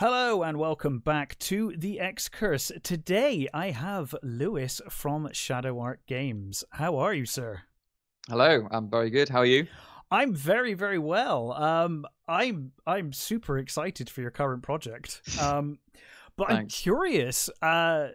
Hello 0.00 0.42
and 0.42 0.56
welcome 0.56 0.98
back 0.98 1.38
to 1.40 1.74
the 1.76 2.00
X 2.00 2.30
Curse. 2.30 2.72
Today 2.82 3.46
I 3.52 3.70
have 3.70 4.14
Lewis 4.22 4.80
from 4.88 5.28
Shadow 5.34 5.78
Art 5.78 6.00
Games. 6.06 6.64
How 6.70 6.96
are 6.96 7.12
you, 7.12 7.26
sir? 7.26 7.64
Hello, 8.26 8.66
I'm 8.70 8.88
very 8.88 9.10
good. 9.10 9.28
How 9.28 9.40
are 9.40 9.44
you? 9.44 9.66
I'm 10.10 10.34
very, 10.34 10.72
very 10.72 10.98
well. 10.98 11.52
Um, 11.52 12.06
I'm 12.26 12.72
I'm 12.86 13.12
super 13.12 13.58
excited 13.58 14.08
for 14.08 14.22
your 14.22 14.30
current 14.30 14.62
project. 14.62 15.20
Um, 15.38 15.80
but 16.36 16.50
I'm 16.50 16.68
curious. 16.68 17.50
Uh, 17.60 18.08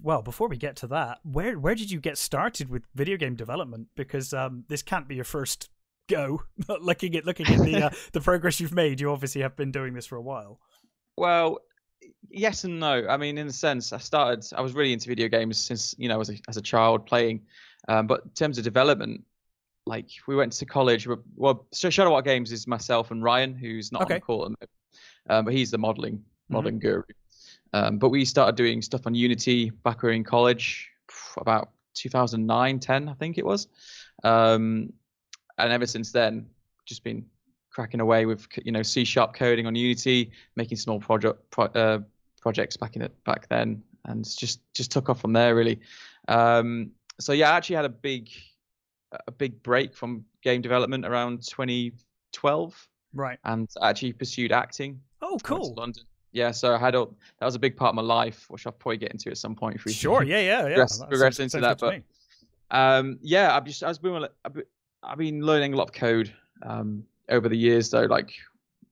well, 0.00 0.22
before 0.22 0.46
we 0.46 0.58
get 0.58 0.76
to 0.76 0.86
that, 0.86 1.18
where 1.24 1.58
where 1.58 1.74
did 1.74 1.90
you 1.90 1.98
get 1.98 2.18
started 2.18 2.68
with 2.68 2.84
video 2.94 3.16
game 3.16 3.34
development? 3.34 3.88
Because 3.96 4.32
um, 4.32 4.62
this 4.68 4.82
can't 4.82 5.08
be 5.08 5.16
your 5.16 5.24
first 5.24 5.70
go. 6.08 6.42
looking 6.80 7.14
at 7.14 7.24
looking 7.24 7.46
at 7.46 7.64
the 7.64 7.86
uh, 7.86 7.90
the 8.12 8.20
progress 8.20 8.60
you've 8.60 8.72
made, 8.72 9.00
you 9.00 9.10
obviously 9.10 9.42
have 9.42 9.56
been 9.56 9.70
doing 9.70 9.94
this 9.94 10.06
for 10.06 10.16
a 10.16 10.22
while. 10.22 10.60
Well, 11.18 11.58
yes 12.30 12.64
and 12.64 12.80
no. 12.80 13.06
I 13.08 13.16
mean, 13.16 13.38
in 13.38 13.46
a 13.46 13.52
sense, 13.52 13.92
I 13.92 13.98
started. 13.98 14.44
I 14.56 14.60
was 14.60 14.74
really 14.74 14.92
into 14.92 15.08
video 15.08 15.28
games 15.28 15.58
since 15.58 15.94
you 15.98 16.08
know 16.08 16.20
as 16.20 16.30
a 16.30 16.38
as 16.48 16.56
a 16.56 16.62
child 16.62 17.06
playing. 17.06 17.42
Um, 17.88 18.06
but 18.06 18.22
in 18.24 18.30
terms 18.30 18.58
of 18.58 18.64
development, 18.64 19.24
like 19.86 20.08
we 20.26 20.36
went 20.36 20.52
to 20.52 20.66
college. 20.66 21.08
Well, 21.36 21.66
Shadow 21.72 22.14
Art 22.14 22.24
Games 22.24 22.52
is 22.52 22.66
myself 22.66 23.10
and 23.10 23.22
Ryan, 23.22 23.54
who's 23.54 23.90
not 23.92 24.02
okay. 24.02 24.14
on 24.14 24.18
the 24.18 24.20
call, 24.20 24.54
um, 25.30 25.44
but 25.44 25.54
he's 25.54 25.70
the 25.70 25.78
modeling 25.78 26.22
modeling 26.48 26.74
mm-hmm. 26.74 26.88
guru. 26.88 27.02
Um, 27.72 27.98
but 27.98 28.08
we 28.10 28.24
started 28.24 28.56
doing 28.56 28.80
stuff 28.82 29.06
on 29.06 29.14
Unity 29.14 29.70
back 29.70 30.02
when 30.02 30.08
we 30.08 30.12
were 30.12 30.16
in 30.16 30.24
college, 30.24 30.88
about 31.36 31.70
2009, 31.94 32.78
10, 32.78 33.08
I 33.08 33.14
think 33.14 33.38
it 33.38 33.44
was. 33.44 33.68
Um, 34.24 34.92
and 35.58 35.72
ever 35.72 35.86
since 35.86 36.12
then, 36.12 36.46
just 36.86 37.04
been 37.04 37.26
cracking 37.78 38.00
away 38.00 38.26
with 38.26 38.48
you 38.64 38.72
know 38.72 38.82
C 38.82 39.04
sharp 39.04 39.34
coding 39.34 39.64
on 39.64 39.76
Unity, 39.76 40.32
making 40.56 40.78
small 40.78 40.98
project 40.98 41.48
pro, 41.50 41.66
uh, 41.66 42.00
projects 42.40 42.76
back 42.76 42.96
in 42.96 43.02
it 43.02 43.14
back 43.22 43.48
then, 43.48 43.80
and 44.06 44.24
just 44.24 44.60
just 44.74 44.90
took 44.90 45.08
off 45.08 45.20
from 45.20 45.32
there 45.32 45.54
really. 45.54 45.78
Um, 46.26 46.90
so 47.20 47.32
yeah, 47.32 47.52
I 47.52 47.56
actually 47.56 47.76
had 47.76 47.84
a 47.84 47.90
big 47.90 48.30
a 49.28 49.30
big 49.30 49.62
break 49.62 49.94
from 49.94 50.24
game 50.42 50.60
development 50.60 51.06
around 51.06 51.46
2012. 51.46 52.88
Right. 53.14 53.38
And 53.44 53.68
actually 53.80 54.12
pursued 54.12 54.50
acting. 54.50 55.00
Oh, 55.22 55.38
cool. 55.44 55.72
London. 55.74 56.02
Yeah, 56.32 56.50
so 56.50 56.74
I 56.74 56.78
had 56.78 56.96
a, 56.96 57.06
that 57.38 57.46
was 57.46 57.54
a 57.54 57.60
big 57.60 57.76
part 57.76 57.90
of 57.90 57.94
my 57.94 58.02
life, 58.02 58.46
which 58.48 58.66
I'll 58.66 58.72
probably 58.72 58.98
get 58.98 59.12
into 59.12 59.30
at 59.30 59.38
some 59.38 59.54
point. 59.54 59.76
If 59.76 59.84
we 59.84 59.92
sure, 59.92 60.24
yeah, 60.24 60.40
yeah, 60.40 60.66
yeah. 60.66 60.74
Progress, 60.74 60.98
progress 60.98 61.38
into 61.38 61.60
that, 61.60 61.78
but 61.78 62.02
um, 62.70 63.18
yeah, 63.22 63.56
I've 63.56 63.64
just 63.64 63.82
I 63.82 63.88
was 63.88 63.98
been 63.98 64.26
I've 65.02 65.18
been 65.18 65.40
learning 65.40 65.72
a 65.72 65.76
lot 65.76 65.88
of 65.88 65.94
code 65.94 66.34
um, 66.62 67.04
over 67.28 67.48
the 67.48 67.56
years, 67.56 67.90
though, 67.90 68.04
like 68.04 68.32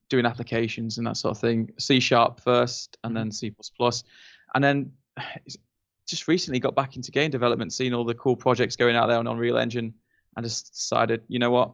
doing 0.09 0.25
applications 0.25 0.97
and 0.97 1.07
that 1.07 1.17
sort 1.17 1.35
of 1.35 1.41
thing. 1.41 1.71
C 1.77 1.99
sharp 1.99 2.39
first, 2.39 2.97
and 3.03 3.15
then 3.15 3.31
C 3.31 3.49
plus 3.51 3.71
plus, 3.75 4.03
and 4.55 4.63
then 4.63 4.91
just 6.07 6.27
recently 6.27 6.59
got 6.59 6.75
back 6.75 6.95
into 6.95 7.11
game 7.11 7.31
development, 7.31 7.73
seeing 7.73 7.93
all 7.93 8.05
the 8.05 8.13
cool 8.13 8.35
projects 8.35 8.75
going 8.75 8.95
out 8.95 9.07
there 9.07 9.17
on 9.17 9.27
Unreal 9.27 9.57
Engine, 9.57 9.93
and 10.35 10.45
just 10.45 10.73
decided, 10.73 11.21
you 11.27 11.39
know 11.39 11.51
what, 11.51 11.73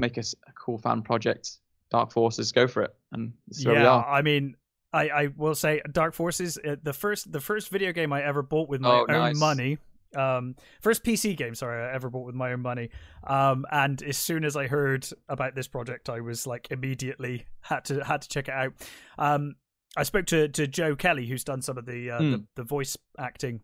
make 0.00 0.16
a, 0.16 0.24
a 0.48 0.52
cool 0.52 0.78
fan 0.78 1.02
project. 1.02 1.58
Dark 1.90 2.12
Forces, 2.12 2.50
go 2.50 2.66
for 2.66 2.82
it, 2.82 2.94
and 3.12 3.32
yeah, 3.50 3.96
I 3.96 4.20
mean, 4.22 4.56
I, 4.92 5.08
I 5.08 5.26
will 5.36 5.54
say 5.54 5.80
Dark 5.92 6.14
Forces, 6.14 6.58
uh, 6.58 6.76
the 6.82 6.92
first 6.92 7.30
the 7.30 7.40
first 7.40 7.68
video 7.68 7.92
game 7.92 8.12
I 8.12 8.22
ever 8.22 8.42
bought 8.42 8.68
with 8.68 8.80
my 8.80 8.90
oh, 8.90 9.06
own 9.08 9.18
nice. 9.18 9.36
money 9.36 9.78
um 10.16 10.54
first 10.80 11.04
pc 11.04 11.36
game 11.36 11.54
sorry 11.54 11.82
i 11.82 11.94
ever 11.94 12.10
bought 12.10 12.26
with 12.26 12.34
my 12.34 12.52
own 12.52 12.60
money. 12.60 12.90
Um 13.26 13.64
and 13.70 14.02
as 14.02 14.18
soon 14.18 14.44
as 14.44 14.56
i 14.56 14.66
heard 14.66 15.08
about 15.28 15.54
this 15.54 15.68
project 15.68 16.08
i 16.08 16.20
was 16.20 16.46
like 16.46 16.68
immediately 16.70 17.46
had 17.60 17.84
to 17.86 18.04
had 18.04 18.22
to 18.22 18.28
check 18.28 18.48
it 18.48 18.54
out. 18.54 18.72
Um 19.18 19.56
i 19.96 20.02
spoke 20.02 20.26
to 20.26 20.48
to 20.48 20.66
joe 20.66 20.96
kelly 20.96 21.26
who's 21.26 21.44
done 21.44 21.62
some 21.62 21.78
of 21.78 21.86
the 21.86 22.10
uh, 22.10 22.20
mm. 22.20 22.32
the, 22.32 22.44
the 22.56 22.64
voice 22.64 22.96
acting 23.18 23.60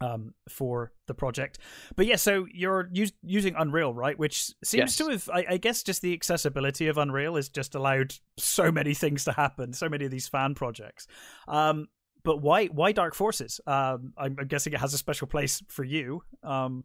um 0.00 0.34
for 0.48 0.92
the 1.06 1.14
project. 1.14 1.58
But 1.94 2.06
yeah 2.06 2.16
so 2.16 2.46
you're 2.52 2.90
us- 2.94 3.12
using 3.22 3.54
unreal 3.56 3.94
right? 3.94 4.18
Which 4.18 4.52
seems 4.62 4.74
yes. 4.74 4.96
to 4.96 5.08
have 5.08 5.30
I, 5.32 5.46
I, 5.50 5.56
guess 5.56 5.82
just 5.82 6.02
the 6.02 6.12
accessibility 6.12 6.88
of 6.88 6.98
unreal 6.98 7.36
has 7.36 7.48
just 7.48 7.74
allowed 7.74 8.14
so 8.36 8.70
many 8.70 8.94
things 8.94 9.24
to 9.24 9.32
happen 9.32 9.72
so 9.72 9.88
many 9.88 10.04
of 10.04 10.10
these 10.10 10.28
fan 10.28 10.54
projects. 10.54 11.06
Um 11.48 11.88
but 12.26 12.42
why 12.42 12.66
why 12.66 12.90
Dark 12.90 13.14
Forces? 13.14 13.60
Um, 13.68 14.12
I'm, 14.18 14.36
I'm, 14.38 14.48
guessing 14.48 14.72
it 14.72 14.80
has 14.80 14.92
a 14.92 14.98
special 14.98 15.28
place 15.28 15.62
for 15.68 15.84
you. 15.84 16.22
Um, 16.42 16.82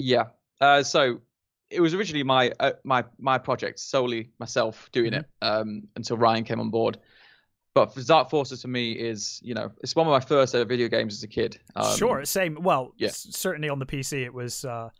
yeah. 0.00 0.24
Uh, 0.60 0.82
so 0.82 1.20
it 1.70 1.80
was 1.80 1.94
originally 1.94 2.24
my 2.24 2.52
uh, 2.58 2.72
my 2.82 3.04
my 3.18 3.38
project, 3.38 3.78
solely 3.78 4.30
myself 4.40 4.90
doing 4.90 5.12
mm-hmm. 5.12 5.20
it 5.20 5.46
um, 5.46 5.84
until 5.94 6.16
Ryan 6.16 6.42
came 6.42 6.58
on 6.58 6.70
board. 6.70 6.98
But 7.72 7.94
for 7.94 8.02
Dark 8.02 8.30
Forces 8.30 8.62
for 8.62 8.68
me 8.68 8.92
is 8.92 9.40
you 9.44 9.54
know 9.54 9.70
it's 9.80 9.94
one 9.94 10.08
of 10.08 10.10
my 10.10 10.18
first 10.18 10.56
ever 10.56 10.64
video 10.64 10.88
games 10.88 11.14
as 11.14 11.22
a 11.22 11.28
kid. 11.28 11.60
Um, 11.76 11.96
sure, 11.96 12.24
same. 12.24 12.58
Well, 12.60 12.94
yeah. 12.98 13.10
certainly 13.12 13.68
on 13.68 13.78
the 13.78 13.86
PC 13.86 14.24
it 14.24 14.34
was 14.34 14.64
uh, 14.64 14.90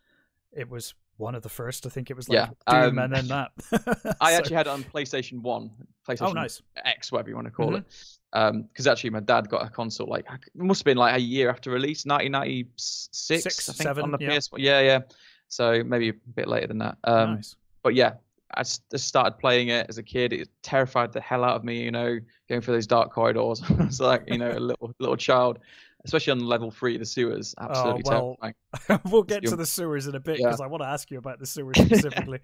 it 0.53 0.71
was 0.71 0.95
one 1.17 1.35
of 1.35 1.43
the 1.43 1.49
first. 1.49 1.85
I 1.85 1.89
think 1.89 2.13
it 2.13 2.17
was 2.17 2.29
like 2.29 2.37
yeah, 2.37 2.81
Doom 2.87 2.97
um, 2.97 3.05
and 3.05 3.13
then 3.13 3.27
that. 3.27 3.51
I 4.21 4.31
so. 4.31 4.39
actually 4.39 4.57
had 4.57 4.69
it 4.69 4.71
on 4.71 4.85
PlayStation 4.85 5.41
One, 5.43 5.73
PlayStation 6.09 6.29
oh, 6.29 6.33
nice. 6.33 6.63
X, 6.77 7.11
whatever 7.11 7.29
you 7.29 7.35
want 7.35 7.49
to 7.49 7.51
call 7.51 7.71
mm-hmm. 7.71 7.79
it 7.79 8.19
because 8.33 8.87
um, 8.87 8.93
actually 8.93 9.11
my 9.11 9.21
dad 9.21 9.49
got 9.49 9.67
a 9.67 9.69
console 9.69 10.07
like 10.07 10.25
it 10.33 10.55
must 10.55 10.81
have 10.81 10.85
been 10.87 10.97
like 10.97 11.17
a 11.17 11.21
year 11.21 11.51
after 11.51 11.71
release, 11.71 12.07
1996, 12.07 13.09
Six, 13.13 13.69
I 13.69 13.73
think, 13.73 13.83
seven, 13.83 14.05
on 14.05 14.11
the 14.13 14.19
yeah. 14.21 14.39
PS. 14.39 14.49
Yeah, 14.57 14.81
yeah. 14.81 15.01
So 15.49 15.85
maybe 15.85 16.09
a 16.09 16.15
bit 16.35 16.49
later 16.49 16.67
than 16.67 16.79
that. 16.79 16.97
Um, 17.05 17.35
nice. 17.35 17.57
But 17.83 17.95
yeah, 17.95 18.15
I 18.55 18.63
just 18.63 18.99
started 18.99 19.39
playing 19.39 19.69
it 19.69 19.87
as 19.89 19.99
a 19.99 20.03
kid. 20.03 20.33
It 20.33 20.49
terrified 20.63 21.13
the 21.13 21.21
hell 21.21 21.45
out 21.45 21.57
of 21.57 21.65
me, 21.65 21.83
you 21.83 21.91
know, 21.91 22.19
going 22.49 22.61
through 22.61 22.75
those 22.75 22.87
dark 22.87 23.13
corridors. 23.13 23.63
it's 23.81 24.01
like 24.01 24.25
you 24.27 24.39
know 24.39 24.51
a 24.51 24.59
little 24.59 24.95
little 24.99 25.17
child, 25.17 25.59
especially 26.05 26.33
on 26.33 26.41
level 26.41 26.71
three, 26.71 26.97
the 26.97 27.05
sewers. 27.05 27.55
Absolutely 27.59 28.03
oh, 28.07 28.11
well, 28.11 28.39
terrifying. 28.41 29.01
we'll 29.11 29.23
get 29.23 29.45
to 29.45 29.57
the 29.57 29.67
sewers 29.67 30.07
in 30.07 30.15
a 30.15 30.21
bit 30.21 30.39
because 30.39 30.61
yeah. 30.61 30.65
I 30.65 30.69
want 30.69 30.83
to 30.83 30.89
ask 30.89 31.11
you 31.11 31.19
about 31.19 31.39
the 31.39 31.47
sewers 31.47 31.77
specifically. 31.85 32.41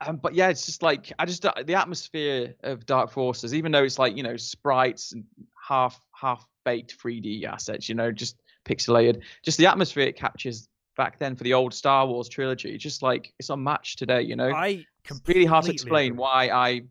Um, 0.00 0.16
but 0.16 0.34
yeah, 0.34 0.48
it's 0.48 0.66
just 0.66 0.82
like 0.82 1.12
I 1.18 1.24
just 1.24 1.44
uh, 1.44 1.52
the 1.64 1.74
atmosphere 1.74 2.54
of 2.62 2.84
Dark 2.84 3.10
Forces, 3.10 3.54
even 3.54 3.72
though 3.72 3.84
it's 3.84 3.98
like 3.98 4.16
you 4.16 4.22
know 4.22 4.36
sprites 4.36 5.12
and 5.12 5.24
half 5.66 6.00
half 6.12 6.46
baked 6.64 6.98
3D 6.98 7.44
assets, 7.44 7.88
you 7.88 7.94
know, 7.94 8.12
just 8.12 8.36
pixelated, 8.66 9.22
just 9.42 9.56
the 9.56 9.66
atmosphere 9.66 10.06
it 10.06 10.16
captures 10.16 10.68
back 10.96 11.18
then 11.18 11.36
for 11.36 11.44
the 11.44 11.54
old 11.54 11.72
Star 11.72 12.06
Wars 12.06 12.28
trilogy, 12.28 12.76
just 12.76 13.02
like 13.02 13.32
it's 13.38 13.48
unmatched 13.48 13.98
today, 13.98 14.20
you 14.20 14.36
know. 14.36 14.50
I 14.50 14.84
it's 15.08 15.22
really 15.26 15.44
hard 15.44 15.64
to 15.66 15.72
explain 15.72 16.16
why 16.16 16.50
I 16.50 16.82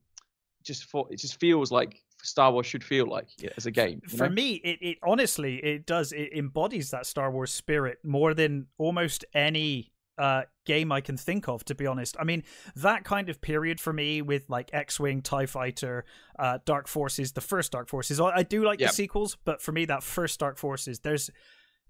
just 0.64 0.86
thought 0.86 1.12
it 1.12 1.20
just 1.20 1.40
feels 1.40 1.72
like 1.72 2.02
Star 2.24 2.52
Wars 2.52 2.66
should 2.66 2.84
feel 2.84 3.08
like 3.08 3.28
as 3.58 3.66
a 3.66 3.72
game. 3.72 4.02
For 4.08 4.28
know? 4.30 4.34
me, 4.34 4.56
it, 4.64 4.80
it 4.82 4.98
honestly 5.04 5.58
it 5.58 5.86
does 5.86 6.12
it 6.12 6.32
embodies 6.34 6.92
that 6.92 7.06
Star 7.06 7.30
Wars 7.30 7.52
spirit 7.52 8.00
more 8.04 8.34
than 8.34 8.68
almost 8.78 9.26
any 9.34 9.92
uh, 10.18 10.44
game 10.66 10.92
I 10.92 11.02
can 11.02 11.18
think 11.18 11.48
of, 11.48 11.64
to 11.66 11.76
be 11.76 11.88
honest. 11.88 12.16
I 12.20 12.24
mean, 12.24 12.44
that 12.76 13.04
kind 13.04 13.30
of 13.30 13.42
period 13.42 13.80
for 13.80 13.94
me 13.94 14.22
with 14.22 14.50
like 14.50 14.70
X 14.74 15.00
Wing, 15.00 15.22
TIE 15.22 15.46
Fighter, 15.46 16.06
uh, 16.40 16.60
Dark 16.66 16.88
Forces, 16.88 17.34
the 17.34 17.42
first 17.42 17.72
Dark 17.72 17.90
Forces. 17.90 18.20
I 18.20 18.44
do 18.44 18.64
like 18.64 18.80
yep. 18.80 18.90
the 18.90 18.96
sequels, 18.96 19.38
but 19.46 19.62
for 19.62 19.72
me, 19.72 19.86
that 19.86 20.04
first 20.04 20.40
Dark 20.40 20.58
Forces, 20.58 21.00
there's. 21.00 21.30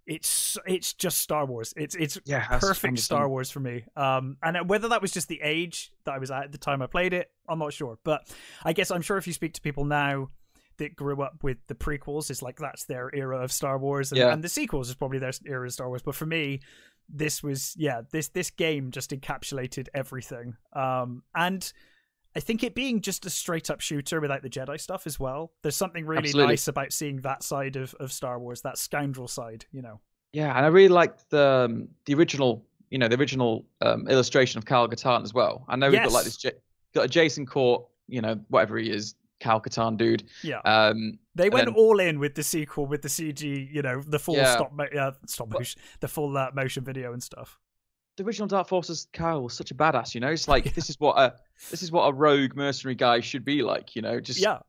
It's 0.08 0.56
it's 0.68 0.94
just 0.94 1.18
Star 1.18 1.47
Wars. 1.47 1.74
It's 1.75 1.96
it's 1.96 2.19
yeah, 2.25 2.59
perfect 2.59 3.00
Star 3.00 3.28
Wars 3.28 3.50
for 3.50 3.59
me. 3.59 3.86
Um, 3.96 4.38
and 4.44 4.69
whether 4.69 4.90
that 4.90 5.02
was 5.02 5.12
just 5.12 5.28
the 5.28 5.42
age 5.42 5.92
that 6.03 6.13
I 6.13 6.19
was 6.19 6.30
at, 6.30 6.44
at 6.44 6.52
the 6.52 6.59
time 6.59 6.84
I 6.84 6.86
played 6.86 7.12
it, 7.12 7.31
I'm 7.50 7.57
not 7.57 7.74
sure. 7.74 7.97
But 8.03 8.31
I 8.63 8.74
guess 8.74 8.92
I'm 8.92 9.02
sure 9.02 9.18
if 9.18 9.25
you 9.25 9.34
speak 9.34 9.53
to 9.56 9.62
people 9.62 9.84
now, 9.84 10.30
that 10.78 10.96
grew 10.96 11.22
up 11.22 11.44
with 11.44 11.57
the 11.68 11.75
prequels 11.75 12.30
is 12.30 12.42
like 12.42 12.57
that's 12.57 12.86
their 12.86 13.13
era 13.13 13.40
of 13.40 13.52
Star 13.52 13.78
Wars, 13.78 14.12
and, 14.12 14.19
yeah. 14.19 14.34
and 14.34 14.44
the 14.44 14.50
sequels 14.50 14.90
is 14.90 14.96
probably 14.96 15.19
their 15.19 15.31
era 15.46 15.66
of 15.66 15.74
Star 15.74 15.88
Wars. 15.88 16.02
But 16.02 16.16
for 16.16 16.25
me, 16.25 16.62
this 17.09 17.43
was 17.43 17.75
yeah 17.77 18.01
this 18.11 18.29
this 18.29 18.50
game 18.50 18.91
just 18.91 19.12
encapsulated 19.12 19.88
everything 19.94 20.56
um 20.74 21.24
and 21.35 21.71
i 22.35 22.39
think 22.39 22.63
it 22.63 22.75
being 22.75 23.01
just 23.01 23.25
a 23.25 23.30
straight 23.30 23.69
up 23.69 23.81
shooter 23.81 24.19
without 24.19 24.41
the 24.41 24.50
jedi 24.50 24.80
stuff 24.80 25.06
as 25.06 25.19
well 25.19 25.51
there's 25.62 25.75
something 25.75 26.06
really 26.06 26.19
Absolutely. 26.19 26.53
nice 26.53 26.68
about 26.68 26.91
seeing 26.91 27.21
that 27.21 27.44
side 27.44 27.75
of 27.75 27.94
of 28.00 28.12
star 28.12 28.39
wars 28.39 28.62
that 28.62 28.77
scoundrel 28.77 29.27
side 29.27 29.65
you 29.71 29.81
know 29.81 30.00
yeah 30.33 30.56
and 30.56 30.65
i 30.65 30.69
really 30.69 30.89
liked 30.89 31.30
the 31.30 31.68
um, 31.69 31.88
the 32.06 32.13
original 32.13 32.65
you 32.89 32.97
know 32.97 33.07
the 33.07 33.18
original 33.18 33.65
um, 33.81 34.07
illustration 34.07 34.57
of 34.57 34.65
Kyle 34.65 34.88
Katarn 34.88 35.24
as 35.24 35.33
well 35.33 35.65
i 35.68 35.75
know 35.75 35.88
yes. 35.88 36.06
we've 36.06 36.09
got 36.09 36.13
like 36.13 36.25
this 36.25 36.38
J- 36.38 36.51
got 36.94 37.06
a 37.06 37.09
jason 37.09 37.45
court 37.45 37.85
you 38.07 38.21
know 38.21 38.39
whatever 38.50 38.77
he 38.77 38.89
is 38.89 39.15
Cal 39.45 39.62
Katarn 39.62 39.95
dude. 39.95 40.24
Yeah. 40.42 40.59
Um, 40.65 41.19
they 41.36 41.50
went 41.50 41.68
then, 41.68 41.75
all 41.75 42.00
in 42.00 42.18
with 42.18 42.33
the 42.33 42.42
sequel, 42.42 42.88
with 42.88 43.03
the 43.03 43.07
CG, 43.07 43.71
you 43.71 43.83
know, 43.83 44.01
the 44.01 44.18
full 44.18 44.36
yeah. 44.36 44.56
stop, 44.56 44.74
uh, 44.80 45.12
stop 45.27 45.53
motion, 45.53 45.80
the 46.00 46.07
full 46.07 46.36
uh, 46.36 46.50
motion 46.56 46.83
video 46.83 47.13
and 47.13 47.21
stuff. 47.21 47.59
The 48.18 48.24
original 48.24 48.47
Dark 48.47 48.68
Forces 48.68 49.07
Kyle 49.13 49.44
was 49.44 49.53
such 49.53 49.69
a 49.69 49.75
badass, 49.75 50.15
you 50.15 50.21
know. 50.21 50.30
It's 50.30 50.47
like 50.47 50.65
yeah. 50.65 50.71
this 50.74 50.89
is 50.89 51.00
what 51.00 51.18
a 51.19 51.36
this 51.69 51.83
is 51.83 51.92
what 51.92 52.06
a 52.06 52.13
rogue 52.13 52.56
mercenary 52.56 52.95
guy 52.95 53.19
should 53.19 53.45
be 53.45 53.62
like, 53.62 53.95
you 53.95 54.01
know. 54.01 54.19
Just 54.19 54.39
yeah, 54.39 54.59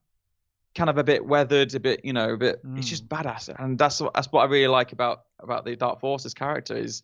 kind 0.74 0.90
of 0.90 0.98
a 0.98 1.04
bit 1.04 1.24
weathered, 1.24 1.74
a 1.74 1.80
bit, 1.80 2.04
you 2.04 2.12
know, 2.12 2.34
a 2.34 2.36
bit. 2.36 2.62
Mm. 2.66 2.76
It's 2.76 2.88
just 2.88 3.08
mm. 3.08 3.16
badass, 3.16 3.48
and 3.58 3.78
that's 3.78 4.00
what 4.00 4.12
that's 4.12 4.30
what 4.30 4.42
I 4.42 4.44
really 4.44 4.68
like 4.68 4.92
about 4.92 5.24
about 5.40 5.64
the 5.64 5.74
Dark 5.74 6.00
Forces 6.00 6.34
character 6.34 6.76
is 6.76 7.02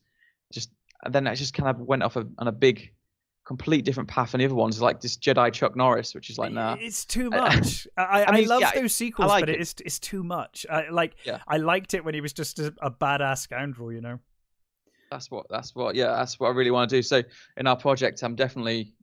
just. 0.52 0.70
And 1.04 1.12
then 1.12 1.26
it 1.26 1.34
just 1.34 1.52
kind 1.52 1.69
of 1.69 1.80
went 1.80 2.04
off 2.04 2.14
a, 2.14 2.24
on 2.38 2.46
a 2.46 2.52
big 2.52 2.92
complete 3.52 3.84
different 3.84 4.08
path 4.08 4.32
than 4.32 4.38
the 4.38 4.46
other 4.46 4.54
ones. 4.54 4.81
Like 4.81 5.00
this 5.00 5.16
Jedi 5.16 5.52
Chuck 5.52 5.76
Norris, 5.76 6.14
which 6.14 6.31
is 6.31 6.38
like 6.38 6.52
nah. 6.52 6.76
It's 6.81 7.04
too 7.04 7.28
much. 7.44 7.87
I, 7.99 8.25
I, 8.25 8.32
mean, 8.32 8.44
I 8.44 8.46
love 8.46 8.60
yeah, 8.62 8.72
those 8.75 8.94
sequels, 8.94 9.28
like 9.28 9.43
but 9.43 9.50
it. 9.50 9.60
it's 9.60 9.75
it's 9.84 9.99
too 9.99 10.25
much. 10.25 10.64
I 10.70 10.88
like. 10.88 11.16
Yeah. 11.25 11.38
I 11.46 11.58
liked 11.58 11.93
it 11.93 12.02
when 12.04 12.14
he 12.14 12.20
was 12.20 12.32
just 12.32 12.58
a, 12.58 12.75
a 12.81 12.90
badass 12.90 13.38
scoundrel. 13.38 13.93
You 13.93 14.00
know. 14.00 14.19
That's 15.10 15.31
what. 15.31 15.46
That's 15.50 15.75
what. 15.75 15.94
Yeah, 15.94 16.16
that's 16.16 16.40
what 16.40 16.49
I 16.49 16.52
really 16.52 16.70
want 16.70 16.88
to 16.88 16.96
do. 16.96 17.02
So 17.02 17.22
in 17.58 17.66
our 17.66 17.76
project, 17.76 18.22
I'm 18.22 18.34
definitely 18.34 18.94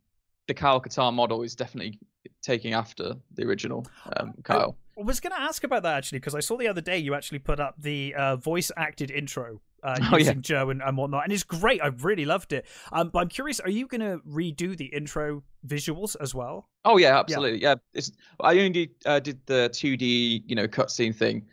the 0.47 0.55
Kyle 0.55 0.81
Katarn 0.81 1.13
model 1.13 1.43
is 1.43 1.55
definitely 1.55 1.99
taking 2.41 2.73
after 2.73 3.13
the 3.35 3.43
original 3.45 3.85
um, 4.17 4.33
Kyle. 4.43 4.75
I 4.99 5.03
was 5.03 5.19
going 5.19 5.31
to 5.31 5.39
ask 5.39 5.63
about 5.63 5.83
that 5.83 5.95
actually 5.95 6.19
because 6.19 6.35
I 6.35 6.39
saw 6.39 6.57
the 6.57 6.67
other 6.67 6.81
day 6.81 6.97
you 6.97 7.13
actually 7.13 7.39
put 7.39 7.59
up 7.59 7.75
the 7.77 8.15
uh, 8.15 8.35
voice 8.35 8.71
acted 8.75 9.11
intro 9.11 9.61
uh, 9.83 9.97
Oh, 10.11 10.17
using 10.17 10.35
yeah. 10.37 10.41
Joe 10.41 10.69
and, 10.69 10.81
and 10.81 10.97
whatnot, 10.97 11.23
and 11.23 11.33
it's 11.33 11.43
great. 11.43 11.81
I 11.81 11.87
really 11.87 12.25
loved 12.25 12.53
it. 12.53 12.65
Um, 12.91 13.09
but 13.09 13.19
I'm 13.19 13.27
curious, 13.29 13.59
are 13.59 13.69
you 13.69 13.87
going 13.87 14.01
to 14.01 14.19
redo 14.27 14.75
the 14.77 14.85
intro 14.85 15.43
visuals 15.67 16.15
as 16.19 16.33
well? 16.35 16.67
Oh 16.85 16.97
yeah, 16.97 17.19
absolutely. 17.19 17.61
Yeah, 17.61 17.75
it's. 17.93 18.11
I 18.39 18.51
only 18.51 18.69
did, 18.69 18.89
uh, 19.05 19.19
did 19.19 19.39
the 19.45 19.69
2D, 19.73 20.43
you 20.47 20.55
know, 20.55 20.67
cutscene 20.67 21.15
thing. 21.15 21.45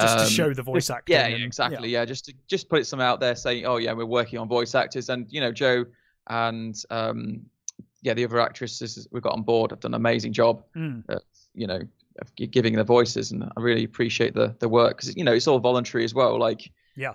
Just 0.00 0.18
um, 0.18 0.24
to 0.26 0.30
show 0.30 0.52
the 0.54 0.62
voice 0.62 0.90
acting. 0.90 1.14
Yeah, 1.14 1.28
yeah, 1.28 1.34
and- 1.36 1.44
exactly. 1.44 1.88
Yeah. 1.88 2.04
just 2.04 2.24
to 2.26 2.34
just 2.48 2.68
put 2.68 2.80
it 2.80 2.84
some 2.86 3.00
out 3.00 3.20
there 3.20 3.36
saying, 3.36 3.64
oh 3.64 3.76
yeah, 3.76 3.92
we're 3.92 4.04
working 4.06 4.38
on 4.38 4.48
voice 4.48 4.74
actors, 4.74 5.08
and 5.08 5.26
you 5.30 5.40
know, 5.40 5.52
Joe 5.52 5.84
and 6.28 6.74
um, 6.90 7.42
yeah, 8.02 8.14
the 8.14 8.24
other 8.24 8.40
actresses 8.40 9.06
we've 9.12 9.22
got 9.22 9.34
on 9.34 9.42
board 9.42 9.70
have 9.70 9.80
done 9.80 9.92
an 9.92 9.96
amazing 10.00 10.32
job. 10.32 10.62
Mm. 10.76 11.04
You 11.54 11.66
know, 11.68 11.80
of 12.20 12.34
giving 12.36 12.74
the 12.74 12.84
voices, 12.84 13.30
and 13.32 13.44
I 13.44 13.60
really 13.60 13.84
appreciate 13.84 14.34
the 14.34 14.54
the 14.58 14.68
work 14.68 14.96
because 14.96 15.16
you 15.16 15.24
know 15.24 15.32
it's 15.32 15.46
all 15.46 15.58
voluntary 15.60 16.04
as 16.04 16.12
well. 16.14 16.38
Like, 16.38 16.70
Yeah. 16.96 17.14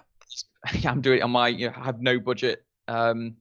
I'm 0.85 1.01
doing 1.01 1.19
it 1.19 1.21
on 1.21 1.31
my. 1.31 1.47
You 1.49 1.67
know, 1.67 1.73
I 1.77 1.85
have 1.85 2.01
no 2.01 2.19
budget. 2.19 2.63
Um, 2.87 3.35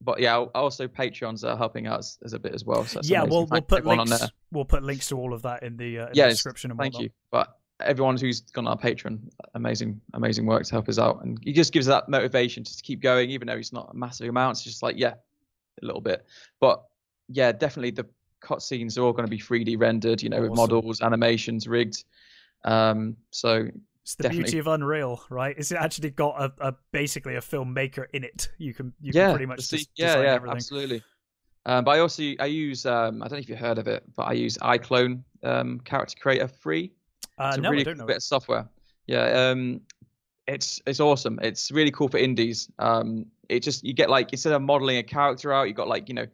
but 0.00 0.20
yeah, 0.20 0.36
also 0.36 0.88
Patreons 0.88 1.44
are 1.44 1.56
helping 1.56 1.86
out 1.86 2.04
as, 2.24 2.32
a 2.32 2.38
bit 2.38 2.54
as 2.54 2.64
well. 2.64 2.84
So 2.84 3.00
yeah, 3.04 3.22
we'll 3.22 3.46
we'll 3.46 3.62
put 3.62 3.86
links. 3.86 4.28
We'll 4.50 4.64
put 4.64 4.82
links 4.82 5.08
to 5.08 5.18
all 5.18 5.32
of 5.32 5.42
that 5.42 5.62
in 5.62 5.76
the, 5.76 6.00
uh, 6.00 6.06
in 6.08 6.12
the 6.14 6.28
description 6.28 6.70
and 6.70 6.78
Thank 6.78 6.94
whatnot. 6.94 7.04
you. 7.04 7.10
But 7.30 7.56
everyone 7.80 8.16
who's 8.16 8.40
gone 8.40 8.66
on 8.66 8.72
our 8.72 8.78
Patreon, 8.78 9.20
amazing, 9.54 10.00
amazing 10.14 10.46
work 10.46 10.64
to 10.64 10.72
help 10.72 10.88
us 10.88 10.98
out, 10.98 11.22
and 11.24 11.38
he 11.42 11.52
just 11.52 11.72
gives 11.72 11.86
that 11.86 12.08
motivation 12.08 12.64
just 12.64 12.78
to 12.78 12.84
keep 12.84 13.00
going, 13.00 13.30
even 13.30 13.46
though 13.46 13.56
it's 13.56 13.72
not 13.72 13.90
a 13.92 13.96
massive 13.96 14.28
amount. 14.28 14.56
It's 14.56 14.64
just 14.64 14.82
like 14.82 14.96
yeah, 14.98 15.14
a 15.82 15.86
little 15.86 16.00
bit. 16.00 16.26
But 16.60 16.82
yeah, 17.28 17.52
definitely 17.52 17.92
the 17.92 18.06
cutscenes 18.42 18.98
are 18.98 19.02
all 19.02 19.12
going 19.12 19.26
to 19.26 19.30
be 19.30 19.38
3D 19.38 19.78
rendered, 19.78 20.22
you 20.22 20.28
know, 20.28 20.42
with 20.42 20.54
models, 20.54 21.00
animations, 21.00 21.68
rigged. 21.68 22.04
Um, 22.64 23.16
so 23.30 23.68
It's 24.02 24.16
the 24.16 24.24
Definitely. 24.24 24.44
beauty 24.44 24.58
of 24.58 24.66
Unreal, 24.66 25.22
right? 25.30 25.56
Is 25.56 25.70
it 25.70 25.76
actually 25.76 26.10
got 26.10 26.40
a, 26.40 26.68
a 26.68 26.74
basically 26.90 27.36
a 27.36 27.40
filmmaker 27.40 28.06
in 28.12 28.24
it? 28.24 28.48
You 28.58 28.74
can 28.74 28.92
you 29.00 29.12
yeah, 29.12 29.26
can 29.26 29.36
pretty 29.36 29.46
much 29.46 29.68
the 29.68 29.76
just 29.76 29.90
yeah, 29.96 30.20
yeah, 30.20 30.34
everything. 30.34 30.56
absolutely. 30.56 31.02
Um, 31.64 31.84
but 31.84 31.92
I 31.92 31.98
also 32.00 32.22
I 32.40 32.46
use 32.46 32.84
um, 32.86 33.22
I 33.22 33.28
don't 33.28 33.38
know 33.38 33.42
if 33.42 33.48
you 33.48 33.56
heard 33.56 33.78
of 33.78 33.86
it, 33.86 34.02
but 34.16 34.24
I 34.24 34.32
use 34.32 34.58
iClone 34.58 35.22
um, 35.44 35.78
Character 35.80 36.16
Creator 36.20 36.48
free. 36.48 36.92
Uh, 37.38 37.48
It's 37.50 37.58
a 37.58 37.60
no, 37.60 37.70
really 37.70 37.82
I 37.82 37.84
don't 37.84 37.96
cool 37.96 38.02
know. 38.02 38.06
bit 38.06 38.16
of 38.16 38.22
software. 38.22 38.68
Yeah, 39.06 39.50
um, 39.50 39.80
it's 40.48 40.82
it's 40.86 40.98
awesome. 41.00 41.38
It's 41.42 41.70
really 41.70 41.92
cool 41.92 42.08
for 42.08 42.18
indies. 42.18 42.68
Um, 42.80 43.26
it 43.48 43.60
just 43.62 43.84
you 43.84 43.92
get 43.94 44.10
like 44.10 44.32
instead 44.32 44.52
of 44.52 44.62
modeling 44.62 44.98
a 44.98 45.02
character 45.04 45.52
out, 45.52 45.68
you 45.68 45.74
got 45.74 45.88
like 45.88 46.08
you 46.08 46.14
know 46.14 46.26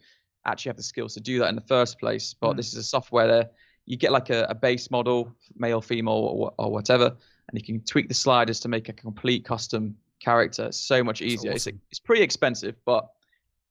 actually 0.46 0.70
have 0.70 0.76
the 0.76 0.82
skills 0.82 1.12
to 1.14 1.20
do 1.20 1.38
that 1.40 1.48
in 1.50 1.54
the 1.54 1.60
first 1.68 1.98
place. 2.00 2.34
But 2.40 2.54
Mm. 2.54 2.56
this 2.56 2.68
is 2.68 2.76
a 2.78 2.82
software 2.82 3.26
there. 3.26 3.50
You 3.84 3.96
get 3.96 4.12
like 4.12 4.30
a, 4.30 4.46
a 4.48 4.54
base 4.54 4.90
model, 4.90 5.34
male, 5.56 5.80
female, 5.80 6.14
or, 6.14 6.52
or 6.58 6.70
whatever, 6.70 7.16
and 7.48 7.58
you 7.58 7.64
can 7.64 7.80
tweak 7.84 8.08
the 8.08 8.14
sliders 8.14 8.60
to 8.60 8.68
make 8.68 8.88
a 8.88 8.92
complete 8.92 9.44
custom 9.44 9.96
character. 10.20 10.66
It's 10.66 10.78
so 10.78 11.02
much 11.02 11.22
easier. 11.22 11.52
It's 11.52 11.66
awesome. 11.66 11.80
it's 11.90 12.00
pretty 12.00 12.22
expensive, 12.22 12.76
but 12.84 13.08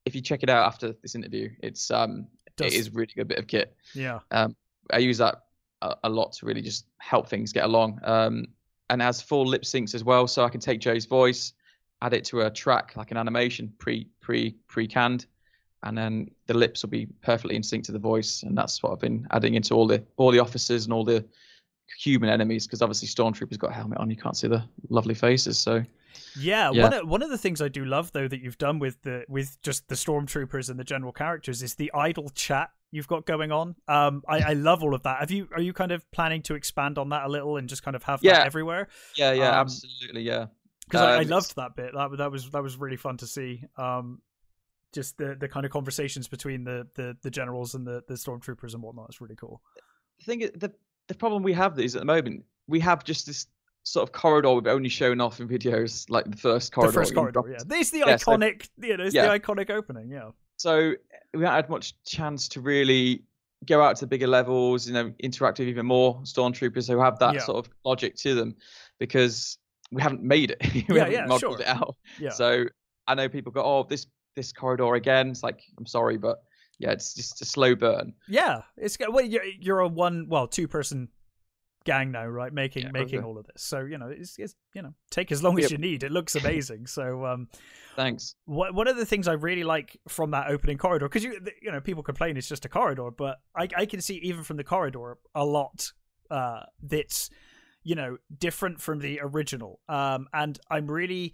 if 0.06 0.16
you 0.16 0.22
check 0.22 0.44
it 0.44 0.50
out 0.50 0.66
after 0.66 0.94
this 1.02 1.16
interview, 1.16 1.50
it's 1.62 1.92
um 1.92 2.28
it 2.60 2.74
is 2.74 2.92
really 2.92 3.12
good 3.16 3.28
bit 3.28 3.38
of 3.38 3.48
kit. 3.48 3.76
Yeah. 3.94 4.20
I 4.92 4.98
use 4.98 5.18
that 5.20 5.44
a, 5.82 5.96
a 6.06 6.10
lot 6.10 6.34
to 6.34 6.46
really 6.46 6.62
just 6.62 6.86
help 6.98 7.30
things 7.30 7.52
get 7.54 7.66
along. 7.66 8.00
Um, 8.04 8.48
and 8.90 9.02
it 9.02 9.06
has 9.06 9.22
full 9.22 9.46
lip 9.46 9.64
syncs 9.64 9.94
as 9.94 10.04
well, 10.04 10.28
so 10.28 10.44
I 10.44 10.50
can 10.50 10.62
take 10.62 10.80
Joe's 10.80 11.06
voice, 11.06 11.54
add 12.02 12.14
it 12.14 12.24
to 12.26 12.42
a 12.42 12.50
track 12.50 12.96
like 12.96 13.12
an 13.12 13.18
animation 13.18 13.74
pre 13.78 14.08
pre 14.22 14.56
pre 14.68 14.88
canned, 14.88 15.26
and 15.84 15.98
then 15.98 16.32
the 16.48 16.54
lips 16.54 16.84
will 16.84 16.90
be 16.90 17.08
perfectly 17.22 17.56
in 17.56 17.64
sync 17.64 17.84
to 17.86 17.92
the 17.92 18.00
voice. 18.00 18.44
And 18.44 18.58
that's 18.58 18.82
what 18.82 18.94
I've 18.94 19.00
been 19.00 19.28
adding 19.32 19.56
into 19.56 19.74
all 19.74 19.88
the 19.88 20.04
all 20.16 20.32
the 20.32 20.40
officers 20.40 20.86
and 20.86 20.94
all 20.94 21.04
the 21.04 21.26
human 22.00 22.30
enemies 22.30 22.68
because 22.68 22.82
obviously 22.82 23.08
stormtroopers 23.08 23.58
got 23.58 23.72
a 23.72 23.74
helmet 23.74 23.98
on, 24.00 24.10
you 24.10 24.18
can't 24.18 24.38
see 24.38 24.48
the 24.48 24.64
lovely 24.90 25.14
faces. 25.14 25.58
So 25.58 25.84
Yeah, 26.40 26.72
Yeah. 26.72 26.84
one 26.84 26.94
of, 26.94 27.08
one 27.08 27.22
of 27.24 27.30
the 27.30 27.38
things 27.38 27.62
I 27.62 27.68
do 27.68 27.86
love 27.86 28.12
though 28.12 28.28
that 28.28 28.42
you've 28.42 28.58
done 28.58 28.80
with 28.80 29.02
the 29.04 29.26
with 29.28 29.62
just 29.62 29.88
the 29.88 29.96
stormtroopers 29.96 30.70
and 30.70 30.80
the 30.80 30.84
general 30.84 31.12
characters 31.12 31.64
is 31.64 31.76
the 31.76 31.92
idle 31.94 32.30
chat 32.30 32.70
you've 32.92 33.08
got 33.08 33.26
going 33.26 33.52
on. 33.52 33.76
Um, 33.88 34.24
I, 34.28 34.40
I 34.40 34.54
love 34.54 34.84
all 34.84 34.94
of 34.94 35.04
that. 35.04 35.20
Have 35.20 35.32
you 35.32 35.48
are 35.54 35.62
you 35.62 35.74
kind 35.74 35.92
of 35.92 36.10
planning 36.12 36.42
to 36.44 36.56
expand 36.56 36.98
on 36.98 37.10
that 37.10 37.26
a 37.26 37.28
little 37.28 37.58
and 37.58 37.68
just 37.68 37.84
kind 37.84 37.96
of 37.96 38.04
have 38.04 38.22
Yeah. 38.24 38.34
that 38.34 38.46
everywhere? 38.46 38.88
yeah, 39.18 39.34
yeah, 39.34 39.50
Um, 39.50 39.56
absolutely, 39.68 40.22
yeah. 40.22 40.48
Because 40.86 41.02
I, 41.02 41.16
I 41.16 41.22
Um, 41.22 41.28
loved 41.28 41.56
that 41.58 41.76
bit. 41.76 41.94
That 41.94 42.16
that 42.18 42.32
was 42.32 42.50
that 42.52 42.64
was 42.64 42.78
really 42.78 42.98
fun 42.98 43.18
to 43.18 43.28
see. 43.28 43.64
Um, 43.78 44.22
just 44.94 45.18
the 45.18 45.36
the 45.36 45.48
kind 45.50 45.66
of 45.66 45.72
conversations 45.72 46.28
between 46.28 46.64
the 46.64 46.88
the, 46.96 47.18
the 47.22 47.30
generals 47.30 47.76
and 47.76 47.86
the 47.86 48.04
the 48.08 48.14
stormtroopers 48.14 48.74
and 48.74 48.82
whatnot. 48.82 49.10
is 49.10 49.20
really 49.20 49.36
cool. 49.36 49.62
the 50.20 50.26
thing 50.26 50.40
the 50.40 50.72
the 51.08 51.16
problem 51.16 51.44
we 51.44 51.54
have 51.54 51.80
is 51.80 51.96
at 51.96 52.00
the 52.02 52.06
moment 52.06 52.44
we 52.68 52.80
have 52.82 53.04
just 53.04 53.26
this 53.26 53.48
sort 53.84 54.04
of 54.08 54.12
corridor 54.12 54.52
we've 54.54 54.68
only 54.68 54.90
shown 54.90 55.22
off 55.22 55.40
in 55.40 55.48
videos, 55.48 56.10
like 56.10 56.30
the 56.30 56.36
first 56.38 56.74
corridor. 56.74 56.92
the 56.92 57.00
first 57.00 57.16
corridor, 57.16 57.32
drop- 57.32 57.48
yeah. 57.50 57.58
There's 57.66 57.90
the 57.92 58.00
Yeah, 58.00 58.18
so- 58.18 58.34
iconic, 58.34 58.68
you 58.82 58.98
know, 58.98 59.06
it's 59.06 59.16
Yeah. 59.16 59.28
the 59.32 59.40
iconic 59.40 59.70
opening, 59.70 60.10
yeah. 60.10 60.32
So 60.58 60.94
we 61.34 61.44
haven't 61.44 61.56
had 61.56 61.70
much 61.70 62.02
chance 62.04 62.48
to 62.50 62.62
really 62.62 63.24
go 63.66 63.82
out 63.82 63.96
to 63.98 64.02
the 64.02 64.08
bigger 64.08 64.28
levels, 64.28 64.88
you 64.88 64.94
know, 64.94 65.14
interact 65.20 65.60
with 65.60 65.68
even 65.70 65.86
more 65.86 66.16
stormtroopers 66.24 66.88
who 66.90 67.00
have 67.00 67.18
that 67.20 67.36
Yeah. 67.36 67.40
sort 67.42 67.66
of 67.66 67.72
logic 67.86 68.16
to 68.18 68.36
them, 68.36 68.56
because 69.00 69.58
we 69.92 70.02
haven't 70.02 70.22
made 70.22 70.52
it. 70.52 70.58
we 70.74 70.86
Yeah, 70.90 71.00
haven't 71.06 71.14
yeah, 71.14 71.26
modeled 71.26 71.54
sure. 71.54 71.62
it 71.62 71.68
out. 71.68 71.96
Yeah. 72.20 72.32
So 72.32 72.66
I 73.08 73.16
know 73.16 73.30
people 73.30 73.52
go, 73.54 73.64
"Oh, 73.64 73.84
this 73.90 74.06
this 74.36 74.52
corridor 74.52 74.96
again." 74.96 75.30
It's 75.30 75.44
like, 75.44 75.62
I'm 75.78 75.86
sorry, 75.86 76.18
but 76.18 76.44
yeah, 76.80 76.92
it's 76.92 77.14
just 77.14 77.42
a 77.42 77.46
slow 77.46 77.76
burn. 77.76 78.14
Yeah, 78.28 78.62
it's 78.78 78.98
well, 79.00 79.26
you're, 79.26 79.44
you're 79.44 79.80
a 79.80 79.88
one, 79.88 80.28
well, 80.30 80.48
two 80.48 80.68
person 80.68 81.10
gang 81.86 82.12
now, 82.12 82.26
right? 82.26 82.54
Making 82.54 82.84
Yeah, 82.84 82.92
making 82.92 83.24
all 83.24 83.38
of 83.38 83.48
this, 83.48 83.64
so 83.64 83.80
you 83.80 83.98
know, 83.98 84.10
it's, 84.10 84.38
it's 84.38 84.56
you 84.74 84.82
know, 84.82 84.94
take 85.10 85.32
as 85.32 85.42
long 85.42 85.58
as 85.60 85.72
you 85.72 85.78
need. 85.78 86.04
It 86.04 86.12
looks 86.12 86.36
amazing. 86.36 86.86
so, 86.88 87.26
um, 87.26 87.48
Thanks. 87.96 88.36
what 88.46 88.76
one 88.76 88.88
of 88.88 88.98
the 88.98 89.06
things 89.06 89.28
I 89.28 89.34
really 89.34 89.64
like 89.64 90.00
from 90.08 90.32
that 90.32 90.50
opening 90.50 90.78
corridor, 90.78 91.08
because 91.08 91.24
you 91.24 91.40
you 91.62 91.72
know, 91.72 91.82
people 91.82 92.04
complain 92.04 92.38
it's 92.38 92.50
just 92.50 92.66
a 92.66 92.70
corridor, 92.70 93.10
but 93.10 93.40
I 93.56 93.68
I 93.76 93.86
can 93.86 94.02
see 94.02 94.16
even 94.16 94.44
from 94.44 94.58
the 94.58 94.64
corridor 94.64 95.18
a 95.34 95.46
lot 95.46 95.92
uh 96.30 96.64
that's 96.84 97.30
you 97.84 97.96
know 97.96 98.18
different 98.38 98.82
from 98.82 99.00
the 99.00 99.20
original. 99.24 99.80
Um, 99.90 100.28
and 100.34 100.60
I'm 100.70 100.88
really 100.88 101.34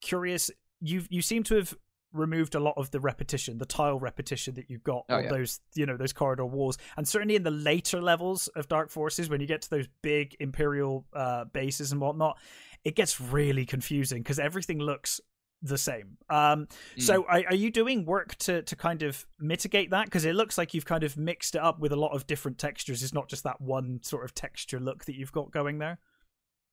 curious. 0.00 0.50
You 0.80 1.04
you 1.08 1.22
seem 1.22 1.44
to 1.44 1.54
have 1.54 1.74
removed 2.12 2.54
a 2.54 2.60
lot 2.60 2.74
of 2.76 2.90
the 2.90 3.00
repetition, 3.00 3.58
the 3.58 3.66
tile 3.66 3.98
repetition 3.98 4.54
that 4.54 4.68
you've 4.70 4.84
got 4.84 5.04
Oh, 5.08 5.16
on 5.16 5.24
yeah. 5.24 5.30
those, 5.30 5.60
you 5.74 5.86
know, 5.86 5.96
those 5.96 6.12
corridor 6.12 6.44
walls, 6.46 6.78
and 6.96 7.06
certainly 7.06 7.36
in 7.36 7.42
the 7.42 7.50
later 7.50 8.00
levels 8.00 8.48
of 8.48 8.68
Dark 8.68 8.90
Forces, 8.90 9.28
when 9.28 9.40
you 9.40 9.46
get 9.46 9.62
to 9.62 9.70
those 9.70 9.88
big 10.02 10.36
Imperial 10.40 11.04
uh, 11.12 11.44
bases 11.44 11.92
and 11.92 12.00
whatnot, 12.00 12.38
it 12.84 12.94
gets 12.96 13.20
really 13.20 13.64
confusing 13.66 14.22
because 14.22 14.38
everything 14.38 14.78
looks 14.78 15.20
the 15.64 15.78
same. 15.78 16.18
Um, 16.28 16.66
So, 16.98 17.24
are, 17.28 17.42
are 17.46 17.54
you 17.54 17.70
doing 17.70 18.04
work 18.04 18.34
to 18.40 18.62
to 18.62 18.74
kind 18.74 19.02
of 19.04 19.24
mitigate 19.38 19.90
that? 19.90 20.06
Because 20.06 20.24
it 20.24 20.34
looks 20.34 20.58
like 20.58 20.74
you've 20.74 20.84
kind 20.84 21.04
of 21.04 21.16
mixed 21.16 21.54
it 21.54 21.60
up 21.62 21.78
with 21.78 21.92
a 21.92 21.96
lot 21.96 22.10
of 22.16 22.26
different 22.26 22.58
textures. 22.58 23.02
It's 23.02 23.14
not 23.14 23.28
just 23.28 23.44
that 23.44 23.60
one 23.60 24.00
sort 24.02 24.24
of 24.24 24.34
texture 24.34 24.80
look 24.80 25.04
that 25.04 25.14
you've 25.14 25.30
got 25.32 25.52
going 25.52 25.78
there. 25.78 25.98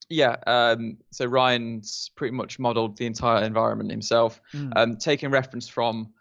Yeah. 0.09 0.35
Um, 0.47 0.97
so 1.11 1.25
Ryan's 1.25 2.09
pretty 2.15 2.35
much 2.35 2.59
modeled 2.59 2.97
the 2.97 3.05
entire 3.05 3.43
environment 3.43 3.91
himself. 3.91 4.41
Mm. 4.53 4.73
um, 4.75 4.97
taking 4.97 5.29
reference 5.29 5.67
from 5.67 6.11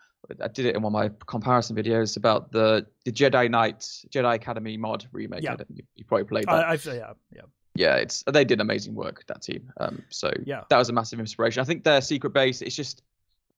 I 0.43 0.49
did 0.49 0.67
it 0.67 0.77
in 0.77 0.83
one 0.83 0.95
of 0.95 1.11
my 1.11 1.11
comparison 1.27 1.75
videos 1.75 2.17
about 2.17 2.53
the 2.53 2.87
the 3.05 3.13
Jedi 3.13 3.51
Knight 3.51 3.81
Jedi 4.11 4.35
Academy 4.35 4.77
mod 4.77 5.07
remake. 5.13 5.43
Yeah. 5.43 5.57
You, 5.75 5.83
you 5.97 6.05
probably 6.05 6.25
played 6.25 6.47
that. 6.47 6.67
I, 6.67 6.73
I've 6.73 6.85
yeah 6.85 7.13
yeah 7.35 7.43
yeah, 7.75 7.95
it's 7.95 8.25
they 8.27 8.45
did 8.45 8.61
amazing 8.61 8.95
work 8.95 9.25
that 9.29 9.41
team. 9.41 9.73
Um, 9.79 10.03
so 10.11 10.33
Yeah. 10.45 10.65
that 10.69 10.77
was 10.77 10.89
a 10.89 10.93
massive 10.93 11.21
inspiration. 11.21 11.61
I 11.61 11.65
think 11.65 11.85
their 11.85 12.01
secret 12.01 12.31
base 12.31 12.61
is 12.61 12.75
just 12.75 13.03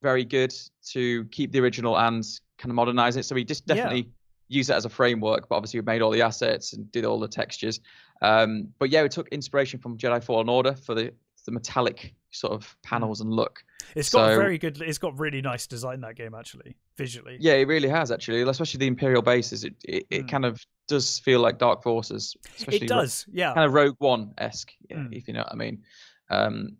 very 0.03 0.23
good 0.23 0.53
to 0.91 1.25
keep 1.25 1.51
the 1.51 1.59
original 1.59 1.97
and 1.97 2.23
kind 2.59 2.69
of 2.71 2.75
modernize 2.75 3.17
it. 3.17 3.25
So 3.25 3.33
we 3.33 3.43
just 3.43 3.65
definitely 3.65 4.09
use 4.51 4.67
that 4.67 4.75
as 4.77 4.85
a 4.85 4.89
framework. 4.89 5.47
But 5.49 5.55
obviously 5.55 5.79
we 5.79 5.85
made 5.85 6.01
all 6.01 6.11
the 6.11 6.21
assets 6.21 6.73
and 6.73 6.91
did 6.91 7.05
all 7.05 7.19
the 7.19 7.27
textures. 7.27 7.79
Um, 8.21 8.67
but 8.79 8.89
yeah, 8.89 9.01
we 9.03 9.09
took 9.09 9.27
inspiration 9.29 9.79
from 9.79 9.97
Jedi 9.97 10.23
Fallen 10.23 10.49
Order 10.49 10.73
for 10.73 10.93
the 10.95 11.13
the 11.45 11.51
metallic 11.51 12.13
sort 12.29 12.53
of 12.53 12.77
panels 12.83 13.19
and 13.19 13.33
look. 13.33 13.63
It's 13.95 14.09
got 14.11 14.29
So- 14.29 14.37
very 14.39 14.59
good. 14.59 14.79
It's 14.79 14.99
got 14.99 15.17
really 15.19 15.41
nice 15.41 15.65
design 15.65 16.01
that 16.01 16.15
game 16.15 16.35
actually 16.35 16.75
visually. 16.97 17.37
Yeah, 17.39 17.53
it 17.53 17.67
really 17.67 17.89
has 17.89 18.11
actually, 18.11 18.43
especially 18.43 18.77
the 18.77 18.85
Imperial 18.85 19.23
bases. 19.23 19.63
It 19.63 19.73
it, 19.83 20.05
it 20.11 20.25
Mm. 20.25 20.29
kind 20.29 20.45
of 20.45 20.63
does 20.87 21.17
feel 21.17 21.39
like 21.39 21.57
Dark 21.57 21.81
Forces, 21.81 22.35
especially 22.57 22.85
it 22.85 22.89
does. 22.89 23.25
Yeah. 23.31 23.53
kind 23.55 23.65
of 23.65 23.73
Rogue 23.73 23.95
One 23.97 24.33
esque, 24.37 24.71
Mm. 24.91 25.15
if 25.17 25.27
you 25.27 25.33
know 25.33 25.39
what 25.41 25.51
I 25.51 25.55
mean. 25.55 25.81
Um, 26.29 26.77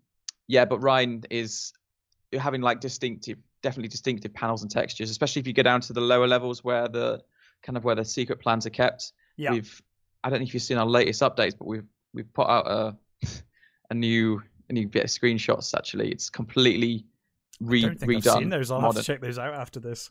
yeah, 0.47 0.65
but 0.65 0.79
Ryan 0.83 1.23
is 1.31 1.73
having 2.39 2.61
like 2.61 2.81
distinctive, 2.81 3.39
definitely 3.63 3.89
distinctive 3.89 4.31
panels 4.33 4.61
and 4.61 4.69
textures, 4.69 5.09
especially 5.09 5.39
if 5.39 5.47
you 5.47 5.53
go 5.53 5.63
down 5.63 5.81
to 5.81 5.93
the 5.93 6.01
lower 6.01 6.27
levels 6.27 6.63
where 6.63 6.87
the 6.87 7.23
kind 7.63 7.77
of 7.77 7.83
where 7.83 7.95
the 7.95 8.05
secret 8.05 8.39
plans 8.39 8.65
are 8.65 8.71
kept. 8.71 9.13
Yeah. 9.37 9.51
We've 9.51 9.81
I 10.23 10.29
don't 10.29 10.39
know 10.39 10.43
if 10.45 10.53
you've 10.53 10.63
seen 10.63 10.77
our 10.77 10.85
latest 10.85 11.21
updates, 11.21 11.57
but 11.57 11.67
we've 11.67 11.87
we've 12.13 12.31
put 12.33 12.47
out 12.47 12.67
a 12.67 12.95
a 13.89 13.93
new 13.93 14.41
a 14.69 14.73
new 14.73 14.87
bit 14.87 15.03
of 15.03 15.09
screenshots. 15.09 15.75
Actually, 15.75 16.11
it's 16.11 16.29
completely 16.29 17.05
re- 17.59 17.83
I 17.83 17.87
don't 17.87 17.99
think 17.99 18.11
redone. 18.11 18.27
I've 18.27 18.39
seen 18.39 18.49
those. 18.49 18.71
I'll 18.71 18.81
have 18.81 18.95
to 18.95 19.03
check 19.03 19.21
those 19.21 19.39
out 19.39 19.53
after 19.53 19.79
this. 19.79 20.09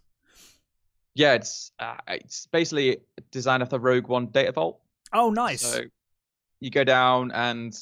Yeah, 1.15 1.35
it's 1.35 1.73
uh, 1.79 1.97
it's 2.09 2.47
basically 2.47 2.99
design 3.31 3.63
of 3.63 3.69
the 3.69 3.81
Rogue 3.81 4.07
One 4.09 4.27
data 4.27 4.53
vault. 4.53 4.81
Oh, 5.13 5.31
nice. 5.31 5.61
So 5.63 5.83
you 6.61 6.71
go 6.71 6.85
down 6.85 7.33
and 7.33 7.77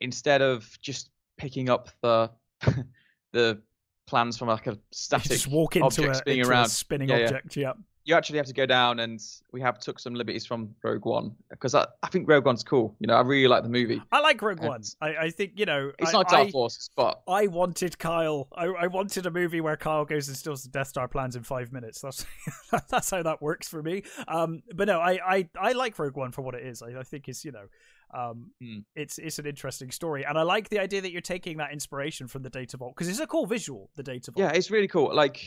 instead 0.00 0.42
of 0.42 0.68
just 0.80 1.10
picking 1.36 1.68
up 1.68 1.88
the 2.00 2.30
the 3.32 3.60
plans 4.06 4.36
from 4.36 4.48
like 4.48 4.66
a 4.66 4.72
You 4.72 4.80
static 4.92 5.32
just 5.32 5.46
walk 5.48 5.76
into, 5.76 5.86
objects 5.86 6.20
a, 6.20 6.24
being 6.24 6.38
into 6.40 6.50
around, 6.50 6.66
a 6.66 6.68
spinning 6.68 7.08
Yeah, 7.08 7.18
yeah. 7.18 7.24
object. 7.24 7.56
Yeah. 7.56 7.72
You 8.04 8.14
actually 8.14 8.36
have 8.36 8.46
to 8.46 8.52
go 8.52 8.66
down 8.66 9.00
and 9.00 9.22
we 9.52 9.60
have 9.62 9.78
took 9.78 9.98
some 9.98 10.14
liberties 10.14 10.44
from 10.44 10.74
Rogue 10.82 11.06
One 11.06 11.34
because 11.48 11.74
I, 11.74 11.86
I 12.02 12.08
think 12.08 12.28
Rogue 12.28 12.44
One's 12.44 12.62
cool. 12.62 12.94
You 13.00 13.06
know, 13.06 13.14
I 13.14 13.22
really 13.22 13.48
like 13.48 13.62
the 13.62 13.70
movie. 13.70 14.02
I 14.12 14.20
like 14.20 14.42
Rogue 14.42 14.58
And- 14.60 14.68
One. 14.68 14.82
I, 15.00 15.16
I 15.16 15.30
think 15.30 15.52
you 15.56 15.64
know. 15.64 15.90
It's 15.98 16.10
I, 16.10 16.12
not 16.12 16.28
Dark 16.28 16.48
I, 16.54 16.68
but 16.96 17.22
I 17.26 17.46
wanted 17.46 17.98
Kyle. 17.98 18.48
I, 18.54 18.66
I 18.66 18.86
wanted 18.88 19.24
a 19.26 19.30
movie 19.30 19.60
where 19.62 19.76
Kyle 19.76 20.04
goes 20.04 20.28
and 20.28 20.36
steals 20.36 20.64
the 20.64 20.68
Death 20.68 20.88
Star 20.88 21.08
plans 21.08 21.34
in 21.34 21.42
five 21.42 21.72
minutes. 21.72 22.00
That's 22.02 22.26
that's 22.90 23.10
how 23.10 23.22
that 23.22 23.40
works 23.40 23.68
for 23.68 23.82
me. 23.82 24.02
Um, 24.28 24.62
but 24.74 24.86
no, 24.86 25.00
I, 25.00 25.18
I, 25.26 25.48
I 25.58 25.72
like 25.72 25.98
Rogue 25.98 26.16
One 26.16 26.30
for 26.30 26.42
what 26.42 26.54
it 26.54 26.66
is. 26.66 26.82
I, 26.82 27.00
I 27.00 27.02
think 27.04 27.28
it's 27.28 27.44
you 27.44 27.52
know, 27.52 27.66
um, 28.14 28.50
Hmm. 28.60 28.78
it's 28.94 29.18
it's 29.18 29.38
an 29.38 29.46
interesting 29.46 29.90
story, 29.90 30.24
and 30.24 30.38
I 30.38 30.42
like 30.42 30.68
the 30.68 30.78
idea 30.78 31.00
that 31.00 31.10
you're 31.12 31.20
taking 31.20 31.56
that 31.58 31.72
inspiration 31.72 32.28
from 32.28 32.42
the 32.42 32.50
Data 32.50 32.76
Vault 32.76 32.94
because 32.94 33.08
it's 33.08 33.20
a 33.20 33.26
cool 33.26 33.46
visual. 33.46 33.90
The 33.96 34.02
Data 34.02 34.30
Vault. 34.30 34.38
yeah, 34.42 34.56
it's 34.56 34.70
really 34.70 34.88
cool. 34.88 35.14
Like, 35.14 35.40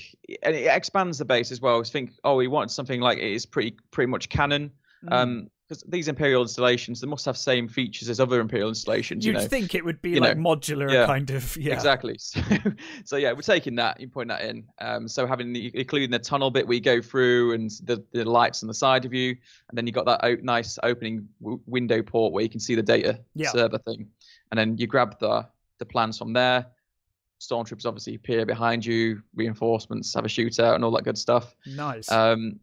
and 0.44 0.56
it 0.56 0.66
expands 0.66 1.18
the 1.18 1.26
base 1.26 1.52
as 1.52 1.62
well. 1.62 1.80
I 1.80 1.84
think, 1.84 2.12
oh, 2.24 2.36
we 2.36 2.48
wanted 2.48 2.72
something 2.72 3.00
like 3.02 3.18
it 3.20 3.32
is 3.32 3.46
pretty 3.46 3.78
pretty 3.92 4.10
much 4.12 4.30
canon. 4.30 4.72
Mm. 5.06 5.14
Um, 5.14 5.48
because 5.68 5.84
these 5.90 6.08
Imperial 6.08 6.42
installations, 6.44 7.02
they 7.02 7.08
must 7.08 7.26
have 7.26 7.36
same 7.38 7.68
features 7.68 8.08
as 8.08 8.22
other 8.22 8.40
Imperial 8.40 8.70
installations. 8.70 9.26
You'd 9.26 9.36
you 9.36 9.42
know, 9.42 9.48
think 9.48 9.76
it 9.76 9.84
would 9.84 10.02
be 10.02 10.12
you 10.12 10.22
like 10.22 10.38
know, 10.38 10.44
modular 10.44 10.90
yeah. 10.90 11.06
kind 11.06 11.30
of 11.30 11.58
yeah. 11.58 11.74
Exactly. 11.74 12.18
So, 12.28 12.42
so 13.04 13.18
yeah, 13.18 13.34
we're 13.34 13.42
taking 13.42 13.76
that. 13.76 14.00
You 14.00 14.08
point 14.08 14.30
that 14.30 14.44
in. 14.44 14.64
Um, 14.80 15.10
so 15.10 15.28
having 15.28 15.52
the, 15.52 15.70
including 15.78 16.10
the 16.10 16.20
tunnel 16.20 16.52
bit 16.52 16.66
we 16.66 16.80
go 16.80 17.02
through 17.02 17.52
and 17.54 17.70
the, 17.84 18.02
the 18.14 18.24
lights 18.24 18.64
on 18.64 18.68
the 18.68 18.74
side 18.74 19.04
of 19.04 19.14
you, 19.14 19.32
and 19.70 19.78
then 19.78 19.86
you 19.86 19.92
got 19.92 20.06
that 20.06 20.22
o- 20.24 20.38
nice 20.42 20.80
opening 20.84 21.28
w- 21.42 21.60
window 21.66 22.02
port 22.02 22.32
where 22.32 22.44
you 22.44 22.50
can 22.50 22.62
see 22.62 22.76
the 22.76 22.84
data 22.84 23.20
Yeah. 23.36 23.50
server 23.50 23.78
thing, 23.78 24.08
and 24.52 24.58
then 24.58 24.78
you 24.78 24.88
grab 24.88 25.20
the 25.20 25.46
the 25.80 25.86
plans 25.86 26.18
from 26.18 26.32
there. 26.32 26.66
Stormtroopers 27.42 27.86
obviously 27.86 28.16
appear 28.16 28.46
behind 28.46 28.86
you, 28.86 29.22
reinforcements, 29.36 30.14
have 30.14 30.26
a 30.26 30.30
shootout, 30.30 30.76
and 30.76 30.84
all 30.84 30.92
that 30.92 31.04
good 31.04 31.18
stuff. 31.18 31.56
Nice. 31.66 32.10
Um, 32.12 32.60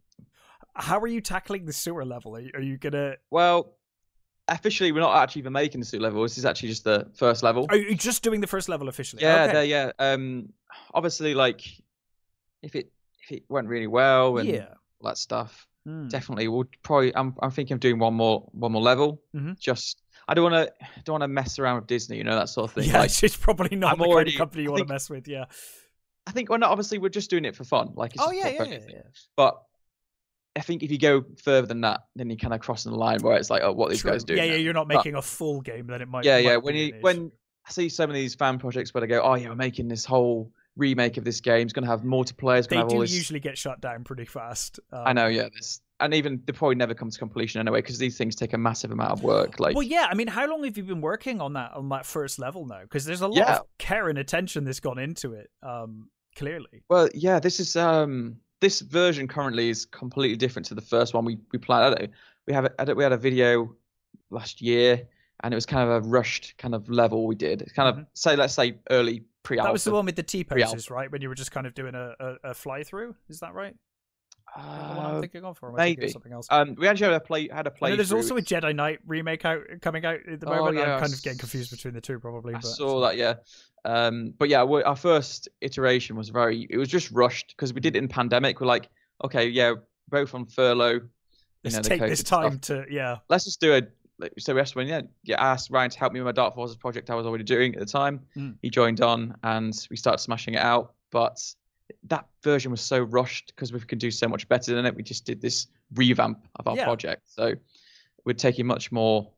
How 0.74 0.98
are 1.00 1.06
you 1.06 1.20
tackling 1.20 1.66
the 1.66 1.72
sewer 1.72 2.04
level? 2.04 2.36
Are 2.36 2.40
you, 2.40 2.50
are 2.54 2.60
you 2.60 2.76
gonna? 2.78 3.16
well, 3.30 3.76
officially, 4.48 4.92
we're 4.92 5.00
not 5.00 5.16
actually 5.22 5.40
even 5.40 5.52
making 5.52 5.80
the 5.80 5.86
sewer 5.86 6.00
level. 6.00 6.22
This 6.22 6.36
is 6.38 6.44
actually 6.44 6.70
just 6.70 6.84
the 6.84 7.08
first 7.14 7.42
level. 7.42 7.66
Are 7.70 7.76
you 7.76 7.94
just 7.94 8.22
doing 8.22 8.40
the 8.40 8.46
first 8.46 8.68
level 8.68 8.88
officially? 8.88 9.22
Yeah, 9.22 9.46
Okay. 9.48 9.66
yeah. 9.66 9.92
Um, 9.98 10.52
obviously, 10.92 11.34
like 11.34 11.62
if 12.62 12.74
it 12.74 12.90
if 13.22 13.32
it 13.32 13.42
went 13.48 13.68
really 13.68 13.86
well 13.86 14.38
and 14.38 14.48
yeah. 14.48 14.66
all 15.00 15.08
that 15.10 15.18
stuff, 15.18 15.66
Hmm. 15.86 16.08
definitely 16.08 16.48
we'll 16.48 16.64
probably. 16.82 17.14
I'm 17.14 17.34
I'm 17.42 17.50
thinking 17.50 17.74
of 17.74 17.80
doing 17.80 17.98
one 17.98 18.14
more 18.14 18.48
one 18.52 18.72
more 18.72 18.82
level. 18.82 19.20
Mhm. 19.36 19.58
Just 19.60 20.02
I 20.26 20.32
don't 20.34 20.50
want 20.50 20.66
to 20.68 20.86
don't 21.04 21.14
want 21.14 21.22
to 21.24 21.28
mess 21.28 21.58
around 21.58 21.76
with 21.76 21.86
Disney, 21.86 22.16
you 22.16 22.24
know 22.24 22.34
that 22.36 22.48
sort 22.48 22.70
of 22.70 22.74
thing. 22.74 22.88
Yeah, 22.90 23.00
Like 23.00 23.10
it's 23.22 23.36
probably 23.36 23.76
not 23.76 23.92
I'm 23.92 23.98
the 23.98 24.04
already- 24.06 24.30
kind 24.32 24.36
of 24.36 24.38
company 24.46 24.62
you 24.64 24.70
want 24.72 24.88
to 24.88 24.92
mess 24.92 25.08
with. 25.10 25.28
Yeah. 25.28 25.44
I 26.26 26.30
think 26.32 26.48
well, 26.48 26.58
no, 26.58 26.68
obviously 26.68 26.96
we're 26.98 27.10
just 27.10 27.28
doing 27.28 27.44
it 27.44 27.54
for 27.54 27.64
fun. 27.64 27.92
Like 27.96 28.14
it's 28.14 28.24
Oh 28.26 28.30
yeah, 28.32 28.48
yeah, 28.48 28.64
yeah, 28.64 28.78
yeah. 28.88 29.02
But 29.36 29.62
I 30.56 30.60
think 30.60 30.82
if 30.82 30.90
you 30.90 30.98
go 30.98 31.24
further 31.42 31.66
than 31.66 31.80
that, 31.80 32.02
then 32.14 32.30
you're 32.30 32.36
kind 32.36 32.54
of 32.54 32.60
crossing 32.60 32.92
the 32.92 32.98
line 32.98 33.20
where 33.20 33.36
it's 33.36 33.50
like, 33.50 33.62
oh, 33.64 33.72
what 33.72 33.90
these 33.90 34.00
True. 34.02 34.12
guys 34.12 34.22
doing? 34.24 34.38
Yeah, 34.38 34.44
yeah. 34.44 34.52
now. 34.52 34.58
You're 34.58 34.72
not 34.74 34.88
But- 34.88 34.96
making 34.98 35.16
a 35.16 35.22
full 35.22 35.60
game. 35.60 35.86
Then 35.88 36.00
it 36.02 36.08
might. 36.08 36.24
yeah, 36.24 36.36
might 36.36 36.44
yeah. 36.44 36.56
When 36.56 36.74
you 36.76 36.94
when 37.00 37.32
I 37.66 37.70
see 37.70 37.88
some 37.88 38.08
of 38.10 38.14
these 38.14 38.34
fan 38.34 38.58
projects 38.58 38.92
where 38.94 39.00
they 39.00 39.06
go, 39.06 39.20
oh 39.22 39.34
yeah, 39.34 39.48
we're 39.48 39.56
making 39.56 39.88
this 39.88 40.04
whole 40.04 40.52
remake 40.76 41.16
of 41.16 41.24
this 41.24 41.40
game. 41.40 41.62
It's 41.62 41.72
going 41.72 41.84
to 41.84 41.90
have 41.90 42.02
multiplayer. 42.02 42.58
It's 42.58 42.66
they 42.68 42.76
going 42.76 42.80
to 42.80 42.84
have 42.86 42.88
do 42.88 42.94
all 42.96 43.00
this. 43.02 43.12
usually 43.14 43.40
get 43.40 43.56
shut 43.56 43.80
down 43.80 44.04
pretty 44.04 44.24
fast. 44.24 44.80
Um, 44.92 45.02
I 45.06 45.12
know, 45.12 45.26
yeah. 45.28 45.48
This, 45.54 45.80
and 46.00 46.12
even 46.12 46.42
they 46.46 46.52
probably 46.52 46.74
never 46.74 46.94
come 46.94 47.10
to 47.10 47.18
completion 47.18 47.60
anyway 47.60 47.78
because 47.80 47.98
these 47.98 48.18
things 48.18 48.34
take 48.34 48.52
a 48.52 48.58
massive 48.58 48.90
amount 48.90 49.12
of 49.12 49.22
work. 49.22 49.60
Like, 49.60 49.74
Well, 49.76 49.84
yeah. 49.84 50.08
I 50.10 50.14
mean, 50.14 50.26
how 50.26 50.48
long 50.48 50.64
have 50.64 50.76
you 50.76 50.82
been 50.82 51.00
working 51.00 51.40
on 51.40 51.52
that 51.52 51.72
on 51.74 51.88
that 51.90 52.04
first 52.06 52.38
level 52.40 52.66
now? 52.66 52.82
Because 52.82 53.04
there's 53.04 53.20
a 53.22 53.28
lot 53.28 53.36
Yeah. 53.36 53.56
of 53.58 53.66
care 53.78 54.08
and 54.08 54.18
attention 54.18 54.64
that's 54.64 54.80
gone 54.80 54.98
into 54.98 55.32
it. 55.34 55.48
Um, 55.62 56.10
clearly. 56.36 56.82
well, 56.90 57.08
yeah. 57.14 57.38
This 57.38 57.60
is 57.60 57.76
um 57.76 58.36
this 58.64 58.80
version 58.80 59.28
currently 59.28 59.68
is 59.68 59.84
completely 59.84 60.36
different 60.36 60.64
to 60.64 60.74
the 60.74 60.80
first 60.80 61.12
one 61.12 61.24
we 61.26 61.38
we 61.52 61.58
planned. 61.58 61.84
I 61.84 61.90
don't, 61.90 62.10
we 62.46 62.54
have 62.54 62.64
a, 62.64 62.80
I 62.80 62.84
don't, 62.86 62.96
we 62.96 63.02
had 63.02 63.12
a 63.12 63.18
video 63.18 63.76
last 64.30 64.62
year 64.62 65.02
and 65.42 65.52
it 65.52 65.54
was 65.54 65.66
kind 65.66 65.86
of 65.86 66.02
a 66.02 66.08
rushed 66.08 66.54
kind 66.56 66.74
of 66.74 66.88
level 66.88 67.26
we 67.26 67.34
did. 67.34 67.60
It's 67.60 67.72
kind 67.72 67.88
of 67.90 68.06
say 68.14 68.36
let's 68.36 68.54
say 68.54 68.78
early. 68.90 69.20
Mm-hmm. 69.44 69.56
That 69.56 69.72
was 69.74 69.84
the 69.84 69.92
one 69.92 70.06
with 70.06 70.16
the 70.16 70.22
T 70.22 70.42
poses, 70.42 70.90
right? 70.90 71.12
When 71.12 71.20
you 71.20 71.28
were 71.28 71.34
just 71.34 71.52
kind 71.52 71.66
of 71.66 71.74
doing 71.74 71.94
a, 71.94 72.14
a, 72.18 72.36
a 72.44 72.54
fly 72.54 72.82
through. 72.82 73.14
Is 73.28 73.40
that 73.40 73.52
right? 73.52 73.76
I'm 74.56 75.16
Uh, 75.16 75.20
thinking 75.20 75.44
of, 75.44 75.58
or 75.62 75.70
am 75.70 75.74
I 75.74 75.78
maybe. 75.78 76.08
something 76.08 76.32
else? 76.32 76.46
um, 76.50 76.74
we 76.76 76.86
actually 76.86 77.06
had 77.12 77.14
a 77.14 77.20
play 77.20 77.48
had 77.48 77.66
a 77.66 77.70
play. 77.70 77.90
know 77.90 77.96
there's 77.96 78.12
also 78.12 78.36
a 78.36 78.42
Jedi 78.42 78.74
Knight 78.74 79.00
remake 79.06 79.44
out 79.44 79.62
coming 79.82 80.04
out 80.04 80.20
at 80.30 80.40
the 80.40 80.46
Oh, 80.48 80.56
moment. 80.56 80.76
yeah, 80.78 80.94
I'm 80.94 81.00
kind 81.00 81.12
of 81.12 81.22
getting 81.22 81.38
confused 81.38 81.70
between 81.70 81.94
the 81.94 82.00
two, 82.00 82.18
probably. 82.20 82.54
I 82.54 82.58
but 82.58 82.64
saw 82.66 83.00
that, 83.00 83.16
yeah. 83.16 83.34
Um, 83.84 84.32
but 84.38 84.48
yeah, 84.48 84.62
our 84.62 84.96
first 84.96 85.48
iteration 85.60 86.16
was 86.16 86.28
very. 86.28 86.66
It 86.70 86.76
was 86.78 86.88
just 86.88 87.10
rushed 87.10 87.54
because 87.56 87.74
we 87.74 87.80
did 87.80 87.96
it 87.96 87.98
in 87.98 88.08
pandemic. 88.08 88.60
We're 88.60 88.66
like, 88.66 88.88
okay, 89.24 89.48
yeah, 89.48 89.74
both 90.08 90.34
on 90.34 90.46
furlough. 90.46 91.00
Let's 91.64 91.76
know, 91.76 91.82
take 91.82 92.00
this 92.00 92.20
stuff. 92.20 92.42
time 92.42 92.58
to 92.60 92.84
yeah. 92.90 93.18
Let's 93.28 93.44
just 93.44 93.60
do 93.60 93.74
a. 93.74 93.82
So 94.38 94.54
we 94.54 94.60
asked 94.60 94.76
when 94.76 94.86
yeah, 94.86 95.02
yeah, 95.24 95.42
I 95.42 95.50
asked 95.52 95.70
Ryan 95.70 95.90
to 95.90 95.98
help 95.98 96.12
me 96.12 96.20
with 96.20 96.26
my 96.26 96.32
Dark 96.32 96.54
Forces 96.54 96.76
project 96.76 97.10
I 97.10 97.14
was 97.16 97.26
already 97.26 97.42
doing 97.44 97.74
at 97.74 97.80
the 97.80 97.86
time. 97.86 98.20
Mm. 98.36 98.54
He 98.62 98.70
joined 98.70 99.00
on, 99.00 99.34
and 99.42 99.74
we 99.90 99.96
started 99.96 100.18
smashing 100.18 100.54
it 100.54 100.60
out. 100.60 100.94
But 101.10 101.40
that 102.04 102.26
version 102.42 102.70
was 102.70 102.80
so 102.80 103.00
rushed 103.02 103.52
because 103.54 103.72
we 103.72 103.80
could 103.80 103.98
do 103.98 104.10
so 104.10 104.28
much 104.28 104.48
better 104.48 104.74
than 104.74 104.86
it. 104.86 104.94
We 104.94 105.02
just 105.02 105.24
did 105.24 105.40
this 105.40 105.66
revamp 105.94 106.46
of 106.56 106.66
our 106.66 106.76
Yeah. 106.76 106.84
project, 106.84 107.22
so 107.26 107.54
we're 108.24 108.32
taking 108.34 108.66
much 108.66 108.90
more 108.90 109.30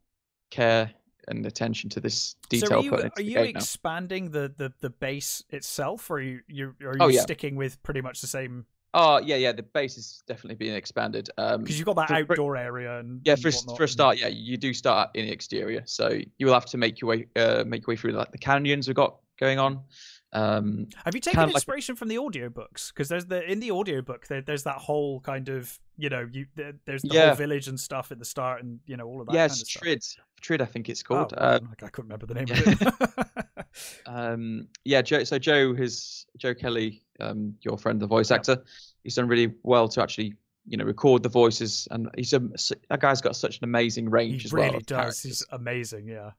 care 0.50 0.90
and 1.28 1.44
attention 1.44 1.90
to 1.90 1.98
this 2.00 2.36
detail 2.48 2.68
so 2.68 2.76
are 2.76 2.82
you, 2.84 3.10
are 3.16 3.20
you 3.22 3.34
now. 3.34 3.58
expanding 3.58 4.30
the, 4.30 4.52
the, 4.56 4.72
the 4.80 4.90
base 4.90 5.42
itself, 5.50 6.08
or 6.08 6.18
are 6.18 6.20
you, 6.20 6.40
you 6.46 6.74
are 6.82 6.92
you 6.96 6.98
Oh, 7.00 7.08
yeah. 7.08 7.22
sticking 7.22 7.56
with 7.56 7.82
pretty 7.82 8.00
much 8.00 8.20
the 8.20 8.28
same? 8.28 8.64
Oh 8.94 9.18
yeah, 9.18 9.34
yeah. 9.34 9.50
The 9.50 9.64
base 9.64 9.98
is 9.98 10.22
definitely 10.28 10.54
being 10.54 10.76
expanded. 10.76 11.28
Um, 11.36 11.62
Because 11.62 11.78
you've 11.78 11.86
got 11.86 11.96
that 11.96 12.08
for- 12.08 12.14
outdoor 12.14 12.56
area 12.56 13.00
and 13.00 13.20
yeah, 13.24 13.32
and 13.32 13.42
for 13.42 13.50
whatnot, 13.50 13.76
for 13.76 13.82
a 13.84 13.88
start, 13.88 14.20
yeah, 14.20 14.28
you 14.28 14.56
do 14.56 14.72
start 14.72 15.10
in 15.14 15.26
the 15.26 15.32
exterior, 15.32 15.82
so 15.84 16.16
you 16.38 16.46
will 16.46 16.54
have 16.54 16.66
to 16.66 16.78
make 16.78 17.00
your 17.00 17.10
way 17.10 17.26
uh, 17.34 17.64
make 17.66 17.82
your 17.82 17.92
way 17.92 17.96
through 17.96 18.12
like 18.12 18.30
the 18.30 18.38
canyons 18.38 18.86
we've 18.86 18.94
got 18.94 19.16
going 19.40 19.58
on. 19.58 19.80
Um, 20.33 20.88
Have 21.04 21.14
you 21.14 21.21
taken 21.21 21.37
kind 21.37 21.49
of 21.49 21.54
like- 21.54 21.61
inspiration 21.61 21.97
from 21.97 22.09
the 22.09 22.16
audiobooks? 22.16 22.88
Because 22.92 23.09
there's 23.09 23.26
the 23.26 23.49
in 23.50 23.61
the 23.61 23.71
audiobook 23.71 24.26
there, 24.26 24.42
there's 24.42 24.64
that 24.64 24.76
whole 24.76 25.21
kind 25.21 25.49
of 25.49 25.78
you 25.97 26.09
know 26.11 26.28
you 26.30 26.47
there, 26.56 26.75
there's 26.85 27.02
the 27.02 27.14
Yeah. 27.14 27.26
whole 27.28 27.37
village 27.37 27.68
and 27.68 27.78
stuff 27.78 28.12
at 28.12 28.18
the 28.18 28.25
start 28.25 28.62
and 28.62 28.80
you 28.87 28.97
know 28.97 29.06
all 29.06 29.21
of 29.21 29.28
that. 29.28 29.35
yes, 29.35 29.52
kind 29.52 29.62
of 29.97 30.02
stuff. 30.02 30.25
Trid, 30.42 30.59
Trid, 30.59 30.61
I 30.61 30.66
think 30.66 30.88
it's 30.88 31.02
Oh, 31.09 31.14
called. 31.14 31.35
well, 31.38 31.54
um, 31.56 31.68
I 31.83 31.88
couldn't 31.88 32.11
remember 32.11 32.26
the 32.26 32.35
name 32.35 32.50
of 32.50 32.83
it. 32.83 33.66
um, 34.06 34.68
yeah, 34.85 35.02
Joe. 35.02 35.25
So 35.25 35.38
Joe, 35.38 35.75
his 35.75 36.26
Joe 36.37 36.54
Kelly, 36.54 37.02
um, 37.21 37.54
your 37.62 37.78
friend, 37.78 38.00
the 38.00 38.06
voice 38.06 38.30
Yeah. 38.30 38.37
actor, 38.37 38.62
he's 39.04 39.14
done 39.14 39.28
really 39.28 39.54
well 39.62 39.88
to 39.88 40.02
actually 40.02 40.35
you 40.66 40.76
know 40.76 40.85
record 40.85 41.23
the 41.23 41.28
voices, 41.28 41.87
and 41.92 42.09
he's 42.16 42.33
a 42.33 42.40
that 42.90 43.00
guy's 43.00 43.21
got 43.21 43.37
such 43.37 43.59
an 43.59 43.64
amazing 43.64 44.11
range 44.11 44.42
he 44.42 44.47
as 44.49 44.52
well. 44.52 44.64
really 44.64 44.76
of 44.78 44.87
does. 44.87 44.97
characters. 44.97 45.23
He's 45.23 45.47
amazing. 45.50 46.09
Yeah. 46.09 46.30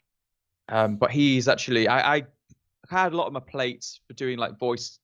Um, 0.69 0.97
but 0.97 1.11
he's 1.11 1.47
actually 1.47 1.87
I, 1.87 2.17
I 2.17 2.23
had 2.89 3.13
a 3.13 3.17
lot 3.17 3.27
on 3.27 3.33
my 3.33 3.39
plates 3.39 3.99
for 4.07 4.13
doing 4.13 4.37
like 4.37 4.57
voice, 4.57 4.99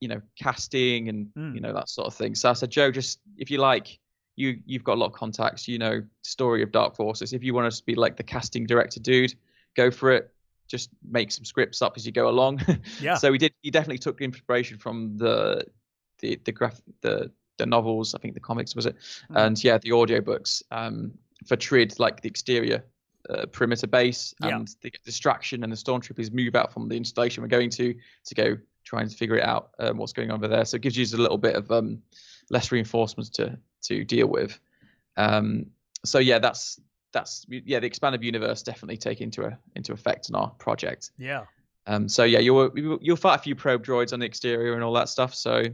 you 0.00 0.08
know, 0.08 0.20
casting 0.38 1.08
and 1.08 1.28
Mm. 1.36 1.54
you 1.54 1.60
know 1.60 1.72
that 1.72 1.88
sort 1.88 2.06
of 2.06 2.14
thing. 2.14 2.34
So 2.34 2.50
I 2.50 2.52
said, 2.54 2.70
Joe, 2.70 2.90
just 2.90 3.20
if 3.36 3.50
you 3.50 3.58
like, 3.58 3.98
you 4.36 4.60
you've 4.66 4.84
got 4.84 4.94
a 4.94 5.00
lot 5.00 5.06
of 5.06 5.12
contacts, 5.14 5.66
you 5.68 5.78
know, 5.78 6.02
story 6.22 6.62
of 6.62 6.70
Dark 6.72 6.94
Forces. 6.96 7.32
If 7.32 7.42
you 7.42 7.54
want 7.54 7.72
to 7.72 7.84
be 7.84 7.94
like 7.94 8.16
the 8.16 8.22
casting 8.22 8.66
director, 8.66 9.00
dude, 9.00 9.34
go 9.76 9.90
for 9.90 10.12
it. 10.12 10.32
Just 10.68 10.90
make 11.08 11.30
some 11.30 11.44
scripts 11.44 11.80
up 11.80 11.94
as 11.96 12.04
you 12.04 12.12
go 12.12 12.28
along. 12.28 12.60
Yeah. 13.00 13.14
so 13.14 13.30
we 13.30 13.38
did. 13.38 13.52
He 13.62 13.70
definitely 13.70 13.98
took 13.98 14.20
inspiration 14.20 14.78
from 14.78 15.16
the 15.16 15.64
the 16.20 16.40
the 16.44 16.52
graph 16.52 16.80
the 17.02 17.30
the 17.58 17.66
novels. 17.66 18.14
I 18.14 18.18
think 18.18 18.34
the 18.34 18.40
comics 18.40 18.74
was 18.76 18.86
it, 18.86 18.96
Mm. 19.30 19.46
and 19.46 19.64
yeah, 19.64 19.78
the 19.78 19.90
audiobooks 19.90 20.62
um, 20.70 21.12
for 21.46 21.56
Trid, 21.56 21.98
like 21.98 22.20
the 22.20 22.28
exterior 22.28 22.84
uh, 23.30 23.46
perimeter 23.46 23.86
base, 23.86 24.34
Yeah. 24.42 24.56
and 24.56 24.68
the 24.82 24.92
distraction 25.04 25.62
and 25.62 25.72
the 25.72 25.76
stormtroopers 25.76 26.32
move 26.32 26.54
out 26.54 26.72
from 26.72 26.88
the 26.88 26.96
installation 26.96 27.42
we're 27.42 27.48
going 27.48 27.70
to 27.70 27.94
to 28.24 28.34
go 28.34 28.56
try 28.84 29.00
and 29.02 29.12
figure 29.12 29.36
it 29.36 29.42
out 29.44 29.70
um, 29.80 29.96
what's 29.98 30.12
going 30.12 30.30
on 30.30 30.36
over 30.36 30.48
there. 30.48 30.64
So 30.64 30.76
it 30.76 30.82
gives 30.82 30.96
you 30.96 31.04
a 31.16 31.20
little 31.20 31.38
bit 31.38 31.56
of 31.56 31.70
um, 31.72 32.02
less 32.50 32.70
reinforcements 32.72 33.30
to 33.30 33.58
to 33.82 34.04
deal 34.04 34.26
with. 34.28 34.58
Um, 35.16 35.66
so 36.04 36.18
yeah, 36.18 36.38
that's 36.38 36.80
that's 37.12 37.46
yeah 37.48 37.80
the 37.80 37.86
expanded 37.86 38.22
universe 38.22 38.62
definitely 38.62 38.96
take 38.98 39.20
into 39.20 39.44
a, 39.44 39.58
into 39.74 39.92
effect 39.92 40.28
in 40.28 40.34
our 40.34 40.50
project. 40.50 41.10
Yeah. 41.18 41.44
Um, 41.86 42.08
so 42.08 42.24
yeah, 42.24 42.40
you'll 42.40 42.70
you'll 43.00 43.16
fight 43.16 43.36
a 43.36 43.42
few 43.42 43.54
probe 43.54 43.84
droids 43.84 44.12
on 44.12 44.20
the 44.20 44.26
exterior 44.26 44.74
and 44.74 44.82
all 44.84 44.92
that 44.94 45.08
stuff. 45.08 45.34
So 45.34 45.64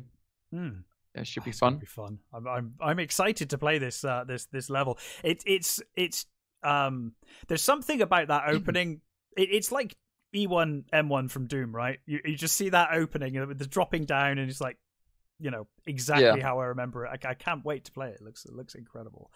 Mm. 0.55 0.83
it 1.15 1.27
should 1.27 1.43
Oh, 1.43 1.45
be 1.47 1.51
gonna 1.53 1.59
fun. 1.59 1.77
Be 1.79 1.87
fun. 1.87 2.19
I'm 2.35 2.47
I'm 2.47 2.75
I'm 2.81 2.99
excited 2.99 3.49
to 3.51 3.59
play 3.59 3.79
this 3.79 4.05
uh 4.05 4.25
this 4.25 4.45
this 4.47 4.69
level. 4.71 4.99
It 5.25 5.43
it's 5.47 5.81
it's 5.97 6.27
um 6.65 7.13
there's 7.49 7.63
something 7.63 8.01
about 8.03 8.29
that 8.29 8.45
opening. 8.49 9.01
it, 9.37 9.49
it's 9.53 9.73
like 9.73 9.97
E1 10.35 10.85
M1 10.93 11.31
from 11.31 11.47
Doom, 11.47 11.75
right? 11.75 11.99
You 12.07 12.21
you 12.25 12.37
just 12.37 12.57
see 12.57 12.71
that 12.71 12.91
opening 12.93 13.47
with 13.47 13.59
the 13.59 13.67
dropping 13.67 14.05
down 14.05 14.39
and 14.39 14.49
it's 14.51 14.61
like 14.61 14.79
you 15.39 15.51
know 15.51 15.67
exactly 15.87 16.41
Yeah. 16.41 16.43
how 16.47 16.61
I 16.61 16.67
remember 16.67 17.05
it. 17.07 17.25
I, 17.25 17.31
I 17.31 17.35
can't 17.35 17.65
wait 17.65 17.85
to 17.87 17.93
play 17.93 18.09
it. 18.09 18.17
It 18.21 18.23
looks 18.23 18.45
it 18.45 18.53
looks 18.53 18.75
incredible. 18.75 19.31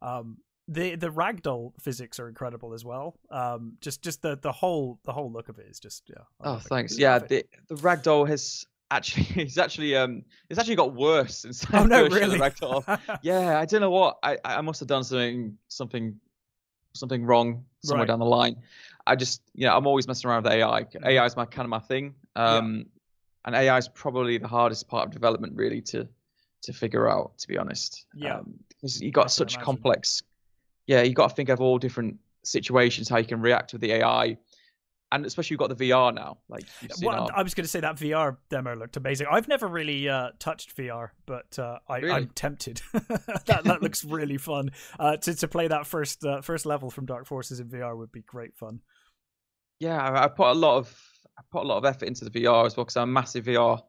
Um 0.00 0.38
the 0.68 0.94
the 0.94 1.08
ragdoll 1.08 1.72
physics 1.80 2.20
are 2.20 2.28
incredible 2.28 2.72
as 2.74 2.84
well. 2.84 3.16
Um 3.30 3.74
just 3.80 4.02
just 4.02 4.22
the 4.22 4.36
the 4.36 4.52
whole 4.52 4.98
the 5.04 5.12
whole 5.12 5.30
look 5.32 5.48
of 5.48 5.58
it 5.58 5.66
is 5.70 5.80
just 5.80 6.04
yeah. 6.08 6.24
Oh, 6.40 6.58
thanks. 6.58 6.98
Yeah, 6.98 7.18
the 7.20 7.44
the 7.68 7.76
ragdoll 7.76 8.28
has 8.28 8.64
actually 8.90 9.22
he's 9.44 9.56
actually 9.58 9.96
um 9.96 10.22
it's 10.50 10.58
actually 10.58 10.76
got 10.76 10.94
worse 10.94 11.38
since 11.42 11.64
Oh 11.72 11.84
no, 11.84 12.08
really? 12.08 12.38
ragdoll. 12.38 12.84
yeah, 13.22 13.58
I 13.58 13.64
don't 13.64 13.80
know 13.80 13.90
what 13.90 14.18
I 14.22 14.38
I 14.44 14.60
must 14.60 14.80
have 14.80 14.88
done 14.88 15.02
something 15.04 15.56
something 15.68 16.20
something 16.94 17.24
wrong 17.24 17.64
somewhere 17.84 18.02
Right. 18.02 18.08
down 18.08 18.18
the 18.18 18.24
line. 18.24 18.56
I 19.06 19.16
just 19.16 19.42
you 19.54 19.66
know 19.66 19.76
I'm 19.76 19.86
always 19.86 20.06
messing 20.06 20.30
around 20.30 20.44
with 20.44 20.52
AI. 20.52 20.86
AI 21.04 21.24
is 21.26 21.36
my 21.36 21.44
kind 21.44 21.64
of 21.66 21.70
my 21.70 21.80
thing. 21.80 22.14
Yeah. 22.36 22.58
Um, 22.58 22.86
and 23.44 23.56
AI 23.56 23.76
is 23.78 23.88
probably 23.88 24.38
the 24.38 24.48
hardest 24.48 24.86
part 24.88 25.06
of 25.06 25.12
development 25.12 25.54
really 25.56 25.80
to 25.82 26.08
to 26.62 26.72
figure 26.72 27.08
out. 27.08 27.38
To 27.38 27.48
be 27.48 27.58
honest, 27.58 28.06
Yeah. 28.14 28.38
um, 28.38 28.54
because 28.68 29.00
you 29.00 29.10
got 29.10 29.30
such 29.30 29.54
imagine. 29.54 29.64
complex. 29.64 30.22
Yeah, 30.86 31.02
you 31.02 31.14
got 31.14 31.30
to 31.30 31.34
think 31.34 31.48
of 31.48 31.60
all 31.60 31.78
different 31.78 32.18
situations 32.44 33.08
how 33.08 33.18
you 33.18 33.24
can 33.24 33.40
react 33.40 33.72
with 33.72 33.80
the 33.80 33.92
AI. 33.92 34.36
And 35.12 35.26
especially 35.26 35.54
you've 35.54 35.60
got 35.60 35.76
the 35.76 35.90
VR 35.90 36.14
now, 36.14 36.38
like 36.48 36.64
Well, 37.02 37.30
I 37.34 37.42
was 37.42 37.54
going 37.54 37.64
to 37.64 37.68
say 37.68 37.80
that 37.80 37.96
VR 37.96 38.38
demo 38.48 38.74
looked 38.74 38.96
amazing. 38.96 39.26
I've 39.30 39.46
never 39.46 39.68
really 39.68 40.08
uh, 40.08 40.30
touched 40.38 40.76
VR, 40.76 41.10
but 41.26 41.58
uh, 41.58 41.78
I, 41.88 41.98
Really? 41.98 42.14
I'm 42.14 42.28
tempted. 42.28 42.80
that 42.92 43.60
that 43.64 43.82
looks 43.82 44.04
really 44.04 44.38
fun. 44.38 44.70
Uh, 44.98 45.18
to 45.18 45.34
to 45.34 45.48
play 45.48 45.68
that 45.68 45.86
first 45.86 46.24
uh, 46.24 46.40
first 46.40 46.66
level 46.66 46.90
from 46.90 47.06
Dark 47.06 47.26
Forces 47.26 47.60
in 47.60 47.68
VR 47.68 47.96
would 47.96 48.10
be 48.10 48.22
great 48.22 48.56
fun. 48.56 48.80
yeah, 49.78 50.02
I, 50.02 50.24
I 50.24 50.28
put 50.28 50.48
a 50.48 50.54
lot 50.54 50.78
of 50.78 51.12
I 51.38 51.42
put 51.50 51.64
a 51.64 51.66
lot 51.66 51.78
of 51.78 51.84
effort 51.84 52.06
into 52.06 52.24
the 52.24 52.30
VR 52.30 52.66
as 52.66 52.76
well 52.76 52.84
because 52.84 52.96
I'm 52.96 53.10
a 53.10 53.12
massive 53.12 53.44
VR 53.44 53.82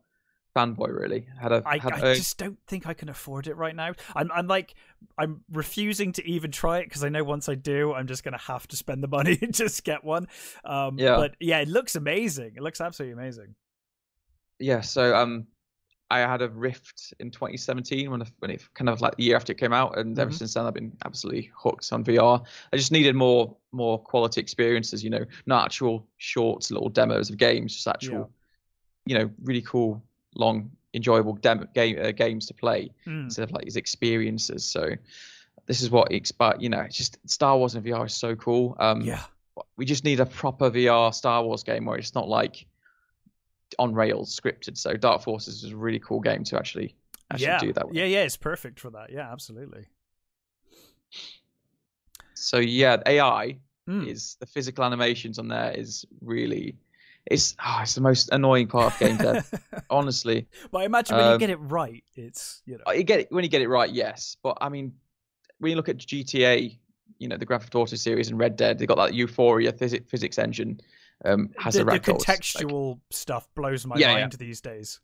fanboy. 0.56 0.90
Really, 0.98 1.28
had 1.40 1.52
a 1.52 1.62
I, 1.66 1.78
had 1.78 1.94
I 1.94 2.10
a- 2.12 2.16
just 2.16 2.38
don't 2.38 2.58
think 2.68 2.88
I 2.88 2.94
can 2.94 3.10
afford 3.10 3.48
it 3.48 3.56
right 3.56 3.76
now. 3.76 3.94
I'm 4.16 4.32
I'm 4.32 4.48
like 4.48 4.76
I'm 5.18 5.44
refusing 5.52 6.12
to 6.14 6.28
even 6.28 6.52
try 6.52 6.80
it 6.80 6.86
because 6.86 7.04
I 7.04 7.10
know 7.10 7.24
once 7.24 7.50
I 7.50 7.56
do, 7.56 7.94
I'm 7.94 8.08
just 8.08 8.24
going 8.24 8.34
to 8.34 8.38
have 8.46 8.68
to 8.70 8.76
spend 8.78 9.04
the 9.04 9.08
money 9.08 9.38
and 9.42 9.54
just 9.54 9.84
get 9.84 10.04
one. 10.04 10.28
Um, 10.64 10.98
Yeah. 11.00 11.16
But 11.18 11.36
yeah, 11.40 11.60
it 11.60 11.68
looks 11.68 11.96
amazing. 11.96 12.54
It 12.56 12.62
looks 12.64 12.80
absolutely 12.82 13.14
amazing. 13.14 13.56
yeah. 14.60 14.82
So 14.82 15.16
um, 15.16 15.48
I 16.10 16.20
had 16.20 16.42
a 16.42 16.50
Rift 16.50 17.14
in 17.20 17.32
2017 17.32 18.10
when 18.12 18.22
I- 18.22 18.28
when 18.40 18.52
it 18.52 18.64
kind 18.76 18.90
of 18.90 19.02
like 19.02 19.16
the 19.18 19.24
year 19.24 19.36
after 19.36 19.52
it 19.52 19.58
came 19.58 19.74
out, 19.74 19.98
and 19.98 20.18
ever 20.20 20.32
Mhm. 20.32 20.36
since 20.36 20.54
then 20.54 20.66
I've 20.66 20.74
been 20.74 20.96
absolutely 21.06 21.52
hooked 21.56 21.92
on 21.92 22.04
VR. 22.04 22.44
I 22.72 22.78
just 22.78 22.92
needed 22.92 23.16
more 23.16 23.56
more 23.72 23.98
quality 24.02 24.40
experiences. 24.40 25.04
You 25.04 25.10
know, 25.10 25.26
not 25.48 25.66
actual 25.66 26.08
shorts, 26.18 26.70
little 26.72 26.90
demos 26.90 27.30
of 27.32 27.38
games, 27.38 27.74
just 27.74 27.88
actual, 27.88 28.32
you 29.06 29.18
know, 29.18 29.30
really 29.44 29.64
cool, 29.64 30.04
long, 30.36 30.72
enjoyable 30.94 31.34
demo 31.34 31.66
game 31.74 31.98
uh, 32.02 32.12
games 32.12 32.46
to 32.48 32.54
play. 32.54 32.92
Mm. 33.08 33.26
instead 33.26 33.44
of 33.44 33.52
like 33.52 33.64
these 33.64 33.76
experiences. 33.78 34.64
So 34.66 34.92
this 35.66 35.82
is 35.82 35.90
what 35.90 36.12
it's 36.12 36.32
but 36.32 36.62
you 36.62 36.70
know, 36.70 36.82
it's 36.82 36.98
just 36.98 37.18
Star 37.30 37.58
Wars 37.58 37.76
in 37.76 37.84
VR 37.84 38.06
is 38.06 38.14
so 38.14 38.36
cool. 38.36 38.76
Um 38.80 39.02
Yeah. 39.02 39.22
we 39.78 39.86
just 39.86 40.04
need 40.04 40.20
a 40.20 40.26
proper 40.26 40.70
VR 40.72 41.14
Star 41.14 41.44
Wars 41.44 41.64
game 41.64 41.86
where 41.86 41.98
it's 41.98 42.14
not 42.16 42.28
like 42.28 42.66
on 43.80 43.94
rails 43.94 44.40
scripted. 44.40 44.78
So 44.78 44.96
Dark 44.96 45.24
Forces 45.24 45.64
is 45.64 45.72
a 45.72 45.76
really 45.78 46.00
cool 46.00 46.20
game 46.20 46.44
to 46.46 46.58
actually 46.58 46.96
actually 47.32 47.48
yeah. 47.48 47.60
do 47.60 47.74
that 47.74 47.88
with. 47.88 47.96
Yeah, 47.98 48.06
yeah, 48.06 48.24
it's 48.24 48.38
perfect 48.38 48.80
for 48.80 48.92
that. 48.92 49.12
Yeah, 49.12 49.32
absolutely. 49.32 49.88
So 52.34 52.58
yeah, 52.60 52.98
AI 53.06 53.58
Mm. 53.90 54.08
is 54.08 54.38
the 54.40 54.46
physical 54.46 54.86
animations 54.86 55.38
on 55.38 55.50
there 55.50 55.72
is 55.72 56.06
really 56.22 56.74
it's 57.26 57.56
oh, 57.66 57.80
it's 57.82 57.96
the 57.96 58.02
most 58.02 58.30
annoying 58.32 58.68
part 58.68 58.94
of 58.94 59.00
game 59.00 59.18
dev, 59.18 59.50
honestly. 59.90 60.48
But 60.72 60.80
I 60.80 60.84
imagine 60.86 61.16
when 61.18 61.26
you 61.26 61.32
Um, 61.34 61.40
get 61.40 61.50
it 61.50 61.58
right, 61.58 62.04
it's 62.16 62.62
you 62.66 62.78
know. 62.86 62.92
You 62.94 63.04
get 63.04 63.22
it 63.22 63.32
when 63.32 63.44
you 63.44 63.50
get 63.50 63.62
it 63.62 63.70
right, 63.70 63.90
yes. 63.90 64.38
But 64.44 64.58
I 64.62 64.70
mean, 64.70 64.94
when 65.60 65.70
you 65.72 65.76
look 65.76 65.90
at 65.90 65.98
GTA, 65.98 66.78
you 67.20 67.28
know 67.28 67.38
the 67.38 67.46
Grand 67.46 67.64
Theft 67.64 67.76
Auto 67.76 67.96
series 67.96 68.30
and 68.30 68.38
Red 68.38 68.56
Dead, 68.58 68.78
they 68.80 68.86
got 68.86 68.98
that 68.98 69.14
Euphoria 69.14 69.72
phys- 69.72 70.08
physics 70.10 70.38
engine. 70.38 70.80
Um, 71.26 71.52
has 71.58 71.76
the, 71.76 71.82
a 71.82 71.86
the 71.86 71.92
ragdolls, 71.92 72.28
like- 72.28 72.40
contextual 72.40 73.00
stuff 73.10 73.48
blows 73.56 73.86
my 73.86 73.96
Yeah, 73.96 74.12
yeah. 74.12 74.20
mind 74.22 74.34
these 74.34 74.60
days, 74.60 75.00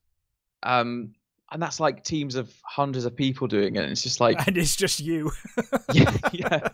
um, 0.64 1.14
and 1.52 1.62
that's 1.62 1.80
like 1.80 2.04
teams 2.04 2.36
of 2.36 2.54
hundreds 2.66 3.06
of 3.06 3.16
people 3.16 3.48
doing 3.48 3.78
it. 3.78 3.84
And 3.84 3.92
it's 3.92 4.04
just 4.04 4.20
like, 4.20 4.38
and 4.48 4.58
it's 4.58 4.76
just 4.76 5.00
you. 5.00 5.32
yeah, 5.94 6.18
yeah, 6.34 6.68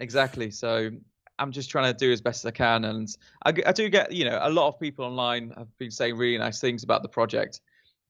exactly. 0.00 0.50
So 0.50 0.90
I'm 1.38 1.52
just 1.52 1.70
trying 1.70 1.92
to 1.92 1.96
do 1.96 2.12
as 2.12 2.20
best 2.20 2.44
as 2.44 2.48
I 2.48 2.52
can, 2.52 2.84
and 2.84 3.08
I 3.42 3.52
do 3.52 3.88
get, 3.88 4.12
you 4.12 4.24
know, 4.24 4.38
a 4.42 4.50
lot 4.50 4.68
of 4.68 4.78
people 4.80 5.04
online 5.04 5.52
have 5.56 5.76
been 5.78 5.90
saying 5.90 6.16
really 6.16 6.38
nice 6.38 6.60
things 6.60 6.82
about 6.82 7.02
the 7.02 7.08
project, 7.08 7.60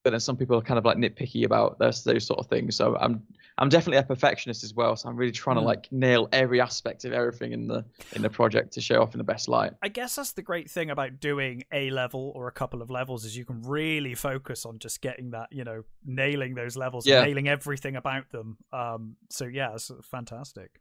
but 0.04 0.10
then 0.10 0.20
some 0.20 0.36
people 0.36 0.56
are 0.56 0.62
kind 0.62 0.78
of 0.78 0.84
like 0.84 0.96
nitpicky 0.96 1.44
about 1.44 1.78
those 1.78 2.04
those 2.04 2.24
sort 2.26 2.38
of 2.38 2.46
things. 2.46 2.76
So 2.76 2.96
I'm 2.96 3.22
I'm 3.58 3.68
definitely 3.68 3.98
a 3.98 4.04
perfectionist 4.04 4.62
as 4.62 4.72
well. 4.72 4.94
So 4.96 5.08
I'm 5.08 5.16
really 5.16 5.32
trying 5.32 5.56
Mm. 5.56 5.60
to 5.62 5.66
like 5.66 5.92
nail 5.92 6.28
every 6.32 6.60
aspect 6.60 7.04
of 7.04 7.12
everything 7.12 7.52
in 7.52 7.66
the 7.66 7.84
in 8.12 8.22
the 8.22 8.30
project 8.30 8.72
to 8.74 8.80
show 8.80 9.02
off 9.02 9.12
in 9.14 9.18
the 9.18 9.24
best 9.24 9.48
light. 9.48 9.72
I 9.82 9.88
guess 9.88 10.14
that's 10.14 10.32
the 10.32 10.42
great 10.42 10.70
thing 10.70 10.88
about 10.90 11.18
doing 11.20 11.64
a 11.72 11.90
level 11.90 12.32
or 12.36 12.46
a 12.46 12.52
couple 12.52 12.80
of 12.80 12.88
levels 12.90 13.24
is 13.24 13.36
you 13.36 13.44
can 13.44 13.60
really 13.62 14.14
focus 14.14 14.64
on 14.64 14.78
just 14.78 15.00
getting 15.02 15.30
that, 15.32 15.48
you 15.50 15.64
know, 15.64 15.82
nailing 16.06 16.54
those 16.54 16.76
levels, 16.76 17.06
and 17.06 17.14
Yeah. 17.16 17.24
nailing 17.24 17.48
everything 17.48 17.96
about 17.96 18.30
them. 18.30 18.58
Um, 18.72 19.16
so 19.28 19.44
yeah, 19.46 19.74
it's 19.74 19.90
fantastic. 20.04 20.80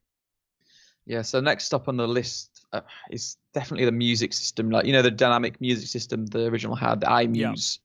Yeah. 1.07 1.23
So 1.23 1.39
next 1.39 1.73
up 1.73 1.87
on 1.87 1.97
the 1.97 2.07
list 2.07 2.65
uh, 2.73 2.81
is 3.09 3.37
definitely 3.53 3.85
the 3.85 3.91
music 3.93 4.33
system. 4.33 4.69
Like 4.69 4.85
you 4.85 4.93
know 4.93 5.01
the 5.01 5.09
dynamic 5.11 5.59
music 5.59 5.87
system 5.87 6.25
the 6.27 6.45
original 6.47 6.75
had, 6.75 6.99
the 7.01 7.07
iMuse. 7.07 7.79
Yeah. 7.79 7.83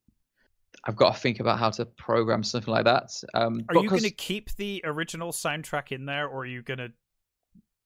I've 0.85 0.97
got 0.97 1.15
to 1.15 1.21
think 1.21 1.39
about 1.39 1.61
how 1.61 1.71
to 1.71 1.87
program 1.87 2.43
something 2.43 2.73
like 2.73 2.85
that. 2.87 3.13
Um, 3.35 3.65
Are 3.69 3.77
you 3.77 3.89
going 3.89 4.03
to 4.03 4.11
keep 4.11 4.51
the 4.57 4.81
original 4.85 5.31
soundtrack 5.31 5.93
in 5.93 6.07
there, 6.07 6.27
or 6.27 6.41
are 6.41 6.47
you 6.47 6.61
going 6.63 6.79
to 6.79 6.93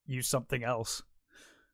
use 0.07 0.27
something 0.27 0.63
else? 0.63 1.03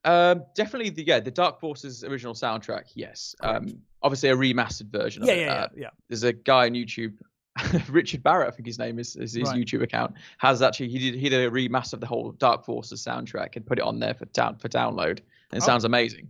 Um, 0.03 0.43
definitely 0.53 0.89
the 0.89 1.05
yeah 1.05 1.21
the 1.21 1.31
Dark 1.31 1.61
Forces 1.61 2.03
original 2.03 2.33
soundtrack. 2.33 2.91
Yes. 2.93 3.35
Um, 3.39 3.69
obviously 4.01 4.29
a 4.29 4.35
remastered 4.35 4.91
version. 4.91 5.23
Yeah, 5.23 5.31
of 5.31 5.37
it. 5.37 5.41
yeah, 5.41 5.45
yeah, 5.47 5.61
Uh, 5.61 5.67
yeah. 5.77 5.89
There's 6.09 6.23
a 6.23 6.33
guy 6.33 6.65
on 6.65 6.71
YouTube, 6.71 7.13
Richard 7.89 8.23
Barrett, 8.23 8.47
I 8.47 8.51
think 8.51 8.65
his 8.65 8.79
name 8.79 8.97
is, 8.99 9.15
is 9.15 9.33
his 9.33 9.43
Right. 9.49 9.57
YouTube 9.65 9.83
account. 9.83 10.13
Has 10.39 10.61
actually 10.61 10.89
he 10.89 10.97
did 10.99 11.19
he 11.19 11.29
did 11.29 11.45
a 11.45 11.51
remaster 11.51 11.93
of 11.93 11.99
the 11.99 12.07
whole 12.07 12.31
Dark 12.33 12.65
Forces 12.65 13.03
soundtrack 13.03 13.55
and 13.55 13.65
put 13.65 13.77
it 13.79 13.83
on 13.83 13.99
there 13.99 14.13
for 14.13 14.25
down 14.25 14.57
for 14.57 14.69
download. 14.69 15.19
And 15.51 15.57
it 15.57 15.63
Oh. 15.63 15.65
sounds 15.65 15.83
amazing. 15.83 16.29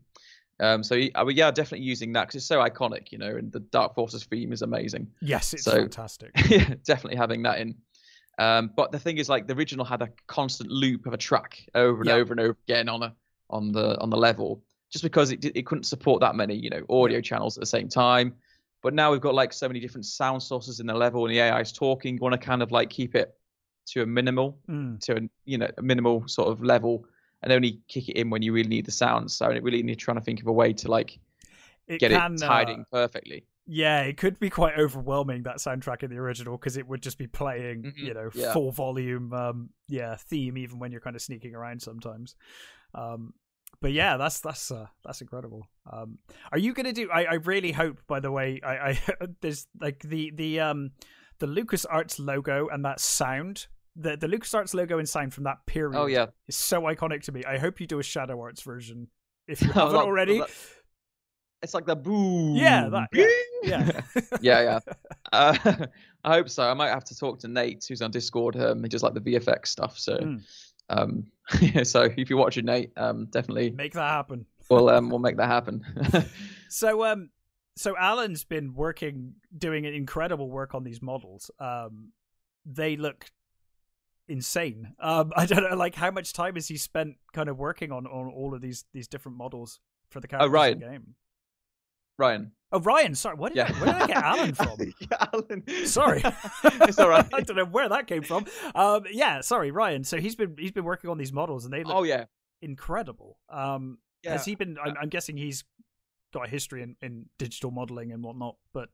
Um, 0.60 0.84
so 0.84 0.96
he- 0.96 1.12
uh, 1.14 1.26
yeah, 1.28 1.50
definitely 1.50 1.86
using 1.86 2.14
that 2.14 2.24
because 2.28 2.36
it's 2.36 2.46
so 2.46 2.60
iconic, 2.60 3.12
you 3.12 3.18
know, 3.18 3.36
and 3.36 3.52
the 3.52 3.60
Dark 3.60 3.96
Forces 3.96 4.24
theme 4.26 4.52
is 4.54 4.62
amazing. 4.62 5.08
Yes, 5.22 5.54
it's 5.54 5.64
So- 5.64 5.72
fantastic. 5.72 6.32
yeah, 6.50 6.76
definitely 6.84 7.16
having 7.18 7.42
that 7.44 7.60
in. 7.60 7.76
Um, 8.40 8.72
but 8.76 8.92
the 8.92 9.00
thing 9.00 9.18
is, 9.18 9.30
like 9.30 9.48
the 9.48 9.54
original 9.56 9.86
had 9.86 10.02
a 10.02 10.10
constant 10.28 10.70
loop 10.72 11.06
of 11.06 11.14
a 11.14 11.18
track 11.18 11.64
over 11.76 12.02
and 12.02 12.10
Yeah. 12.10 12.16
over 12.16 12.34
and 12.34 12.40
over 12.40 12.58
again 12.68 12.90
on 12.90 13.04
a 13.04 13.14
on 13.50 13.72
the 13.72 14.00
on 14.02 14.10
the 14.10 14.18
level, 14.18 14.64
just 14.92 15.04
because 15.04 15.32
it 15.32 15.46
it 15.46 15.66
couldn't 15.66 15.84
support 15.84 16.20
that 16.22 16.36
many 16.36 16.56
you 16.56 16.70
know 16.70 16.84
audio 16.90 17.22
channels 17.22 17.58
at 17.58 17.62
the 17.62 17.68
same 17.68 17.88
time. 17.88 18.36
But 18.84 18.94
now 18.94 19.12
we've 19.12 19.22
got 19.22 19.34
like 19.34 19.54
so 19.54 19.68
many 19.68 19.80
different 19.80 20.06
sound 20.06 20.44
sources 20.44 20.80
in 20.80 20.86
the 20.88 20.94
level, 20.94 21.26
and 21.26 21.34
the 21.34 21.40
AI 21.40 21.62
is 21.62 21.72
talking. 21.72 22.16
You 22.16 22.22
want 22.22 22.34
to 22.34 22.46
kind 22.46 22.62
of 22.62 22.72
like 22.72 22.90
keep 22.90 23.16
it 23.16 23.34
to 23.88 24.04
a 24.04 24.06
minimal, 24.06 24.60
Mm. 24.70 25.00
to 25.02 25.18
a 25.18 25.22
you 25.46 25.58
know 25.58 25.70
a 25.78 25.82
minimal 25.82 26.28
sort 26.28 26.50
of 26.50 26.62
level, 26.64 27.06
and 27.42 27.52
only 27.52 27.82
kick 27.88 28.10
it 28.10 28.18
in 28.18 28.30
when 28.30 28.42
you 28.42 28.54
really 28.54 28.70
need 28.70 28.86
the 28.86 28.92
sounds. 28.92 29.34
So 29.36 29.46
I 29.48 29.56
really 29.58 29.82
need 29.84 29.96
trying 30.00 30.18
to 30.18 30.24
think 30.24 30.42
of 30.42 30.48
a 30.48 30.52
way 30.52 30.74
to 30.74 30.88
like 30.90 31.20
It 31.88 32.00
get 32.00 32.12
can, 32.12 32.34
it 32.36 32.40
tied 32.40 32.70
uh, 32.70 32.74
in 32.74 32.86
perfectly. 32.92 33.46
Yeah, 33.66 34.02
it 34.02 34.18
could 34.18 34.40
be 34.40 34.50
quite 34.50 34.78
overwhelming 34.78 35.44
that 35.44 35.58
soundtrack 35.58 36.04
in 36.04 36.10
the 36.10 36.18
original 36.18 36.58
because 36.58 36.76
it 36.76 36.86
would 36.86 37.02
just 37.02 37.18
be 37.18 37.28
playing, 37.28 37.84
Mhm, 37.84 37.98
you 37.98 38.14
know, 38.14 38.30
yeah. 38.34 38.52
full 38.52 38.72
volume, 38.72 39.32
um, 39.34 39.70
yeah, 39.88 40.18
theme 40.18 40.58
even 40.58 40.80
when 40.80 40.92
you're 40.92 41.00
kind 41.02 41.16
of 41.16 41.22
sneaking 41.22 41.56
around 41.56 41.82
sometimes. 41.82 42.36
Um, 42.94 43.34
but 43.84 43.92
yeah, 43.92 44.18
that's 44.18 44.40
that's 44.40 44.72
uh, 44.72 44.88
that's 45.06 45.22
incredible. 45.22 45.68
Um, 45.92 46.18
are 46.52 46.58
you 46.58 46.74
gonna 46.74 46.94
do? 46.94 47.12
I, 47.12 47.26
I 47.26 47.34
really 47.36 47.72
hope. 47.72 48.00
By 48.08 48.20
the 48.20 48.32
way, 48.32 48.60
I, 48.64 48.76
I 48.92 49.00
there's 49.42 49.68
like 49.80 50.02
the 50.02 50.32
the 50.34 50.60
um 50.62 50.92
the 51.40 51.46
Lucas 51.48 51.86
Arts 51.86 52.18
logo 52.18 52.70
and 52.70 52.84
that 52.86 53.00
sound. 53.00 53.68
The 53.96 54.18
the 54.18 54.28
Lucas 54.28 54.54
Arts 54.56 54.74
logo 54.74 54.98
and 54.98 55.08
sound 55.08 55.34
from 55.36 55.44
that 55.44 55.66
period 55.68 56.00
Oh 56.00 56.08
yeah, 56.08 56.28
is 56.48 56.56
so 56.56 56.82
iconic 56.84 57.22
to 57.24 57.32
me. 57.32 57.44
I 57.46 57.58
hope 57.60 57.80
you 57.80 57.86
do 57.86 58.00
a 58.00 58.04
Shadow 58.04 58.40
Arts 58.42 58.62
version 58.64 59.10
if 59.48 59.62
you 59.62 59.68
haven't 59.74 59.94
that- 59.94 60.00
already. 60.06 60.40
that- 60.40 60.50
it's 61.62 61.74
like 61.74 61.86
the 61.86 61.96
boo. 61.96 62.56
Yeah, 62.56 62.90
that- 62.90 63.10
yeah, 63.14 63.28
yeah. 63.64 64.02
yeah, 64.42 64.62
yeah. 64.62 64.80
Uh, 65.32 65.86
I 66.26 66.34
hope 66.36 66.50
so. 66.50 66.64
I 66.64 66.74
might 66.74 66.90
have 66.90 67.06
to 67.06 67.16
talk 67.18 67.40
to 67.40 67.48
Nate, 67.48 67.86
who's 67.88 68.02
on 68.02 68.12
Discord. 68.12 68.56
Um, 68.58 68.84
he 68.84 68.90
does 68.90 69.02
like 69.04 69.14
the 69.14 69.22
VFX 69.22 69.68
stuff. 69.68 69.98
So, 69.98 70.18
Mm. 70.18 70.42
Um, 70.90 71.26
yeah, 71.62 71.84
so 71.84 72.04
if 72.16 72.30
you're 72.30 72.40
watching 72.40 72.66
Nate, 72.66 72.92
um, 72.98 73.26
definitely 73.26 73.72
Make 73.72 73.94
that 73.94 74.10
happen. 74.10 74.46
we'll 74.70 74.90
um, 74.90 75.10
we'll 75.10 75.20
make 75.20 75.38
that 75.38 75.48
happen. 75.48 75.84
so 76.70 77.06
um, 77.06 77.30
so 77.76 77.96
Alan's 77.98 78.44
been 78.44 78.74
working, 78.74 79.34
doing 79.58 79.86
incredible 79.86 80.50
work 80.50 80.76
on 80.76 80.84
these 80.84 81.02
models. 81.02 81.50
Um, 81.60 82.12
they 82.66 82.96
look 82.96 83.26
insane. 84.28 84.94
Um, 85.00 85.34
I 85.36 85.46
don't 85.46 85.70
know, 85.70 85.76
like 85.76 85.96
how 85.96 86.12
much 86.12 86.34
time 86.34 86.56
has 86.56 86.68
he 86.68 86.78
spent 86.78 87.16
kind 87.34 87.50
of 87.50 87.58
working 87.58 87.92
on 87.92 88.06
on 88.06 88.32
all 88.32 88.54
of 88.54 88.62
these 88.62 88.86
these 88.94 89.08
different 89.08 89.38
models 89.38 89.80
for 90.10 90.20
the 90.20 90.28
characters 90.28 90.50
oh, 90.50 90.52
right. 90.52 90.74
in 90.74 90.80
the 90.80 90.86
game? 90.86 91.16
Ryan. 92.18 92.52
Oh, 92.72 92.80
Ryan. 92.80 93.14
Sorry, 93.16 93.36
where 93.36 93.50
did, 93.50 93.58
Yeah. 93.58 93.72
I, 93.74 93.80
where 93.80 93.94
did 93.94 94.02
I 94.02 94.08
get 94.08 94.18
Alan 94.24 94.54
from? 94.56 94.78
yeah, 95.00 95.28
Alan. 95.34 95.86
Sorry, 95.88 96.22
it's 96.64 96.98
all 97.00 97.10
right. 97.10 97.26
I 97.34 97.42
don't 97.42 97.56
know 97.58 97.66
where 97.66 97.88
that 97.90 98.08
came 98.08 98.24
from. 98.24 98.46
Um, 98.76 99.04
yeah, 99.12 99.42
sorry, 99.42 99.72
Ryan. 99.72 100.04
So 100.04 100.18
he's 100.18 100.36
been 100.36 100.56
he's 100.58 100.72
been 100.72 100.84
working 100.84 101.10
on 101.10 101.18
these 101.18 101.32
models, 101.34 101.66
and 101.66 101.74
they 101.74 101.84
look 101.84 101.96
Oh 101.96 102.04
yeah, 102.04 102.26
incredible. 102.62 103.38
Um, 103.50 104.00
yeah. 104.24 104.32
has 104.34 104.46
he 104.46 104.56
been? 104.56 104.78
I'm, 104.84 104.96
I'm 105.02 105.10
guessing 105.10 105.38
he's 105.38 105.64
got 106.34 106.48
a 106.48 106.50
history 106.50 106.82
in, 106.82 106.96
in 107.02 107.28
digital 107.38 107.70
modeling 107.70 108.12
and 108.12 108.24
whatnot. 108.24 108.56
But 108.74 108.90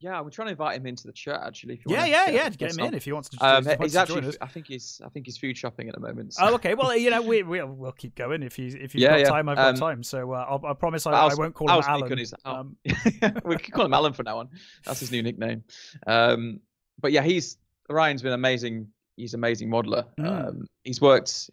Yeah, 0.00 0.20
we're 0.20 0.28
trying 0.30 0.46
to 0.48 0.52
invite 0.52 0.76
him 0.78 0.86
into 0.86 1.06
the 1.06 1.12
chat 1.12 1.40
actually. 1.42 1.74
If 1.74 1.80
you 1.86 1.94
yeah, 1.96 2.04
yeah, 2.04 2.28
yeah, 2.30 2.50
get 2.50 2.72
him 2.72 2.80
on. 2.82 2.88
in 2.88 2.94
if 2.94 3.04
he 3.06 3.12
wants 3.12 3.30
to. 3.30 3.38
Um, 3.42 3.64
wants 3.64 3.82
he's 3.82 3.92
to 3.94 4.00
actually. 4.00 4.20
join 4.20 4.28
us. 4.28 4.36
I 4.42 4.46
think 4.46 4.66
he's. 4.66 5.00
I 5.04 5.08
think 5.08 5.24
he's 5.26 5.38
food 5.38 5.56
shopping 5.56 5.88
at 5.88 5.94
the 5.94 6.00
moment. 6.00 6.34
so- 6.34 6.46
Oh, 6.46 6.54
okay. 6.56 6.74
Well, 6.74 6.94
you 6.94 7.08
know, 7.10 7.22
we 7.22 7.42
we'll, 7.42 7.66
we'll 7.68 7.92
keep 7.92 8.14
going 8.14 8.42
if 8.42 8.58
you 8.58 8.66
if 8.78 8.94
you've 8.94 9.02
Yeah, 9.02 9.10
got 9.12 9.18
yeah. 9.20 9.28
time. 9.30 9.48
I've 9.48 9.56
got 9.56 9.68
Um, 9.68 9.74
time, 9.76 10.02
so 10.02 10.32
uh, 10.32 10.44
I'll, 10.48 10.66
I 10.66 10.74
promise 10.74 11.06
I, 11.06 11.12
I'll, 11.12 11.30
I 11.30 11.34
won't 11.34 11.54
call 11.54 11.70
I'll 11.70 11.80
him 11.80 11.88
Alan. 12.04 12.18
his-. 12.18 12.34
Um, 12.44 12.76
we 13.44 13.56
can 13.56 13.72
call 13.72 13.86
him 13.86 13.94
Alan 13.94 14.12
from 14.12 14.24
now 14.24 14.38
on. 14.40 14.50
That's 14.84 15.00
his 15.00 15.10
new 15.10 15.22
nickname. 15.22 15.64
Um, 16.06 16.60
but 17.00 17.12
yeah, 17.12 17.22
he's 17.22 17.56
Ryan's 17.88 18.20
been 18.22 18.32
amazing. 18.34 18.88
He's 19.16 19.32
an 19.32 19.40
amazing 19.40 19.70
modeler. 19.70 20.04
Mm. 20.20 20.48
Um, 20.48 20.66
he's 20.84 21.00
worked. 21.00 21.48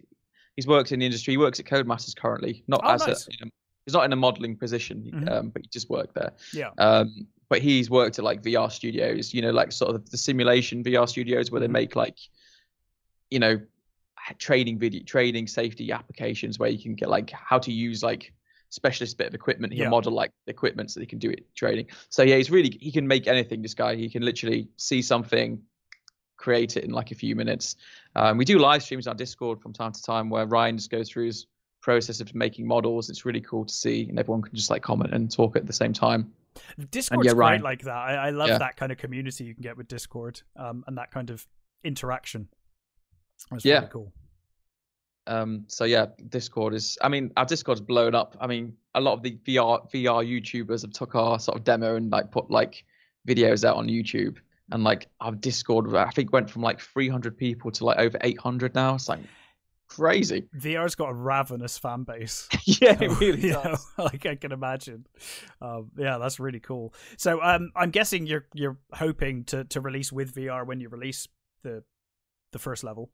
He's 0.58 0.68
worked 0.68 0.92
in 0.92 1.00
the 1.00 1.06
industry. 1.06 1.32
He 1.34 1.38
works 1.38 1.60
at 1.62 1.66
Codemasters 1.66 2.16
currently. 2.16 2.64
Not 2.68 2.82
Oh, 2.84 2.90
as 2.92 3.08
nice. 3.08 3.26
a. 3.28 3.32
You 3.32 3.38
know, 3.46 3.52
he's 3.86 3.94
not 3.94 4.04
in 4.06 4.12
a 4.14 4.16
modeling 4.18 4.56
position, 4.58 5.12
Mhm. 5.14 5.32
um, 5.32 5.50
but 5.50 5.62
he 5.64 5.70
just 5.70 5.90
worked 5.90 6.14
there. 6.16 6.34
yeah. 6.54 6.70
Um, 6.78 7.28
but 7.54 7.62
he's 7.62 7.88
worked 7.88 8.18
at 8.18 8.26
like 8.26 8.42
VR 8.42 8.72
studios. 8.72 9.32
You 9.32 9.44
know, 9.44 9.52
like 9.52 9.72
sort 9.72 9.94
of 9.94 10.10
the 10.10 10.18
simulation 10.18 10.84
VR 10.84 11.08
studios 11.08 11.52
where 11.52 11.62
they 11.62 11.68
Mhm. 11.68 11.82
make 11.82 11.96
like, 11.96 12.18
you 13.30 13.38
know, 13.38 13.62
trading 14.40 14.80
video, 14.80 15.04
trading 15.04 15.46
safety 15.46 15.92
applications 15.92 16.58
where 16.58 16.72
you 16.72 16.80
can 16.80 16.96
get 16.96 17.10
like 17.10 17.30
how 17.30 17.60
to 17.60 17.72
use 17.72 18.02
like 18.02 18.34
specialist 18.70 19.20
bit 19.20 19.28
of 19.28 19.36
equipment. 19.36 19.72
He 19.72 19.82
Yeah. 19.82 19.90
model 19.90 20.14
like 20.14 20.32
equipment 20.48 20.90
so 20.90 21.00
he 21.00 21.06
can 21.06 21.20
do 21.20 21.30
it 21.30 21.46
trading. 21.54 21.86
So 22.10 22.24
yeah, 22.24 22.38
he's 22.38 22.50
really 22.50 22.76
he 22.82 22.92
can 22.92 23.08
make 23.08 23.28
anything. 23.28 23.62
This 23.62 23.76
guy, 23.76 23.94
he 23.96 24.10
can 24.10 24.24
literally 24.24 24.68
see 24.78 25.04
something, 25.04 25.62
create 26.38 26.76
it 26.76 26.86
in 26.86 26.90
like 26.90 27.12
a 27.12 27.16
few 27.16 27.36
minutes. 27.36 27.76
Um, 28.16 28.40
we 28.40 28.46
do 28.46 28.58
live 28.58 28.82
streams 28.82 29.06
on 29.06 29.16
Discord 29.16 29.62
from 29.62 29.74
time 29.74 29.92
to 29.92 30.02
time 30.02 30.32
where 30.32 30.48
Ryan 30.48 30.78
just 30.78 30.90
goes 30.90 31.08
through 31.08 31.28
his 31.28 31.46
process 31.82 32.20
of 32.20 32.34
making 32.34 32.66
models. 32.66 33.12
It's 33.12 33.26
really 33.26 33.42
cool 33.42 33.66
to 33.66 33.74
see, 33.74 34.10
and 34.10 34.18
everyone 34.18 34.42
can 34.42 34.56
just 34.56 34.72
like 34.72 34.82
comment 34.82 35.14
and 35.14 35.32
talk 35.32 35.56
at 35.56 35.68
the 35.68 35.74
same 35.74 35.94
time. 35.94 36.34
Discord's 36.92 37.28
yeah, 37.28 37.34
great 37.34 37.62
like 37.62 37.82
that. 37.84 37.96
I, 37.96 38.16
I 38.16 38.30
love 38.30 38.50
Yeah. 38.50 38.58
that 38.60 38.78
kind 38.78 38.92
of 38.92 38.98
community 38.98 39.44
you 39.44 39.54
can 39.54 39.64
get 39.64 39.78
with 39.78 39.88
Discord, 39.88 40.42
um, 40.56 40.84
and 40.88 40.98
that 40.98 41.12
kind 41.12 41.30
of 41.30 41.48
interaction. 41.84 42.48
That's 43.50 43.66
Yeah. 43.66 43.76
really 43.80 43.88
cool. 43.92 44.14
Um, 45.26 45.64
so 45.68 45.86
yeah, 45.86 46.08
Discord 46.30 46.74
is. 46.74 46.98
I 47.02 47.08
mean, 47.10 47.32
our 47.38 47.46
Discord's 47.46 47.80
blown 47.82 48.14
up. 48.14 48.36
I 48.42 48.48
mean, 48.48 48.76
a 48.94 49.02
lot 49.02 49.14
of 49.14 49.24
the 49.24 49.38
VR 49.46 49.90
VR 49.92 50.24
YouTubers 50.26 50.82
have 50.82 50.92
took 50.92 51.16
our 51.16 51.40
sort 51.40 51.58
of 51.58 51.64
demo 51.64 51.96
and 51.96 52.12
like 52.12 52.32
put 52.32 52.52
like 52.52 52.84
videos 53.28 53.64
out 53.64 53.78
on 53.78 53.88
YouTube, 53.88 54.38
and 54.72 54.84
like 54.84 55.08
our 55.22 55.32
Discord, 55.32 55.96
I 55.96 56.10
think 56.10 56.34
went 56.34 56.50
from 56.50 56.62
like 56.62 56.80
300 56.82 57.38
people 57.38 57.72
to 57.72 57.86
like 57.86 58.00
over 58.00 58.18
800 58.22 58.76
now. 58.76 58.96
It's 58.96 59.08
like 59.08 59.22
crazy. 59.96 60.48
VR's 60.58 60.96
got 60.96 61.10
a 61.10 61.14
ravenous 61.14 61.78
fan 61.78 62.04
base. 62.04 62.48
yeah, 62.66 62.98
it 63.00 63.20
really 63.20 63.42
You 63.48 63.54
know, 63.54 63.64
does. 63.64 63.86
like 63.98 64.26
I 64.26 64.36
can 64.36 64.52
imagine. 64.52 65.06
Um, 65.62 65.92
yeah, 65.98 66.18
that's 66.18 66.40
really 66.40 66.60
cool. 66.60 66.94
So 67.18 67.42
um, 67.42 67.72
I'm 67.76 67.92
guessing 67.92 68.26
you're 68.26 68.46
you're 68.54 68.78
hoping 68.94 69.44
to 69.46 69.64
to 69.66 69.82
release 69.82 70.12
with 70.12 70.34
VR 70.36 70.66
when 70.66 70.80
you 70.80 70.90
release 70.90 71.28
the 71.64 71.84
the 72.52 72.60
first 72.60 72.84
level. 72.84 73.10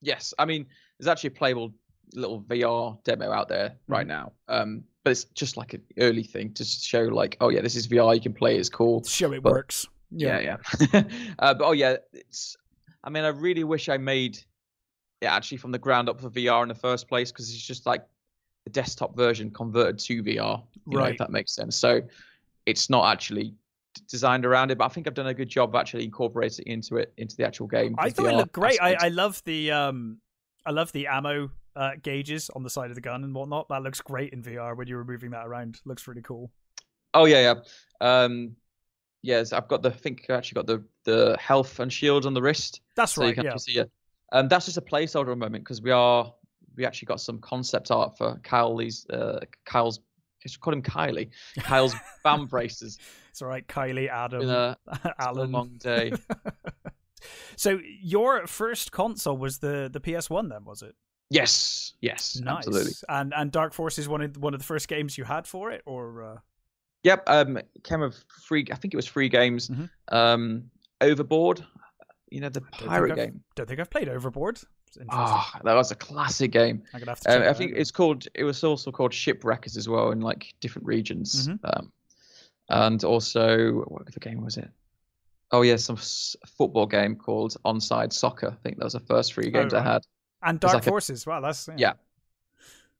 Yes, 0.00 0.34
I 0.38 0.44
mean, 0.44 0.66
there's 0.98 1.08
actually 1.08 1.28
a 1.28 1.38
playable 1.38 1.72
little 2.14 2.42
VR 2.42 3.02
demo 3.04 3.30
out 3.30 3.48
there 3.48 3.76
right 3.88 4.06
now. 4.06 4.32
Um, 4.48 4.84
but 5.04 5.10
it's 5.12 5.24
just 5.24 5.56
like 5.56 5.74
an 5.74 5.82
early 5.98 6.22
thing 6.24 6.52
to 6.54 6.64
show 6.64 7.02
like, 7.02 7.36
oh 7.40 7.48
yeah, 7.48 7.60
this 7.60 7.76
is 7.76 7.88
VR. 7.88 8.14
You 8.14 8.20
can 8.20 8.32
play. 8.34 8.56
It's 8.56 8.68
cool. 8.68 9.02
Show 9.04 9.32
it 9.32 9.42
But- 9.42 9.52
works. 9.52 9.86
Yeah, 10.14 10.40
yeah. 10.40 11.02
uh, 11.38 11.54
but 11.54 11.62
oh 11.64 11.72
yeah, 11.72 11.96
it's. 12.12 12.56
I 13.02 13.08
mean, 13.10 13.24
I 13.24 13.28
really 13.28 13.64
wish 13.64 13.88
I 13.88 13.96
made 13.96 14.38
it 15.22 15.26
actually 15.26 15.56
from 15.58 15.70
the 15.70 15.78
ground 15.78 16.08
up 16.08 16.20
for 16.20 16.28
VR 16.28 16.62
in 16.62 16.68
the 16.68 16.74
first 16.74 17.08
place 17.08 17.30
because 17.30 17.48
it's 17.50 17.62
just 17.64 17.86
like 17.86 18.04
the 18.64 18.70
desktop 18.70 19.16
version 19.16 19.50
converted 19.50 19.98
to 20.00 20.22
VR. 20.22 20.62
You 20.86 20.96
know, 20.98 20.98
Right. 20.98 21.12
if 21.12 21.18
that 21.18 21.30
makes 21.30 21.52
sense. 21.52 21.76
So 21.76 22.02
it's 22.66 22.90
not 22.90 23.10
actually 23.12 23.54
designed 24.08 24.44
around 24.44 24.70
it, 24.70 24.78
but 24.78 24.84
I 24.84 24.88
think 24.88 25.06
I've 25.06 25.14
done 25.14 25.28
a 25.28 25.34
good 25.34 25.48
job 25.48 25.70
of 25.70 25.74
actually 25.76 26.04
incorporating 26.04 26.66
it 26.66 26.70
into 26.72 26.96
it 26.96 27.12
into 27.16 27.36
the 27.36 27.46
actual 27.46 27.66
game. 27.68 27.94
I 27.98 28.10
thought 28.10 28.26
it 28.26 28.32
VR 28.32 28.36
looked 28.36 28.52
great. 28.52 28.80
I. 28.82 28.94
I 28.94 29.08
love 29.08 29.42
the 29.44 29.70
um, 29.70 30.18
I 30.66 30.70
love 30.72 30.90
the 30.92 31.06
ammo 31.06 31.50
uh, 31.76 31.92
gauges 32.02 32.50
on 32.54 32.62
the 32.64 32.70
side 32.70 32.90
of 32.90 32.94
the 32.96 33.00
gun 33.00 33.22
and 33.24 33.34
whatnot. 33.34 33.68
That 33.68 33.82
looks 33.82 34.00
great 34.00 34.32
in 34.32 34.42
VR 34.42 34.76
when 34.76 34.88
you're 34.88 35.04
moving 35.04 35.30
that 35.30 35.46
around. 35.46 35.80
Looks 35.84 36.06
really 36.08 36.22
cool. 36.22 36.50
Oh 37.14 37.26
yeah, 37.26 37.54
yeah. 38.02 38.24
Um, 38.24 38.56
yes, 39.22 39.52
I've 39.52 39.68
got 39.68 39.82
the. 39.82 39.90
I 39.90 39.92
think 39.92 40.26
I 40.28 40.34
actually 40.34 40.56
got 40.56 40.66
the 40.66 40.84
the 41.04 41.36
health 41.38 41.78
and 41.78 41.92
shield 41.92 42.26
on 42.26 42.34
the 42.34 42.42
wrist. 42.42 42.80
That's 42.96 43.12
so 43.12 43.22
you 43.22 43.28
right. 43.28 43.34
can 43.36 43.44
Yeah. 43.44 43.56
see 43.56 43.78
it. 43.78 43.90
Um, 44.32 44.48
that's 44.48 44.64
just 44.64 44.76
a 44.78 44.82
placeholder 44.82 45.22
at 45.22 45.26
the 45.26 45.36
moment 45.36 45.64
because 45.64 45.80
we 45.82 45.90
are 45.90 46.32
we 46.76 46.84
actually 46.86 47.06
got 47.06 47.20
some 47.20 47.38
concept 47.38 47.90
art 47.90 48.16
for 48.16 48.38
Kylie's 48.42 49.06
uh, 49.10 49.40
Kyle's. 49.66 50.00
I 50.44 50.48
should 50.48 50.60
call 50.60 50.72
him 50.72 50.82
Kylie. 50.82 51.30
Kyle's 51.60 51.94
band 52.24 52.48
braces. 52.48 52.98
It's 53.30 53.40
all 53.42 53.48
right. 53.48 53.66
Kylie, 53.66 54.08
Adam, 54.08 54.48
a, 54.48 54.76
it's 54.92 55.04
a 55.04 55.14
Alan. 55.22 55.52
long 55.52 55.76
day. 55.78 56.12
so 57.56 57.78
your 58.00 58.46
first 58.46 58.90
console 58.92 59.36
was 59.36 59.58
the 59.58 59.88
the 59.92 60.00
PS1 60.00 60.48
then, 60.50 60.64
was 60.64 60.82
it? 60.82 60.94
Yes, 61.30 61.94
yes, 62.02 62.38
Nice. 62.42 62.66
absolutely. 62.66 62.92
And 63.08 63.32
and 63.34 63.50
Dark 63.52 63.72
Force 63.72 63.98
is 63.98 64.08
one 64.08 64.20
of 64.22 64.36
one 64.36 64.52
of 64.54 64.60
the 64.60 64.66
first 64.66 64.88
games 64.88 65.16
you 65.16 65.24
had 65.24 65.46
for 65.46 65.70
it, 65.70 65.82
or 65.86 66.22
uh... 66.22 66.36
Yep. 67.04 67.22
Um, 67.26 67.58
came 67.84 68.00
with 68.00 68.22
free. 68.44 68.66
I 68.70 68.74
think 68.76 68.92
it 68.94 68.96
was 68.96 69.06
free 69.06 69.28
games. 69.28 69.68
Mhm. 69.68 69.90
Um, 70.08 70.70
Overboard. 71.00 71.64
You 72.32 72.40
know 72.40 72.48
the 72.48 72.60
pirate 72.62 73.14
game. 73.16 73.42
don't 73.54 73.68
think 73.68 73.78
I've 73.80 73.90
played 73.90 74.08
Overboard. 74.08 74.60
Ah, 75.10 75.58
that 75.64 75.74
was 75.74 75.90
a 75.90 75.94
classic 75.94 76.50
game. 76.52 76.82
I'm 76.92 77.00
gonna 77.00 77.12
have 77.12 77.20
to. 77.20 77.30
Uh, 77.30 77.38
check 77.38 77.48
I 77.48 77.52
think 77.54 77.72
it's 77.76 77.90
called. 77.90 78.26
It 78.34 78.44
was 78.44 78.62
also 78.64 78.90
called 78.90 79.12
Shipwreckers 79.12 79.76
as 79.76 79.88
well 79.88 80.10
in 80.10 80.20
like 80.20 80.52
different 80.60 80.86
regions. 80.86 81.48
Mhm. 81.48 81.58
Um, 81.64 81.92
and 82.68 83.02
also, 83.04 83.84
what 83.88 84.02
other 84.02 84.20
game 84.20 84.42
was 84.44 84.56
it? 84.56 84.70
Oh 85.50 85.62
yeah, 85.62 85.76
some 85.76 85.96
s- 85.96 86.36
football 86.46 86.86
game 86.86 87.16
called 87.16 87.56
Onside 87.64 88.12
Soccer. 88.12 88.48
I 88.48 88.62
think 88.62 88.78
that 88.78 88.84
was 88.84 88.94
the 88.94 89.00
first 89.00 89.32
three 89.34 89.48
Oh, 89.48 89.50
games 89.50 89.74
I 89.74 89.78
right. 89.78 89.86
had. 89.86 90.06
and 90.42 90.58
Dark 90.60 90.74
like 90.74 90.86
a- 90.86 90.90
Forces. 90.90 91.26
Wow, 91.26 91.40
that's 91.40 91.68
Yeah. 91.76 91.92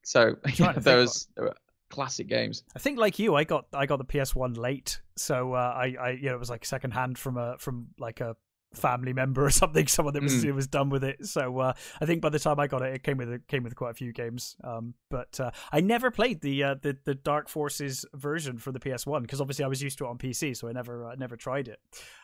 So 0.02 0.34
trying 0.44 0.74
to 0.74 0.80
think 0.80 0.84
those 0.84 1.28
were 1.36 1.54
classic 1.88 2.26
games. 2.26 2.64
I 2.74 2.78
think 2.78 2.98
like 2.98 3.18
you, 3.18 3.34
I 3.34 3.44
got 3.44 3.66
I 3.72 3.86
got 3.86 3.96
the 3.98 4.04
PS1 4.04 4.56
late, 4.56 5.00
so 5.16 5.52
uh, 5.54 5.74
I 5.76 5.94
I 6.00 6.10
you 6.10 6.28
know 6.28 6.34
it 6.34 6.40
was 6.40 6.50
like 6.50 6.64
secondhand 6.64 7.18
from 7.18 7.36
a 7.36 7.56
from 7.58 7.88
like 7.98 8.20
a 8.20 8.36
family 8.74 9.12
member 9.12 9.44
or 9.44 9.50
something, 9.50 9.86
someone 9.86 10.14
that 10.14 10.22
was 10.22 10.44
Mm. 10.44 10.54
was 10.54 10.66
done 10.66 10.88
with 10.90 11.04
it. 11.04 11.26
So 11.26 11.58
uh, 11.58 11.72
I 12.00 12.06
think 12.06 12.22
by 12.22 12.28
the 12.30 12.38
time 12.38 12.58
I 12.58 12.66
got 12.66 12.82
it, 12.82 12.94
it 12.94 13.02
came 13.02 13.16
with 13.18 13.30
it 13.30 13.46
came 13.48 13.62
with 13.62 13.76
quite 13.76 13.90
a 13.90 13.94
few 13.94 14.12
games. 14.12 14.56
Um, 14.64 14.94
but 15.10 15.38
uh, 15.40 15.50
I 15.72 15.80
never 15.80 16.10
played 16.10 16.40
the 16.40 16.62
uh, 16.64 16.74
the 16.80 16.96
the 17.04 17.14
Dark 17.14 17.48
Forces 17.48 18.04
version 18.14 18.58
for 18.58 18.72
the 18.72 18.80
PS1 18.80 19.22
because 19.22 19.40
obviously 19.40 19.64
I 19.64 19.68
was 19.68 19.82
used 19.82 19.98
to 19.98 20.04
it 20.04 20.08
on 20.08 20.18
PC, 20.18 20.56
so 20.56 20.68
I 20.68 20.72
never 20.72 21.06
uh, 21.06 21.14
never 21.16 21.36
tried 21.36 21.68
it. 21.68 21.78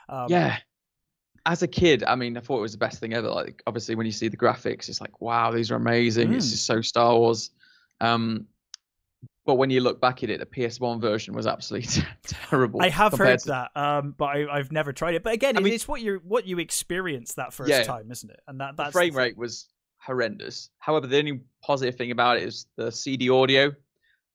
Um, 0.09 0.27
yeah. 0.31 0.59
As 1.47 1.63
a 1.63 1.69
kid, 1.69 2.05
I 2.05 2.15
mean, 2.15 2.37
I 2.37 2.41
thought 2.41 2.59
it 2.59 2.63
was 2.63 2.73
the 2.73 2.79
best 2.79 2.99
thing 3.01 3.15
ever. 3.15 3.29
Like, 3.31 3.63
obviously, 3.67 3.95
when 3.95 4.05
you 4.05 4.13
see 4.13 4.29
the 4.29 4.37
graphics, 4.37 4.89
it's 4.91 5.01
like, 5.01 5.21
wow, 5.21 5.51
these 5.51 5.71
are 5.71 5.77
amazing. 5.77 6.35
It's 6.35 6.47
Mm. 6.49 6.51
just 6.51 6.67
so 6.67 6.81
Star 6.83 7.17
Wars. 7.17 7.51
Um, 8.01 8.47
but 9.49 9.55
when 9.55 9.71
you 9.71 9.81
look 9.81 9.99
back 9.99 10.23
at 10.23 10.29
it, 10.29 10.41
the 10.41 10.45
PS1 10.47 11.01
version 11.01 11.33
was 11.35 11.47
absolutely 11.47 12.03
terrible. 12.27 12.83
I 12.83 12.91
have 12.91 13.15
heard 13.15 13.39
to- 13.41 13.49
that, 13.49 13.71
um, 13.75 14.15
but 14.19 14.27
I, 14.27 14.47
I've 14.59 14.71
never 14.71 14.93
tried 14.93 15.15
it. 15.15 15.23
But 15.23 15.33
again, 15.33 15.57
I 15.57 15.61
mean- 15.61 15.73
it's 15.73 15.89
what 15.89 16.03
you 16.03 16.21
what 16.23 16.47
you 16.47 16.59
experience 16.59 17.33
that 17.35 17.55
first 17.55 17.71
Yeah. 17.71 17.83
time, 17.83 18.13
isn't 18.13 18.31
it? 18.31 18.41
And 18.47 18.61
that 18.61 18.77
the 18.77 18.83
that's 18.85 18.93
frame 18.93 19.17
rate 19.17 19.39
was 19.39 19.67
horrendous. 19.97 20.69
However, 20.79 21.07
the 21.07 21.17
only 21.19 21.41
positive 21.63 21.97
thing 21.97 22.11
about 22.11 22.37
it 22.37 22.43
is 22.43 22.67
the 22.77 22.93
CD 22.93 23.31
audio. 23.31 23.73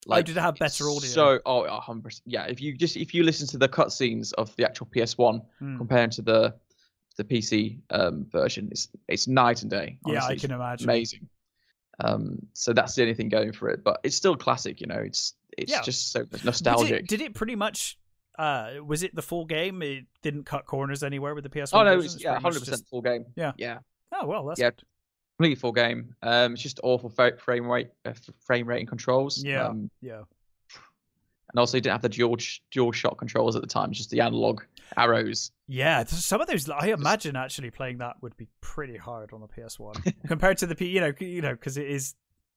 like 0.07 0.25
did 0.25 0.35
it 0.35 0.41
have 0.41 0.55
better 0.55 0.85
audio? 0.89 0.99
So, 1.07 1.39
oh, 1.45 1.61
a 1.65 1.79
hundred 1.79 2.05
percent. 2.05 2.23
Yeah, 2.25 2.45
if 2.45 2.59
you 2.59 2.75
just 2.75 2.97
if 2.97 3.13
you 3.13 3.21
listen 3.21 3.47
to 3.49 3.59
the 3.59 3.69
cutscenes 3.69 4.33
of 4.33 4.55
the 4.55 4.65
actual 4.65 4.87
PS1 4.87 5.45
Hmm. 5.59 5.77
compared 5.77 6.11
to 6.13 6.23
the 6.23 6.55
the 7.17 7.23
PC 7.23 7.77
um, 7.91 8.25
version, 8.31 8.69
it's 8.71 8.87
it's 9.07 9.27
night 9.27 9.61
and 9.61 9.69
day. 9.69 9.99
Yeah. 10.07 10.25
I 10.25 10.35
can 10.37 10.49
imagine. 10.49 10.89
amazing. 10.89 11.29
Um, 12.03 12.45
so 12.53 12.73
that's 12.73 12.95
the 12.95 13.01
only 13.03 13.13
thing 13.13 13.29
going 13.29 13.51
for 13.53 13.69
it, 13.69 13.83
but 13.83 13.99
it's 14.03 14.15
still 14.15 14.35
classic. 14.35 14.81
You 14.81 14.87
know, 14.87 14.99
it's 14.99 15.33
it's 15.57 15.71
Yeah. 15.71 15.81
just 15.81 16.11
so 16.11 16.25
nostalgic. 16.43 16.91
it, 17.03 17.07
did 17.07 17.21
it 17.21 17.33
pretty 17.33 17.55
much? 17.55 17.97
Uh, 18.37 18.71
was 18.85 19.03
it 19.03 19.13
the 19.15 19.21
full 19.21 19.45
game? 19.45 19.81
It 19.83 20.05
didn't 20.23 20.45
cut 20.45 20.65
corners 20.65 21.03
anywhere 21.03 21.35
with 21.35 21.43
the 21.43 21.49
PS1. 21.51 21.69
oh 21.79 21.83
no, 21.83 21.99
it's, 21.99 22.15
It's 22.15 22.23
yeah, 22.23 22.39
hundred 22.39 22.59
percent 22.59 22.79
just- 22.79 22.89
full 22.89 23.01
game. 23.01 23.25
Yeah. 23.35 23.51
yeah. 23.57 23.79
Oh 24.11 24.25
well, 24.25 24.45
that's 24.45 24.59
Yeah. 24.59 24.71
good. 24.71 24.83
completely 25.37 25.55
full 25.55 25.71
game. 25.71 26.15
Um, 26.21 26.53
it's 26.53 26.61
just 26.61 26.79
awful 26.83 27.09
frame 27.09 27.67
rate, 27.69 27.89
uh, 28.05 28.13
frame 28.45 28.67
rate 28.67 28.79
and 28.79 28.87
controls. 28.87 29.43
Yeah, 29.43 29.67
Um, 29.67 29.89
yeah. 30.01 30.21
and 31.49 31.59
also, 31.59 31.77
you 31.77 31.81
didn't 31.81 31.93
have 31.93 32.01
the 32.03 32.09
dual 32.09 32.37
DualShock 32.37 33.17
controls 33.17 33.55
at 33.55 33.61
the 33.61 33.67
time. 33.67 33.89
It's 33.89 33.97
just 33.97 34.09
the 34.11 34.21
analog 34.21 34.61
arrows. 34.97 35.51
Yeah, 35.67 36.03
some 36.05 36.41
of 36.41 36.47
those 36.47 36.69
I 36.69 36.87
imagine 36.87 37.35
actually 37.35 37.71
playing 37.71 37.99
that 37.99 38.15
would 38.21 38.35
be 38.37 38.47
pretty 38.61 38.97
hard 38.97 39.31
on 39.33 39.41
the 39.41 39.47
PS1 39.47 40.13
compared 40.27 40.57
to 40.59 40.65
the 40.67 40.75
P. 40.75 40.87
You 40.87 41.01
know, 41.01 41.13
you 41.19 41.41
know, 41.41 41.53
because 41.53 41.77
it 41.77 41.87
is 41.89 42.15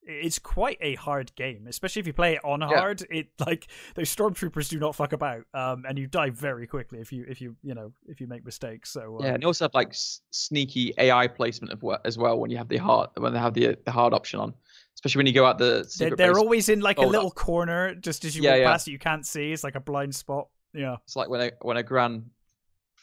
it's 0.08 0.38
quite 0.38 0.78
a 0.80 0.94
hard 0.94 1.34
game, 1.34 1.66
especially 1.66 1.98
if 1.98 2.06
you 2.06 2.12
play 2.12 2.34
it 2.34 2.40
on 2.44 2.60
Yeah. 2.60 2.68
hard. 2.68 3.02
It 3.10 3.28
like 3.44 3.66
those 3.96 4.14
stormtroopers 4.14 4.68
do 4.68 4.78
not 4.78 4.94
fuck 4.94 5.12
about, 5.12 5.42
um, 5.52 5.84
and 5.88 5.98
you 5.98 6.06
die 6.06 6.30
very 6.30 6.66
quickly 6.68 7.00
if 7.00 7.12
you 7.12 7.24
if 7.28 7.40
you 7.40 7.56
you 7.64 7.74
know 7.74 7.92
if 8.06 8.20
you 8.20 8.26
make 8.28 8.44
mistakes. 8.44 8.90
So 8.90 9.18
uh, 9.20 9.24
Yeah, 9.24 9.34
and 9.34 9.42
you 9.42 9.48
also 9.48 9.64
have 9.64 9.74
like 9.74 9.88
s- 9.88 10.20
sneaky 10.30 10.92
AI 10.98 11.26
placement 11.26 11.72
of 11.72 11.82
what 11.82 12.06
as 12.06 12.16
well 12.18 12.38
when 12.38 12.50
you 12.52 12.56
have 12.58 12.68
the 12.68 12.76
hard 12.76 13.10
when 13.16 13.32
they 13.32 13.38
have 13.40 13.54
the 13.54 13.76
the 13.84 13.90
hard 13.90 14.14
option 14.14 14.38
on, 14.38 14.54
especially 14.94 15.18
when 15.20 15.26
you 15.26 15.32
go 15.32 15.44
out 15.44 15.58
the 15.58 15.92
they're, 15.98 16.10
they're 16.14 16.38
always 16.38 16.68
in 16.68 16.78
like 16.80 16.98
a 16.98 17.00
Oh, 17.00 17.04
that- 17.06 17.10
little 17.10 17.30
corner 17.32 17.94
just 17.96 18.24
as 18.24 18.36
you 18.36 18.42
Yeah, 18.44 18.50
walk 18.52 18.58
yeah. 18.60 18.70
past 18.72 18.86
it. 18.88 18.92
You 18.92 18.98
can't 19.00 19.26
see. 19.26 19.52
It's 19.52 19.64
like 19.64 19.74
a 19.74 19.80
blind 19.80 20.14
spot. 20.14 20.46
Yeah. 20.74 20.96
It's 21.04 21.16
like 21.16 21.28
when 21.28 21.40
a 21.40 21.50
when 21.62 21.76
a 21.76 21.82
grand 21.82 22.30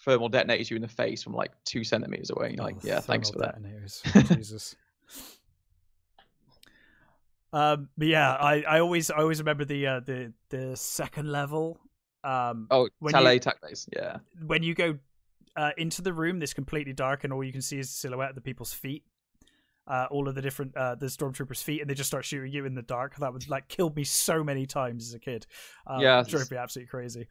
thermal 0.06 0.30
detonates 0.30 0.70
you 0.70 0.76
in 0.76 0.82
the 0.82 0.88
face 0.88 1.24
from 1.24 1.34
like 1.34 1.52
two 1.66 1.84
centimeters 1.84 2.30
away. 2.30 2.48
And 2.48 2.58
you're 2.58 2.66
like, 2.66 2.76
Oh, 2.78 2.82
yeah, 2.88 3.00
thanks 3.00 3.30
for 3.30 3.40
that. 3.40 3.56
Jesus. 4.36 4.76
Um, 7.52 7.90
but 7.98 8.08
yeah, 8.08 8.32
I, 8.34 8.62
I 8.64 8.80
always 8.80 9.12
I 9.12 9.18
always 9.18 9.40
remember 9.40 9.64
the 9.66 9.86
uh, 9.88 10.00
the 10.00 10.34
the 10.50 10.76
second 10.76 11.32
level. 11.32 11.80
Um, 12.24 12.68
Oh, 12.72 12.90
When 13.00 13.12
you- 13.22 13.26
Yeah. 13.96 14.18
when 14.46 14.64
you 14.64 14.74
go 14.74 14.98
uh, 15.56 15.72
into 15.78 16.02
the 16.02 16.14
room 16.14 16.40
that's 16.40 16.54
completely 16.54 16.94
dark 16.94 17.24
and 17.24 17.32
all 17.32 17.44
you 17.44 17.52
can 17.52 17.62
see 17.62 17.78
is 17.78 17.88
the 17.90 17.94
silhouette 17.94 18.30
of 18.30 18.36
the 18.36 18.42
people's 18.42 18.74
feet. 18.74 19.04
Uh, 19.86 20.08
all 20.12 20.30
of 20.30 20.36
the 20.36 20.42
different 20.42 20.76
uh, 20.78 20.96
the 20.96 21.08
stormtroopers' 21.08 21.62
feet, 21.62 21.82
and 21.82 21.90
they 21.90 21.94
just 21.94 22.10
start 22.10 22.24
shooting 22.24 22.54
you 22.54 22.66
in 22.66 22.74
the 22.74 22.82
dark. 22.82 23.18
That 23.18 23.34
would 23.34 23.50
like 23.50 23.68
killed 23.68 23.98
me 23.98 24.06
so 24.06 24.42
many 24.42 24.66
times 24.66 25.10
as 25.10 25.14
a 25.14 25.20
kid. 25.20 25.46
Um, 25.86 26.00
Yeah, 26.00 26.24
drove 26.26 26.50
me 26.50 26.56
absolutely 26.56 26.88
crazy. 26.88 27.28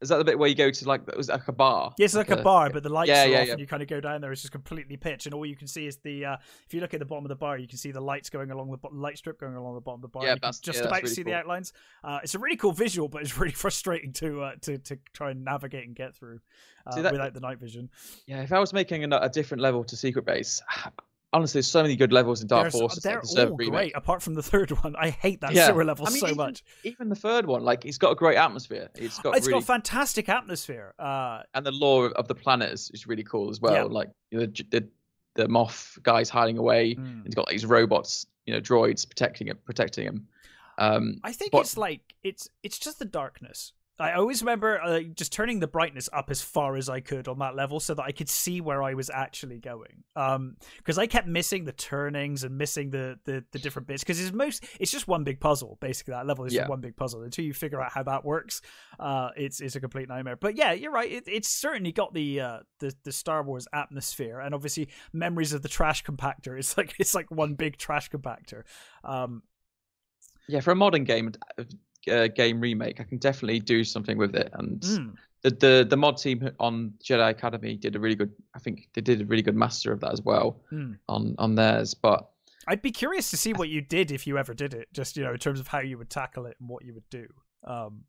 Is 0.00 0.08
that 0.08 0.16
the 0.16 0.24
bit 0.24 0.38
where 0.38 0.48
you 0.48 0.54
go 0.54 0.70
to 0.70 0.88
like 0.88 1.02
it 1.06 1.16
was 1.16 1.28
like 1.28 1.46
a 1.46 1.52
bar? 1.52 1.92
Yeah, 1.98 2.06
it's 2.06 2.14
like, 2.14 2.30
a, 2.30 2.36
bar, 2.36 2.70
but 2.70 2.82
the 2.82 2.88
lights 2.88 3.08
yeah, 3.08 3.24
are 3.24 3.28
yeah, 3.28 3.42
off, 3.42 3.48
and 3.50 3.60
you 3.60 3.66
kind 3.66 3.82
of 3.82 3.88
go 3.88 4.00
down 4.00 4.22
there. 4.22 4.32
It's 4.32 4.40
just 4.40 4.52
completely 4.52 4.96
pitch, 4.96 5.26
and 5.26 5.34
all 5.34 5.44
you 5.44 5.56
can 5.56 5.66
see 5.66 5.86
is 5.86 5.98
the. 5.98 6.24
Uh, 6.24 6.36
if 6.64 6.72
you 6.72 6.80
look 6.80 6.94
at 6.94 7.00
the 7.00 7.06
bottom 7.06 7.26
of 7.26 7.28
the 7.28 7.36
bar, 7.36 7.58
you 7.58 7.68
can 7.68 7.76
see 7.76 7.90
the 7.90 8.00
lights 8.00 8.30
going 8.30 8.50
along 8.50 8.70
the 8.70 8.78
bo- 8.78 8.88
light 8.94 9.18
strip 9.18 9.38
going 9.38 9.56
along 9.56 9.74
the 9.74 9.80
bottom 9.82 9.98
of 9.98 10.02
the 10.02 10.08
bar. 10.08 10.24
Yeah, 10.24 10.34
you 10.34 10.40
can 10.40 10.52
just 10.62 10.80
about 10.80 11.02
really 11.02 11.14
see 11.14 11.22
the 11.22 11.34
outlines. 11.34 11.74
Uh, 12.02 12.20
it's 12.22 12.34
a 12.34 12.38
really 12.38 12.56
cool 12.56 12.72
visual, 12.72 13.08
but 13.08 13.20
it's 13.20 13.36
really 13.38 13.52
frustrating 13.52 14.14
to 14.14 14.42
uh, 14.42 14.52
to 14.62 14.78
to 14.78 14.98
try 15.12 15.32
and 15.32 15.44
navigate 15.44 15.86
and 15.86 15.94
get 15.94 16.16
through 16.16 16.40
uh, 16.86 17.02
that- 17.02 17.12
without 17.12 17.34
the 17.34 17.40
night 17.40 17.58
vision. 17.58 17.90
Yeah, 18.26 18.40
if 18.40 18.52
I 18.52 18.58
was 18.58 18.72
making 18.72 19.04
a, 19.04 19.18
a 19.18 19.28
different 19.28 19.60
level 19.60 19.84
to 19.84 19.96
Secret 19.96 20.24
Base, 20.24 20.62
honestly, 21.32 21.58
there's 21.58 21.66
so 21.70 21.82
many 21.82 21.96
good 21.96 22.12
levels 22.12 22.40
in 22.42 22.48
Dark 22.48 22.64
There's- 22.64 22.78
Forces. 22.78 23.02
they're 23.02 23.14
that 23.16 23.22
deserve 23.22 23.48
a 23.48 23.50
all 23.52 23.56
remake. 23.56 23.72
great, 23.72 23.92
apart 23.96 24.22
from 24.22 24.34
the 24.34 24.42
third 24.42 24.70
one. 24.82 24.96
I 24.96 25.10
hate 25.10 25.40
that 25.42 25.52
Yeah. 25.52 25.68
sewer 25.68 25.84
level 25.84 26.06
I 26.06 26.10
mean, 26.10 26.20
so 26.20 26.26
even- 26.26 26.36
much. 26.36 26.64
Even 26.84 27.08
the 27.08 27.14
third 27.14 27.46
one, 27.46 27.62
like 27.64 27.84
it's 27.84 27.98
got 27.98 28.10
a 28.12 28.14
great 28.14 28.36
atmosphere. 28.36 28.88
It's 28.96 29.18
got 29.20 29.36
It's 29.36 29.46
really, 29.46 29.60
got 29.60 29.66
fantastic 29.66 30.28
atmosphere. 30.28 30.94
Uh, 30.98 31.42
and 31.54 31.64
the 31.64 31.72
lore 31.72 32.10
of, 32.10 32.28
the 32.28 32.34
planet 32.34 32.72
is, 32.72 32.90
is 32.92 33.06
really 33.06 33.24
cool 33.24 33.50
as 33.50 33.60
well. 33.60 33.72
Yeah. 33.74 33.82
Like 33.84 34.10
you 34.30 34.38
know, 34.40 34.46
the, 34.46 34.64
the 34.70 34.88
the 35.36 35.48
moth 35.48 35.96
guys 36.02 36.28
hiding 36.28 36.58
away. 36.58 36.96
mm. 36.96 37.24
He's 37.24 37.34
got 37.36 37.48
these 37.48 37.64
robots, 37.64 38.26
you 38.46 38.52
know, 38.52 38.60
droids 38.60 39.08
protecting 39.08 39.46
him, 39.46 39.58
protecting 39.64 40.04
him. 40.06 40.26
Um, 40.78 41.20
I 41.22 41.32
think 41.32 41.52
But- 41.52 41.60
it's 41.60 41.76
like 41.76 42.14
it's 42.24 42.48
it's 42.62 42.78
just 42.78 42.98
the 42.98 43.04
darkness. 43.04 43.72
I 44.00 44.14
always 44.14 44.40
remember 44.42 44.80
uh, 44.80 45.00
just 45.00 45.32
turning 45.32 45.60
the 45.60 45.66
brightness 45.66 46.08
up 46.12 46.30
as 46.30 46.40
far 46.40 46.76
as 46.76 46.88
I 46.88 47.00
could 47.00 47.28
on 47.28 47.38
that 47.40 47.54
level 47.54 47.78
so 47.80 47.94
that 47.94 48.02
I 48.02 48.12
could 48.12 48.28
see 48.28 48.60
where 48.60 48.82
I 48.82 48.94
was 48.94 49.10
actually 49.10 49.58
going. 49.58 50.04
Um, 50.16 50.56
because 50.78 50.96
I 50.98 51.06
kept 51.06 51.28
missing 51.28 51.64
the 51.64 51.72
turnings 51.72 52.42
and 52.42 52.56
missing 52.56 52.90
the 52.90 53.18
the, 53.24 53.44
the 53.52 53.58
different 53.58 53.86
bits. 53.88 54.02
Because 54.02 54.20
it's 54.20 54.32
most 54.32 54.64
it's 54.80 54.90
just 54.90 55.06
one 55.06 55.22
big 55.22 55.38
puzzle. 55.38 55.76
Basically, 55.80 56.12
that 56.12 56.26
level 56.26 56.44
is 56.46 56.54
Yeah. 56.54 56.60
just 56.62 56.70
one 56.70 56.80
big 56.80 56.96
puzzle. 56.96 57.22
Until 57.22 57.44
you 57.44 57.52
figure 57.52 57.80
out 57.80 57.92
how 57.92 58.02
that 58.04 58.24
works, 58.24 58.62
uh, 58.98 59.30
it's 59.36 59.60
it's 59.60 59.76
a 59.76 59.80
complete 59.80 60.08
nightmare. 60.08 60.36
But 60.36 60.56
yeah, 60.56 60.72
you're 60.72 60.92
right. 60.92 61.10
It, 61.12 61.24
it's 61.26 61.48
certainly 61.48 61.92
got 61.92 62.14
the 62.14 62.40
uh 62.40 62.58
the 62.78 62.94
the 63.04 63.12
Star 63.12 63.42
Wars 63.42 63.68
atmosphere 63.72 64.40
and 64.40 64.54
obviously 64.54 64.88
memories 65.12 65.52
of 65.52 65.60
the 65.62 65.68
trash 65.68 66.04
compactor. 66.04 66.58
It's 66.58 66.76
like 66.78 66.94
it's 66.98 67.14
like 67.14 67.30
one 67.30 67.54
big 67.54 67.76
trash 67.76 68.10
compactor. 68.10 68.62
Um, 69.04 69.42
yeah, 70.48 70.60
for 70.60 70.70
a 70.72 70.74
modern 70.74 71.04
game 71.04 71.32
uh, 72.10 72.28
game 72.28 72.60
remake, 72.60 73.00
I 73.00 73.04
can 73.04 73.18
definitely 73.18 73.60
do 73.60 73.84
something 73.84 74.16
with 74.16 74.34
it. 74.34 74.50
And 74.54 74.80
mm. 74.80 75.14
the, 75.42 75.50
the 75.50 75.86
the 75.88 75.96
mod 75.96 76.16
team 76.18 76.50
on 76.60 76.94
Jedi 77.02 77.30
Academy 77.30 77.76
did 77.76 77.96
a 77.96 78.00
really 78.00 78.14
good. 78.16 78.32
I 78.54 78.58
think 78.58 78.88
they 78.94 79.00
did 79.00 79.20
a 79.20 79.24
really 79.24 79.42
good 79.42 79.56
master 79.56 79.92
of 79.92 80.00
that 80.00 80.12
as 80.12 80.22
well 80.22 80.60
Hmm. 80.70 80.92
on 81.08 81.34
on 81.38 81.54
theirs. 81.54 81.94
But 81.94 82.28
I'd 82.66 82.82
be 82.82 82.92
curious 82.92 83.30
to 83.30 83.36
see 83.36 83.52
what 83.52 83.68
you 83.68 83.80
did 83.80 84.10
if 84.12 84.26
you 84.26 84.38
ever 84.38 84.54
did 84.54 84.74
it, 84.74 84.88
just 84.92 85.16
you 85.16 85.24
know, 85.24 85.32
in 85.32 85.38
terms 85.38 85.60
of 85.60 85.66
how 85.68 85.80
you 85.80 85.98
would 85.98 86.10
tackle 86.10 86.46
it 86.46 86.56
and 86.60 86.68
what 86.68 86.84
you 86.84 86.94
would 86.94 87.08
do. 87.10 87.26
Um, 87.64 88.02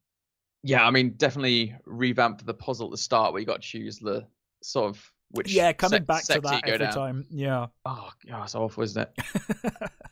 yeah, 0.63 0.85
I 0.85 0.91
mean, 0.91 1.11
definitely 1.17 1.73
revamp 1.85 2.45
the 2.45 2.53
puzzle 2.53 2.87
at 2.87 2.91
the 2.91 2.97
start 2.97 3.33
where 3.33 3.39
you 3.39 3.45
got 3.47 3.61
to 3.61 3.67
choose 3.67 3.97
the 3.97 4.27
sort 4.61 4.89
of 4.89 5.11
which 5.31 5.51
yeah, 5.53 5.71
coming 5.71 6.01
sec- 6.01 6.07
back 6.07 6.23
to 6.25 6.41
that 6.41 6.67
every 6.67 6.85
down. 6.85 6.93
time. 6.93 7.25
Yeah, 7.31 7.67
Oh, 7.85 8.09
God, 8.29 8.43
it's 8.43 8.53
awful, 8.53 8.83
isn't 8.83 9.01
it? 9.01 9.73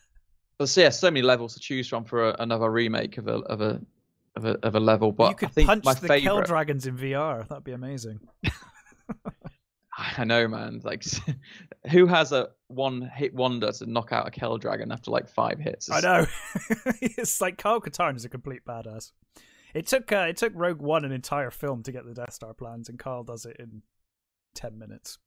But 0.60 0.68
so, 0.68 0.82
yeah, 0.82 0.90
so 0.90 1.10
many 1.10 1.22
levels 1.22 1.54
to 1.54 1.60
choose 1.60 1.88
from 1.88 2.04
for 2.04 2.30
a, 2.30 2.36
another 2.40 2.70
remake 2.70 3.18
of 3.18 3.28
a 3.28 3.38
of 3.38 3.62
a 3.62 3.82
of 4.36 4.46
a, 4.46 4.60
of 4.62 4.76
a 4.76 4.80
level. 4.80 5.14
But 5.14 5.30
you 5.30 5.36
could 5.36 5.50
I 5.50 5.52
think 5.52 5.68
punch 5.68 5.86
my 5.86 5.94
the 5.94 6.02
favorite. 6.02 6.22
Kell 6.22 6.42
Dragons 6.42 6.86
in 6.86 6.98
VR. 6.98 7.48
That'd 7.48 7.64
be 7.64 7.72
amazing. 7.72 8.20
I 9.98 10.26
know, 10.26 10.48
man. 10.48 10.82
Like, 10.84 11.04
who 11.92 12.08
has 12.08 12.34
a 12.34 12.50
one 12.68 13.02
hit 13.02 13.34
wonder 13.34 13.72
to 13.72 13.86
knock 13.86 14.12
out 14.12 14.28
a 14.28 14.32
Kell 14.32 14.58
Dragon 14.58 14.92
after 14.92 15.12
like 15.12 15.30
five 15.30 15.60
hits? 15.60 15.90
I 15.90 16.02
know. 16.02 16.26
it's 17.02 17.40
like 17.40 17.58
Kyle 17.58 17.80
Katarn 17.80 18.18
is 18.18 18.26
a 18.26 18.30
complete 18.30 18.66
badass. 18.68 19.12
It 19.74 19.88
took 19.88 20.12
uh, 20.12 20.28
it 20.30 20.38
took 20.38 20.52
Rogue 20.56 20.82
One 20.82 21.06
an 21.06 21.14
entire 21.14 21.52
film 21.52 21.84
to 21.84 21.92
get 21.94 22.06
the 22.06 22.14
Death 22.14 22.34
Star 22.34 22.54
plans, 22.54 22.90
and 22.90 23.00
Kyle 23.00 23.24
does 23.24 23.46
it 23.46 23.58
in 23.60 23.82
ten 24.56 24.78
minutes. 24.78 25.20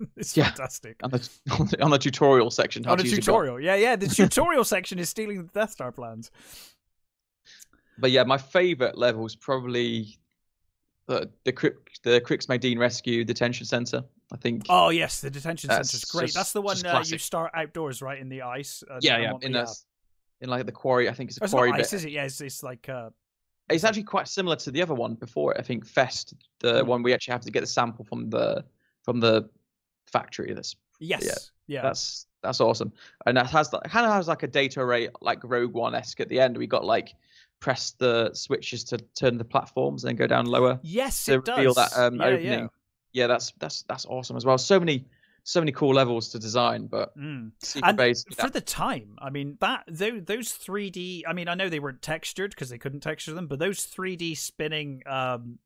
it's 0.16 0.36
Yeah. 0.36 0.44
fantastic. 0.46 0.96
On 1.02 1.10
the, 1.10 1.28
on 1.58 1.66
the 1.70 1.82
on 1.84 1.90
the 1.90 1.98
tutorial 1.98 2.50
section. 2.50 2.86
On 2.86 2.98
a 2.98 3.02
tutorial, 3.02 3.60
yeah, 3.60 3.74
yeah. 3.76 3.96
The 3.96 4.06
tutorial 4.20 4.64
section 4.64 4.98
is 4.98 5.08
stealing 5.08 5.38
the 5.46 5.52
Death 5.52 5.70
Star 5.72 5.92
plans. 5.92 6.30
But 7.98 8.10
yeah, 8.10 8.24
my 8.24 8.38
favorite 8.38 8.96
level 8.96 9.26
is 9.26 9.36
probably 9.36 10.18
the 11.06 11.30
the 11.44 11.52
the 12.02 12.20
Madine 12.20 12.78
Rescue 12.78 13.24
Detention 13.24 13.66
Center. 13.66 14.02
I 14.32 14.36
think. 14.36 14.66
Oh 14.68 14.90
yes, 14.90 15.20
the 15.20 15.30
detention 15.30 15.68
That's 15.68 15.90
center's 15.90 16.10
great. 16.10 16.22
just- 16.26 16.36
That's 16.36 16.52
the 16.52 16.62
one 16.62 16.86
uh, 16.86 17.02
you 17.04 17.18
start 17.18 17.50
outdoors, 17.52 18.00
right, 18.00 18.18
in 18.18 18.28
the 18.28 18.42
ice. 18.42 18.82
and- 18.88 19.02
yeah, 19.02 19.18
yeah, 19.18 19.32
in 19.42 19.52
the 19.52 19.74
in 20.40 20.48
like 20.48 20.64
the 20.66 20.72
quarry. 20.72 21.08
I 21.08 21.12
think 21.12 21.30
it's 21.30 21.40
a 21.40 21.44
It's 21.44 21.52
quarry 21.52 21.70
not 21.70 21.78
bit. 21.78 21.92
is 21.92 22.04
it? 22.04 22.12
Yeah, 22.12 22.24
it's, 22.24 22.40
it's 22.40 22.62
like 22.62 22.88
uh, 22.88 23.10
It's 23.68 23.82
actually 23.84 24.04
quite 24.04 24.28
similar 24.28 24.56
to 24.56 24.70
the 24.70 24.80
other 24.82 24.94
one 24.94 25.14
before 25.16 25.52
it. 25.52 25.58
I 25.60 25.62
think 25.62 25.84
Fest, 25.84 26.34
the 26.60 26.80
Hmm. 26.82 26.88
one 26.88 27.02
we 27.02 27.12
actually 27.12 27.32
have 27.32 27.40
to 27.42 27.50
get 27.50 27.60
the 27.60 27.66
sample 27.66 28.04
from 28.04 28.30
the 28.30 28.64
from 29.02 29.18
the 29.20 29.50
factory. 30.12 30.52
That's 30.54 30.76
yes, 30.98 31.50
yeah, 31.66 31.82
that's 31.82 32.26
that's 32.42 32.60
awesome, 32.60 32.92
and 33.26 33.36
that 33.36 33.46
has 33.48 33.70
that 33.70 33.84
kind 33.90 34.06
of 34.06 34.12
has 34.12 34.28
like 34.28 34.42
a 34.42 34.46
data 34.48 34.80
array 34.80 35.08
like 35.20 35.40
Rogue 35.44 35.72
One 35.74 35.94
esque 35.94 36.20
at 36.20 36.28
the 36.28 36.40
end. 36.40 36.56
We 36.56 36.66
got 36.66 36.84
like 36.84 37.14
press 37.60 37.90
the 37.98 38.30
switches 38.32 38.84
to 38.84 38.96
turn 39.14 39.36
the 39.36 39.44
platforms 39.44 40.04
and 40.04 40.16
go 40.16 40.26
down 40.26 40.46
lower 40.46 40.80
yes, 40.82 41.24
to 41.26 41.34
it 41.34 41.44
does. 41.44 41.74
that 41.74 41.92
um, 41.96 42.16
yeah, 42.16 42.24
opening. 42.24 42.44
Yeah. 42.52 42.66
Yeah. 43.12 43.26
that's 43.26 43.52
that's 43.58 43.82
that's 43.82 44.06
awesome 44.06 44.36
as 44.36 44.44
well. 44.46 44.56
So 44.58 44.80
many 44.80 45.04
so 45.42 45.60
many 45.60 45.72
cool 45.72 45.94
levels 45.94 46.28
to 46.30 46.38
design, 46.38 46.86
but 46.86 47.16
Mm. 47.18 47.52
Secret 47.62 47.88
And 47.88 47.96
Base. 47.98 48.24
for 48.36 48.48
the 48.50 48.60
time, 48.60 49.16
I 49.18 49.30
mean 49.30 49.56
that 49.60 49.84
those 49.88 50.22
those 50.24 50.52
3D. 50.52 51.22
I 51.26 51.32
mean, 51.32 51.48
I 51.48 51.54
know 51.54 51.68
they 51.68 51.80
weren't 51.80 52.02
textured 52.02 52.50
because 52.50 52.68
they 52.70 52.78
couldn't 52.78 53.00
texture 53.00 53.32
them, 53.34 53.46
but 53.46 53.58
those 53.58 53.86
3D 53.86 54.36
spinning 54.36 55.02
um, 55.06 55.58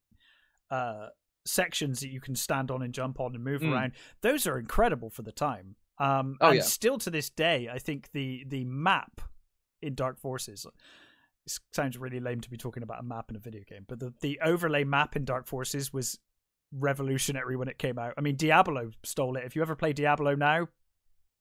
uh, 0.70 1.09
sections 1.46 2.00
that 2.00 2.09
you 2.09 2.20
can 2.20 2.35
stand 2.35 2.70
on 2.70 2.83
and 2.83 2.94
jump 2.94 3.20
on 3.20 3.35
and 3.35 3.44
move 3.44 3.61
Mm. 3.62 3.72
around, 3.72 3.92
those 4.22 4.46
are 4.46 4.59
incredible 4.59 5.11
for 5.11 5.22
the 5.22 5.33
time. 5.33 5.76
Um, 5.98 6.37
Oh, 6.40 6.48
and 6.48 6.57
yeah. 6.57 6.62
still 6.62 6.98
to 6.98 7.11
this 7.11 7.30
day, 7.30 7.68
I 7.72 7.78
think 7.78 8.11
the 8.12 8.44
the 8.48 8.64
map 8.64 9.20
in 9.83 9.94
Dark 9.94 10.18
Forces. 10.18 10.66
It 11.46 11.59
sounds 11.72 11.98
really 11.98 12.20
lame 12.20 12.40
to 12.40 12.48
be 12.50 12.57
talking 12.57 12.83
about 12.83 13.00
a 13.00 13.02
map 13.02 13.30
in 13.30 13.37
a 13.37 13.38
video 13.38 13.62
game, 13.64 13.85
but 13.87 14.00
the, 14.00 14.14
the 14.20 14.40
overlay 14.42 14.83
map 14.85 15.14
in 15.14 15.24
Dark 15.26 15.46
Forces 15.46 15.92
was 15.92 16.18
revolutionary 16.72 17.54
when 17.57 17.68
it 17.68 17.78
came 17.78 17.98
out. 17.98 18.14
I 18.16 18.20
mean, 18.22 18.37
Diablo 18.37 18.90
stole 19.04 19.37
it. 19.37 19.44
If 19.44 19.54
you 19.54 19.62
ever 19.62 19.76
play 19.76 19.92
Diablo 19.92 20.35
now, 20.35 20.68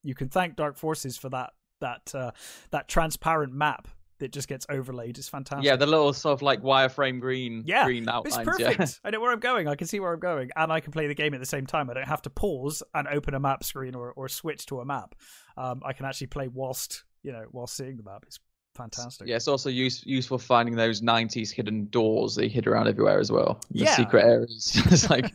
you 0.04 0.13
can 0.13 0.30
thank 0.30 0.56
Dark 0.56 0.78
Forces 0.78 1.18
for 1.18 1.30
that 1.30 1.54
that 1.80 2.13
uh, 2.13 2.32
that 2.72 2.88
transparent 2.88 3.54
map 3.54 3.88
that 4.24 4.32
just 4.32 4.48
gets 4.48 4.66
overlaid. 4.70 5.18
It's 5.18 5.28
fantastic. 5.28 5.66
yeah, 5.66 5.76
the 5.76 5.86
little 5.86 6.14
sort 6.14 6.34
of 6.34 6.42
like 6.42 6.62
wireframe 6.62 7.20
green 7.20 7.64
Yeah, 7.66 7.84
green 7.86 8.06
it's 8.26 8.38
perfect. 8.38 8.80
Yeah. 8.80 8.88
I 9.04 9.10
know 9.12 9.20
where 9.20 9.32
I'm 9.32 9.40
going. 9.40 9.68
I 9.68 9.76
can 9.76 9.86
see 9.86 10.00
where 10.00 10.14
I'm 10.14 10.20
going, 10.20 10.50
and 10.56 10.72
I 10.72 10.80
can 10.80 10.92
play 10.92 11.08
the 11.08 11.14
game 11.16 11.34
at 11.34 11.40
the 11.42 11.46
same 11.46 11.66
time. 11.66 11.90
I 11.90 11.94
don't 11.94 12.08
have 12.08 12.22
to 12.24 12.30
pause 12.30 12.82
and 12.96 13.08
open 13.08 13.34
a 13.34 13.40
map 13.40 13.64
screen 13.64 13.96
or, 13.96 14.12
or 14.14 14.30
switch 14.30 14.66
to 14.68 14.80
a 14.80 14.86
map. 14.86 15.14
Um, 15.58 15.82
I 15.86 15.94
can 15.94 16.06
actually 16.06 16.28
play 16.28 16.48
whilst 16.48 17.04
you 17.22 17.32
know 17.32 17.46
whilst 17.52 17.76
seeing 17.76 17.98
the 17.98 18.04
map. 18.04 18.24
It's 18.26 18.40
fantastic. 18.76 19.28
Yeah, 19.28 19.36
it's 19.36 19.48
also 19.48 19.70
use, 19.70 20.04
useful 20.06 20.38
finding 20.38 20.76
those 20.76 21.02
'90s 21.02 21.52
hidden 21.52 21.88
doors 21.90 22.36
they 22.36 22.48
hid 22.48 22.66
around 22.66 22.88
everywhere 22.88 23.20
as 23.20 23.32
well. 23.32 23.60
The 23.72 23.80
Yeah. 23.86 23.96
secret 23.96 24.24
areas. 24.26 24.72
it's 24.86 25.10
like 25.10 25.32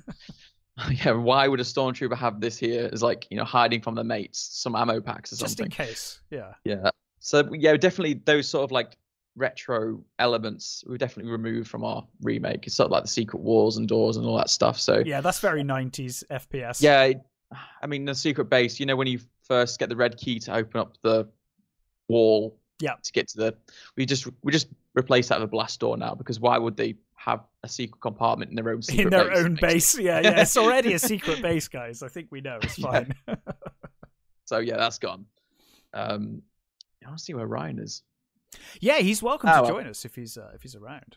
yeah, 0.91 1.13
why 1.13 1.47
would 1.49 1.61
a 1.61 1.65
stormtrooper 1.65 2.17
have 2.17 2.41
this 2.41 2.57
here? 2.57 2.89
Is 2.93 3.03
like 3.03 3.27
you 3.31 3.37
know 3.37 3.45
hiding 3.45 3.81
from 3.83 3.95
their 3.95 4.05
mates, 4.05 4.49
some 4.53 4.75
ammo 4.75 5.01
packs 5.01 5.33
or 5.33 5.37
Just 5.37 5.59
something. 5.59 5.71
Just 5.71 5.81
in 5.81 5.87
case. 5.87 6.21
Yeah. 6.31 6.53
Yeah. 6.65 6.91
So 7.21 7.49
yeah, 7.53 7.77
definitely 7.77 8.15
those 8.25 8.49
sort 8.49 8.65
of 8.65 8.71
like 8.71 8.97
retro 9.37 10.03
elements 10.19 10.83
we 10.89 10.99
definitely 10.99 11.31
removed 11.31 11.69
from 11.69 11.85
our 11.85 12.05
remake. 12.23 12.67
It's 12.67 12.75
sort 12.77 12.87
of 12.87 12.91
like 12.93 13.05
the 13.05 13.09
secret 13.09 13.41
walls 13.41 13.77
and 13.77 13.87
doors 13.87 14.17
and 14.17 14.27
all 14.27 14.37
that 14.37 14.51
stuff. 14.51 14.81
So 14.81 15.03
Yeah, 15.07 15.21
that's 15.21 15.39
very 15.41 15.63
90s 15.63 16.25
FPS. 16.31 16.81
yeah, 16.83 17.03
it- 17.05 17.21
I 17.81 17.87
mean 17.87 18.05
the 18.05 18.15
secret 18.15 18.51
base. 18.51 18.79
You 18.79 18.87
know 18.87 18.97
when 18.97 19.07
you 19.07 19.21
first 19.43 19.79
get 19.79 19.89
the 19.89 19.97
red 19.97 20.17
key 20.19 20.39
to 20.41 20.55
open 20.55 20.81
up 20.81 20.97
the 21.03 21.29
wall. 22.09 22.59
Yeah. 22.81 22.95
To 23.03 23.13
get 23.13 23.27
to 23.29 23.37
the, 23.39 23.57
we 23.97 24.07
just 24.07 24.29
we 24.43 24.53
just 24.53 24.69
replace 24.95 25.29
that 25.29 25.41
with 25.41 25.49
a 25.49 25.51
blast 25.51 25.81
door 25.81 25.97
now 25.97 26.15
because 26.15 26.39
why 26.39 26.59
would 26.59 26.77
they 26.77 26.97
have 27.17 27.41
a 27.65 27.69
secret 27.69 28.01
compartment 28.01 28.51
in 28.51 28.57
their 28.57 28.69
own 28.71 28.83
secret 28.83 29.05
in 29.07 29.11
their 29.11 29.29
base? 29.31 29.39
own 29.45 29.55
base. 29.61 29.99
Yeah, 29.99 30.21
yeah. 30.21 30.41
It's 30.43 30.57
already 30.63 30.93
a 30.93 30.99
secret 30.99 31.41
base, 31.43 31.67
guys. 31.69 32.03
I 32.03 32.09
think 32.09 32.29
we 32.31 32.41
know. 32.41 32.59
It's 32.63 32.79
Yeah. 32.79 32.91
fine. 32.91 33.15
So 34.45 34.59
yeah, 34.59 34.77
that's 34.77 34.99
gone. 34.99 35.27
Um, 35.95 36.43
I 37.05 37.09
want 37.09 37.19
to 37.19 37.25
see 37.25 37.35
where 37.35 37.47
Ryan 37.47 37.79
is. 37.79 38.03
yeah, 38.81 38.99
he's 38.99 39.23
welcome 39.23 39.51
Oh, 39.51 39.57
to 39.57 39.63
well. 39.63 39.71
join 39.73 39.87
us 39.87 40.05
if 40.05 40.15
he's 40.15 40.37
uh, 40.37 40.51
if 40.55 40.63
he's 40.63 40.75
around. 40.75 41.17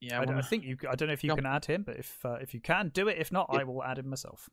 Yeah, 0.00 0.20
I, 0.20 0.24
don't- 0.24 0.36
I 0.38 0.42
think 0.42 0.64
you. 0.64 0.76
I 0.88 0.94
don't 0.94 1.08
know 1.08 1.14
if 1.14 1.24
you 1.24 1.30
on. 1.32 1.36
can 1.38 1.46
add 1.46 1.64
him, 1.64 1.82
but 1.82 1.96
if 1.96 2.24
uh, 2.24 2.34
if 2.40 2.54
you 2.54 2.60
can, 2.60 2.88
do 2.90 3.08
it. 3.08 3.18
If 3.18 3.32
not, 3.32 3.50
Yeah. 3.52 3.60
I 3.60 3.64
will 3.64 3.82
add 3.82 3.98
him 3.98 4.08
myself. 4.08 4.48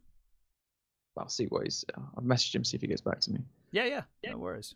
I'll 1.17 1.29
see 1.29 1.45
what 1.45 1.63
he's. 1.63 1.85
I've 2.17 2.23
messaged 2.23 2.55
him 2.55 2.63
see 2.65 2.75
if 2.75 2.81
he 2.81 2.88
gets 2.88 3.01
back 3.01 3.19
to 3.21 3.31
me. 3.31 3.39
Yeah, 3.71 3.85
yeah, 3.85 4.01
no 4.31 4.38
worries. 4.38 4.75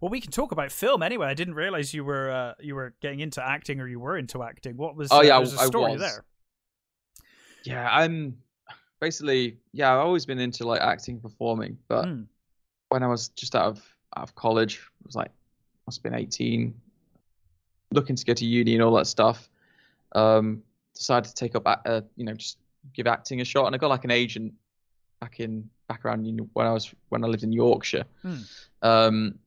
Well, 0.00 0.10
we 0.10 0.20
can 0.20 0.30
talk 0.30 0.52
about 0.52 0.70
film 0.70 1.02
anyway. 1.02 1.26
I 1.26 1.34
didn't 1.34 1.54
realize 1.54 1.92
you 1.94 2.04
were 2.04 2.30
uh, 2.30 2.54
you 2.60 2.74
were 2.76 2.94
getting 3.00 3.20
into 3.20 3.44
acting, 3.44 3.80
or 3.80 3.88
you 3.88 3.98
were 3.98 4.16
into 4.18 4.42
acting. 4.42 4.76
What 4.76 4.94
was? 4.94 5.08
Oh, 5.10 5.18
uh, 5.18 5.22
yeah, 5.22 5.38
there's 5.38 5.54
a 5.54 5.60
I 5.60 5.66
story 5.66 5.92
was. 5.92 6.00
there. 6.02 6.24
Yeah, 7.64 7.88
I'm 7.90 8.36
basically 9.00 9.56
yeah. 9.72 9.92
I've 9.92 10.00
always 10.06 10.26
been 10.26 10.38
into 10.38 10.64
like 10.66 10.80
acting, 10.80 11.18
performing, 11.20 11.78
but 11.88 12.04
Mm. 12.06 12.26
when 12.90 13.02
I 13.02 13.06
was 13.08 13.28
just 13.30 13.56
out 13.56 13.66
of 13.66 13.82
out 14.16 14.22
of 14.22 14.34
college, 14.34 14.74
it 15.00 15.06
was 15.06 15.16
like 15.16 15.30
must 15.86 15.98
have 15.98 16.02
been 16.02 16.20
18, 16.20 16.74
looking 17.92 18.16
to 18.16 18.24
go 18.24 18.34
to 18.34 18.44
uni 18.44 18.74
and 18.74 18.82
all 18.82 18.94
that 18.94 19.06
stuff. 19.06 19.48
Um, 20.12 20.62
decided 20.94 21.28
to 21.28 21.34
take 21.34 21.54
up 21.54 21.62
uh, 21.86 22.00
you 22.16 22.24
know 22.24 22.34
just 22.34 22.58
give 22.94 23.06
acting 23.06 23.40
a 23.40 23.44
shot, 23.44 23.66
and 23.66 23.74
I 23.74 23.78
got 23.78 23.88
like 23.88 24.04
an 24.04 24.10
agent 24.10 24.52
back 25.20 25.40
in 25.40 25.68
back 25.88 26.04
around 26.04 26.24
you 26.26 26.32
know, 26.32 26.48
when 26.52 26.66
I 26.66 26.72
was 26.72 26.94
when 27.08 27.24
I 27.24 27.28
lived 27.28 27.42
in 27.42 27.52
Yorkshire. 27.52 28.04
Hmm. 28.22 28.36
Um, 28.82 29.38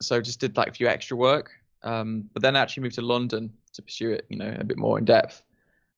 so 0.00 0.20
just 0.20 0.40
did 0.40 0.56
like 0.56 0.68
a 0.68 0.72
few 0.72 0.88
extra 0.88 1.16
work, 1.16 1.52
um, 1.82 2.28
but 2.32 2.42
then 2.42 2.56
actually 2.56 2.84
moved 2.84 2.94
to 2.96 3.02
London 3.02 3.52
to 3.74 3.82
pursue 3.82 4.12
it, 4.12 4.26
you 4.28 4.36
know, 4.36 4.56
a 4.58 4.64
bit 4.64 4.78
more 4.78 4.98
in 4.98 5.04
depth. 5.04 5.42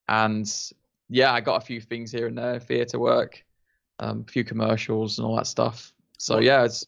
And 0.08 0.52
yeah, 1.08 1.32
I 1.32 1.40
got 1.40 1.62
a 1.62 1.64
few 1.64 1.80
things 1.80 2.10
here 2.10 2.26
and 2.26 2.36
there, 2.36 2.58
theatre 2.58 2.98
work, 2.98 3.44
um, 4.00 4.24
a 4.26 4.30
few 4.30 4.44
commercials 4.44 5.18
and 5.18 5.26
all 5.26 5.36
that 5.36 5.46
stuff. 5.46 5.92
So 6.18 6.40
yeah, 6.40 6.64
it's 6.64 6.86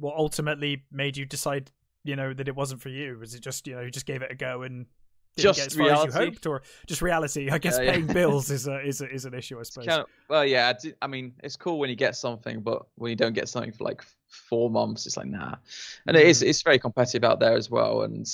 What 0.00 0.16
ultimately 0.16 0.82
made 0.90 1.16
you 1.16 1.24
decide, 1.26 1.70
you 2.04 2.16
know, 2.16 2.32
that 2.34 2.48
it 2.48 2.56
wasn't 2.56 2.80
for 2.80 2.88
you? 2.88 3.18
Was 3.18 3.34
it 3.34 3.40
just 3.42 3.66
you 3.66 3.74
know 3.76 3.82
you 3.82 3.90
just 3.90 4.06
gave 4.06 4.22
it 4.22 4.30
a 4.32 4.34
go 4.34 4.62
and 4.62 4.86
didn't 5.36 5.54
Just 5.54 5.58
get 5.60 5.66
as 5.68 5.74
far 5.74 5.82
as 5.84 5.88
you 5.90 5.94
reality. 5.94 6.24
hoped, 6.24 6.46
or 6.46 6.62
just 6.86 7.02
reality? 7.02 7.50
I 7.50 7.58
guess 7.58 7.76
Yeah, 7.78 7.84
yeah. 7.84 7.92
paying 7.92 8.06
bills 8.20 8.50
is 8.50 8.66
a, 8.66 8.80
is 8.80 9.00
a, 9.00 9.08
is 9.08 9.24
an 9.26 9.34
issue, 9.34 9.60
I 9.60 9.62
suppose. 9.62 9.86
kind 9.86 10.00
of 10.00 10.06
well, 10.28 10.44
yeah. 10.44 10.72
I, 11.02 11.06
mean, 11.06 11.32
it's 11.44 11.54
cool 11.56 11.78
when 11.78 11.88
you 11.90 11.96
get 11.96 12.16
something, 12.16 12.60
but 12.60 12.86
when 12.96 13.10
you 13.10 13.16
don't 13.16 13.32
get 13.34 13.48
something 13.48 13.70
for 13.72 13.84
like 13.84 14.02
four 14.28 14.70
months, 14.70 15.06
it's 15.06 15.16
like 15.16 15.26
nah. 15.26 15.54
And 16.06 16.16
it 16.16 16.24
Mm. 16.26 16.30
is 16.30 16.42
it's 16.42 16.62
very 16.62 16.78
competitive 16.78 17.22
out 17.24 17.38
there 17.40 17.54
as 17.54 17.70
well. 17.70 18.02
And 18.02 18.28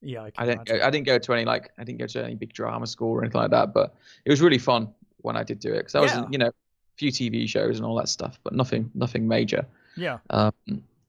yeah, 0.00 0.22
I, 0.22 0.30
I 0.38 0.46
didn't 0.46 0.64
go. 0.66 0.80
I 0.82 0.90
didn't 0.90 1.06
go 1.06 1.18
to 1.18 1.32
any 1.34 1.44
like 1.44 1.70
I 1.78 1.84
didn't 1.84 1.98
go 1.98 2.06
to 2.06 2.24
any 2.24 2.34
big 2.36 2.52
drama 2.52 2.86
school 2.86 3.12
or 3.12 3.22
anything 3.22 3.40
like 3.40 3.50
that, 3.50 3.74
but 3.74 3.94
it 4.24 4.30
was 4.30 4.40
really 4.40 4.58
fun 4.58 4.88
when 5.18 5.36
I 5.36 5.42
did 5.42 5.58
do 5.58 5.72
it 5.74 5.78
because 5.78 5.96
I 5.96 6.00
was 6.00 6.12
Yeah. 6.12 6.26
you 6.30 6.38
know 6.38 6.46
a 6.48 6.52
few 6.96 7.10
TV 7.10 7.46
shows 7.48 7.76
and 7.78 7.84
all 7.84 7.96
that 7.96 8.08
stuff, 8.08 8.38
but 8.42 8.52
nothing 8.54 8.90
nothing 8.94 9.26
major. 9.28 9.66
Yeah, 9.96 10.18
Um, 10.30 10.52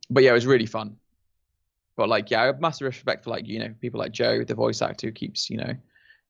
but 0.09 0.23
yeah, 0.23 0.31
it 0.31 0.33
was 0.33 0.45
really 0.47 0.65
fun. 0.65 0.95
But 1.95 2.07
like, 2.09 2.31
yeah, 2.31 2.43
I 2.43 2.45
have 2.45 2.61
massive 2.61 2.85
respect 2.85 3.23
for 3.25 3.29
like 3.31 3.47
you 3.47 3.59
know 3.59 3.73
people 3.81 3.99
like 3.99 4.11
Joe, 4.11 4.43
the 4.43 4.55
voice 4.55 4.81
actor 4.81 5.07
who 5.07 5.11
keeps 5.13 5.49
you 5.49 5.57
know 5.57 5.73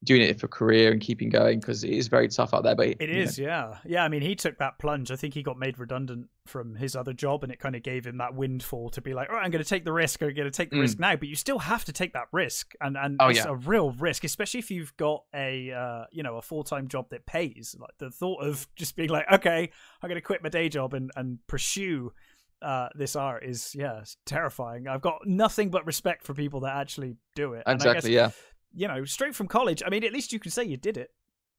doing 0.06 0.22
it 0.22 0.39
for 0.39 0.48
career 0.48 0.94
and 0.94 1.02
keeping 1.02 1.28
going 1.28 1.60
because 1.60 1.84
it 1.84 1.89
is 1.92 2.08
very 2.08 2.30
tough 2.30 2.54
out 2.54 2.63
there. 2.63 2.74
But 2.74 2.88
It 3.02 3.10
is, 3.10 3.38
yeah. 3.38 3.80
Yeah, 3.86 4.02
I 4.06 4.08
mean, 4.08 4.22
he 4.22 4.34
took 4.34 4.58
that 4.60 4.80
plunge. 4.80 5.12
I 5.12 5.18
think 5.18 5.34
he 5.34 5.44
got 5.44 5.60
made 5.60 5.78
redundant 5.78 6.28
from 6.46 6.76
his 6.76 6.96
other 6.96 7.12
job, 7.12 7.44
and 7.44 7.52
it 7.52 7.60
kind 7.60 7.76
of 7.76 7.84
gave 7.84 8.08
him 8.08 8.18
that 8.20 8.34
windfall 8.34 8.92
to 8.92 9.02
be 9.02 9.13
like, 9.13 9.28
all 9.30 9.36
right, 9.36 9.44
I'm 9.44 9.52
going 9.52 9.62
to 9.62 9.68
take 9.70 9.84
the 9.84 9.92
risk. 9.92 10.24
I'm 10.24 10.34
going 10.34 10.50
to 10.50 10.52
take 10.52 10.70
the 10.70 10.78
Mm. 10.78 10.82
risk 10.84 11.00
now. 11.00 11.18
But 11.18 11.28
you 11.28 11.36
still 11.36 11.60
have 11.60 11.84
to 11.84 11.92
take 11.92 12.13
that 12.13 12.28
risk. 12.32 12.72
And, 12.80 12.96
and 12.96 13.18
Oh, 13.20 13.28
it's 13.28 13.39
yeah. 13.39 13.50
a 13.50 13.56
real 13.56 13.92
risk, 13.92 14.24
especially 14.24 14.62
if 14.62 14.72
you've 14.72 14.96
got 14.96 15.26
a, 15.36 15.74
uh, 15.74 16.06
you 16.13 16.24
know, 16.24 16.38
a 16.38 16.42
full 16.42 16.63
time 16.63 16.88
job 16.88 17.10
that 17.10 17.26
pays. 17.26 17.76
Like 17.78 17.98
the 17.98 18.10
thought 18.10 18.42
of 18.42 18.70
just 18.78 18.96
being 18.96 19.10
like, 19.10 19.30
okay, 19.30 19.70
I'm 20.02 20.08
going 20.08 20.15
to 20.15 20.26
quit 20.26 20.42
my 20.42 20.48
day 20.48 20.70
job 20.70 20.94
and, 20.94 21.12
and 21.18 21.39
pursue 21.48 22.13
uh, 22.62 22.89
this 22.95 23.15
art 23.15 23.43
is, 23.43 23.74
yeah, 23.76 24.04
terrifying. 24.26 24.88
I've 24.88 25.02
got 25.02 25.26
nothing 25.26 25.69
but 25.69 25.86
respect 25.86 26.26
for 26.26 26.34
people 26.34 26.60
that 26.62 26.76
actually 26.76 27.15
do 27.36 27.54
it. 27.54 27.63
And 27.65 27.82
I 27.82 27.86
exactly, 27.86 28.12
guess, 28.12 28.36
yeah. 28.74 28.82
You 28.82 28.88
know, 28.88 29.06
straight 29.06 29.36
from 29.36 29.48
college. 29.48 29.82
I 29.86 29.89
mean, 29.89 30.04
at 30.04 30.13
least 30.13 30.32
you 30.34 30.39
can 30.39 30.52
say 30.52 30.63
you 30.63 30.78
did 30.78 30.98
it. 30.98 31.12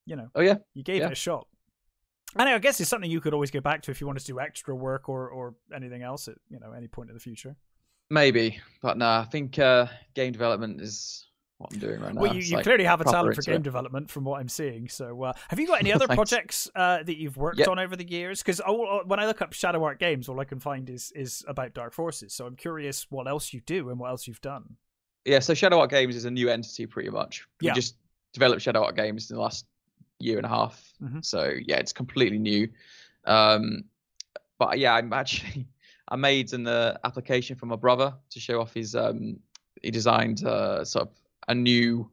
You 0.07 0.17
know. 0.17 0.29
Oh 0.35 0.41
yeah, 0.41 0.57
You 0.75 0.83
gave 0.83 1.01
Yeah. 1.01 1.07
it 1.07 1.13
a 1.13 1.17
shot. 1.17 1.47
And 2.37 2.49
I 2.49 2.59
guess 2.59 2.81
it's 2.81 2.89
something 2.89 3.11
you 3.11 3.21
could 3.21 3.35
always 3.35 3.51
go 3.51 3.61
back 3.61 3.83
to 3.83 3.91
if 3.91 4.01
you 4.01 4.07
wanted 4.07 4.21
to 4.21 4.27
do 4.27 4.39
extra 4.41 4.75
work 4.75 5.09
or, 5.09 5.29
or 5.29 5.55
anything 5.75 6.03
else 6.03 6.29
at 6.29 6.37
you 6.49 6.61
know 6.61 6.73
any 6.73 6.87
point 6.87 7.11
in 7.11 7.15
the 7.15 7.21
future. 7.21 7.57
maybe, 8.09 8.61
but 8.83 8.97
no, 8.99 9.07
I 9.07 9.25
think 9.31 9.59
uh, 9.59 9.87
game 10.15 10.33
development 10.33 10.81
is 10.81 11.27
what 11.61 11.73
I'm 11.75 11.79
doing 11.79 12.01
right 12.01 12.15
now. 12.15 12.21
well, 12.23 12.35
you, 12.35 12.41
you 12.41 12.57
like 12.57 12.65
clearly 12.65 12.85
have 12.85 13.01
a 13.01 13.05
talent 13.05 13.37
for 13.37 13.43
game 13.43 13.57
it. 13.57 13.63
development, 13.63 14.11
from 14.11 14.25
what 14.25 14.41
I'm 14.41 14.49
seeing. 14.49 14.89
So, 14.89 15.23
uh, 15.23 15.33
have 15.49 15.61
you 15.61 15.67
got 15.67 15.81
any 15.81 15.93
other 15.97 16.09
projects 16.09 16.69
uh, 16.75 17.03
that 17.03 17.17
you've 17.19 17.37
worked 17.37 17.59
Yep. 17.59 17.69
on 17.69 17.79
over 17.79 17.97
the 17.97 18.09
years? 18.09 18.43
Because 18.43 18.61
when 19.07 19.21
I 19.21 19.27
look 19.27 19.43
up 19.43 19.53
Shadow 19.53 19.85
Art 19.85 19.99
Games, 19.99 20.29
all 20.29 20.41
I 20.41 20.45
can 20.45 20.59
find 20.59 20.89
is 20.89 21.13
is 21.15 21.45
about 21.47 21.75
Dark 21.75 21.93
Forces. 21.93 22.33
So 22.35 22.47
I'm 22.47 22.57
curious 22.57 23.07
what 23.11 23.29
else 23.29 23.53
you 23.53 23.61
do 23.67 23.91
and 23.91 23.99
what 23.99 24.09
else 24.11 24.27
you've 24.27 24.41
done. 24.41 24.77
Yeah, 25.27 25.41
so 25.41 25.53
Shadow 25.55 25.81
Art 25.81 25.91
Games 25.91 26.17
is 26.17 26.25
a 26.25 26.31
new 26.31 26.49
entity, 26.49 26.87
pretty 26.87 27.11
much. 27.11 27.47
Yeah. 27.61 27.73
We 27.73 27.75
just 27.75 27.97
developed 28.33 28.63
Shadow 28.63 28.83
Art 28.85 28.97
Games 28.97 29.31
in 29.31 29.37
the 29.37 29.43
last 29.43 29.67
year 30.19 30.39
and 30.39 30.47
a 30.47 30.49
half. 30.49 30.93
Mhm. 31.03 31.23
So 31.25 31.53
yeah, 31.67 31.77
it's 31.77 31.93
completely 31.93 32.39
new. 32.39 32.69
Um, 33.27 33.85
but 34.59 34.79
yeah, 34.79 34.95
I'm 34.95 35.13
actually 35.23 35.67
I 36.09 36.17
made 36.17 36.53
an 36.55 36.67
uh, 36.67 36.97
application 37.05 37.57
for 37.57 37.67
my 37.67 37.77
brother 37.77 38.15
to 38.31 38.41
show 38.41 38.61
off 38.61 38.73
his. 38.75 38.95
Um, 38.97 39.39
he 39.83 39.91
designed 39.91 40.45
uh, 40.45 40.85
sort 40.85 41.09
of 41.09 41.15
a 41.49 41.55
new 41.55 42.11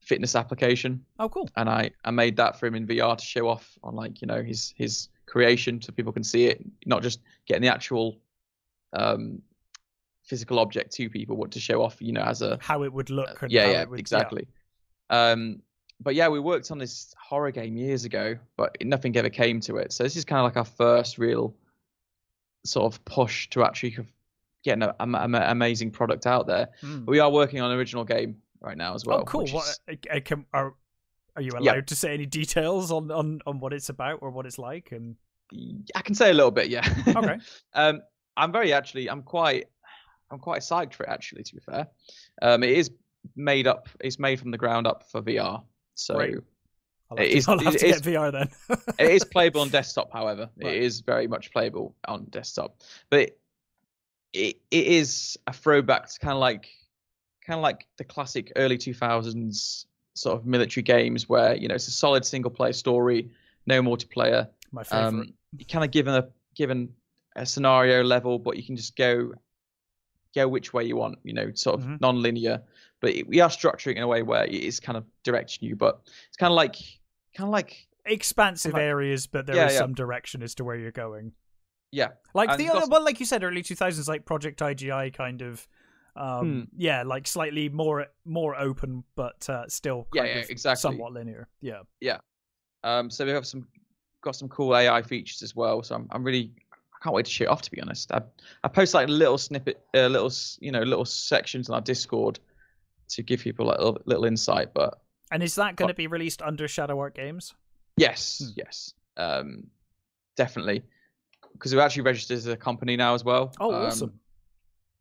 fitness 0.00 0.34
application, 0.36 1.04
Oh, 1.18 1.28
cool. 1.28 1.48
and 1.56 1.68
I 1.68 1.90
I 2.04 2.10
made 2.10 2.36
that 2.36 2.58
for 2.58 2.66
him 2.66 2.74
in 2.74 2.86
VR 2.86 3.16
to 3.18 3.24
show 3.24 3.48
off 3.48 3.78
on 3.82 3.94
like 3.94 4.20
you 4.22 4.26
know 4.26 4.42
his 4.42 4.72
his 4.76 5.08
creation 5.26 5.82
so 5.82 5.92
people 5.92 6.12
can 6.12 6.24
see 6.24 6.46
it, 6.46 6.64
not 6.86 7.02
just 7.02 7.20
getting 7.46 7.62
the 7.62 7.68
actual 7.72 8.18
um 8.92 9.42
physical 10.24 10.58
object 10.58 10.92
to 10.92 11.08
people, 11.10 11.36
but 11.36 11.50
to 11.52 11.60
show 11.60 11.82
off 11.82 11.96
you 12.00 12.12
know 12.12 12.22
as 12.22 12.42
a 12.42 12.58
How 12.60 12.82
it 12.84 12.92
would 12.92 13.10
look. 13.10 13.42
And 13.42 13.50
Uh, 13.52 13.54
yeah, 13.54 13.70
yeah, 13.70 13.84
would, 13.84 13.98
exactly. 14.00 14.48
Um, 15.10 15.62
but 16.00 16.14
yeah, 16.14 16.28
we 16.28 16.40
worked 16.40 16.70
on 16.70 16.78
this 16.78 17.14
horror 17.18 17.50
game 17.52 17.76
years 17.76 18.04
ago, 18.04 18.36
but 18.56 18.76
nothing 18.84 19.16
ever 19.16 19.30
came 19.30 19.60
to 19.60 19.76
it. 19.78 19.92
So 19.92 20.02
this 20.04 20.16
is 20.16 20.24
kind 20.24 20.40
of 20.40 20.44
like 20.44 20.56
our 20.56 20.64
first 20.64 21.16
real 21.18 21.54
sort 22.64 22.92
of 22.92 23.02
push 23.04 23.48
to 23.50 23.64
actually 23.64 23.96
get 24.64 24.74
an 24.82 24.92
am- 25.00 25.14
am- 25.14 25.34
amazing 25.34 25.92
product 25.92 26.26
out 26.26 26.46
there. 26.46 26.68
Mm. 26.82 27.06
We 27.06 27.18
are 27.20 27.30
working 27.30 27.60
on 27.60 27.70
an 27.70 27.78
original 27.78 28.04
game 28.04 28.36
right 28.66 28.76
now 28.76 28.94
as 28.94 29.04
well. 29.06 29.20
oh, 29.20 29.24
cool. 29.24 29.42
which 29.44 29.52
What 29.52 29.66
is- 29.68 29.80
uh, 29.88 30.16
uh, 30.16 30.20
can, 30.24 30.44
are 30.52 30.74
are 31.36 31.42
you 31.42 31.52
allowed 31.52 31.62
Yeah. 31.76 31.80
to 31.82 31.96
say 31.96 32.14
any 32.14 32.26
details 32.26 32.90
on, 32.90 33.10
on 33.10 33.40
on 33.46 33.60
what 33.60 33.72
it's 33.72 33.88
about 33.90 34.18
or 34.22 34.30
what 34.30 34.46
it's 34.46 34.58
like? 34.58 34.92
And 34.92 35.16
I 35.94 36.00
can 36.02 36.14
say 36.14 36.30
a 36.30 36.34
little 36.34 36.50
bit, 36.50 36.68
yeah. 36.68 36.86
okay, 37.06 37.36
um, 37.74 38.00
I'm 38.36 38.52
very 38.52 38.72
actually, 38.72 39.08
I'm 39.08 39.22
quite, 39.22 39.66
I'm 40.30 40.38
quite 40.38 40.62
psyched 40.62 40.94
for 40.94 41.04
it 41.04 41.10
actually. 41.10 41.42
To 41.44 41.54
be 41.54 41.60
fair, 41.60 41.86
um, 42.42 42.62
it 42.62 42.70
is 42.70 42.90
made 43.36 43.66
up. 43.66 43.88
It's 44.00 44.18
made 44.18 44.40
from 44.40 44.50
the 44.50 44.58
ground 44.58 44.86
up 44.86 45.04
for 45.10 45.22
VR. 45.22 45.62
So 45.94 46.14
Great. 46.16 46.34
I'll 47.10 47.16
have, 47.18 47.26
It 47.26 47.30
to, 47.30 47.36
is- 47.36 47.48
I'll 47.48 47.58
have 47.60 47.74
it 47.74 47.78
to 47.80 47.86
is- 47.86 48.00
get 48.00 48.14
VR 48.14 48.32
then. 48.32 48.48
it 48.98 49.10
is 49.12 49.24
playable 49.24 49.60
on 49.60 49.68
desktop, 49.68 50.12
however. 50.12 50.48
Right. 50.62 50.74
It 50.74 50.82
is 50.82 51.00
very 51.00 51.26
much 51.28 51.52
playable 51.52 51.94
on 52.08 52.24
desktop. 52.30 52.76
But 53.10 53.20
it, 53.20 53.38
it, 54.32 54.56
it 54.70 54.86
is 54.86 55.36
a 55.46 55.52
throwback 55.52 56.08
to 56.12 56.18
kind 56.18 56.32
of 56.34 56.40
like 56.40 56.68
kind 57.46 57.58
of 57.58 57.62
like 57.62 57.86
the 57.96 58.04
classic 58.04 58.52
early 58.56 58.76
2000s 58.78 59.84
sort 60.14 60.38
of 60.38 60.46
military 60.46 60.82
games 60.82 61.28
where, 61.28 61.54
you 61.56 61.68
know, 61.68 61.74
it's 61.74 61.88
a 61.88 61.92
solid 61.92 62.24
single 62.24 62.50
player 62.50 62.72
story, 62.72 63.30
no 63.66 63.82
multiplayer. 63.82 64.48
My 64.72 64.82
favorite. 64.82 65.06
Um, 65.08 65.32
you 65.56 65.64
kind 65.66 65.84
of 65.84 65.90
given 65.90 66.14
a 66.14 66.28
given 66.54 66.88
a 67.36 67.44
scenario 67.46 68.02
level, 68.02 68.38
but 68.38 68.56
you 68.56 68.62
can 68.64 68.76
just 68.76 68.96
go 68.96 69.32
go 70.34 70.48
which 70.48 70.72
way 70.72 70.84
you 70.84 70.96
want, 70.96 71.18
you 71.22 71.32
know, 71.32 71.50
sort 71.54 71.78
of 71.80 71.86
Mhm. 71.86 72.00
non-linear. 72.00 72.62
But 73.00 73.10
it, 73.14 73.28
we 73.28 73.40
are 73.40 73.48
structuring 73.48 73.96
in 73.96 74.02
a 74.02 74.06
way 74.06 74.22
where 74.22 74.44
it 74.44 74.52
is 74.54 74.80
kind 74.80 74.96
of 74.98 75.04
directing 75.22 75.68
you, 75.68 75.76
but 75.76 76.00
it's 76.28 76.36
kind 76.36 76.50
of 76.50 76.56
like 76.56 76.76
kind 77.34 77.48
of 77.48 77.50
like 77.50 77.86
Expansive 78.04 78.72
like- 78.72 78.82
areas, 78.82 79.26
but 79.26 79.46
there 79.46 79.54
is 79.56 79.58
Yeah, 79.58 79.70
yeah. 79.72 79.78
some 79.78 79.92
direction 79.94 80.42
as 80.42 80.54
to 80.56 80.64
where 80.64 80.76
you're 80.76 80.92
going. 80.92 81.32
yeah, 81.90 82.10
Like 82.34 82.50
And 82.50 82.60
the 82.60 82.68
other, 82.68 82.80
some- 82.82 82.90
well, 82.90 83.02
like 83.04 83.18
you 83.20 83.26
said, 83.26 83.42
early 83.44 83.62
two 83.62 83.74
thousands, 83.74 84.08
like 84.08 84.24
Project 84.26 84.60
IGI, 84.60 85.12
kind 85.12 85.40
of. 85.42 85.66
Um, 86.16 86.68
Hmm. 86.72 86.80
Yeah, 86.80 87.02
like 87.02 87.26
slightly 87.26 87.68
more 87.68 88.06
more 88.24 88.56
open, 88.58 89.04
but 89.14 89.48
uh, 89.48 89.68
still 89.68 90.08
Yeah, 90.14 90.22
kind 90.22 90.34
yeah, 90.34 90.42
of 90.42 90.50
exactly. 90.50 90.80
somewhat 90.80 91.12
linear. 91.12 91.48
Yeah. 91.60 91.82
Yeah. 92.00 92.18
Um, 92.84 93.10
so 93.10 93.24
we 93.24 93.32
have 93.32 93.46
some 93.46 93.66
got 94.22 94.34
some 94.36 94.48
cool 94.48 94.76
AI 94.76 95.02
features 95.02 95.42
as 95.42 95.54
well. 95.54 95.82
So 95.82 95.94
I'm 95.94 96.08
I'm 96.10 96.24
really 96.24 96.52
I 96.94 96.98
can't 97.02 97.14
wait 97.14 97.26
to 97.26 97.30
shoot 97.30 97.48
off. 97.48 97.62
To 97.62 97.70
be 97.70 97.80
honest, 97.80 98.10
I 98.12 98.22
I 98.64 98.68
post 98.68 98.94
like 98.94 99.08
little 99.08 99.38
snippet, 99.38 99.80
uh, 99.94 100.06
little 100.06 100.32
you 100.60 100.72
know 100.72 100.82
little 100.82 101.04
sections 101.04 101.68
on 101.68 101.74
our 101.74 101.80
Discord 101.80 102.38
to 103.08 103.22
give 103.22 103.40
people 103.40 103.66
like 103.66 103.78
a 103.78 103.84
little, 103.84 104.02
little 104.06 104.24
insight. 104.24 104.72
But 104.74 104.98
and 105.30 105.42
is 105.42 105.54
that 105.56 105.76
going 105.76 105.88
to 105.88 105.94
be 105.94 106.06
released 106.06 106.42
under 106.42 106.66
Shadow 106.68 106.98
Art 106.98 107.14
Games? 107.14 107.54
Yes, 107.96 108.42
hmm. 108.42 108.50
yes, 108.56 108.94
um, 109.16 109.66
definitely. 110.36 110.82
Because 111.52 111.74
we're 111.74 111.80
actually 111.80 112.02
registered 112.02 112.36
as 112.36 112.46
a 112.46 112.56
company 112.56 112.96
now 112.96 113.14
as 113.14 113.24
well. 113.24 113.52
Oh, 113.60 113.72
um, 113.72 113.86
awesome! 113.86 114.20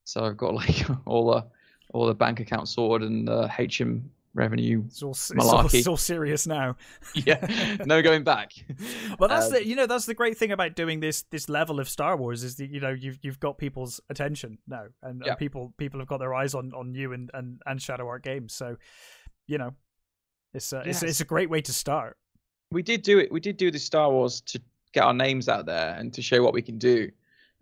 So 0.05 0.23
I've 0.23 0.37
got 0.37 0.53
like 0.53 0.85
all 1.05 1.31
the 1.31 1.45
all 1.93 2.05
the 2.05 2.15
bank 2.15 2.39
accounts 2.39 2.71
sorted 2.71 3.09
and 3.09 3.27
the 3.27 3.47
HM 3.47 4.09
revenue 4.33 4.83
it's 4.85 5.01
all, 5.01 5.11
it's 5.11 5.31
all, 5.31 5.65
it's 5.65 5.87
all, 5.87 5.97
serious 5.97 6.45
now. 6.45 6.75
Yeah 7.15 7.77
no 7.85 8.01
going 8.01 8.23
back. 8.23 8.51
Well 9.19 9.29
that's 9.29 9.47
um, 9.47 9.53
the 9.53 9.65
you 9.65 9.75
know 9.75 9.85
that's 9.85 10.05
the 10.05 10.13
great 10.13 10.37
thing 10.37 10.51
about 10.51 10.75
doing 10.75 10.99
this 10.99 11.23
this 11.31 11.47
level 11.47 11.79
of 11.79 11.87
star 11.87 12.17
wars 12.17 12.43
is 12.43 12.55
that 12.55 12.69
you 12.69 12.81
know 12.81 12.89
you've 12.89 13.17
you've 13.21 13.39
got 13.39 13.57
people's 13.57 14.01
attention 14.09 14.57
now 14.67 14.85
and, 15.01 15.21
yeah. 15.23 15.31
and 15.31 15.37
people 15.37 15.73
people 15.77 15.99
have 16.01 16.09
got 16.09 16.19
their 16.19 16.33
eyes 16.33 16.53
on 16.53 16.73
on 16.73 16.93
you 16.93 17.13
and 17.13 17.31
and, 17.33 17.61
and 17.65 17.81
shadow 17.81 18.07
art 18.07 18.23
games. 18.23 18.53
So 18.53 18.75
you 19.47 19.57
know 19.57 19.73
it's 20.53 20.73
a, 20.73 20.83
yes. 20.85 21.01
it's, 21.01 21.11
it's 21.11 21.21
a 21.21 21.25
great 21.25 21.49
way 21.49 21.61
to 21.61 21.73
start. 21.73 22.17
We 22.71 22.81
did 22.83 23.03
do 23.03 23.19
it 23.19 23.31
we 23.31 23.39
did 23.39 23.55
do 23.55 23.71
the 23.71 23.79
star 23.79 24.11
wars 24.11 24.41
to 24.41 24.61
get 24.91 25.03
our 25.03 25.13
names 25.13 25.47
out 25.47 25.65
there 25.65 25.95
and 25.97 26.13
to 26.13 26.21
show 26.21 26.43
what 26.43 26.53
we 26.53 26.61
can 26.61 26.77
do 26.77 27.09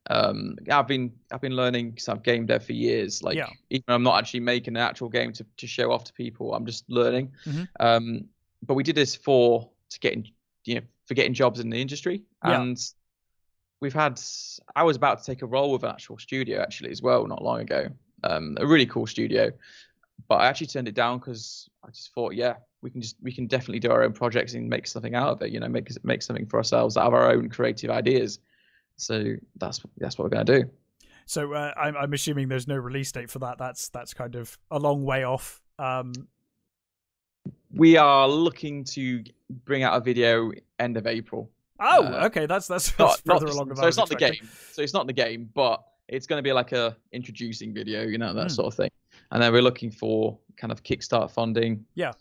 um 0.09 0.55
i've 0.69 0.87
been 0.87 1.11
i've 1.31 1.39
been 1.39 1.55
learning 1.55 1.91
because 1.91 2.09
i've 2.09 2.23
game 2.23 2.45
dev 2.45 2.63
for 2.63 2.73
years 2.73 3.23
like 3.23 3.37
yeah. 3.37 3.47
even 3.69 3.85
i'm 3.87 4.03
not 4.03 4.19
actually 4.19 4.39
making 4.39 4.75
an 4.75 4.81
actual 4.81 5.07
game 5.07 5.31
to, 5.31 5.45
to 5.55 5.65
show 5.65 5.91
off 5.91 6.03
to 6.03 6.13
people 6.13 6.53
i'm 6.53 6.65
just 6.65 6.83
learning 6.89 7.31
mm-hmm. 7.45 7.63
um 7.79 8.25
but 8.63 8.73
we 8.73 8.83
did 8.83 8.95
this 8.95 9.15
for 9.15 9.69
to 9.89 9.99
getting 9.99 10.27
you 10.65 10.75
know 10.75 10.81
for 11.05 11.13
getting 11.13 11.33
jobs 11.33 11.59
in 11.59 11.69
the 11.69 11.79
industry 11.79 12.21
and 12.43 12.77
yeah. 12.77 12.85
we've 13.79 13.93
had 13.93 14.19
i 14.75 14.83
was 14.83 14.97
about 14.97 15.19
to 15.19 15.25
take 15.25 15.41
a 15.41 15.45
role 15.45 15.71
with 15.71 15.83
an 15.83 15.89
actual 15.89 16.17
studio 16.17 16.61
actually 16.61 16.91
as 16.91 17.01
well 17.01 17.25
not 17.25 17.41
long 17.41 17.61
ago 17.61 17.87
um 18.23 18.57
a 18.59 18.67
really 18.67 18.85
cool 18.85 19.07
studio 19.07 19.51
but 20.27 20.35
i 20.35 20.47
actually 20.47 20.67
turned 20.67 20.87
it 20.89 20.95
down 20.95 21.17
because 21.17 21.69
i 21.85 21.89
just 21.89 22.13
thought 22.13 22.33
yeah 22.33 22.55
we 22.81 22.89
can 22.89 23.01
just 23.01 23.15
we 23.21 23.31
can 23.31 23.47
definitely 23.47 23.79
do 23.79 23.89
our 23.89 24.03
own 24.03 24.11
projects 24.11 24.53
and 24.53 24.69
make 24.69 24.85
something 24.85 25.15
out 25.15 25.29
of 25.29 25.41
it 25.41 25.49
you 25.49 25.61
know 25.61 25.69
make 25.69 25.89
make 26.03 26.21
something 26.21 26.45
for 26.45 26.57
ourselves 26.57 26.97
out 26.97 27.07
of 27.07 27.13
our 27.13 27.31
own 27.31 27.49
creative 27.49 27.89
ideas 27.89 28.39
so 28.97 29.35
that's 29.57 29.81
that's 29.97 30.17
what 30.17 30.25
we're 30.25 30.29
going 30.29 30.45
to 30.45 30.61
do. 30.61 30.69
So 31.25 31.53
uh, 31.53 31.73
I'm, 31.77 31.95
I'm 31.95 32.13
assuming 32.13 32.49
there's 32.49 32.67
no 32.67 32.75
release 32.75 33.11
date 33.11 33.29
for 33.29 33.39
that. 33.39 33.57
That's 33.57 33.89
that's 33.89 34.13
kind 34.13 34.35
of 34.35 34.57
a 34.71 34.79
long 34.79 35.03
way 35.03 35.23
off. 35.23 35.61
Um, 35.79 36.13
we 37.73 37.97
are 37.97 38.27
looking 38.27 38.83
to 38.85 39.23
bring 39.65 39.83
out 39.83 39.95
a 39.95 39.99
video 39.99 40.51
end 40.79 40.97
of 40.97 41.07
April. 41.07 41.49
Oh, 41.79 42.05
uh, 42.05 42.25
okay, 42.25 42.45
that's 42.45 42.67
that's, 42.67 42.91
that's 42.91 43.25
not, 43.25 43.39
further 43.39 43.47
not, 43.47 43.55
along. 43.55 43.75
So 43.75 43.87
it's 43.87 43.97
not 43.97 44.09
the 44.09 44.15
game. 44.15 44.49
So 44.71 44.81
it's 44.81 44.93
not 44.93 45.07
the 45.07 45.13
game, 45.13 45.49
but 45.53 45.83
it's 46.07 46.27
going 46.27 46.37
to 46.37 46.43
be 46.43 46.53
like 46.53 46.71
a 46.71 46.95
introducing 47.11 47.73
video, 47.73 48.03
you 48.03 48.17
know, 48.17 48.33
that 48.33 48.47
mm. 48.47 48.51
sort 48.51 48.67
of 48.67 48.75
thing. 48.75 48.89
And 49.31 49.41
then 49.41 49.51
we're 49.51 49.61
looking 49.61 49.91
for 49.91 50.37
kind 50.57 50.71
of 50.71 50.83
kickstart 50.83 51.31
funding. 51.31 51.85
Yeah. 51.95 52.11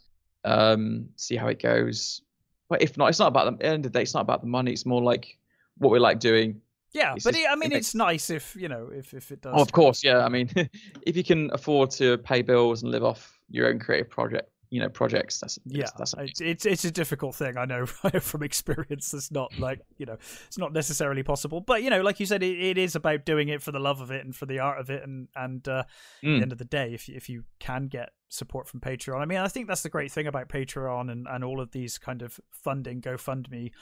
Um, 0.45 1.09
see 1.17 1.37
how 1.37 1.49
it 1.49 1.61
goes. 1.61 2.23
But 2.69 2.83
if 2.83 2.97
not, 2.97 3.09
it's 3.09 3.19
not 3.19 3.29
about 3.29 3.45
the, 3.51 3.57
the 3.59 3.67
end 3.67 3.85
of 3.85 3.93
the 3.93 3.99
day. 3.99 4.03
It's 4.03 4.15
not 4.15 4.23
about 4.23 4.41
the 4.41 4.47
money. 4.47 4.73
It's 4.73 4.87
more 4.87 5.03
like 5.03 5.37
what 5.83 5.93
we 5.93 5.99
like 5.99 6.21
doing. 6.21 6.61
Yeah, 6.93 7.15
it's 7.15 7.25
but 7.25 7.35
just, 7.35 7.45
it, 7.45 7.51
I 7.51 7.57
mean, 7.57 7.73
it 7.73 7.77
it's 7.79 7.95
nice 7.95 8.31
if 8.31 8.55
you 8.55 8.69
know 8.69 8.89
if 8.93 9.15
if 9.15 9.33
it 9.33 9.41
does. 9.41 9.55
Oh, 9.57 9.63
of 9.63 9.73
course, 9.73 10.05
yeah. 10.05 10.25
I 10.25 10.29
mean, 10.29 10.51
if 11.07 11.17
you 11.17 11.25
can 11.25 11.51
afford 11.53 11.91
to 11.93 12.19
pay 12.19 12.43
bills 12.43 12.83
and 12.83 12.93
live 12.93 13.03
off 13.03 13.39
your 13.51 13.69
own 13.69 13.79
creative 13.79 14.11
project, 14.11 14.51
you 14.73 14.81
know, 14.81 14.89
projects. 14.89 15.39
That's 15.39 15.59
yeah. 15.67 15.91
That's, 15.99 16.15
it's 16.41 16.65
it's 16.65 16.87
a 16.87 16.91
difficult 16.91 17.35
thing. 17.35 17.59
I 17.59 17.67
know, 17.67 17.85
from 18.21 18.43
experience. 18.43 19.13
It's 19.13 19.31
not 19.31 19.53
like 19.59 19.81
you 19.99 20.07
know, 20.07 20.17
it's 20.47 20.57
not 20.57 20.73
necessarily 20.73 21.23
possible. 21.23 21.61
But 21.61 21.83
you 21.83 21.91
know, 21.91 22.01
like 22.01 22.19
you 22.19 22.25
said, 22.25 22.43
it, 22.43 22.59
it 22.59 22.79
is 22.79 22.97
about 22.97 23.27
doing 23.27 23.49
it 23.49 23.61
for 23.61 23.71
the 23.71 23.79
love 23.79 24.01
of 24.01 24.11
it 24.11 24.25
and 24.25 24.35
for 24.35 24.47
the 24.47 24.61
art 24.61 24.81
of 24.81 24.89
it. 24.89 25.03
And 25.03 25.29
and 25.37 25.69
uh, 25.69 25.83
mm. 25.83 25.83
at 25.83 26.23
the 26.23 26.29
mm. 26.29 26.43
end 26.43 26.53
of 26.53 26.59
the 26.59 26.65
day, 26.65 26.95
if 26.95 27.07
if 27.11 27.29
you 27.29 27.45
can 27.61 27.89
get 27.89 28.13
support 28.31 28.67
from 28.67 28.81
Patreon. 28.81 29.21
I 29.21 29.27
mean, 29.27 29.39
I 29.39 29.49
think 29.49 29.69
that's 29.69 29.83
the 29.83 29.91
great 29.91 30.11
thing 30.11 30.27
about 30.27 30.49
Patreon 30.49 31.13
and, 31.13 31.27
and 31.29 31.45
all 31.45 31.61
of 31.61 31.73
these 31.73 31.99
kind 31.99 32.23
of 32.23 32.41
funding, 32.51 33.03
GoFundMe, 33.03 33.73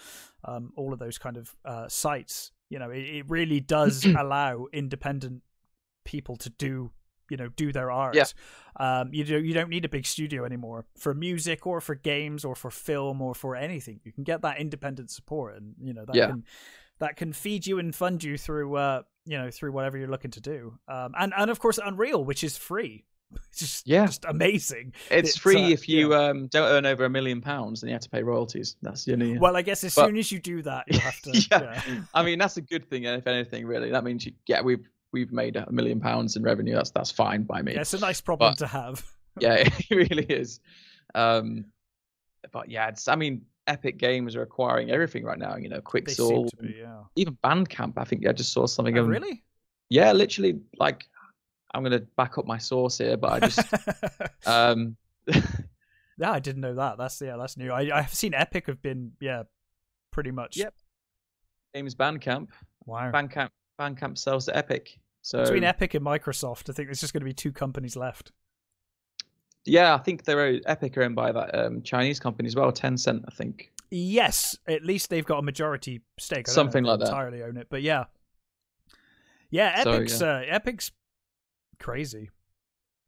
um, 0.45 0.73
all 0.77 0.93
of 0.93 0.99
those 0.99 1.19
kind 1.19 1.37
of 1.37 1.55
uh, 1.65 1.87
sites. 1.89 2.51
You 2.69 2.81
know, 2.81 2.91
it, 2.91 3.05
it 3.05 3.31
really 3.31 3.61
does 3.61 4.05
allow 4.19 4.67
independent 4.73 5.43
people 6.05 6.35
to 6.35 6.51
do 6.51 6.91
you 7.31 7.37
know 7.37 7.49
do 7.49 7.73
their 7.73 7.91
art. 7.91 8.15
Yeah. 8.15 8.25
Um, 8.77 9.11
you 9.13 9.25
do 9.25 9.43
you 9.43 9.55
don't 9.55 9.71
need 9.71 9.85
a 9.85 9.89
big 9.89 10.07
studio 10.07 10.45
anymore 10.45 10.87
for 10.97 11.15
music 11.15 11.67
or 11.67 11.81
for 11.81 11.95
games 11.95 12.45
or 12.45 12.55
for 12.55 12.71
film 12.71 13.23
or 13.23 13.35
for 13.35 13.57
anything. 13.57 14.01
You 14.05 14.13
can 14.13 14.25
get 14.25 14.43
that 14.43 14.59
independent 14.59 15.11
support, 15.11 15.57
and 15.57 15.75
you 15.81 15.93
know 15.93 16.05
that 16.05 16.15
yeah. 16.15 16.27
can 16.29 16.45
that 16.99 17.17
can 17.17 17.33
feed 17.33 17.67
you 17.67 17.79
and 17.79 17.95
fund 17.95 18.23
you 18.23 18.39
through 18.39 18.77
uh, 18.77 19.03
you 19.25 19.39
know 19.39 19.51
through 19.51 19.73
whatever 19.73 19.99
you're 19.99 20.09
looking 20.09 20.31
to 20.33 20.41
do. 20.41 20.79
Um, 20.89 21.15
and 21.19 21.33
and 21.37 21.51
of 21.51 21.59
course 21.59 21.79
Unreal, 21.83 22.25
which 22.25 22.45
is 22.45 22.57
free. 22.57 23.05
It's 23.51 23.59
just 23.61 23.89
yeah, 23.89 24.07
just 24.07 24.25
amazing. 24.25 24.93
It's, 25.09 25.31
it's 25.31 25.39
free 25.39 25.67
uh, 25.67 25.69
if 25.69 25.89
you 25.89 26.11
yeah. 26.11 26.31
um, 26.31 26.49
don't 26.49 26.69
earn 26.69 26.85
over 26.85 27.05
a 27.05 27.11
million 27.11 27.41
pounds, 27.41 27.81
then 27.81 27.89
you 27.89 27.95
have 27.95 28.03
to 28.03 28.11
pay 28.11 28.25
royalties. 28.25 28.77
That's 28.83 29.05
the 29.05 29.13
only. 29.13 29.39
Well, 29.39 29.57
I 29.57 29.63
guess 29.63 29.85
as 29.85 29.95
but... 29.95 30.07
soon 30.07 30.17
as 30.17 30.33
you 30.33 30.41
do 30.41 30.63
that, 30.63 30.87
you 30.93 30.99
have 30.99 31.21
to. 31.23 31.31
yeah. 31.33 31.83
yeah. 31.87 32.01
I 32.13 32.25
mean 32.25 32.41
that's 32.41 32.57
a 32.57 32.61
good 32.61 32.89
thing, 32.89 33.05
if 33.05 33.27
anything, 33.29 33.67
really. 33.67 33.91
That 33.91 34.03
means 34.03 34.27
you, 34.27 34.33
yeah, 34.47 34.63
we've 34.63 34.89
we've 35.13 35.33
made 35.33 35.57
a 35.57 35.71
million 35.71 36.01
pounds 36.01 36.37
in 36.37 36.43
revenue. 36.43 36.75
That's 36.75 36.91
that's 36.91 37.11
fine 37.11 37.43
by 37.43 37.63
me. 37.63 37.75
Yeah, 37.75 37.81
it's 37.81 37.95
a 37.95 37.99
nice 37.99 38.21
problem 38.21 38.53
but, 38.53 38.59
to 38.59 38.67
have. 38.67 39.05
yeah, 39.41 39.55
it 39.91 39.91
really 39.91 40.25
is. 40.25 40.61
Um, 41.15 41.67
but 42.53 42.69
yeah, 42.69 42.89
it's. 42.89 43.09
I 43.09 43.17
mean, 43.17 43.43
Epic 43.67 43.99
Games 43.99 44.37
are 44.37 44.43
acquiring 44.43 44.91
everything 44.91 45.25
right 45.25 45.39
now. 45.39 45.57
You 45.57 45.69
know, 45.69 45.81
Quixel, 45.81 46.51
yeah. 46.63 47.03
even 47.17 47.37
Bandcamp. 47.45 47.95
I 47.97 48.05
think 48.05 48.27
I 48.27 48.33
just 48.33 48.53
saw 48.53 48.67
something. 48.67 48.99
Oh, 48.99 49.03
of, 49.03 49.09
really? 49.09 49.43
Yeah, 49.89 50.13
literally. 50.13 50.61
Like, 50.79 51.07
I'm 51.75 51.83
gonna 51.83 52.01
back 52.17 52.39
up 52.39 52.47
my 52.47 52.59
source 52.59 52.99
here, 52.99 53.17
but 53.17 53.33
I 53.33 53.49
just. 53.49 53.75
um, 54.47 54.97
yeah, 55.27 56.33
I 56.33 56.39
didn't 56.39 56.61
know 56.61 56.75
that. 56.75 56.99
That's 56.99 57.21
yeah, 57.21 57.37
that's 57.37 57.57
new. 57.57 57.73
I 57.73 57.97
I've 57.97 58.15
seen 58.15 58.35
Epic 58.35 58.67
have 58.67 58.83
been 58.83 59.13
yeah, 59.21 59.45
pretty 60.11 60.31
much. 60.31 60.57
Yep. 60.57 60.75
Games 61.75 61.95
Bandcamp. 61.95 62.49
Wow. 62.85 63.13
Bandcamp 63.13 63.51
Bandcamp 63.81 64.19
sells 64.19 64.47
to 64.47 64.57
Epic. 64.57 64.99
So 65.23 65.43
between 65.43 65.65
Epic 65.65 65.95
and 65.95 66.05
Microsoft, 66.05 66.69
I 66.69 66.73
think 66.73 66.89
there's 66.89 67.01
just 67.01 67.13
going 67.13 67.23
to 67.23 67.27
be 67.27 67.33
two 67.33 67.53
companies 67.53 67.97
left. 67.97 68.33
Yeah, 69.65 69.95
I 69.95 69.99
think 69.99 70.25
they're 70.25 70.61
Epic 70.67 70.97
are 70.97 71.03
owned 71.03 71.17
by 71.17 71.33
that 71.33 71.55
um, 71.55 71.83
Chinese 71.83 72.19
company 72.19 72.47
as 72.47 72.57
well, 72.57 72.73
Tencent, 72.73 73.25
I 73.29 73.35
think. 73.35 73.73
Yes, 73.91 74.57
at 74.67 74.85
least 74.85 75.11
they've 75.11 75.25
got 75.25 75.39
a 75.39 75.43
majority 75.43 76.01
stake. 76.19 76.49
I 76.49 76.53
Something 76.53 76.85
like 76.85 77.01
that. 77.01 77.09
Entirely 77.09 77.43
own 77.43 77.57
it, 77.57 77.67
but 77.69 77.83
yeah, 77.83 78.05
yeah, 79.51 79.73
Epic's 79.85 80.17
so, 80.17 80.27
yeah. 80.27 80.55
Uh, 80.55 80.57
Epic's 80.57 80.93
crazy. 81.79 82.31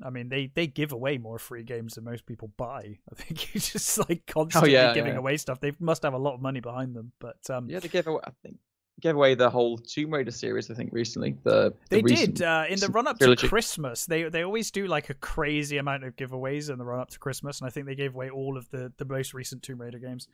I 0.05 0.11
mean, 0.11 0.29
they 0.29 0.51
they 0.53 0.67
give 0.67 0.93
away 0.93 1.17
more 1.19 1.39
free 1.39 1.63
games 1.63 1.95
than 1.95 2.05
most 2.05 2.27
people 2.27 2.49
buy. 2.57 2.99
I 3.11 3.15
think 3.15 3.55
you 3.55 3.61
just 3.61 3.99
like 3.99 4.25
oh, 4.31 4.45
constantly 4.45 4.77
oh, 4.77 4.89
yeah, 4.89 4.95
giving 4.95 5.13
yeah. 5.13 5.19
away 5.19 5.37
stuff. 5.37 5.61
They 5.61 5.73
must 5.79 6.03
have 6.03 6.15
a 6.15 6.19
lot 6.19 6.35
of 6.35 6.43
money 6.43 6.61
behind 6.61 6.95
them. 6.95 7.13
But 7.21 7.39
um, 7.49 7.71
yeah, 7.71 7.79
they 7.79 7.89
give 7.89 8.09
away. 8.09 8.21
I 8.25 8.31
think 8.43 8.59
gave 9.01 9.17
away 9.17 9.35
the 9.35 9.51
whole 9.51 9.79
Tomb 9.79 10.13
Raider 10.13 10.31
series. 10.31 10.71
I 10.71 10.75
think 10.75 10.91
recently. 10.93 11.37
The, 11.43 11.73
the 11.91 11.97
they 11.97 12.03
did 12.03 12.43
uh, 12.43 12.65
in 12.69 12.79
the 12.79 12.89
run 12.89 13.07
up 13.07 13.19
to 13.19 13.37
Christmas. 13.37 14.07
They 14.07 14.25
they 14.25 14.43
always 14.43 14.71
do 14.71 14.87
like 14.87 15.11
a 15.11 15.15
crazy 15.15 15.79
amount 15.79 16.05
of 16.05 16.17
giveaways 16.17 16.71
in 16.71 16.79
the 16.79 16.85
run 16.85 17.01
up 17.01 17.11
to 17.11 17.19
Christmas, 17.19 17.61
and 17.61 17.67
I 17.67 17.71
think 17.71 17.87
they 17.87 17.95
gave 17.95 18.15
away 18.15 18.31
all 18.31 18.57
of 18.57 18.69
the 18.71 18.93
the 18.99 19.05
most 19.05 19.35
recent 19.35 19.63
Tomb 19.63 19.81
Raider 19.81 19.99
games. 19.99 20.29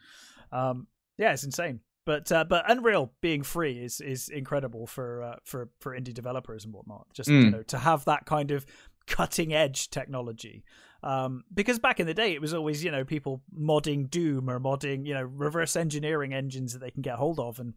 Um, 0.52 0.86
yeah, 1.16 1.32
it's 1.32 1.44
insane. 1.44 1.80
But 2.04 2.32
uh, 2.32 2.44
but 2.44 2.64
Unreal 2.70 3.12
being 3.20 3.42
free 3.42 3.78
is 3.78 4.00
is 4.00 4.28
incredible 4.28 4.86
for 4.86 5.22
uh, 5.22 5.36
for 5.44 5.68
for 5.80 5.98
indie 5.98 6.14
developers 6.14 6.64
and 6.64 6.72
whatnot. 6.72 7.06
Just 7.12 7.28
mm. 7.28 7.44
you 7.44 7.50
know 7.50 7.62
to 7.64 7.78
have 7.78 8.04
that 8.06 8.24
kind 8.24 8.50
of 8.50 8.64
cutting 9.06 9.52
edge 9.52 9.90
technology. 9.90 10.64
Um, 11.02 11.44
because 11.52 11.78
back 11.78 12.00
in 12.00 12.06
the 12.06 12.14
day, 12.14 12.32
it 12.32 12.40
was 12.40 12.54
always 12.54 12.82
you 12.82 12.90
know 12.90 13.04
people 13.04 13.42
modding 13.54 14.09
Doom 14.09 14.48
or 14.48 14.59
modding 14.59 15.06
you 15.06 15.14
know 15.14 15.22
reverse 15.22 15.76
engineering 15.76 16.32
engines 16.32 16.72
that 16.72 16.78
they 16.78 16.90
can 16.90 17.02
get 17.02 17.16
hold 17.16 17.38
of 17.38 17.61
and 17.61 17.74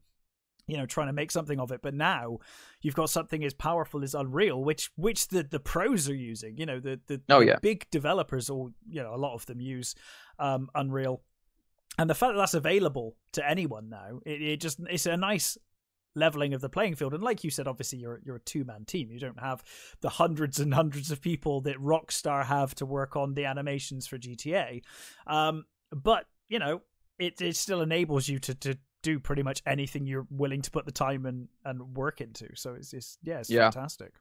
you 0.68 0.78
know 0.78 0.86
trying 0.86 1.08
to 1.08 1.14
make 1.14 1.32
something 1.32 1.60
of 1.60 1.72
it 1.72 1.82
but 1.82 1.94
now 1.94 2.38
you've 2.82 2.96
got 2.96 3.10
something 3.10 3.44
as 3.44 3.54
powerful 3.54 4.04
as 4.04 4.14
unreal 4.14 4.64
which 4.64 4.90
which 4.96 5.28
the 5.30 5.44
the 5.44 5.60
pros 5.60 6.10
are 6.10 6.16
using 6.16 6.58
you 6.58 6.66
know 6.66 6.80
the 6.80 7.00
the, 7.08 7.22
oh, 7.30 7.40
yeah. 7.40 7.58
big 7.62 7.90
developers 7.92 8.50
or 8.50 8.70
you 8.90 9.02
know 9.02 9.14
a 9.14 9.18
lot 9.18 9.34
of 9.34 9.46
them 9.46 9.60
use 9.60 9.96
um 10.40 10.70
unreal. 10.76 11.22
And 11.98 12.10
the 12.10 12.16
fact 12.16 12.34
that 12.34 12.40
that's 12.40 12.54
available 12.54 13.16
to 13.34 13.48
anyone 13.48 13.90
now 13.90 14.20
it, 14.26 14.42
it 14.42 14.62
just 14.62 14.80
it's 14.90 15.06
a 15.06 15.18
nice 15.18 15.58
leveling 16.14 16.54
of 16.54 16.60
the 16.60 16.70
playing 16.70 16.96
field. 16.96 17.14
And 17.14 17.24
like 17.24 17.44
you 17.44 17.50
said 17.50 17.68
obviously 17.68 18.00
you're 18.00 18.22
you're 18.26 18.38
a 18.38 18.42
two 18.42 18.64
man 18.64 18.86
team. 18.86 19.12
You 19.12 19.20
don't 19.20 19.40
have 19.40 19.64
the 20.02 20.10
hundreds 20.10 20.60
and 20.60 20.74
hundreds 20.74 21.12
of 21.12 21.22
people 21.22 21.62
that 21.62 21.78
rockstar 21.78 22.46
have 22.46 22.76
to 22.76 22.86
work 22.86 23.16
on 23.16 23.34
the 23.34 23.46
animations 23.46 24.08
for 24.08 24.18
gta 24.18 24.82
um 25.28 25.66
but 25.92 26.26
you 26.50 26.60
know 26.60 26.82
it, 27.20 27.40
it 27.40 27.56
still 27.56 27.82
enables 27.82 28.28
you 28.28 28.40
to, 28.40 28.56
to 28.56 28.78
do 29.02 29.20
pretty 29.20 29.44
much 29.44 29.62
anything 29.66 30.06
you're 30.06 30.28
willing 30.30 30.62
to 30.62 30.72
put 30.72 30.86
the 30.86 30.92
time 30.92 31.26
and, 31.26 31.48
and 31.66 31.96
work 31.96 32.22
into. 32.22 32.56
So 32.56 32.74
it's, 32.74 32.94
it's 32.94 33.18
yeah, 33.24 33.40
it's 33.40 33.50
yeah. 33.50 33.70
fantastic. 33.70 34.14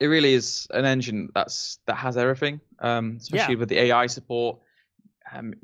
It 0.00 0.06
really 0.06 0.34
is 0.34 0.66
an 0.70 0.84
engine 0.84 1.28
that's 1.34 1.78
that 1.86 1.96
has 1.96 2.16
everything, 2.16 2.60
um, 2.78 3.18
especially 3.20 3.54
yeah. 3.54 3.58
with 3.58 3.68
the 3.68 3.78
AI 3.78 4.06
support. 4.06 4.58
Um, 5.32 5.54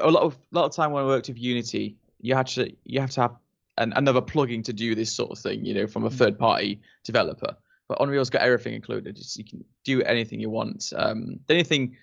a 0.00 0.10
lot 0.10 0.22
of 0.22 0.34
a 0.34 0.58
lot 0.58 0.66
of 0.66 0.74
time 0.74 0.92
when 0.92 1.02
I 1.02 1.06
worked 1.06 1.28
with 1.28 1.38
Unity, 1.38 1.96
you 2.20 2.34
had 2.34 2.46
to 2.48 2.70
you 2.84 3.00
have 3.00 3.10
to 3.12 3.22
have 3.22 3.36
an, 3.78 3.92
another 3.96 4.20
plugin 4.20 4.62
to 4.64 4.72
do 4.72 4.94
this 4.94 5.10
sort 5.10 5.30
of 5.30 5.38
thing, 5.38 5.64
you 5.64 5.74
know, 5.74 5.86
from 5.86 6.04
a 6.04 6.10
Mm. 6.10 6.14
third 6.14 6.38
party 6.38 6.80
developer. 7.04 7.56
But 7.88 8.00
Unreal's 8.00 8.30
got 8.30 8.42
everything 8.42 8.74
included. 8.74 9.18
It's, 9.18 9.36
you 9.36 9.44
can 9.44 9.64
do 9.84 10.02
anything 10.02 10.38
you 10.38 10.50
want. 10.50 10.92
Um, 10.94 11.40
the 11.46 11.54
only 11.54 11.64
thing 11.64 11.96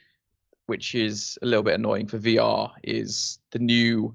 which 0.65 0.95
is 0.95 1.37
a 1.41 1.45
little 1.45 1.63
bit 1.63 1.75
annoying 1.75 2.07
for 2.07 2.19
VR 2.19 2.71
is 2.83 3.39
the 3.51 3.59
new 3.59 4.13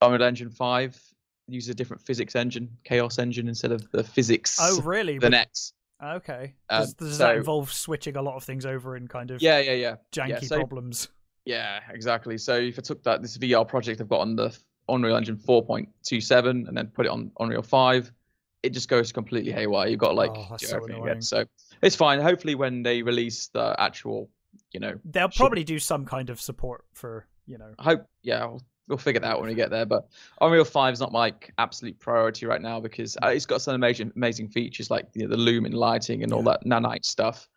Unreal 0.00 0.22
Engine 0.22 0.50
5 0.50 1.11
uses 1.52 1.68
a 1.70 1.74
different 1.74 2.02
physics 2.02 2.34
engine, 2.36 2.68
Chaos 2.84 3.18
engine, 3.18 3.48
instead 3.48 3.72
of 3.72 3.90
the 3.92 4.02
physics 4.04 4.58
Oh, 4.60 4.80
really? 4.82 5.18
the 5.18 5.30
next. 5.30 5.74
okay. 6.02 6.54
Um, 6.68 6.80
Does, 6.82 6.94
does 6.94 7.18
that 7.18 7.36
involve 7.36 7.72
switching 7.72 8.16
a 8.16 8.22
lot 8.22 8.36
of 8.36 8.44
things 8.44 8.66
over 8.66 8.96
in 8.96 9.06
kind 9.08 9.30
of 9.30 9.40
Yeah, 9.42 9.58
yeah, 9.60 9.72
yeah. 9.74 9.96
janky 10.12 10.28
yeah, 10.28 10.40
so- 10.40 10.56
problems? 10.58 11.08
Yeah, 11.44 11.80
exactly. 11.90 12.38
So 12.38 12.54
if 12.56 12.78
I 12.78 12.82
took 12.82 13.02
that 13.02 13.20
this 13.20 13.36
VR 13.36 13.66
project 13.66 14.00
I've 14.00 14.08
got 14.08 14.20
on 14.20 14.36
the 14.36 14.56
Unreal 14.88 15.16
Engine 15.16 15.36
4.27 15.36 16.68
and 16.68 16.76
then 16.76 16.86
put 16.88 17.06
it 17.06 17.08
on 17.10 17.30
Unreal 17.40 17.62
5, 17.62 18.12
it 18.62 18.70
just 18.70 18.88
goes 18.88 19.10
completely 19.10 19.50
haywire. 19.50 19.88
You've 19.88 19.98
got 19.98 20.14
like 20.14 20.30
Oh, 20.34 20.56
so 20.56 20.76
everything 20.76 21.02
again. 21.02 21.20
So 21.22 21.44
it's 21.82 21.96
fine. 21.96 22.20
Hopefully, 22.20 22.54
when 22.54 22.84
they 22.84 23.02
release 23.02 23.48
the 23.48 23.74
actual, 23.78 24.30
you 24.72 24.78
know, 24.78 24.94
They'll 25.04 25.28
probably 25.30 25.64
do 25.64 25.80
some 25.80 26.04
kind 26.04 26.30
of 26.30 26.40
support 26.40 26.84
for 26.92 27.26
you 27.46 27.58
know. 27.58 27.74
I 27.78 27.82
hope 27.82 28.06
yeah, 28.22 28.44
we'll, 28.46 28.62
we'll 28.92 28.98
figure 28.98 29.20
that 29.20 29.26
out 29.32 29.40
when 29.40 29.48
we 29.48 29.54
get 29.54 29.70
there. 29.70 29.86
But 29.86 30.06
Unreal 30.40 30.64
5 30.64 30.92
is 30.92 31.00
not 31.00 31.12
my 31.12 31.18
like, 31.20 31.52
absolute 31.58 31.98
priority 31.98 32.46
right 32.46 32.60
now 32.60 32.78
because 32.78 33.16
uh, 33.22 33.28
it's 33.28 33.46
got 33.46 33.62
some 33.62 33.74
amazing 33.74 34.12
amazing 34.14 34.48
features 34.48 34.90
like 34.90 35.06
you 35.14 35.22
know, 35.22 35.28
the 35.28 35.36
lumen 35.36 35.72
lighting 35.72 36.22
and 36.22 36.32
all 36.32 36.44
Yeah. 36.44 36.52
that 36.52 36.64
nanite 36.64 37.04
stuff. 37.04 37.48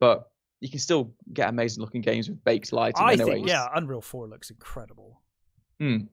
But 0.00 0.30
you 0.60 0.68
can 0.70 0.78
still 0.78 1.12
get 1.32 1.48
amazing 1.48 1.82
looking 1.82 2.00
games 2.00 2.28
with 2.30 2.42
baked 2.44 2.72
lighting. 2.72 3.02
I 3.04 3.12
anyway. 3.14 3.34
think 3.34 3.48
yeah, 3.48 3.68
Unreal 3.74 4.00
Four 4.00 4.28
looks 4.28 4.50
incredible. 4.50 5.20
Mm. 5.80 6.06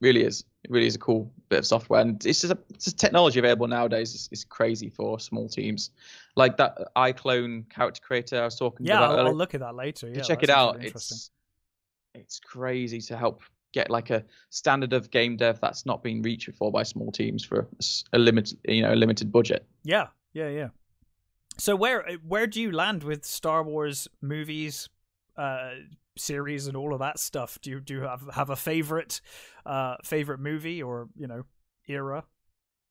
Really 0.00 0.24
is. 0.24 0.44
It 0.64 0.70
really 0.70 0.86
is 0.86 0.94
a 0.94 0.98
cool 0.98 1.32
bit 1.48 1.58
of 1.60 1.66
software, 1.66 2.00
and 2.00 2.24
it's 2.24 2.40
just 2.40 2.52
a, 2.52 2.58
it's 2.70 2.84
just 2.84 2.98
technology 2.98 3.38
available 3.40 3.66
nowadays. 3.66 4.14
It's, 4.14 4.28
it's 4.32 4.44
crazy 4.44 4.90
for 4.90 5.18
small 5.20 5.48
teams, 5.48 5.90
like 6.36 6.56
that 6.56 6.76
iClone 6.96 7.68
character 7.68 8.00
creator 8.00 8.40
I 8.40 8.44
was 8.44 8.56
talking 8.56 8.86
Yeah, 8.86 8.98
about. 8.98 9.18
I'll. 9.18 9.26
I'll 9.28 9.34
look 9.34 9.54
at 9.54 9.60
that 9.60 9.74
later. 9.74 10.08
Yeah, 10.08 10.22
check 10.22 10.42
it 10.42 10.50
out. 10.50 10.82
It's 10.84 11.30
it's 12.14 12.40
crazy 12.40 13.00
to 13.02 13.16
help 13.16 13.42
get 13.72 13.90
like 13.90 14.10
a 14.10 14.24
standard 14.50 14.92
of 14.92 15.10
game 15.10 15.36
dev 15.36 15.60
that's 15.60 15.84
not 15.84 16.02
been 16.02 16.22
reached 16.22 16.46
before 16.46 16.72
by 16.72 16.82
small 16.82 17.12
teams 17.12 17.44
for 17.44 17.68
a 18.12 18.18
limited 18.18 18.58
you 18.64 18.82
know 18.82 18.92
a 18.92 18.96
limited 18.96 19.30
budget. 19.30 19.66
Yeah, 19.84 20.08
yeah, 20.32 20.48
yeah. 20.48 20.68
So 21.58 21.74
where 21.74 22.06
where 22.26 22.46
do 22.46 22.60
you 22.60 22.72
land 22.72 23.02
with 23.02 23.24
Star 23.24 23.62
Wars 23.62 24.08
movies, 24.22 24.88
uh, 25.36 25.70
series, 26.16 26.66
and 26.66 26.76
all 26.76 26.92
of 26.92 27.00
that 27.00 27.18
stuff? 27.18 27.58
Do 27.60 27.70
you 27.70 27.80
do 27.80 27.94
you 27.94 28.00
have 28.02 28.22
have 28.32 28.50
a 28.50 28.56
favorite, 28.56 29.20
uh, 29.66 29.96
favorite 30.04 30.40
movie 30.40 30.82
or 30.82 31.08
you 31.16 31.26
know 31.26 31.44
era? 31.88 32.24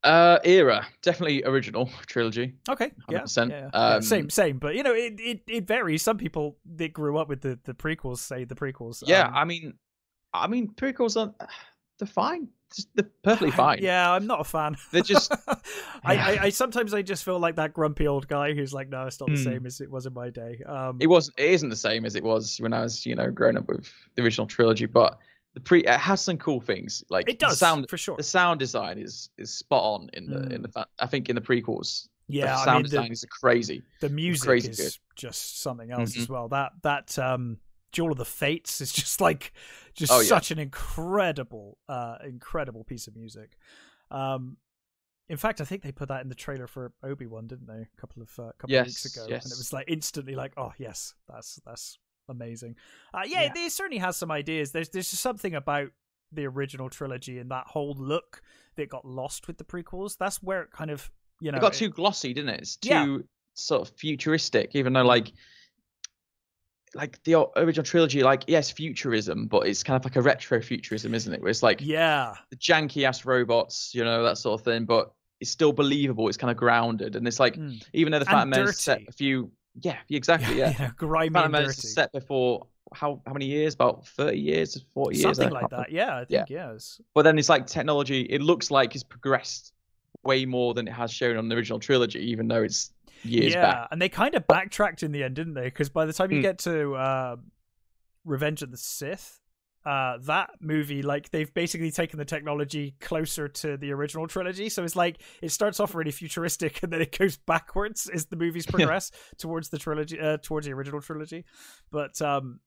Uh, 0.03 0.37
era 0.43 0.87
definitely 1.01 1.43
original 1.43 1.89
trilogy. 2.07 2.53
Okay, 2.69 2.91
yeah, 3.09 3.25
yeah, 3.35 3.45
yeah. 3.49 3.69
Um, 3.73 4.01
same, 4.01 4.29
same. 4.29 4.57
But 4.57 4.75
you 4.75 4.83
know, 4.83 4.93
it, 4.93 5.19
it 5.19 5.41
it 5.47 5.67
varies. 5.67 6.03
Some 6.03 6.17
people 6.17 6.57
that 6.75 6.93
grew 6.93 7.17
up 7.17 7.29
with 7.29 7.41
the 7.41 7.57
the 7.63 7.73
prequels 7.73 8.19
say 8.19 8.43
the 8.43 8.55
prequels. 8.55 9.01
Yeah, 9.05 9.27
um, 9.27 9.33
I 9.33 9.45
mean, 9.45 9.73
I 10.41 10.47
mean 10.47 10.69
prequels 10.75 11.15
are 11.19 11.33
they're 11.99 12.07
fine. 12.07 12.47
They're 12.95 13.09
perfectly 13.23 13.51
fine. 13.65 13.79
Yeah, 13.81 14.11
I'm 14.11 14.27
not 14.27 14.41
a 14.41 14.43
fan. 14.43 14.75
They're 14.91 15.01
just 15.01 15.31
I, 16.03 16.15
I, 16.17 16.37
I 16.43 16.49
sometimes 16.49 16.93
I 16.93 17.01
just 17.01 17.23
feel 17.23 17.39
like 17.39 17.55
that 17.55 17.73
grumpy 17.73 18.07
old 18.07 18.27
guy 18.27 18.53
who's 18.53 18.73
like, 18.73 18.89
no, 18.89 19.07
it's 19.07 19.19
not 19.19 19.29
the 19.29 19.37
Hmm. 19.37 19.43
same 19.43 19.65
as 19.65 19.79
it 19.81 19.89
was 19.89 20.05
in 20.05 20.13
my 20.13 20.29
day. 20.29 20.61
Um, 20.65 20.97
it 20.99 21.07
wasn't 21.07 21.39
it 21.39 21.49
isn't 21.51 21.69
the 21.69 21.75
same 21.75 22.05
as 22.05 22.15
it 22.15 22.23
was 22.23 22.57
when 22.59 22.73
I 22.73 22.81
was 22.81 23.05
you 23.05 23.15
know 23.15 23.31
growing 23.31 23.57
up 23.57 23.67
with 23.67 23.89
the 24.15 24.21
original 24.23 24.47
trilogy, 24.47 24.85
but 24.85 25.17
the 25.53 25.61
pre 25.61 25.79
it 25.81 25.89
has 25.99 26.21
some 26.21 26.37
cool 26.37 26.59
things 26.61 27.03
like 27.09 27.29
it 27.29 27.39
the 27.39 27.45
does 27.47 27.57
sound. 27.59 27.89
for 27.89 27.97
sure. 27.97 28.17
The 28.17 28.23
sound 28.23 28.59
design 28.59 28.97
is 28.99 29.29
is 29.37 29.51
spot 29.53 29.83
on 29.83 30.09
in 30.13 30.29
the 30.29 30.53
in 30.53 30.61
the 30.61 30.67
fa- 30.67 30.87
I 30.99 31.07
think 31.07 31.29
in 31.29 31.35
the 31.35 31.41
prequels. 31.41 32.09
Yeah, 32.27 32.47
the 32.47 32.51
I 32.51 32.65
sound 32.65 32.75
mean 32.79 32.83
design 32.83 33.05
the, 33.07 33.11
is 33.13 33.25
crazy. 33.29 33.81
the 34.01 34.09
music 34.09 34.45
crazy 34.45 34.69
is 34.71 34.77
good. 34.77 34.93
just 35.15 35.61
something 35.61 35.89
else 35.89 36.15
Mhm. 36.15 36.21
as 36.23 36.29
well. 36.29 36.49
That 36.49 36.73
that 36.83 37.17
um, 37.17 37.57
Duel 37.91 38.11
of 38.11 38.17
the 38.17 38.25
Fates 38.25 38.81
is 38.81 38.91
just 38.91 39.21
like 39.21 39.53
just 39.93 40.11
Oh, 40.11 40.19
yeah. 40.19 40.27
such 40.27 40.51
an 40.51 40.59
incredible, 40.59 41.77
uh, 41.89 42.17
incredible 42.23 42.83
piece 42.83 43.07
of 43.07 43.15
music. 43.15 43.57
Um, 44.11 44.57
in 45.29 45.37
fact, 45.37 45.59
I 45.59 45.65
think 45.65 45.81
they 45.81 45.91
put 45.91 46.07
that 46.07 46.21
in 46.21 46.29
the 46.29 46.35
trailer 46.35 46.67
for 46.67 46.93
Obi 47.03 47.25
Wan, 47.25 47.47
didn't 47.47 47.67
they? 47.67 47.81
A 47.81 47.87
couple 48.01 48.21
of 48.21 48.29
uh, 48.39 48.51
couple 48.57 48.75
of 48.77 48.85
weeks 48.85 49.03
Yes, 49.05 49.15
ago, 49.15 49.23
and 49.25 49.33
it 49.33 49.57
was 49.57 49.73
like 49.73 49.85
instantly 49.89 50.35
like, 50.35 50.53
oh 50.57 50.71
yes, 50.77 51.13
that's 51.27 51.59
that's 51.65 51.97
amazing. 52.29 52.75
Uh, 53.13 53.21
yeah, 53.25 53.43
Yeah. 53.43 53.51
they 53.53 53.69
certainly 53.69 53.97
has 53.99 54.15
some 54.17 54.31
ideas. 54.31 54.71
There's 54.71 54.89
there's 54.89 55.09
just 55.09 55.21
something 55.21 55.53
about 55.55 55.89
the 56.31 56.45
original 56.45 56.89
trilogy 56.89 57.39
and 57.39 57.51
that 57.51 57.67
whole 57.67 57.95
look 57.97 58.41
that 58.75 58.89
got 58.89 59.05
lost 59.05 59.47
with 59.47 59.57
the 59.57 59.63
prequels. 59.65 60.17
That's 60.17 60.41
where 60.43 60.61
it 60.63 60.71
kind 60.71 60.91
of 60.91 61.09
you 61.41 61.51
know 61.51 61.57
it 61.57 61.61
got 61.61 61.73
it- 61.75 61.79
too 61.79 61.89
glossy, 61.89 62.33
didn't 62.33 62.51
it? 62.51 62.61
It's 62.61 62.75
too 62.77 62.89
Yeah. 62.89 63.17
sort 63.53 63.81
of 63.89 63.95
futuristic, 63.97 64.75
even 64.75 64.93
though 64.93 65.03
like 65.05 65.33
like 66.95 67.21
the 67.23 67.47
original 67.57 67.83
trilogy, 67.83 68.23
like 68.23 68.43
yes, 68.47 68.71
futurism, 68.71 69.47
but 69.47 69.67
it's 69.67 69.83
kind 69.83 69.95
of 69.99 70.05
like 70.05 70.15
a 70.15 70.21
retro 70.21 70.61
futurism, 70.61 71.13
isn't 71.13 71.33
it? 71.33 71.41
Where 71.41 71.49
it's 71.49 71.63
like 71.63 71.81
yeah. 71.81 72.35
janky 72.55 73.03
ass 73.07 73.25
robots, 73.25 73.93
you 73.93 74.03
know, 74.03 74.23
that 74.23 74.37
sort 74.37 74.59
of 74.59 74.65
thing, 74.65 74.85
but 74.85 75.11
it's 75.39 75.51
still 75.51 75.73
believable. 75.73 76.27
It's 76.29 76.37
kind 76.37 76.49
of 76.51 76.57
grounded, 76.57 77.15
and 77.15 77.27
it's 77.27 77.39
like 77.39 77.55
Mm. 77.55 77.83
even 77.93 78.11
though 78.11 78.19
the 78.19 78.25
Phantom 78.25 78.49
Menace 78.49 78.79
set 78.79 79.01
a 79.07 79.11
few, 79.11 79.51
yeah, 79.81 79.97
exactly, 80.09 80.57
yeah. 80.59 80.73
know, 80.79 80.89
grimy 80.97 81.33
Phantom 81.33 81.51
Menace 81.51 81.83
is 81.83 81.93
set 81.93 82.11
before 82.11 82.65
how 82.93 83.21
how 83.27 83.33
many 83.33 83.45
years? 83.45 83.73
About 83.73 84.07
thirty 84.07 84.39
years, 84.39 84.83
forty 84.93 85.17
years, 85.17 85.37
Something 85.37 85.53
like 85.53 85.69
that. 85.71 85.91
Yeah, 85.91 86.15
I 86.15 86.25
Yeah. 86.29 86.39
think 86.45 86.49
yes. 86.51 87.01
but 87.13 87.23
then 87.23 87.37
it's 87.37 87.49
like 87.49 87.67
technology 87.67 88.21
it 88.21 88.41
looks 88.41 88.71
like 88.71 88.95
it's 88.95 89.03
progressed 89.03 89.73
way 90.23 90.45
more 90.45 90.73
than 90.73 90.87
it 90.87 90.91
has 90.93 91.11
shown 91.11 91.37
on 91.37 91.47
the 91.49 91.55
original 91.55 91.79
trilogy 91.79 92.19
even 92.31 92.47
though 92.47 92.63
it's 92.63 92.91
years 93.23 93.53
yeah, 93.53 93.61
back 93.61 93.87
and 93.91 94.01
they 94.01 94.09
kind 94.09 94.35
of 94.35 94.47
backtracked 94.47 95.03
in 95.03 95.11
the 95.11 95.23
end, 95.23 95.35
didn't 95.35 95.53
they? 95.53 95.65
Because 95.65 95.89
by 95.89 96.05
the 96.05 96.13
time 96.13 96.31
you 96.31 96.37
Hmm. 96.37 96.43
get 96.43 96.59
to 96.59 96.95
uh, 96.95 97.35
Revenge 98.25 98.61
of 98.61 98.71
the 98.71 98.77
Sith, 98.77 99.39
uh, 99.85 100.17
that 100.23 100.49
movie, 100.59 101.01
like 101.01 101.29
they've 101.31 101.53
basically 101.53 101.91
taken 101.91 102.19
the 102.19 102.25
technology 102.25 102.95
closer 102.99 103.47
to 103.47 103.77
the 103.77 103.91
original 103.93 104.27
trilogy. 104.27 104.67
So 104.67 104.83
it's 104.83 104.97
like 104.97 105.21
it 105.41 105.51
starts 105.51 105.79
off 105.79 105.95
really 105.95 106.11
futuristic, 106.11 106.79
and 106.83 106.91
then 106.91 107.01
it 107.01 107.17
goes 107.17 107.37
backwards 107.37 108.09
as 108.13 108.25
the 108.25 108.35
movies 108.35 108.65
progress 108.65 109.11
towards 109.37 109.69
the 109.69 109.77
trilogy, 109.77 110.19
uh, 110.19 110.37
towards 110.37 110.67
the 110.67 110.73
original 110.73 110.99
trilogy. 111.01 111.45
But 111.89 112.21
um, 112.21 112.59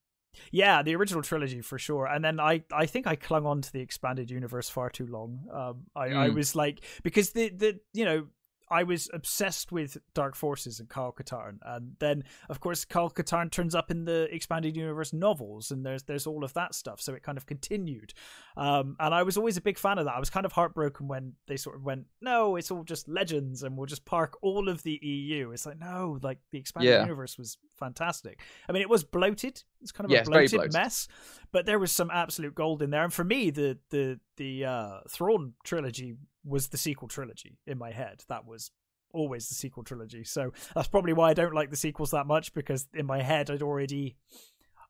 yeah, 0.51 0.82
the 0.82 0.94
original 0.96 1.22
trilogy 1.22 1.61
for 1.61 1.76
sure. 1.78 2.07
And 2.07 2.24
then 2.24 2.40
I, 2.40 2.62
I 2.72 2.86
think 2.86 3.07
I 3.07 3.16
clung 3.16 3.44
on 3.44 3.61
to 3.62 3.72
the 3.72 3.80
expanded 3.80 4.30
universe 4.30 4.70
far 4.70 4.88
too 4.88 5.07
long. 5.07 5.40
Um, 5.53 5.82
I, 5.94 6.07
I 6.07 6.28
Mm. 6.28 6.34
was 6.34 6.57
like 6.57 6.82
because 7.03 7.32
the 7.32 7.51
the 7.51 7.80
you 7.92 8.07
know 8.07 8.28
I 8.71 8.85
was 8.85 9.09
obsessed 9.12 9.73
with 9.73 9.99
Dark 10.14 10.37
Forces 10.37 10.81
and 10.81 10.89
Kyle 10.89 11.12
Katarn, 11.12 11.59
and 11.64 11.97
then 11.99 12.25
of 12.49 12.61
course 12.61 12.85
Kyle 12.85 13.11
Katarn 13.11 13.51
turns 13.51 13.75
up 13.75 13.91
in 13.91 14.05
the 14.05 14.29
expanded 14.35 14.77
universe 14.77 15.12
novels, 15.12 15.71
and 15.71 15.85
there's 15.85 16.05
there's 16.05 16.27
all 16.27 16.45
of 16.45 16.55
that 16.55 16.75
stuff. 16.75 17.01
So 17.01 17.14
it 17.14 17.23
kind 17.23 17.37
of 17.39 17.47
continued, 17.47 18.14
um, 18.57 18.97
and 19.01 19.14
I 19.14 19.23
was 19.23 19.37
always 19.37 19.57
a 19.57 19.61
big 19.61 19.79
fan 19.79 19.99
of 19.99 20.05
that. 20.05 20.14
I 20.14 20.21
was 20.21 20.31
kind 20.31 20.47
of 20.47 20.53
heartbroken 20.53 21.09
when 21.09 21.35
they 21.47 21.57
sort 21.57 21.77
of 21.77 21.85
went, 21.85 22.07
no, 22.21 22.57
it's 22.57 22.71
all 22.71 22.85
just 22.85 23.09
legends, 23.09 23.62
and 23.62 23.77
we'll 23.77 23.87
just 23.87 24.05
park 24.05 24.37
all 24.43 24.68
of 24.68 24.83
the 24.83 24.99
EU. 25.03 25.51
It's 25.51 25.66
like 25.66 25.79
no, 25.79 26.18
like 26.23 26.39
the 26.51 26.59
expanded 26.59 26.91
Yeah. 26.93 27.03
universe 27.03 27.37
was 27.39 27.59
fantastic. 27.79 28.41
I 28.68 28.73
mean, 28.73 28.83
it 28.83 28.91
was 28.91 29.05
bloated. 29.05 29.62
It's 29.81 29.93
kind 29.93 30.05
of 30.05 30.11
Yeah, 30.12 30.21
a 30.21 30.25
bloated 30.25 30.59
bloated. 30.59 30.73
mess, 30.75 31.09
but 31.53 31.66
there 31.66 31.79
was 31.79 31.91
some 31.93 32.11
absolute 32.11 32.55
gold 32.55 32.83
in 32.83 32.91
there. 32.91 33.03
And 33.05 33.12
for 33.12 33.25
me, 33.25 33.51
the 33.51 33.79
the 33.91 34.21
the 34.37 34.64
uh, 34.64 35.01
Thrawn 35.09 35.55
trilogy 35.64 36.14
was 36.45 36.68
the 36.68 36.78
sequel 36.78 37.09
trilogy 37.09 37.59
in 37.66 37.78
my 37.78 37.91
head. 37.91 38.24
That 38.28 38.47
was 38.47 38.70
always 39.12 39.49
the 39.49 39.55
sequel 39.55 39.82
trilogy. 39.82 40.24
So 40.24 40.53
that's 40.74 40.88
probably 40.88 41.12
why 41.12 41.30
I 41.30 41.34
don't 41.34 41.55
like 41.55 41.70
the 41.70 41.76
sequels 41.76 42.12
that 42.12 42.26
much 42.26 42.55
because 42.55 42.86
in 42.95 43.07
my 43.07 43.22
head 43.22 43.51
I'd 43.51 43.62
already 43.62 44.16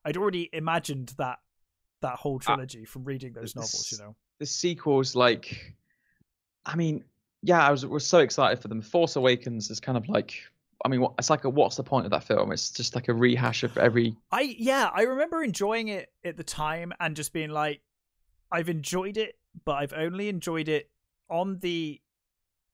I'd 0.05 0.17
already 0.17 0.49
imagined 0.53 1.13
that 1.17 1.39
that 2.01 2.15
whole 2.15 2.39
ah, 2.41 2.45
trilogy 2.45 2.85
from 2.85 3.03
reading 3.03 3.33
those 3.33 3.55
novels. 3.55 3.89
You 3.91 3.99
know, 3.99 4.15
the 4.39 4.45
sequels 4.45 5.15
like 5.15 5.75
i 6.65 6.75
mean 6.75 7.03
yeah 7.43 7.65
i 7.65 7.69
was 7.69 7.85
was 7.85 8.05
so 8.05 8.19
excited 8.19 8.59
for 8.59 8.67
them 8.67 8.81
force 8.81 9.15
awakens 9.15 9.69
is 9.69 9.79
kind 9.79 9.97
of 9.97 10.07
like 10.09 10.35
i 10.83 10.87
mean 10.87 11.05
it's 11.19 11.29
like 11.29 11.43
a 11.43 11.49
what's 11.49 11.75
the 11.75 11.83
point 11.83 12.05
of 12.05 12.11
that 12.11 12.23
film 12.23 12.51
it's 12.51 12.71
just 12.71 12.95
like 12.95 13.07
a 13.07 13.13
rehash 13.13 13.63
of 13.63 13.77
every 13.77 14.15
I 14.31 14.55
yeah 14.57 14.89
I 14.93 15.03
remember 15.03 15.43
enjoying 15.43 15.89
it 15.89 16.11
at 16.23 16.37
the 16.37 16.43
time 16.43 16.91
and 16.99 17.15
just 17.15 17.33
being 17.33 17.49
like 17.51 17.81
I've 18.51 18.69
enjoyed 18.69 19.17
it, 19.17 19.37
but 19.63 19.73
I've 19.73 19.93
only 19.93 20.27
enjoyed 20.27 20.67
it 20.67 20.89
on 21.31 21.57
the 21.59 21.99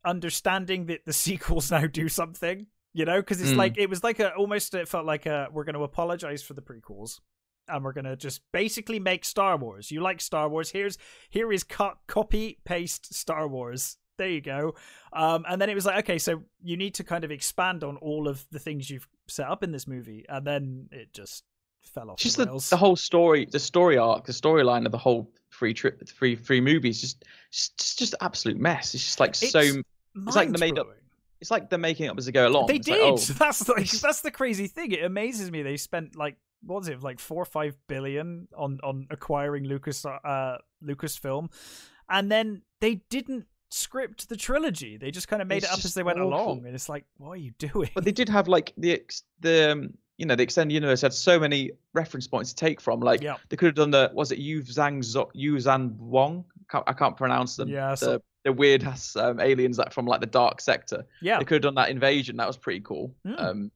understanding 0.06 0.86
that 0.88 1.06
the 1.06 1.14
sequels 1.26 1.72
now 1.72 1.88
do 1.88 2.10
something. 2.10 2.68
You 2.94 3.06
know, 3.06 3.22
because 3.22 3.42
it's 3.42 3.52
Mm. 3.52 3.58
like 3.58 3.78
it 3.78 3.90
was 3.90 4.04
like 4.04 4.20
a 4.20 4.34
almost 4.34 4.74
it 4.74 4.88
felt 4.88 5.06
like 5.06 5.28
a 5.28 5.50
we're 5.52 5.66
going 5.66 5.76
to 5.76 5.84
apologize 5.84 6.42
for 6.42 6.56
the 6.56 6.64
prequels 6.64 7.20
and 7.68 7.84
we're 7.84 7.94
going 7.94 8.06
to 8.06 8.16
just 8.16 8.42
basically 8.52 8.98
make 9.00 9.24
Star 9.24 9.56
Wars. 9.56 9.92
You 9.92 10.02
like 10.02 10.20
Star 10.20 10.50
Wars? 10.50 10.72
Here's 10.72 10.98
here 11.30 11.52
is 11.52 11.64
cut 11.64 11.98
copy 12.08 12.58
paste 12.66 13.14
Star 13.14 13.48
Wars. 13.48 13.98
There 14.18 14.30
you 14.30 14.42
go. 14.42 14.74
Um, 15.14 15.46
and 15.48 15.62
then 15.62 15.70
it 15.70 15.76
was 15.76 15.86
like, 15.86 16.00
okay, 16.06 16.18
so 16.18 16.42
you 16.64 16.76
need 16.76 16.96
to 16.96 17.04
kind 17.04 17.24
of 17.24 17.30
expand 17.30 17.84
on 17.84 17.98
all 17.98 18.28
of 18.28 18.48
the 18.50 18.58
things 18.58 18.90
you've 18.90 19.08
set 19.28 19.48
up 19.48 19.62
in 19.62 19.72
this 19.72 19.86
movie, 19.86 20.26
and 20.28 20.48
then 20.48 20.88
it 20.92 21.14
just 21.14 21.44
fell 21.88 22.12
off. 22.12 22.18
just 22.18 22.38
the, 22.38 22.46
the, 22.46 22.68
the 22.72 22.78
whole 22.78 22.96
story, 22.96 23.46
the 23.52 23.60
story 23.60 23.98
arc, 23.98 24.26
the 24.26 24.32
storyline 24.34 24.86
of 24.86 24.92
the 24.92 24.98
whole 24.98 25.32
three 25.52 25.74
trip, 25.74 26.08
three 26.08 26.36
three 26.36 26.62
movies, 26.62 27.02
just 27.02 27.24
just 27.52 28.00
just, 28.00 28.16
absolute 28.22 28.58
mess. 28.58 28.94
It's 28.94 29.04
just 29.04 29.20
like 29.20 29.36
so. 29.36 29.60
It's 29.60 29.78
it's 30.16 30.36
like 30.36 30.52
the 30.52 30.58
made 30.58 30.78
up- 30.80 30.90
It's 31.42 31.52
like 31.52 31.70
they're 31.70 31.78
making 31.80 32.08
it 32.08 32.10
up 32.10 32.18
as 32.18 32.26
they 32.26 32.32
go 32.32 32.48
along. 32.48 32.68
They 32.68 32.76
It's 32.78 32.86
did. 32.86 33.00
like, 33.02 33.14
oh, 33.14 33.18
That's 33.40 33.68
like 33.70 33.90
that's 34.02 34.22
the 34.22 34.32
crazy 34.32 34.68
thing. 34.68 34.92
It 34.92 35.04
amazes 35.04 35.52
me. 35.52 35.62
They 35.64 35.78
spent 35.78 36.16
like 36.16 36.38
what 36.64 36.80
was 36.80 36.88
it, 36.88 37.02
like 37.04 37.20
four 37.20 37.42
or 37.42 37.46
five 37.46 37.78
billion 37.88 38.48
on 38.58 38.80
on 38.84 39.08
acquiring 39.12 39.66
Lucas 39.66 40.06
uh 40.06 40.58
Lucasfilm, 40.84 41.52
and 42.10 42.32
then 42.32 42.62
they 42.82 42.96
didn't 43.10 43.46
script 43.70 44.30
the 44.30 44.36
trilogy. 44.38 44.98
They 44.98 45.12
just 45.12 45.28
kind 45.28 45.42
of 45.42 45.48
made 45.48 45.58
It's 45.58 45.68
it 45.68 45.72
up 45.74 45.86
as 45.86 45.94
they 45.94 46.02
went 46.04 46.20
awful. 46.20 46.34
along, 46.34 46.66
and 46.66 46.74
it's 46.74 46.90
like, 46.90 47.06
what 47.18 47.32
are 47.32 47.36
you 47.38 47.52
doing? 47.60 47.90
But 47.94 48.06
they 48.06 48.12
did 48.12 48.30
have 48.30 48.48
like 48.48 48.74
the 48.78 48.94
ex- 48.94 49.24
the 49.42 49.72
um, 49.72 49.94
you 50.18 50.26
know 50.26 50.36
the 50.36 50.44
extended 50.44 50.74
universe 50.74 51.02
had 51.02 51.14
so 51.14 51.40
many 51.40 51.72
reference 51.94 52.28
points 52.28 52.52
to 52.52 52.56
take 52.56 52.82
from. 52.82 53.00
Like 53.00 53.22
Yeah. 53.22 53.38
they 53.50 53.56
could 53.56 53.68
have 53.68 53.76
done 53.76 53.92
the 53.92 54.12
was 54.14 54.32
it 54.32 54.40
Yu 54.40 54.62
Zhang 54.62 55.04
Zo- 55.04 55.30
Yu 55.34 55.56
Zhan 55.56 55.96
Wong? 55.98 56.44
Can't, 56.70 56.84
I 56.88 56.94
can't 56.94 57.16
pronounce 57.16 57.56
them. 57.56 57.70
Yeah, 57.70 57.92
the, 57.92 57.96
so- 57.98 58.22
the 58.44 58.52
weird 58.54 58.84
ass 58.84 59.16
um, 59.16 59.40
aliens 59.40 59.78
that 59.78 59.94
from 59.94 60.06
like 60.06 60.22
the 60.22 60.26
dark 60.28 60.62
sector. 60.62 61.06
yeah, 61.22 61.38
They 61.40 61.46
could 61.46 61.56
have 61.56 61.62
done 61.64 61.76
that 61.76 61.90
invasion. 61.90 62.38
That 62.38 62.48
was 62.48 62.58
pretty 62.58 62.80
cool. 62.82 63.14
Mm. 63.26 63.40
Um, 63.44 63.72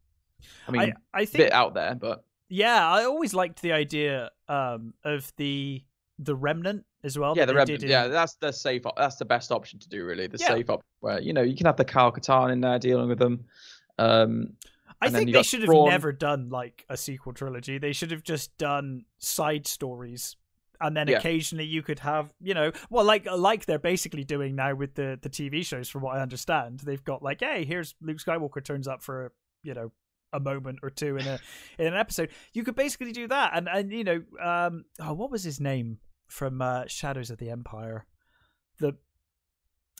I 0.67 0.71
mean, 0.71 0.81
I 0.81 0.93
I 1.21 1.25
think 1.25 1.43
bit 1.45 1.51
out 1.53 1.73
there, 1.73 1.93
but 1.95 2.23
yeah, 2.49 2.87
I 2.89 3.03
always 3.05 3.33
liked 3.33 3.61
the 3.61 3.71
idea 3.73 4.31
um 4.49 4.93
of 5.03 5.31
the 5.37 5.83
the 6.19 6.35
remnant 6.35 6.85
as 7.03 7.17
well. 7.17 7.35
yeah, 7.35 7.45
the 7.45 7.53
Remnant. 7.55 7.79
did 7.81 7.89
Yeah, 7.89 8.07
that's 8.07 8.35
the 8.35 8.51
safe. 8.51 8.85
op- 8.85 8.95
That's 8.97 9.15
the 9.15 9.25
best 9.25 9.51
option 9.51 9.79
to 9.79 9.89
do, 9.89 10.05
really. 10.05 10.27
The 10.27 10.37
Yeah. 10.37 10.47
safe 10.49 10.69
op 10.69 10.81
where 10.99 11.19
you 11.19 11.33
know 11.33 11.41
you 11.41 11.55
can 11.55 11.65
have 11.65 11.77
the 11.77 11.85
Kyle 11.85 12.11
Katarn 12.11 12.51
in 12.51 12.61
there 12.61 12.77
dealing 12.79 13.07
with 13.09 13.17
them. 13.19 13.45
Um, 13.99 14.53
I 15.01 15.07
and 15.07 15.15
think 15.15 15.31
they 15.33 15.43
should 15.43 15.61
have 15.61 15.69
never 15.69 16.11
done 16.11 16.49
like 16.49 16.85
a 16.89 16.95
sequel 16.97 17.33
trilogy. 17.33 17.77
They 17.77 17.93
should 17.93 18.11
have 18.11 18.23
just 18.23 18.55
done 18.57 19.05
side 19.17 19.65
stories, 19.65 20.35
and 20.79 20.95
then 20.95 21.07
Yeah. 21.07 21.17
occasionally 21.17 21.65
you 21.65 21.81
could 21.81 21.99
have, 21.99 22.33
you 22.39 22.53
know, 22.53 22.71
well, 22.89 23.03
like 23.03 23.25
like 23.25 23.65
they're 23.65 23.79
basically 23.79 24.23
doing 24.23 24.55
now 24.55 24.75
with 24.75 24.93
the 24.95 25.17
the 25.21 25.29
TV 25.29 25.65
shows. 25.65 25.89
From 25.89 26.01
what 26.03 26.17
I 26.17 26.21
understand, 26.21 26.81
they've 26.81 27.03
got 27.03 27.23
like, 27.23 27.39
hey, 27.39 27.65
here's 27.65 27.95
Luke 28.01 28.17
Skywalker 28.17 28.63
turns 28.63 28.87
up 28.87 29.01
for 29.01 29.33
you 29.63 29.73
know 29.73 29.91
a 30.33 30.39
moment 30.39 30.79
or 30.83 30.89
two 30.89 31.17
in 31.17 31.25
a 31.27 31.39
in 31.79 31.87
an 31.87 31.95
episode. 31.95 32.29
You 32.53 32.63
could 32.63 32.75
basically 32.75 33.11
do 33.11 33.27
that, 33.27 33.51
and 33.55 33.67
and 33.67 33.91
you 33.91 34.03
know, 34.03 34.21
um, 34.41 34.85
oh, 34.99 35.13
what 35.13 35.31
was 35.31 35.43
his 35.43 35.59
name 35.59 35.97
from 36.27 36.61
uh, 36.61 36.83
Shadows 36.87 37.31
of 37.31 37.39
the 37.39 37.49
Empire? 37.49 38.05
The 38.79 38.89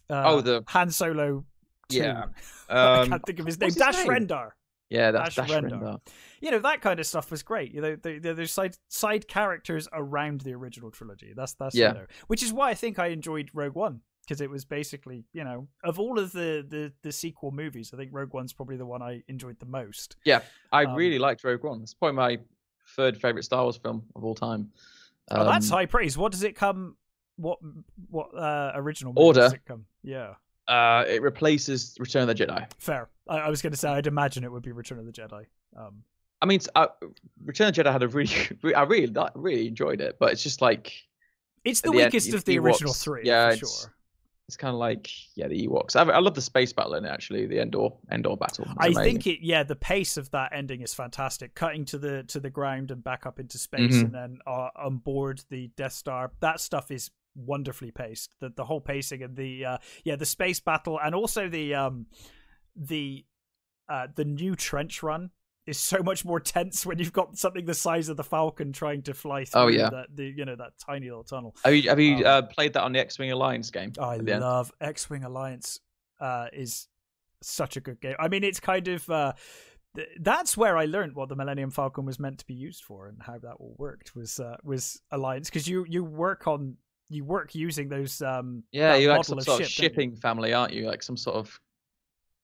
uh, 0.10 0.24
Oh, 0.26 0.42
the- 0.42 0.64
Han 0.68 0.92
Solo. 0.92 1.46
2. 1.90 1.98
Yeah. 1.98 2.26
I 2.70 3.00
um, 3.02 3.10
can't 3.10 3.26
think 3.26 3.40
of 3.40 3.46
his 3.46 3.60
name. 3.60 3.68
his 3.68 3.76
Dash 3.76 3.98
name? 3.98 4.08
Rendar 4.08 4.52
yeah, 4.92 5.10
that's 5.12 5.34
Dash 5.36 5.48
Dash. 5.50 5.62
Rendar. 5.64 6.00
you 6.42 6.52
know 6.52 6.60
that 6.60 6.82
kind 6.82 7.00
of 7.00 7.08
stuff 7.08 7.32
was 7.32 7.42
great. 7.44 7.74
You 7.74 7.82
know, 7.82 7.96
the, 7.96 8.20
the, 8.20 8.34
there's 8.34 8.52
side 8.52 8.76
side 8.90 9.28
characters 9.28 9.88
around 9.94 10.42
the 10.42 10.54
original 10.54 10.92
trilogy. 10.92 11.34
That's 11.36 11.54
that's 11.54 11.74
Yeah. 11.76 11.88
you 11.90 11.94
know, 12.00 12.06
which 12.28 12.44
is 12.44 12.52
why 12.54 12.70
I 12.70 12.74
think 12.76 13.00
I 13.00 13.08
enjoyed 13.08 13.50
Rogue 13.54 13.74
One 13.76 14.02
because 14.28 14.40
it 14.42 14.50
was 14.50 14.66
basically 14.66 15.26
you 15.34 15.44
know 15.44 15.68
of 15.84 16.00
all 16.00 16.20
of 16.20 16.32
the, 16.34 16.64
the 16.68 16.92
the 17.02 17.12
sequel 17.12 17.52
movies, 17.52 17.92
I 17.94 17.98
think 17.98 18.12
Rogue 18.14 18.34
One's 18.34 18.54
probably 18.54 18.78
the 18.78 18.86
one 18.86 19.02
I 19.02 19.24
enjoyed 19.28 19.60
the 19.60 19.66
most. 19.66 20.18
Yeah, 20.26 20.42
I 20.72 20.86
Um, 20.86 20.96
really 20.96 21.18
liked 21.20 21.44
Rogue 21.44 21.64
One. 21.64 21.82
It's 21.82 21.94
probably 21.94 22.18
my 22.18 22.40
third 22.96 23.20
favorite 23.20 23.44
Star 23.44 23.64
Wars 23.64 23.78
film 23.78 24.04
of 24.16 24.24
all 24.26 24.36
time. 24.36 24.72
oh, 25.32 25.46
that's 25.46 25.72
Um, 25.72 25.78
high 25.78 25.86
praise. 25.86 26.18
What 26.18 26.32
does 26.34 26.44
it 26.44 26.56
come? 26.56 26.98
What 27.38 27.60
what 28.10 28.36
uh, 28.38 28.74
original 28.76 29.14
movie 29.14 29.26
Order. 29.26 29.40
does 29.42 29.54
it 29.54 29.66
come? 29.66 29.86
Yeah, 30.04 30.34
Uh, 30.72 31.04
it 31.08 31.22
replaces 31.22 31.96
Return 32.00 32.28
of 32.30 32.36
the 32.36 32.46
Jedi. 32.46 32.66
fair. 32.78 33.10
I, 33.28 33.38
I 33.40 33.50
was 33.50 33.62
going 33.62 33.72
to 33.72 33.78
say 33.78 33.90
I'd 33.90 34.08
imagine 34.08 34.44
it 34.44 34.52
would 34.52 34.64
be 34.64 34.72
Return 34.72 35.00
of 35.00 35.06
the 35.06 35.12
Jedi. 35.12 35.46
Um, 35.76 36.04
I 36.42 36.46
mean, 36.46 36.60
uh, 36.76 36.88
Return 37.44 37.68
of 37.68 37.76
the 37.76 37.84
Jedi 37.84 37.92
had 37.92 38.04
a 38.04 38.08
really, 38.08 38.34
I 38.76 38.84
really, 38.84 39.14
really 39.36 39.68
enjoyed 39.68 40.02
it, 40.02 40.18
but 40.20 40.32
it's 40.32 40.44
just 40.44 40.62
like 40.62 40.94
it's 41.66 41.82
the 41.82 41.92
the 41.92 41.98
weakest 41.98 42.30
you- 42.30 42.36
of 42.36 42.46
the 42.46 42.58
original 42.60 42.94
three, 42.94 43.24
yeah, 43.26 43.50
for 43.50 43.54
it's- 43.56 43.82
sure. 43.84 43.94
it's 44.48 44.58
kind 44.58 44.74
of 44.74 44.80
like 44.80 45.10
yeah, 45.36 45.48
the 45.48 45.68
Ewoks. 45.68 45.96
I, 45.96 46.02
I 46.10 46.20
love 46.20 46.34
the 46.36 46.42
space 46.42 46.74
battle 46.74 46.96
in 46.96 47.06
it 47.06 47.10
actually. 47.10 47.46
The 47.46 47.60
Endor 47.60 47.90
Endor 48.12 48.36
battle. 48.38 48.66
I 48.78 48.88
amazing. 48.88 49.04
think 49.04 49.28
it 49.28 49.40
yeah 49.46 49.64
the 49.64 49.76
pace 49.76 50.18
of 50.18 50.32
that 50.32 50.52
ending 50.54 50.82
is 50.82 50.94
fantastic 50.94 51.54
cutting 51.54 51.86
to 51.86 51.98
the 51.98 52.24
to 52.24 52.40
the 52.40 52.50
ground 52.50 52.92
and 52.92 53.04
back 53.04 53.26
up 53.26 53.40
into 53.40 53.58
space 53.58 53.94
Mhm. 53.96 54.02
and 54.06 54.14
then 54.14 54.38
uh, 54.48 54.70
on 54.76 54.98
board 54.98 55.44
the 55.50 55.68
Death 55.78 55.94
Star 55.94 56.32
that 56.40 56.60
stuff 56.60 56.90
is 56.92 57.12
wonderfully 57.36 57.92
paced 57.92 58.34
the 58.40 58.50
the 58.50 58.66
whole 58.66 58.82
pacing 58.82 59.24
and 59.24 59.36
the 59.38 59.64
uh 59.66 59.78
yeah 60.04 60.16
the 60.16 60.26
space 60.26 60.60
battle 60.60 61.00
and 61.02 61.16
also 61.16 61.48
the 61.48 61.74
um 61.74 62.06
the 62.76 63.26
uh 63.90 64.08
the 64.16 64.26
new 64.26 64.56
trench 64.56 65.02
run 65.02 65.30
is 65.68 65.78
so 65.78 66.02
much 66.04 66.26
more 66.26 66.40
tense 66.40 66.86
when 66.86 66.98
you've 66.98 67.14
got 67.14 67.38
something 67.38 67.66
the 67.66 67.74
size 67.74 68.10
of 68.10 68.18
the 68.18 68.24
Falcon 68.24 68.74
trying 68.74 69.02
to 69.04 69.14
fly 69.14 69.46
through 69.46 69.62
Oh, 69.62 69.68
yeah. 69.68 69.90
that 69.92 70.08
the 70.14 70.26
you 70.26 70.44
know 70.44 70.56
that 70.56 70.72
tiny 70.84 71.08
little 71.08 71.24
tunnel 71.24 71.56
Have 71.64 71.76
you 71.76 71.88
have 71.90 72.00
you 72.00 72.18
Um, 72.18 72.26
uh, 72.26 72.42
played 72.44 72.74
that 72.74 72.84
on 72.84 72.92
the 72.94 73.00
X-wing 73.00 73.32
Alliance 73.32 73.70
game? 73.70 73.94
I 74.00 74.18
love 74.18 74.72
X 74.82 75.10
Wing 75.10 75.24
Alliance. 75.24 75.80
Uh, 76.20 76.48
is 76.54 76.88
such 77.42 77.78
a 77.78 77.80
good 77.82 78.00
game. 78.00 78.16
I 78.20 78.28
mean, 78.28 78.44
it's 78.44 78.60
kind 78.60 78.88
of 78.88 79.10
uh, 79.10 79.34
th- 79.96 80.08
that's 80.20 80.56
where 80.56 80.78
I 80.78 80.86
learned 80.86 81.16
what 81.16 81.30
the 81.30 81.36
Millennium 81.36 81.72
Falcon 81.72 82.06
was 82.06 82.20
meant 82.20 82.38
to 82.40 82.46
be 82.46 82.54
used 82.54 82.84
for 82.84 83.08
and 83.08 83.18
how 83.24 83.40
that 83.40 83.54
all 83.60 83.76
worked 83.80 84.16
was 84.16 84.40
uh, 84.40 84.58
was 84.64 85.02
Alliance 85.12 85.50
because 85.50 85.68
you 85.68 85.84
you 85.90 86.04
work 86.04 86.46
on 86.48 86.78
you 87.12 87.24
work 87.24 87.54
using 87.54 87.90
those 87.90 88.22
um 88.22 88.64
Yeah, 88.72 88.96
you're 88.96 89.16
like 89.16 89.26
some 89.26 89.38
of 89.38 89.44
sort 89.44 89.62
of 89.62 89.68
ship, 89.68 89.94
shipping 89.94 90.16
family, 90.16 90.54
aren't 90.54 90.74
you? 90.74 90.88
Like 90.88 91.04
some 91.04 91.18
sort 91.18 91.36
of 91.36 91.60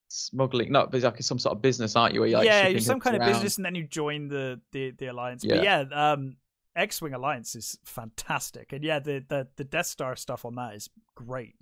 smuggling, 0.09 0.71
not 0.71 0.93
like 0.93 1.21
some 1.21 1.39
sort 1.39 1.55
of 1.55 1.61
business, 1.61 1.95
aren't 1.95 2.13
you? 2.13 2.23
You're 2.25 2.39
like 2.39 2.45
yeah, 2.45 2.67
you're 2.67 2.79
some 2.79 2.99
kind 2.99 3.15
of 3.15 3.23
business, 3.23 3.57
and 3.57 3.65
then 3.65 3.75
you 3.75 3.83
join 3.83 4.27
the 4.27 4.59
the, 4.71 4.91
the 4.91 5.07
alliance. 5.07 5.45
But 5.45 5.63
yeah, 5.63 5.85
um, 5.91 6.37
X 6.75 7.01
Wing 7.01 7.13
Alliance 7.13 7.55
is 7.55 7.77
fantastic, 7.85 8.73
and 8.73 8.83
yeah, 8.83 8.99
the, 8.99 9.23
the 9.27 9.47
the 9.55 9.63
Death 9.63 9.87
Star 9.87 10.15
stuff 10.15 10.45
on 10.45 10.55
that 10.55 10.75
is 10.75 10.89
great. 11.15 11.55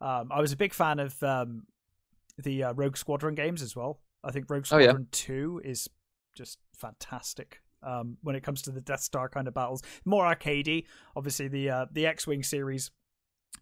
Um, 0.00 0.30
I 0.32 0.40
was 0.40 0.52
a 0.52 0.56
big 0.56 0.72
fan 0.72 0.98
of 0.98 1.22
um, 1.22 1.66
the 2.38 2.64
uh, 2.64 2.72
Rogue 2.72 2.96
Squadron 2.96 3.34
games 3.34 3.62
as 3.62 3.76
well. 3.76 4.00
I 4.24 4.30
think 4.30 4.48
Rogue 4.48 4.66
Oh, 4.70 4.78
yeah. 4.78 4.86
Squadron 4.86 5.08
Two 5.12 5.60
is 5.64 5.88
just 6.34 6.58
fantastic. 6.74 7.60
Um, 7.82 8.18
when 8.22 8.36
it 8.36 8.42
comes 8.42 8.62
to 8.62 8.70
the 8.70 8.80
Death 8.80 9.00
Star 9.00 9.28
kind 9.28 9.48
of 9.48 9.54
battles, 9.54 9.82
more 10.04 10.24
arcadey. 10.24 10.84
Obviously, 11.16 11.48
the 11.48 11.70
uh, 11.70 11.86
the 11.92 12.06
X 12.06 12.26
Wing 12.26 12.42
series, 12.42 12.90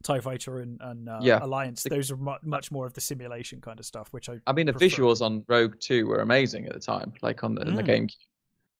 Tie 0.03 0.21
Fighter 0.21 0.59
and, 0.61 0.81
and 0.81 1.09
uh, 1.09 1.19
Yeah. 1.23 1.39
Alliance, 1.43 1.85
those 1.85 2.11
are 2.11 2.17
mu- 2.17 2.33
much 2.43 2.71
more 2.73 2.85
of 2.87 2.95
the 2.95 3.01
simulation 3.01 3.61
kind 3.61 3.79
of 3.79 3.87
stuff, 3.87 4.09
which 4.13 4.29
I 4.29 4.41
I 4.47 4.53
mean, 4.53 4.67
the 4.67 4.73
prefer. 4.73 4.87
visuals 4.97 5.21
on 5.23 5.45
Rogue 5.49 5.77
Two 5.81 6.07
were 6.07 6.21
amazing 6.21 6.67
at 6.67 6.73
the 6.75 6.81
time, 6.81 7.13
like 7.23 7.45
on 7.45 7.55
the, 7.55 7.63
in 7.63 7.75
the 7.75 7.83
Mm. 7.83 7.87
game. 7.87 8.09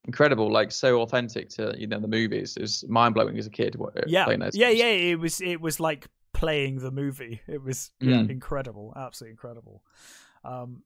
Incredible, 0.05 0.51
like 0.51 0.73
so 0.73 1.03
authentic 1.03 1.51
to 1.51 1.75
you 1.77 1.87
know 1.87 2.01
the 2.01 2.09
movies. 2.09 2.57
It 2.57 2.63
was 2.63 2.85
mind 2.89 3.15
blowing 3.15 3.37
as 3.39 3.47
a 3.47 3.51
kid. 3.51 3.75
wa- 3.77 3.91
yeah, 4.07 4.25
playing 4.25 4.41
those 4.41 4.57
yeah, 4.57 4.71
yeah. 4.71 4.87
It 4.87 5.19
was 5.21 5.41
it 5.41 5.61
was 5.61 5.79
like 5.81 6.09
playing 6.33 6.79
the 6.79 6.91
movie. 6.91 7.41
It 7.47 7.63
was 7.63 7.91
Mm. 8.01 8.31
incredible, 8.31 8.93
absolutely 8.97 9.33
incredible. 9.33 9.83
Um, 10.45 10.83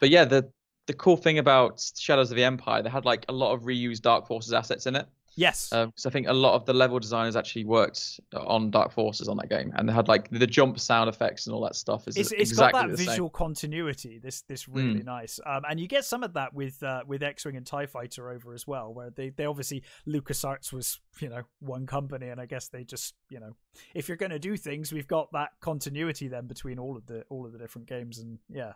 But 0.00 0.10
yeah, 0.10 0.24
the 0.24 0.50
the 0.86 0.92
cool 0.94 1.16
thing 1.16 1.38
about 1.38 1.84
Shadows 1.96 2.30
of 2.30 2.36
the 2.36 2.44
Empire, 2.44 2.82
they 2.82 2.90
had 2.90 3.04
like 3.04 3.24
a 3.28 3.32
lot 3.32 3.52
of 3.52 3.62
reused 3.62 4.02
Dark 4.02 4.26
Forces 4.26 4.52
assets 4.52 4.86
in 4.86 4.96
it. 4.96 5.06
yes, 5.36 5.70
because 5.70 6.06
I 6.06 6.10
think 6.10 6.26
a 6.26 6.32
lot 6.32 6.54
of 6.54 6.66
the 6.66 6.74
level 6.74 6.98
designers 6.98 7.36
actually 7.36 7.64
worked 7.64 8.20
on 8.34 8.70
Dark 8.70 8.92
Forces 8.92 9.28
on 9.28 9.36
that 9.36 9.48
game, 9.48 9.72
and 9.76 9.88
they 9.88 9.92
had 9.92 10.08
like 10.08 10.28
the 10.30 10.46
jump 10.46 10.80
sound 10.80 11.08
effects 11.08 11.46
and 11.46 11.54
all 11.54 11.62
that 11.62 11.76
stuff. 11.76 12.08
Is 12.08 12.16
it's 12.16 12.32
it's 12.32 12.52
got 12.52 12.70
exactly 12.70 12.90
that 12.90 12.96
the 12.96 13.04
same. 13.04 13.12
visual 13.12 13.30
continuity. 13.30 14.18
This 14.18 14.42
this 14.42 14.68
really 14.68 15.04
nice, 15.04 15.38
um, 15.46 15.62
and 15.68 15.78
you 15.78 15.86
get 15.86 16.04
some 16.04 16.24
of 16.24 16.34
that 16.34 16.52
with 16.52 16.82
uh, 16.82 17.02
with 17.06 17.22
X 17.22 17.44
Wing 17.44 17.56
and 17.56 17.64
Tie 17.64 17.86
Fighter 17.86 18.30
over 18.30 18.52
as 18.52 18.66
well, 18.66 18.92
where 18.92 19.10
they 19.10 19.30
they 19.30 19.44
obviously 19.44 19.84
LucasArts 20.08 20.72
was 20.72 21.00
you 21.20 21.28
know 21.28 21.42
one 21.60 21.86
company, 21.86 22.28
and 22.28 22.40
I 22.40 22.46
guess 22.46 22.68
they 22.68 22.82
just 22.82 23.14
you 23.30 23.38
know 23.38 23.54
if 23.94 24.08
you're 24.08 24.16
going 24.16 24.30
to 24.30 24.40
do 24.40 24.56
things, 24.56 24.92
we've 24.92 25.06
got 25.06 25.30
that 25.32 25.50
continuity 25.60 26.26
then 26.26 26.48
between 26.48 26.80
all 26.80 26.96
of 26.96 27.06
the 27.06 27.24
all 27.30 27.46
of 27.46 27.52
the 27.52 27.58
different 27.58 27.86
games, 27.86 28.18
and 28.18 28.40
yeah, 28.50 28.72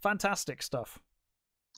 fantastic 0.00 0.62
stuff. 0.62 0.98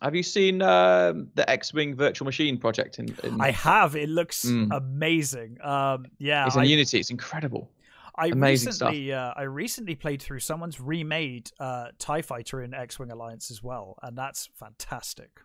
Have 0.03 0.15
you 0.15 0.23
seen 0.23 0.61
um, 0.61 1.29
the 1.35 1.49
X-wing 1.49 1.95
Virtual 1.95 2.25
Machine 2.27 2.59
project? 2.59 2.99
In, 2.99 3.15
in 3.23 3.41
I 3.41 3.51
have. 3.53 3.97
It 3.97 4.09
looks 4.09 4.45
Mm. 4.45 4.77
amazing. 4.77 5.59
Um, 5.63 6.07
yeah, 6.19 6.47
it's 6.47 6.57
in 6.57 6.63
I, 6.63 6.65
Unity. 6.65 6.99
It's 7.01 7.11
incredible. 7.11 7.71
I 8.17 8.27
amazing 8.29 8.73
stuff. 8.73 8.91
recently, 8.91 9.13
uh, 9.13 9.33
I 9.37 9.43
recently 9.43 9.95
played 9.97 10.21
through 10.23 10.41
someone's 10.41 10.81
remade 10.81 11.51
uh, 11.59 11.89
Tie 11.99 12.23
Fighter 12.23 12.63
in 12.63 12.73
X 12.75 12.99
Wing 12.99 13.11
Alliance 13.11 13.51
as 13.51 13.63
well, 13.63 13.99
and 14.03 14.17
that's 14.17 14.49
fantastic. 14.55 15.41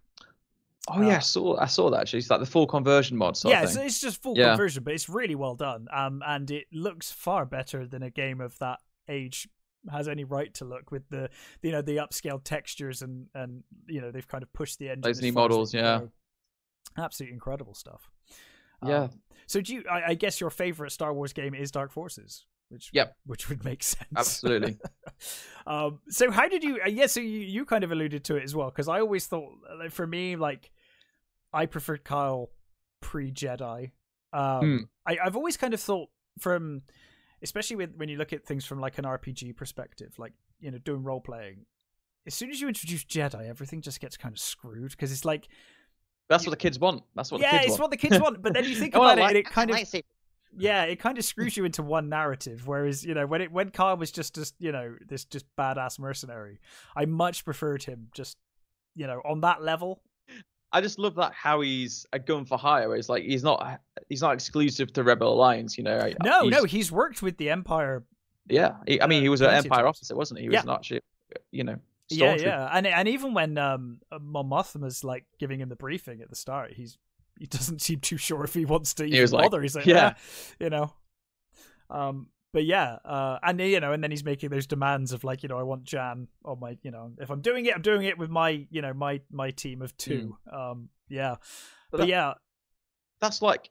Oh 0.88 1.02
yeah, 1.02 1.14
Uh, 1.14 1.18
I 1.18 1.20
saw 1.20 1.58
I 1.60 1.66
saw 1.66 1.90
that 1.92 2.02
actually. 2.02 2.20
It's 2.20 2.30
like 2.30 2.40
the 2.40 2.46
full 2.46 2.68
conversion 2.68 3.18
mod 3.18 3.38
sort 3.38 3.52
yeah, 3.54 3.64
it's, 3.64 3.76
it's 3.76 4.00
just 4.02 4.22
full 4.22 4.38
Yeah. 4.38 4.50
conversion, 4.50 4.84
but 4.84 4.94
it's 4.94 5.10
really 5.10 5.36
well 5.36 5.56
done. 5.56 5.88
Um, 5.92 6.22
and 6.26 6.50
it 6.52 6.66
looks 6.72 7.12
far 7.12 7.46
better 7.46 7.86
than 7.88 8.02
a 8.04 8.10
game 8.10 8.40
of 8.42 8.58
that 8.60 8.80
age 9.08 9.48
has 9.92 10.08
any 10.08 10.24
right 10.24 10.54
to 10.56 10.66
look 10.66 10.92
with 10.92 11.08
the 11.10 11.30
you 11.62 11.72
know 11.72 11.82
the 11.82 11.98
upscaled 11.98 12.44
textures 12.44 13.02
and 13.02 13.28
and 13.34 13.64
you 13.88 14.02
know 14.02 14.12
they've 14.12 14.28
kind 14.28 14.44
of 14.44 14.52
pushed 14.54 14.80
the 14.80 14.90
engine. 14.90 15.02
Those 15.02 15.22
new 15.22 15.32
far 15.32 15.46
as 15.46 15.50
they 15.50 15.54
models, 15.56 15.74
yeah. 15.74 16.00
go. 16.00 16.10
absolutely 16.98 17.34
incredible 17.34 17.74
stuff. 17.74 18.10
Yeah. 18.86 19.04
Um, 19.04 19.10
so 19.48 19.62
do 19.62 19.74
you? 19.74 19.84
I, 19.92 20.12
I 20.12 20.14
guess 20.14 20.40
your 20.40 20.50
favorite 20.50 20.92
Star 20.92 21.14
Wars 21.14 21.34
game 21.34 21.54
is 21.54 21.72
Dark 21.72 21.92
Forces, 21.92 22.46
which 22.70 22.90
Yep. 22.94 23.16
which 23.26 23.50
would 23.50 23.64
make 23.66 23.84
sense. 23.84 24.08
Absolutely. 24.16 24.78
um, 25.68 26.00
so 26.10 26.32
how 26.32 26.48
did 26.48 26.64
you? 26.64 26.80
Uh, 26.86 26.90
yeah, 26.90 27.08
so 27.08 27.20
you, 27.20 27.40
you 27.40 27.66
kind 27.66 27.84
of 27.84 27.92
alluded 27.92 28.24
to 28.26 28.36
it 28.38 28.44
as 28.44 28.56
well 28.56 28.70
because 28.70 28.88
I 28.88 29.00
always 29.02 29.28
thought, 29.28 29.52
like, 29.78 29.92
for 29.92 30.08
me, 30.08 30.36
like 30.36 30.72
I 31.52 31.66
preferred 31.66 32.04
Kyle 32.04 32.50
pre 33.02 33.32
Jedi. 33.32 33.92
Um, 34.32 34.62
Mm. 34.62 34.88
I, 35.08 35.18
I've 35.26 35.36
always 35.36 35.58
kind 35.58 35.74
of 35.74 35.80
thought 35.82 36.10
from, 36.40 36.84
especially 37.42 37.76
with 37.76 37.96
when 37.96 38.10
you 38.10 38.18
look 38.18 38.34
at 38.34 38.46
things 38.46 38.66
from 38.66 38.80
like 38.80 38.98
an 38.98 39.06
RPG 39.06 39.56
perspective, 39.56 40.18
like 40.18 40.34
you 40.60 40.72
know 40.72 40.78
doing 40.80 41.04
role 41.04 41.22
playing. 41.22 41.66
As 42.28 42.34
soon 42.34 42.52
as 42.52 42.62
you 42.62 42.68
introduce 42.68 43.06
Jedi, 43.06 43.48
everything 43.48 43.82
just 43.82 44.00
gets 44.00 44.18
kind 44.18 44.34
of 44.34 44.40
screwed 44.40 44.92
because 44.92 45.12
it's 45.12 45.26
like, 45.26 45.48
That's 46.28 46.46
what 46.46 46.52
the 46.52 46.58
kids 46.58 46.78
want. 46.78 47.04
That's 47.16 47.32
what 47.32 47.42
yeah, 47.42 47.54
the 47.54 47.58
kids 47.60 47.66
it's 47.66 47.72
want. 47.72 47.82
what 47.82 47.92
the 47.92 47.98
kids 47.98 48.20
want. 48.20 48.42
But 48.42 48.54
then 48.54 48.66
you 48.66 48.76
think 48.80 48.96
about 48.96 49.18
a 49.18 49.24
it, 49.24 49.28
and 49.28 49.38
it 49.38 49.46
kind 49.46 49.70
of 49.70 49.78
lightsaber. 49.78 50.04
yeah, 50.58 50.84
it 50.84 50.98
kind 50.98 51.18
of 51.18 51.24
screws 51.26 51.58
you 51.58 51.66
into 51.66 51.82
one 51.82 52.10
narrative. 52.10 52.68
Whereas 52.68 53.06
you 53.06 53.14
know 53.14 53.26
when 53.26 53.42
it 53.42 53.52
when 53.52 53.70
Kyle 53.70 53.98
was 53.98 54.12
just 54.12 54.36
just 54.36 54.56
you 54.60 54.72
know 54.72 54.96
this 55.08 55.26
just 55.26 55.46
badass 55.58 55.98
mercenary, 56.00 56.60
I 56.96 57.06
much 57.06 57.46
preferred 57.46 57.84
him 57.84 58.10
just 58.14 58.38
you 58.96 59.08
know 59.08 59.22
on 59.26 59.42
that 59.42 59.62
level. 59.64 60.02
I 60.72 60.82
just 60.82 61.00
love 61.00 61.16
that 61.16 61.34
how 61.34 61.62
he's 61.62 62.06
a 62.14 62.20
gun 62.20 62.46
for 62.46 62.58
hire. 62.58 62.96
It's 62.96 63.10
like 63.10 63.24
he's 63.24 63.44
not 63.44 63.82
he's 64.08 64.22
not 64.22 64.34
exclusive 64.34 64.94
to 64.94 65.04
Rebel 65.04 65.34
Alliance. 65.34 65.78
You 65.78 65.84
know. 65.84 66.12
No, 66.24 66.42
He's- 66.44 66.52
no, 66.52 66.64
he's 66.66 66.92
worked 66.92 67.22
with 67.22 67.38
the 67.38 67.50
Empire. 67.50 68.04
Yeah, 68.48 68.78
he, 68.88 69.02
I 69.02 69.08
mean, 69.08 69.20
uh, 69.20 69.24
he 69.24 69.30
was 69.30 69.42
an 69.42 69.52
Empire 69.52 69.86
officer, 69.88 70.16
wasn't 70.16 70.40
he? 70.40 70.48
He 70.48 70.52
Yeah. 70.54 70.62
was 70.64 70.70
actually, 70.76 71.02
you 71.52 71.64
know, 71.64 71.76
Yeah, 72.10 72.36
yeah, 72.36 72.70
and 72.74 72.88
and 72.88 73.08
even 73.08 73.34
when 73.34 73.58
um 73.58 74.00
Mon 74.20 74.46
Mothma's 74.50 75.04
like 75.04 75.26
giving 75.40 75.60
him 75.60 75.70
the 75.70 75.76
briefing 75.76 76.22
at 76.22 76.30
the 76.30 76.36
start, 76.36 76.74
he's 76.74 76.98
he 77.40 77.46
doesn't 77.46 77.82
seem 77.88 78.00
too 78.00 78.18
sure 78.18 78.44
if 78.44 78.54
he 78.54 78.66
wants 78.66 78.94
to 78.96 79.06
even 79.06 79.22
was 79.22 79.34
like, 79.34 79.46
bother. 79.46 79.62
he's 79.62 79.76
like, 79.76 79.86
yeah. 79.86 79.96
yeah, 80.60 80.66
you 80.66 80.70
know. 80.70 80.94
Um, 81.90 82.28
but 82.54 82.66
yeah, 82.66 82.98
uh, 83.06 83.38
and 83.44 83.60
you 83.60 83.80
know, 83.80 83.92
and 83.94 84.04
then 84.04 84.12
he's 84.12 84.24
making 84.24 84.50
those 84.50 84.66
demands 84.68 85.12
of 85.12 85.24
like, 85.24 85.44
you 85.44 85.50
know, 85.50 85.58
I 85.58 85.64
want 85.64 85.84
Jan 85.84 86.28
on 86.44 86.60
my, 86.60 86.78
you 86.82 86.92
know, 86.92 87.12
if 87.20 87.30
I'm 87.30 87.42
doing 87.42 87.66
it, 87.66 87.76
I'm 87.76 87.82
doing 87.82 88.04
it 88.06 88.18
with 88.18 88.30
my, 88.30 88.66
you 88.72 88.82
know, 88.82 88.94
my 88.94 89.22
my 89.32 89.52
team 89.52 89.82
of 89.82 89.96
two. 89.98 90.38
Um, 90.52 90.90
yeah, 91.10 91.36
but, 91.92 91.92
But 91.92 91.98
that- 92.02 92.08
yeah, 92.08 92.34
That's 93.22 93.42
like, 93.42 93.70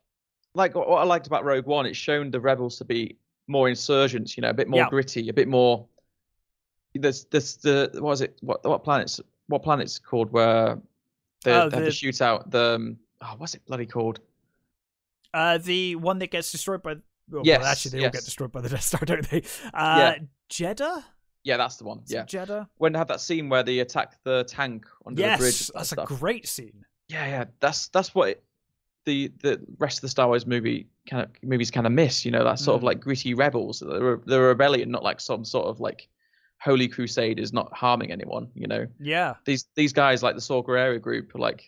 like 0.55 0.75
what 0.75 0.87
I 0.89 1.05
liked 1.05 1.27
about 1.27 1.45
Rogue 1.45 1.67
One. 1.67 1.87
It's 1.87 1.97
shown 1.99 2.31
the 2.31 2.41
rebels 2.41 2.79
to 2.79 2.85
be 2.85 3.17
more 3.47 3.69
insurgents. 3.69 4.37
You 4.37 4.43
know, 4.43 4.51
a 4.51 4.55
bit 4.55 4.69
more 4.69 4.81
Yeah. 4.81 4.89
gritty, 4.91 5.29
a 5.29 5.33
bit 5.33 5.49
more. 5.49 5.87
There's, 6.95 7.25
there's 7.27 7.57
the 7.57 7.91
what 7.95 8.03
was 8.03 8.21
it? 8.23 8.37
What 8.41 8.65
what 8.65 8.83
planets? 8.85 9.21
What 9.47 9.63
planets 9.63 9.99
called 9.99 10.31
where 10.33 10.79
they, 11.45 11.53
Oh, 11.53 11.69
they 11.69 11.77
have 11.77 11.85
the- 11.85 11.91
to 11.91 11.91
shoot 11.93 12.21
out 12.21 12.51
the? 12.51 12.75
Um, 12.75 12.99
oh, 13.23 13.35
what's 13.39 13.55
it 13.55 13.65
bloody 13.67 13.87
called? 13.87 14.21
uh, 15.35 15.59
the 15.59 15.95
one 15.97 16.19
that 16.19 16.31
gets 16.31 16.51
destroyed 16.53 16.83
by. 16.83 16.97
Well, 17.31 17.43
Yes, 17.45 17.61
well, 17.61 17.69
actually, 17.71 17.99
they 17.99 18.05
all 18.05 18.11
get 18.11 18.25
destroyed 18.25 18.53
by 18.53 18.61
the 18.61 18.69
Death 18.69 18.83
Star, 18.83 19.01
don't 19.05 19.29
they? 19.31 19.43
Uh, 19.75 20.15
Jedha. 20.51 21.05
Yeah, 21.45 21.57
that's 21.57 21.77
the 21.77 21.85
one. 21.85 22.03
Yeah, 22.07 22.25
Jedha. 22.25 22.67
when 22.79 22.93
they 22.93 22.99
have 22.99 23.09
that 23.09 23.21
scene 23.21 23.49
where 23.49 23.63
they 23.63 23.79
attack 23.79 24.17
the 24.25 24.45
tank 24.45 24.87
under 25.07 25.23
the 25.23 25.37
bridge. 25.39 25.61
Yes, 25.61 25.71
that's 25.75 25.93
a 25.93 26.05
great 26.05 26.47
scene. 26.49 26.85
Yeah, 27.09 27.27
yeah, 27.27 27.45
that's 27.61 27.89
that's 27.89 28.15
what 28.15 28.29
it, 28.31 28.45
the 29.07 29.33
the 29.43 29.61
rest 29.79 29.99
of 29.99 30.03
the 30.03 30.09
Star 30.09 30.27
Wars 30.27 30.47
movie 30.47 30.89
kind 31.09 31.23
of 31.23 31.31
movies 31.43 31.71
kind 31.71 31.87
of 31.87 31.93
miss. 31.93 32.25
You 32.25 32.33
know, 32.33 32.45
that 32.45 32.59
sort 32.59 32.75
of 32.77 32.83
Mm. 32.83 32.87
like 32.87 33.01
gritty 33.01 33.33
rebels, 33.35 33.79
the 33.81 34.21
the 34.27 34.41
rebellion, 34.41 34.91
not 34.91 35.03
like 35.03 35.21
some 35.21 35.45
sort 35.45 35.67
of 35.69 35.81
like 35.81 36.09
holy 36.61 36.89
crusade 36.89 37.39
is 37.39 37.53
not 37.53 37.73
harming 37.73 38.11
anyone. 38.13 38.49
You 38.55 38.67
know, 38.67 38.87
Yeah, 39.01 39.35
these 39.47 39.67
these 39.75 39.93
guys 39.95 40.23
like 40.23 40.35
the 40.35 40.41
Saw 40.43 40.63
Gerrera 40.63 41.01
group 41.01 41.35
are 41.35 41.39
like 41.39 41.65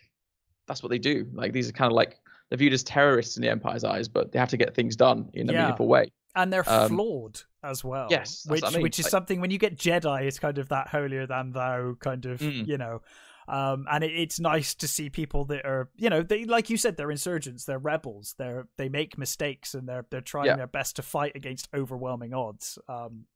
that's 0.66 0.82
what 0.82 0.90
they 0.90 0.98
do. 0.98 1.26
Like 1.32 1.52
these 1.52 1.68
are 1.70 1.72
kind 1.72 1.90
of 1.90 1.96
like 1.96 2.18
they're 2.50 2.58
viewed 2.58 2.72
as 2.74 2.82
terrorists 2.82 3.36
in 3.36 3.42
the 3.42 3.48
Empire's 3.48 3.84
eyes, 3.84 4.08
but 4.08 4.32
they 4.32 4.38
have 4.38 4.50
to 4.50 4.56
get 4.58 4.74
things 4.74 4.96
done 4.96 5.30
in 5.32 5.48
a 5.48 5.52
Yeah. 5.52 5.60
meaningful 5.62 5.88
way. 5.88 6.12
and 6.36 6.52
they're 6.52 6.62
Um, 6.70 6.90
flawed 6.90 7.40
as 7.64 7.82
well. 7.82 8.06
yes, 8.08 8.44
that's 8.44 8.62
which 8.62 8.64
I 8.64 8.70
mean. 8.74 8.82
which 8.82 9.00
is 9.00 9.06
Like- 9.06 9.10
something 9.10 9.40
when 9.40 9.50
you 9.50 9.58
get 9.58 9.76
Jedi, 9.76 10.22
it's 10.22 10.38
kind 10.38 10.58
of 10.58 10.68
that 10.68 10.86
holier 10.86 11.26
than 11.26 11.50
thou 11.50 11.94
kind 11.98 12.24
of 12.24 12.38
Mm. 12.38 12.68
you 12.68 12.78
know. 12.78 13.02
Um, 13.48 13.84
and 13.90 14.04
it, 14.04 14.12
it's 14.12 14.38
nice 14.38 14.76
to 14.76 14.86
see 14.86 15.10
people 15.10 15.44
that 15.46 15.64
are, 15.66 15.90
you 15.96 16.08
know, 16.08 16.22
they 16.22 16.44
like 16.44 16.70
you 16.70 16.76
said, 16.76 16.96
they're 16.96 17.10
insurgents, 17.10 17.64
they're 17.64 17.80
rebels, 17.80 18.36
they're 18.38 18.68
they 18.76 18.88
make 18.88 19.18
mistakes, 19.18 19.74
and 19.74 19.88
they're 19.88 20.06
they're 20.10 20.20
trying 20.20 20.46
Yeah. 20.46 20.56
their 20.56 20.68
best 20.68 20.94
to 20.96 21.02
fight 21.02 21.34
against 21.34 21.68
overwhelming 21.74 22.32
odds. 22.32 22.78
Um, 22.88 23.26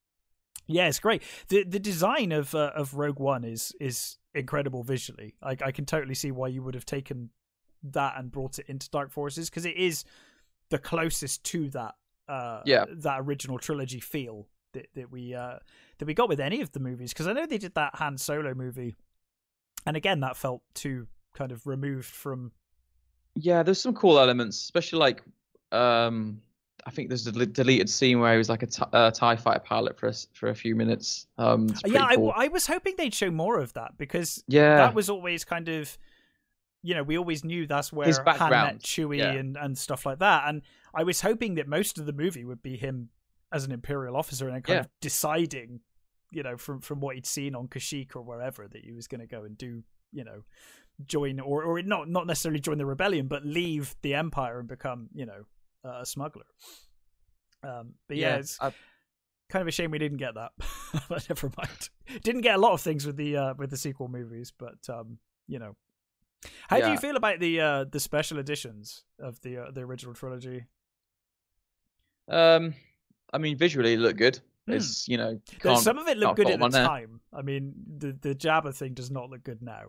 yeah, 0.68 0.86
it's 0.86 1.00
great. 1.00 1.24
the 1.48 1.64
The 1.64 1.80
design 1.80 2.30
of 2.30 2.54
uh, 2.54 2.70
of 2.76 2.94
Rogue 2.94 3.18
One 3.18 3.42
is 3.42 3.74
is 3.80 4.18
incredible 4.34 4.84
visually. 4.84 5.34
Like 5.42 5.62
I 5.62 5.72
can 5.72 5.84
totally 5.84 6.14
see 6.14 6.30
why 6.30 6.46
you 6.46 6.62
would 6.62 6.74
have 6.74 6.86
taken 6.86 7.30
that 7.92 8.14
and 8.18 8.32
brought 8.32 8.58
it 8.58 8.66
into 8.68 8.88
Dark 8.90 9.10
Forces 9.10 9.50
because 9.50 9.64
it 9.64 9.76
is 9.76 10.04
the 10.70 10.78
closest 10.78 11.44
to 11.44 11.68
that 11.70 11.94
uh 12.28 12.60
Yeah. 12.64 12.86
that 12.88 13.20
original 13.20 13.58
trilogy 13.58 14.00
feel 14.00 14.48
that, 14.72 14.88
that 14.94 15.10
we 15.10 15.34
uh 15.34 15.58
that 15.98 16.06
we 16.06 16.14
got 16.14 16.28
with 16.28 16.40
any 16.40 16.60
of 16.62 16.72
the 16.72 16.80
movies 16.80 17.12
because 17.12 17.26
I 17.26 17.32
know 17.32 17.46
they 17.46 17.58
did 17.58 17.74
that 17.74 17.94
Han 17.96 18.16
Solo 18.18 18.54
movie 18.54 18.96
and 19.86 19.96
again 19.96 20.20
that 20.20 20.36
felt 20.36 20.62
too 20.74 21.06
kind 21.34 21.52
of 21.52 21.66
removed 21.66 22.06
from 22.06 22.52
Yeah, 23.34 23.62
there's 23.62 23.80
some 23.80 23.94
cool 23.94 24.18
elements, 24.18 24.56
especially 24.58 24.98
like 25.00 25.22
um 25.72 26.40
I 26.86 26.90
think 26.90 27.08
there's 27.08 27.26
a 27.26 27.32
deleted 27.32 27.88
scene 27.88 28.20
where 28.20 28.32
he 28.32 28.38
was 28.38 28.50
like 28.50 28.62
a 28.62 28.66
t- 28.66 28.82
uh, 28.92 29.10
Tie 29.10 29.36
Fighter 29.36 29.60
pilot 29.60 29.98
for 29.98 30.08
a, 30.08 30.12
for 30.34 30.50
a 30.50 30.54
few 30.54 30.74
minutes. 30.76 31.26
Um, 31.38 31.70
it's 31.70 31.80
yeah 31.86 32.04
I. 32.04 32.14
I 32.36 32.48
was 32.48 32.66
hoping 32.66 32.94
they'd 32.98 33.14
show 33.14 33.30
more 33.30 33.58
of 33.58 33.72
that 33.72 33.96
because 33.96 34.44
yeah, 34.48 34.76
that 34.76 34.94
was 34.94 35.08
always 35.08 35.46
kind 35.46 35.70
of 35.70 35.96
you 36.86 36.94
know 36.94 37.02
we 37.02 37.16
always 37.18 37.42
knew 37.44 37.66
that's 37.66 37.92
where 37.92 38.06
His 38.06 38.18
Han 38.18 38.50
met 38.50 38.78
Chewie 38.80 39.18
yeah. 39.18 39.32
and 39.32 39.56
and 39.56 39.76
stuff 39.76 40.04
like 40.06 40.18
that 40.20 40.44
and 40.48 40.62
I 40.94 41.02
was 41.02 41.20
hoping 41.22 41.54
that 41.56 41.66
most 41.66 41.98
of 41.98 42.06
the 42.06 42.12
movie 42.12 42.44
would 42.44 42.62
be 42.62 42.76
him 42.76 43.08
as 43.50 43.64
an 43.64 43.72
imperial 43.72 44.16
officer 44.16 44.46
and 44.46 44.54
then 44.56 44.62
kind 44.62 44.76
Yeah. 44.76 44.80
of 44.82 44.88
deciding 45.00 45.80
you 46.30 46.42
know 46.42 46.56
from 46.56 46.80
from 46.80 47.00
what 47.00 47.14
he'd 47.14 47.26
seen 47.26 47.54
on 47.54 47.68
Kashyyyk 47.68 48.14
or 48.14 48.22
wherever 48.22 48.68
that 48.68 48.84
he 48.84 48.92
was 48.92 49.08
going 49.08 49.20
to 49.22 49.26
go 49.26 49.44
and 49.44 49.56
do 49.56 49.82
you 50.12 50.24
know 50.24 50.44
join 51.06 51.40
or 51.40 51.62
or 51.64 51.82
not 51.82 52.08
not 52.08 52.26
necessarily 52.26 52.60
join 52.60 52.78
the 52.78 52.86
rebellion 52.86 53.26
but 53.28 53.44
leave 53.44 53.96
the 54.02 54.14
empire 54.14 54.58
and 54.60 54.68
become 54.68 55.08
you 55.14 55.26
know 55.26 55.42
uh, 55.84 56.00
a 56.02 56.06
smuggler 56.06 56.44
um 57.62 57.94
but 58.08 58.16
yeah, 58.16 58.36
it's 58.36 58.58
I- 58.60 58.72
kind 59.50 59.62
of 59.62 59.68
a 59.68 59.72
shame 59.72 59.90
we 59.90 59.98
didn't 59.98 60.18
get 60.18 60.34
that 60.34 60.52
but 61.08 61.26
never 61.28 61.50
mind 61.56 61.88
didn't 62.22 62.42
get 62.42 62.54
a 62.56 62.58
lot 62.58 62.72
of 62.72 62.80
things 62.80 63.06
with 63.06 63.16
the 63.16 63.36
uh 63.36 63.54
with 63.56 63.70
the 63.70 63.76
sequel 63.76 64.08
movies 64.08 64.52
but 64.56 64.78
um 64.88 65.18
you 65.46 65.58
know 65.58 65.76
how 66.68 66.80
do 66.80 66.90
you 66.90 66.98
feel 66.98 67.16
about 67.16 67.40
the 67.40 67.60
uh 67.60 67.84
the 67.84 68.00
special 68.00 68.38
editions 68.38 69.04
of 69.18 69.40
the 69.42 69.58
uh, 69.58 69.70
the 69.70 69.80
original 69.82 70.14
trilogy 70.14 70.66
um, 72.28 72.74
I 73.32 73.38
mean, 73.38 73.58
visually 73.58 73.94
it 73.94 73.98
looked 73.98 74.18
good. 74.18 74.40
Hmm. 74.66 74.72
It's 74.74 75.06
you 75.08 75.18
know, 75.18 75.40
some 75.76 75.98
of 75.98 76.08
it 76.08 76.16
looked 76.16 76.36
good 76.36 76.48
at 76.50 76.58
the 76.58 76.68
there. 76.68 76.86
time 76.86 77.20
i 77.32 77.42
mean 77.42 77.74
the 77.98 78.16
the 78.22 78.34
jabba 78.34 78.74
thing 78.74 78.94
does 78.94 79.10
not 79.10 79.28
look 79.28 79.44
good 79.44 79.60
now 79.62 79.82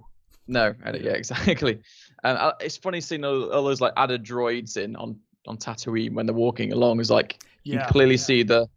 No, 0.47 0.75
yeah, 0.83 1.11
exactly. 1.21 1.79
And 2.23 2.37
uh, 2.37 2.53
it's 2.59 2.77
funny 2.77 3.01
seeing 3.01 3.23
all, 3.23 3.51
all 3.51 3.63
those 3.63 3.81
like 3.81 3.93
added 3.97 4.23
droids 4.23 4.77
in 4.77 4.95
on 4.95 5.19
on 5.47 5.57
Tatooine 5.57 6.13
when 6.13 6.25
they're 6.27 6.35
walking 6.35 6.71
along. 6.71 6.99
Is 6.99 7.09
like 7.09 7.43
you 7.63 7.73
Yeah, 7.73 7.79
can 7.79 7.89
clearly 7.93 8.15
yeah. 8.15 8.27
see 8.29 8.43
the 8.43 8.69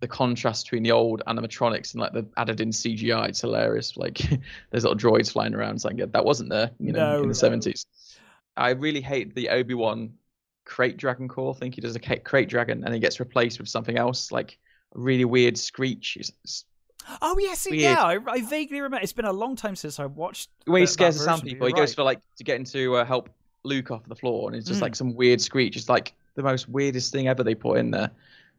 the 0.00 0.08
contrast 0.08 0.66
between 0.66 0.82
the 0.82 0.92
old 0.92 1.22
animatronics 1.26 1.92
and 1.94 2.00
like 2.02 2.12
the 2.12 2.26
added 2.36 2.60
in 2.60 2.70
CGI. 2.70 3.28
It's 3.28 3.40
hilarious. 3.40 3.96
Like 3.96 4.18
there's 4.70 4.84
little 4.84 4.96
droids 4.96 5.32
flying 5.32 5.54
around. 5.54 5.76
It's 5.76 5.84
like 5.84 5.96
yeah, 5.98 6.06
that 6.10 6.24
wasn't 6.24 6.50
there, 6.50 6.70
you 6.78 6.92
know, 6.92 7.16
No, 7.16 7.22
in 7.22 7.28
the 7.28 7.34
seventies. 7.34 7.86
I 8.56 8.70
really 8.70 9.00
hate 9.00 9.34
the 9.34 9.48
Obi 9.50 9.74
Wan 9.74 10.12
krayt 10.66 10.96
dragon 10.96 11.28
call. 11.28 11.50
I 11.54 11.58
think 11.58 11.74
he 11.76 11.80
does 11.80 11.94
a 11.96 12.00
krayt 12.00 12.48
dragon 12.48 12.84
and 12.84 12.92
he 12.92 13.00
gets 13.00 13.20
replaced 13.20 13.58
with 13.58 13.68
something 13.68 13.96
else, 13.96 14.32
like 14.32 14.58
a 14.94 14.98
really 14.98 15.24
weird 15.24 15.56
screech. 15.58 16.16
It's- 16.16 16.30
it's- 16.44 16.64
oh 17.22 17.36
yes 17.38 17.66
Weird. 17.70 17.82
yeah 17.82 18.02
I, 18.02 18.18
I 18.26 18.40
vaguely 18.42 18.80
remember 18.80 19.00
it's 19.00 19.12
been 19.12 19.26
a 19.26 19.32
long 19.32 19.54
time 19.54 19.76
since 19.76 20.00
i 20.00 20.06
watched 20.06 20.50
when 20.64 20.80
he 20.82 20.86
scares 20.86 21.16
the 21.16 21.22
sound 21.24 21.44
people, 21.44 21.68
he 21.68 21.70
you're 21.70 21.76
goes 21.76 21.94
for 21.94 22.02
like 22.02 22.20
to 22.38 22.42
get 22.42 22.56
into 22.56 22.96
uh, 22.96 23.04
help 23.04 23.28
Luke 23.62 23.92
off 23.92 24.04
the 24.08 24.16
floor, 24.16 24.48
and 24.48 24.56
it's 24.56 24.66
just 24.66 24.80
Mm. 24.80 24.82
like 24.82 24.96
some 24.96 25.14
weird 25.14 25.40
screech. 25.40 25.76
It's 25.76 25.88
like 25.88 26.14
the 26.34 26.42
most 26.42 26.68
weirdest 26.68 27.12
thing 27.12 27.28
ever 27.28 27.44
they 27.44 27.54
put 27.54 27.78
in 27.78 27.90
there. 27.92 28.10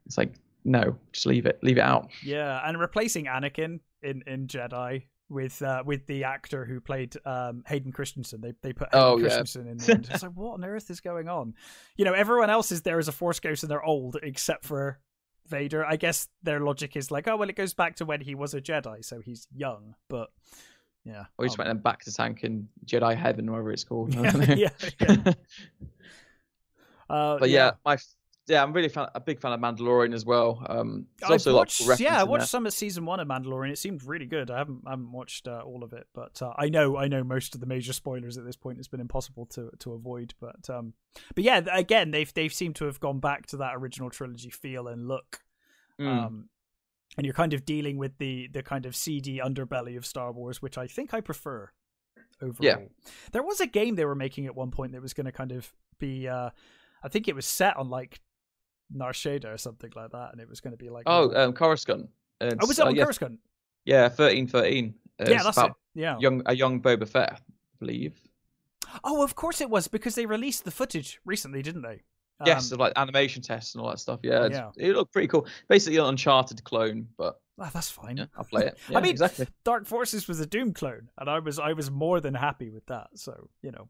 It's 0.05 0.17
like 0.17 0.31
no, 0.68 0.97
just 1.13 1.26
leave 1.26 1.45
it, 1.45 1.57
leave 1.63 1.78
it 1.78 1.82
out. 1.84 2.09
Yeah, 2.24 2.61
and 2.63 2.80
replacing 2.80 3.26
Anakin 3.26 3.80
in 4.03 4.22
in 4.28 4.47
Jedi 4.47 5.05
with 5.30 5.61
uh, 5.61 5.84
with 5.86 6.05
the 6.07 6.26
actor 6.26 6.65
who 6.65 6.80
played 6.80 7.15
um, 7.26 7.63
Hayden 7.68 7.91
Christensen. 7.91 8.41
They 8.41 8.53
they 8.61 8.74
put 8.74 8.89
Hayden 8.93 9.07
Oh, 9.07 9.18
yeah. 9.18 9.24
Christensen 9.24 9.68
in. 9.68 9.78
The 9.78 9.93
end. 9.93 10.07
It's 10.11 10.24
like 10.24 10.34
what 10.34 10.53
on 10.53 10.63
earth 10.65 10.89
is 10.89 10.99
going 11.01 11.28
on? 11.30 11.53
You 11.95 12.05
know, 12.05 12.13
everyone 12.13 12.49
else 12.49 12.72
is 12.72 12.82
there 12.84 12.99
as 12.99 13.07
a 13.07 13.11
Force 13.11 13.39
ghost 13.39 13.63
and 13.63 13.72
they're 13.72 13.84
old 13.84 14.18
except 14.22 14.65
for 14.65 14.99
Vader. 15.47 15.86
I 15.86 15.95
guess 15.95 16.28
their 16.43 16.59
logic 16.59 16.95
is 16.95 17.09
like, 17.11 17.28
oh 17.28 17.38
well, 17.38 17.49
it 17.49 17.55
goes 17.55 17.74
back 17.74 17.95
to 17.97 18.05
when 18.05 18.22
he 18.22 18.36
was 18.36 18.53
a 18.53 18.61
Jedi, 18.61 19.03
so 19.03 19.20
he's 19.22 19.47
young. 19.55 19.95
But 20.09 20.30
yeah, 21.05 21.26
Or 21.38 21.45
he 21.45 21.49
just 21.49 21.59
um, 21.59 21.68
went 21.68 21.84
back 21.84 22.03
to 22.03 22.13
tank 22.13 22.43
in 22.43 22.68
Jedi 22.86 23.15
Heaven, 23.15 23.49
whatever 23.49 23.72
it's 23.72 23.84
called. 23.86 24.13
Yeah, 24.15 24.32
yeah, 24.55 24.70
yeah. 25.01 25.34
Uh, 27.09 27.38
but 27.39 27.49
yeah, 27.49 27.72
my 27.86 27.97
yeah, 28.48 28.64
I'm 28.64 28.72
really 28.72 28.89
fan, 28.89 29.08
a 29.14 29.20
big 29.20 29.39
fan 29.41 29.52
of 29.52 29.60
Mandalorian 29.60 30.14
as 30.14 30.26
well. 30.26 30.66
Um, 30.70 31.08
I've 31.24 31.32
also 31.32 31.52
a 31.52 31.54
lot 31.54 31.80
of 31.80 31.88
watched, 31.88 32.00
yeah, 32.00 32.20
I 32.20 32.24
watched 32.24 32.41
there. 32.41 32.48
some 32.48 32.66
of 32.66 32.74
season 32.74 33.06
one 33.06 33.20
of 33.20 33.28
Mandalorian. 33.28 33.72
It 33.72 33.78
seemed 33.78 34.04
really 34.04 34.26
good. 34.26 34.50
I 34.50 34.58
haven't, 34.60 34.84
I 34.86 34.91
haven't 34.91 35.12
watched 35.12 35.48
uh, 35.48 35.62
all 35.66 35.84
of 35.84 35.91
it, 35.93 36.08
but 36.14 36.41
uh, 36.41 36.54
I 36.58 36.70
know, 36.70 36.98
I 36.98 37.08
know 37.08 37.24
most 37.24 37.56
of 37.56 37.62
the 37.62 37.68
major 37.68 37.91
spoilers 37.91 38.38
at 38.38 38.45
this 38.45 38.56
point. 38.56 38.80
It's 38.80 38.88
been 38.88 39.02
impossible 39.02 39.45
to 39.48 39.72
to 39.80 39.93
avoid, 39.93 40.34
but 40.39 40.70
um, 40.70 40.93
but 41.36 41.43
yeah, 41.43 41.62
again, 41.74 42.12
they've 42.12 42.34
they've 42.34 42.54
seemed 42.54 42.76
to 42.78 42.86
have 42.86 43.00
gone 43.00 43.20
back 43.20 43.48
to 43.48 43.58
that 43.58 43.76
original 43.76 44.10
trilogy 44.10 44.50
feel 44.50 44.88
and 44.88 45.08
look. 45.08 45.41
Mm. 46.00 46.08
Um, 46.08 46.50
and 47.18 47.26
you're 47.26 47.34
kind 47.34 47.54
of 47.54 47.66
dealing 47.66 47.98
with 47.98 48.18
the 48.18 48.48
the 48.54 48.64
kind 48.64 48.86
of 48.86 48.95
seedy 48.95 49.39
underbelly 49.43 49.98
of 49.98 50.06
Star 50.06 50.32
Wars, 50.32 50.62
which 50.62 50.78
I 50.78 50.88
think 50.88 51.14
I 51.14 51.20
prefer. 51.20 51.72
overall. 52.41 52.56
Yeah. 52.62 52.78
There 53.32 53.43
was 53.43 53.60
a 53.60 53.68
game 53.68 53.95
they 53.95 54.06
were 54.06 54.16
making 54.16 54.45
at 54.45 54.56
one 54.56 54.72
point 54.72 54.93
that 54.93 55.02
was 55.02 55.14
going 55.14 55.26
to 55.26 55.32
kind 55.32 55.52
of 55.52 55.72
be. 56.00 56.28
Uh, 56.28 56.52
I 57.04 57.10
think 57.10 57.28
it 57.28 57.36
was 57.36 57.45
set 57.45 57.78
on 57.78 57.89
like 57.89 58.22
Nar 58.91 59.11
Shaddaa 59.11 59.53
or 59.53 59.57
something 59.57 59.91
like 59.95 60.11
that, 60.11 60.31
and 60.31 60.41
it 60.41 60.47
was 60.49 60.59
going 60.61 60.71
to 60.71 60.77
be 60.77 60.89
like. 60.89 61.03
Oh, 61.07 61.33
um, 61.35 61.53
Coruscant. 61.53 62.09
oh, 62.41 62.49
was 62.67 62.77
that 62.77 62.85
uh, 62.85 62.89
on 62.89 62.95
yeah, 62.95 63.03
Coruscant? 63.03 63.39
yeah, 63.85 64.09
thirteen 64.09 64.47
thirteen. 64.47 64.93
Uh, 65.19 65.25
Yeah, 65.29 65.43
that's 65.43 65.57
it. 65.57 65.71
Yeah. 65.95 66.17
young 66.19 66.41
a 66.45 66.55
young 66.55 66.81
Boba 66.81 67.07
Fett, 67.07 67.33
I 67.33 67.39
believe. 67.79 68.19
Oh, 69.03 69.23
of 69.23 69.35
course 69.35 69.61
it 69.61 69.69
was 69.69 69.88
because 69.88 70.15
they 70.15 70.25
released 70.25 70.63
the 70.63 70.71
footage 70.71 71.19
recently, 71.25 71.61
didn't 71.61 71.81
they? 71.81 72.01
yes, 72.45 72.71
Um, 72.71 72.75
of 72.75 72.79
like 72.79 72.93
animation 72.95 73.41
tests 73.41 73.73
and 73.73 73.81
all 73.83 73.89
that 73.89 73.99
stuff. 73.99 74.19
Yeah, 74.23 74.47
Yeah. 74.49 74.69
it 74.77 74.95
looked 74.95 75.11
pretty 75.11 75.27
cool. 75.27 75.47
Basically, 75.67 75.97
an 75.97 76.05
Uncharted 76.05 76.63
clone, 76.63 77.07
but 77.17 77.41
ah, 77.59 77.69
that's 77.73 77.89
fine. 77.89 78.17
yeah, 78.17 78.25
I'll 78.38 78.43
play 78.45 78.67
it. 78.67 78.77
Yeah, 78.89 78.97
I 78.99 79.01
mean, 79.01 79.09
exactly. 79.11 79.47
Dark 79.63 79.85
Forces 79.88 80.27
was 80.27 80.39
a 80.39 80.45
Doom 80.45 80.71
clone, 80.73 81.09
and 81.17 81.29
I 81.29 81.39
was 81.39 81.57
I 81.59 81.73
was 81.73 81.89
more 81.89 82.21
than 82.21 82.35
happy 82.35 82.69
with 82.69 82.85
that. 82.85 83.07
So 83.15 83.49
you 83.63 83.71
know, 83.71 83.89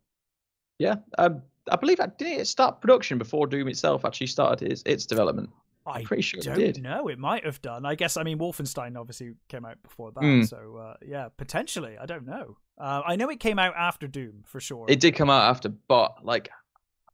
Yeah, 0.79 0.95
um, 1.17 1.41
I 1.71 1.75
believe 1.75 1.97
that 1.97 2.17
didn't 2.17 2.39
it 2.41 2.47
start 2.47 2.81
production 2.81 3.17
before 3.17 3.47
Doom 3.47 3.67
itself 3.67 4.05
actually 4.05 4.27
started 4.27 4.71
its, 4.71 4.83
its 4.85 5.05
development. 5.05 5.49
I 5.85 6.03
Pretty 6.03 6.21
sure 6.21 6.39
it 6.41 6.43
don't 6.43 6.57
did. 6.57 6.81
know. 6.83 7.07
It 7.07 7.17
might 7.17 7.45
have 7.45 7.61
done. 7.61 7.85
I 7.85 7.95
guess. 7.95 8.17
I 8.17 8.23
mean, 8.23 8.37
Wolfenstein 8.39 8.97
obviously 8.99 9.35
came 9.47 9.63
out 9.63 9.81
before 9.83 10.11
that, 10.11 10.21
Mm. 10.21 10.47
so 10.47 10.75
uh, 10.77 10.95
yeah, 11.05 11.29
potentially. 11.37 11.97
I 11.97 12.05
don't 12.05 12.25
know. 12.25 12.57
Uh, 12.77 13.01
I 13.05 13.15
know 13.15 13.29
it 13.29 13.39
came 13.39 13.57
out 13.57 13.73
after 13.77 14.05
Doom 14.05 14.43
for 14.45 14.59
sure. 14.59 14.85
It 14.89 14.99
did 14.99 15.15
come 15.15 15.29
out 15.29 15.49
after, 15.49 15.69
but 15.69 16.25
like, 16.25 16.49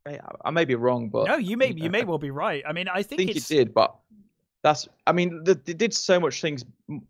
I, 0.07 0.19
I 0.43 0.49
may 0.49 0.65
be 0.65 0.73
wrong, 0.75 1.09
but 1.09 1.27
no, 1.27 1.35
you 1.35 1.55
may 1.55 1.67
you 1.67 1.75
you 1.83 1.89
may 1.91 2.03
well 2.03 2.17
be 2.17 2.31
right. 2.31 2.63
I 2.67 2.73
mean, 2.73 2.87
I 2.87 2.95
I 2.99 3.03
think, 3.03 3.19
think 3.19 3.35
it's 3.35 3.49
it 3.51 3.55
did, 3.55 3.73
but 3.75 3.95
that's. 4.63 4.87
I 5.05 5.11
mean, 5.11 5.43
the, 5.43 5.53
they 5.53 5.73
did 5.73 5.93
so 5.93 6.19
much 6.19 6.41
things, 6.41 6.65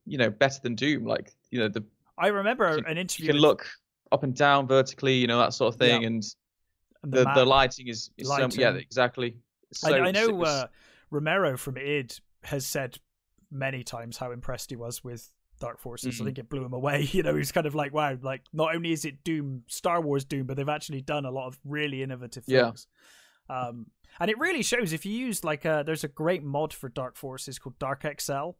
you 0.05 0.17
know, 0.17 0.29
better 0.29 0.59
than 0.61 0.75
Doom. 0.75 1.05
Like, 1.05 1.31
you 1.49 1.59
know, 1.59 1.69
the 1.69 1.83
I 2.17 2.27
remember 2.27 2.77
you 2.77 2.83
an 2.85 2.97
interview. 2.97 3.25
you 3.25 3.29
can 3.29 3.35
with- 3.37 3.41
look 3.41 3.67
up 4.11 4.23
and 4.23 4.35
down 4.35 4.67
vertically, 4.67 5.15
you 5.15 5.27
know, 5.27 5.39
that 5.39 5.53
sort 5.53 5.73
of 5.73 5.79
thing, 5.79 6.01
Yeah. 6.01 6.07
and 6.07 6.23
the, 7.03 7.19
the, 7.19 7.23
map. 7.25 7.45
lighting 7.47 7.87
is, 7.87 8.09
is 8.17 8.27
so, 8.27 8.47
yeah, 8.53 8.73
exactly. 8.73 9.37
It's 9.71 9.83
I, 9.83 9.89
so- 9.89 9.95
I 9.97 10.11
know 10.11 10.29
was- 10.29 10.49
uh, 10.49 10.67
Romero 11.11 11.57
from 11.57 11.77
id 11.77 12.19
has 12.43 12.65
said 12.65 12.97
many 13.51 13.83
times 13.83 14.17
how 14.17 14.31
impressed 14.31 14.69
he 14.71 14.75
was 14.75 15.03
with 15.03 15.31
Dark 15.59 15.79
Forces. 15.79 16.19
I 16.19 16.23
Mhm. 16.23 16.25
think 16.25 16.39
it 16.39 16.49
blew 16.49 16.65
him 16.65 16.73
away. 16.73 17.03
You 17.11 17.23
know, 17.23 17.35
he's 17.35 17.51
kind 17.51 17.67
of 17.67 17.75
like, 17.75 17.93
wow, 17.93 18.17
like 18.21 18.41
not 18.51 18.75
only 18.75 18.91
is 18.91 19.05
it 19.05 19.23
Doom, 19.23 19.63
Star 19.67 20.01
Wars 20.01 20.25
Doom, 20.25 20.47
but 20.47 20.57
they've 20.57 20.67
actually 20.67 21.01
done 21.01 21.25
a 21.25 21.31
lot 21.31 21.47
of 21.47 21.59
really 21.63 22.01
innovative 22.03 22.43
Yeah. 22.47 22.65
things. 22.65 22.87
Um, 23.49 23.87
and 24.19 24.31
it 24.31 24.37
really 24.39 24.63
shows 24.63 24.93
if 24.93 25.05
you 25.05 25.13
use 25.13 25.43
like 25.43 25.65
a, 25.65 25.83
there's 25.85 26.03
a 26.03 26.07
great 26.07 26.43
mod 26.43 26.73
for 26.73 26.89
Dark 26.89 27.15
Forces 27.15 27.59
called 27.59 27.77
Dark 27.79 28.05
XL. 28.19 28.51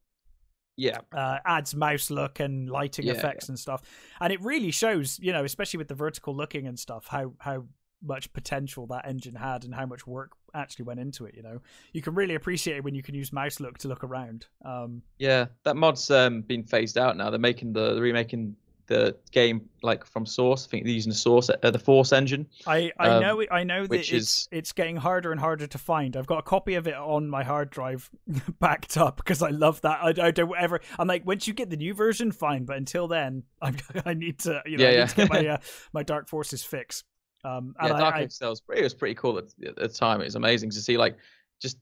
yeah, 0.76 1.00
Uh, 1.12 1.38
adds 1.46 1.76
mouse 1.76 2.10
look 2.10 2.40
and 2.40 2.70
lighting 2.70 3.06
Yeah, 3.06 3.14
effects 3.14 3.48
and 3.50 3.58
stuff, 3.60 3.82
and 4.20 4.34
it 4.34 4.42
really 4.42 4.72
shows, 4.72 5.20
you 5.20 5.32
know, 5.32 5.44
especially 5.44 5.78
with 5.78 5.88
the 5.88 5.94
vertical 5.96 6.36
looking 6.36 6.68
and 6.68 6.78
stuff, 6.80 7.08
how 7.08 7.34
how 7.40 7.66
much 8.04 8.32
potential 8.34 8.86
that 8.88 9.08
engine 9.08 9.36
had 9.36 9.64
and 9.64 9.74
how 9.74 9.86
much 9.86 10.06
work 10.06 10.32
actually 10.54 10.86
went 10.86 11.00
into 11.00 11.26
it. 11.26 11.36
You 11.36 11.44
know, 11.44 11.62
you 11.94 12.02
can 12.02 12.14
really 12.16 12.36
appreciate 12.36 12.78
it 12.78 12.84
when 12.84 12.96
you 12.96 13.02
can 13.04 13.16
use 13.16 13.32
mouse 13.34 13.60
look 13.60 13.78
to 13.80 13.88
look 13.88 14.04
around. 14.04 14.46
Um, 14.66 15.02
yeah. 15.20 15.46
That 15.64 15.76
mod's 15.78 16.12
um, 16.12 16.42
been 16.42 16.64
phased 16.64 16.98
out 16.98 17.16
now. 17.18 17.30
They're 17.30 17.40
making 17.40 17.74
the 17.74 17.94
they're 17.94 18.04
remaking 18.04 18.56
the 18.88 19.16
game 19.32 19.70
like 19.82 20.06
from 20.06 20.26
Source. 20.26 20.66
I 20.68 20.70
think 20.70 20.84
they're 20.84 20.94
using 20.94 21.12
the 21.12 21.18
Source, 21.18 21.50
uh, 21.50 21.72
the 21.72 21.80
Force 21.80 22.12
engine. 22.12 22.46
I 22.68 22.92
I 23.00 23.08
Um, 23.12 23.22
know 23.24 23.44
I 23.50 23.64
know 23.64 23.88
that 23.88 23.96
it's 23.96 24.12
is- 24.12 24.48
it's 24.52 24.74
getting 24.74 24.98
harder 24.98 25.32
and 25.32 25.40
harder 25.40 25.66
to 25.68 25.78
find. 25.78 26.18
I've 26.18 26.28
got 26.28 26.40
a 26.40 26.44
copy 26.44 26.76
of 26.76 26.86
it 26.86 26.94
on 26.96 27.30
my 27.30 27.44
hard 27.46 27.70
drive 27.70 28.10
backed 28.60 28.98
up 28.98 29.16
because 29.16 29.42
I 29.42 29.52
love 29.52 29.80
that. 29.82 30.00
I, 30.04 30.28
I 30.28 30.32
don't 30.32 30.54
ever. 30.58 30.82
I'm 31.00 31.08
like, 31.08 31.26
once 31.26 31.48
you 31.48 31.54
get 31.54 31.70
the 31.70 31.78
new 31.78 31.94
version, 31.94 32.34
fine. 32.34 32.66
But 32.66 32.76
until 32.76 33.08
then, 33.08 33.44
I'm, 33.62 33.78
I 34.06 34.14
need 34.14 34.40
to 34.40 34.62
you 34.66 34.76
know 34.78 34.84
Yeah, 34.84 34.90
I 34.90 34.92
need 34.92 34.98
yeah. 34.98 35.06
to 35.06 35.16
get 35.16 35.30
my 35.30 35.48
uh, 35.54 35.58
my 35.94 36.04
Dark 36.04 36.28
Forces 36.28 36.64
fix. 36.66 37.06
Um, 37.44 37.76
yeah, 37.82 37.90
Dark 37.90 38.16
I, 38.16 38.22
was 38.50 38.62
pretty, 38.62 38.82
it 38.82 38.84
was 38.84 38.94
pretty 38.94 39.16
cool 39.16 39.38
at, 39.38 39.46
at 39.68 39.76
the 39.76 39.88
time. 39.90 40.22
It 40.22 40.26
was 40.26 40.36
amazing 40.36 40.70
to 40.72 40.80
see 40.82 40.98
like 40.98 41.18
just 41.62 41.78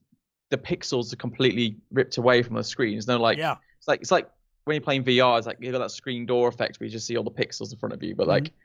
the 0.49 0.57
pixels 0.57 1.13
are 1.13 1.17
completely 1.17 1.77
ripped 1.91 2.17
away 2.17 2.41
from 2.43 2.55
the 2.55 2.63
screen. 2.63 2.93
There's 2.93 3.07
no 3.07 3.17
like 3.17 3.37
yeah, 3.37 3.55
it's 3.77 3.87
like 3.87 4.01
it's 4.01 4.11
like 4.11 4.29
when 4.65 4.75
you're 4.75 4.81
playing 4.81 5.03
VR, 5.03 5.37
it's 5.37 5.47
like 5.47 5.57
you've 5.59 5.71
got 5.73 5.79
that 5.79 5.91
screen 5.91 6.25
door 6.25 6.47
effect 6.47 6.79
where 6.79 6.85
you 6.85 6.91
just 6.91 7.05
see 7.07 7.17
all 7.17 7.23
the 7.23 7.31
pixels 7.31 7.71
in 7.71 7.79
front 7.79 7.93
of 7.93 8.01
you. 8.03 8.15
But 8.15 8.27
like 8.27 8.43
Mm-hmm. 8.45 8.55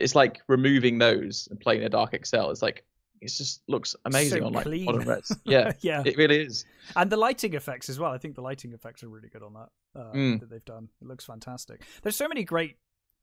it's 0.00 0.14
like 0.14 0.40
removing 0.48 0.98
those 0.98 1.48
and 1.50 1.58
playing 1.60 1.82
a 1.84 1.88
Dark 1.88 2.10
XL. 2.24 2.50
It's 2.50 2.62
like 2.62 2.84
it 3.22 3.28
just 3.28 3.62
looks 3.66 3.96
amazing 4.04 4.40
So 4.40 4.46
on 4.46 4.52
like 4.52 4.64
clean. 4.64 4.84
modern 4.84 5.08
reds. 5.08 5.34
Yeah, 5.44 5.72
yeah, 5.80 6.02
it 6.04 6.16
really 6.18 6.40
is. 6.42 6.66
and 6.96 7.10
the 7.10 7.16
lighting 7.16 7.54
effects 7.54 7.88
as 7.88 7.98
well. 7.98 8.12
I 8.12 8.18
think 8.18 8.34
the 8.34 8.42
lighting 8.42 8.72
effects 8.74 9.02
are 9.02 9.08
really 9.08 9.28
good 9.30 9.42
on 9.42 9.54
that 9.54 9.68
uh, 9.98 10.12
Mm. 10.12 10.40
that 10.40 10.50
they've 10.50 10.64
done. 10.66 10.88
It 11.00 11.06
looks 11.08 11.24
fantastic. 11.24 11.82
There's 12.02 12.16
so 12.16 12.28
many 12.28 12.44
great 12.44 12.76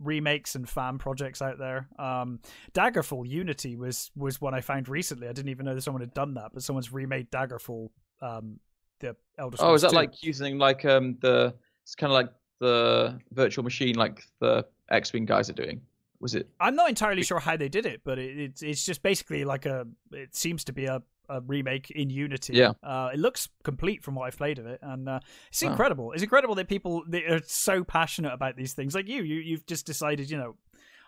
remakes 0.04 0.56
and 0.56 0.68
fan 0.70 0.98
projects 0.98 1.42
out 1.42 1.58
there. 1.58 1.88
Um, 1.98 2.40
Daggerfall 2.74 3.28
Unity 3.28 3.76
was 3.76 4.12
was 4.16 4.40
one 4.42 4.54
I 4.54 4.62
found 4.62 4.90
recently. 4.90 5.28
I 5.28 5.34
didn't 5.34 5.50
even 5.50 5.66
know 5.66 5.76
that 5.76 5.82
someone 5.82 6.02
had 6.02 6.14
done 6.14 6.34
that, 6.36 6.52
but 6.54 6.64
someone's 6.64 6.92
remade 6.94 7.32
Daggerfall. 7.32 7.90
Um, 8.22 8.60
the 9.00 9.16
Elder 9.38 9.58
Scrolls 9.58 9.72
Oh, 9.72 9.76
is 9.76 9.82
that 9.82 9.90
2. 9.92 9.96
like 9.96 10.24
using 10.24 10.58
like 10.58 10.86
um 10.86 11.18
the 11.22 11.54
it's 11.84 11.96
kind 11.96 12.12
of 12.12 12.16
like 12.16 12.30
the 12.60 13.20
virtual 13.32 13.64
machine 13.64 13.96
like 13.96 14.24
the 14.40 14.66
X-wing 14.90 15.26
guys 15.26 15.50
are 15.50 15.54
doing? 15.54 15.82
Was 16.20 16.36
it? 16.36 16.48
I'm 16.60 16.76
not 16.76 16.88
entirely 16.88 17.24
sure 17.24 17.40
how 17.40 17.58
they 17.58 17.68
did 17.68 17.86
it, 17.86 18.02
but 18.06 18.18
it, 18.18 18.40
it's 18.40 18.62
it's 18.64 18.86
just 18.86 19.04
basically 19.04 19.44
like 19.44 19.66
a. 19.66 19.86
It 20.14 20.36
seems 20.36 20.64
to 20.66 20.72
be 20.74 20.86
a, 20.86 21.02
a 21.30 21.42
remake 21.42 21.92
in 21.92 22.10
Unity. 22.10 22.54
Yeah. 22.54 22.74
Uh, 22.84 23.10
it 23.14 23.20
looks 23.20 23.50
complete 23.64 24.04
from 24.04 24.16
what 24.16 24.26
I've 24.28 24.38
played 24.38 24.60
of 24.60 24.66
it, 24.66 24.80
and 24.82 25.08
uh, 25.08 25.20
it's 25.50 25.64
Wow. 25.64 25.72
incredible. 25.72 26.12
It's 26.12 26.24
incredible 26.24 26.56
that 26.56 26.68
people 26.68 27.04
that 27.10 27.24
are 27.32 27.42
so 27.46 27.84
passionate 27.84 28.34
about 28.34 28.56
these 28.56 28.74
things, 28.74 28.94
like 28.96 29.08
you. 29.08 29.24
You 29.24 29.36
you've 29.38 29.66
just 29.66 29.86
decided, 29.86 30.30
you 30.30 30.38
know. 30.38 30.56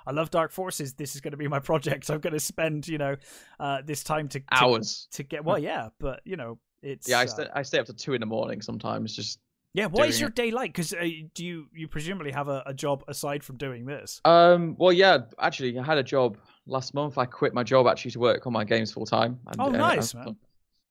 I 0.08 0.12
love 0.12 0.30
Dark 0.30 0.52
Forces. 0.52 0.94
This 0.94 1.16
is 1.16 1.22
going 1.22 1.32
to 1.32 1.38
be 1.38 1.48
my 1.48 1.58
project. 1.72 2.10
I'm 2.12 2.20
going 2.20 2.34
to 2.34 2.40
spend, 2.40 2.88
you 2.88 3.00
know, 3.00 3.16
uh, 3.60 3.82
this 3.84 4.04
time 4.04 4.28
to, 4.30 4.40
to 4.40 4.46
Hours. 4.52 5.08
to 5.14 5.24
get. 5.24 5.44
Well, 5.44 5.58
yeah, 5.58 5.90
but 6.00 6.22
you 6.26 6.36
know, 6.36 6.60
it's 6.84 7.10
Yeah, 7.10 7.20
I, 7.20 7.24
uh, 7.24 7.28
st- 7.28 7.50
I 7.56 7.64
stay 7.64 7.80
up 7.80 7.88
to 7.88 7.94
two 7.94 8.14
in 8.14 8.20
the 8.20 8.28
morning 8.28 8.62
sometimes. 8.62 9.16
Just 9.16 9.40
yeah. 9.76 9.88
What 9.88 10.08
is 10.08 10.20
your 10.20 10.30
it. 10.30 10.36
day 10.36 10.52
like? 10.52 10.72
Because 10.72 10.94
uh, 10.94 11.08
do 11.34 11.46
you 11.46 11.68
you 11.74 11.88
presumably 11.88 12.32
have 12.32 12.48
a, 12.48 12.64
a 12.66 12.74
job 12.74 13.04
aside 13.08 13.44
from 13.44 13.58
doing 13.58 13.86
this? 13.86 14.22
um. 14.26 14.76
Well, 14.78 14.94
yeah. 14.94 15.20
Actually, 15.40 15.78
I 15.78 15.84
had 15.84 15.98
a 15.98 16.04
job 16.04 16.38
last 16.66 16.94
month. 16.94 17.18
I 17.18 17.26
quit 17.26 17.54
my 17.54 17.64
job 17.64 17.88
actually 17.88 18.12
to 18.12 18.20
work 18.20 18.48
on 18.48 18.54
my 18.54 18.64
games 18.64 18.92
full 18.92 19.06
time. 19.06 19.40
Oh, 19.60 19.66
uh, 19.66 19.70
nice, 19.70 20.14
man. 20.14 20.38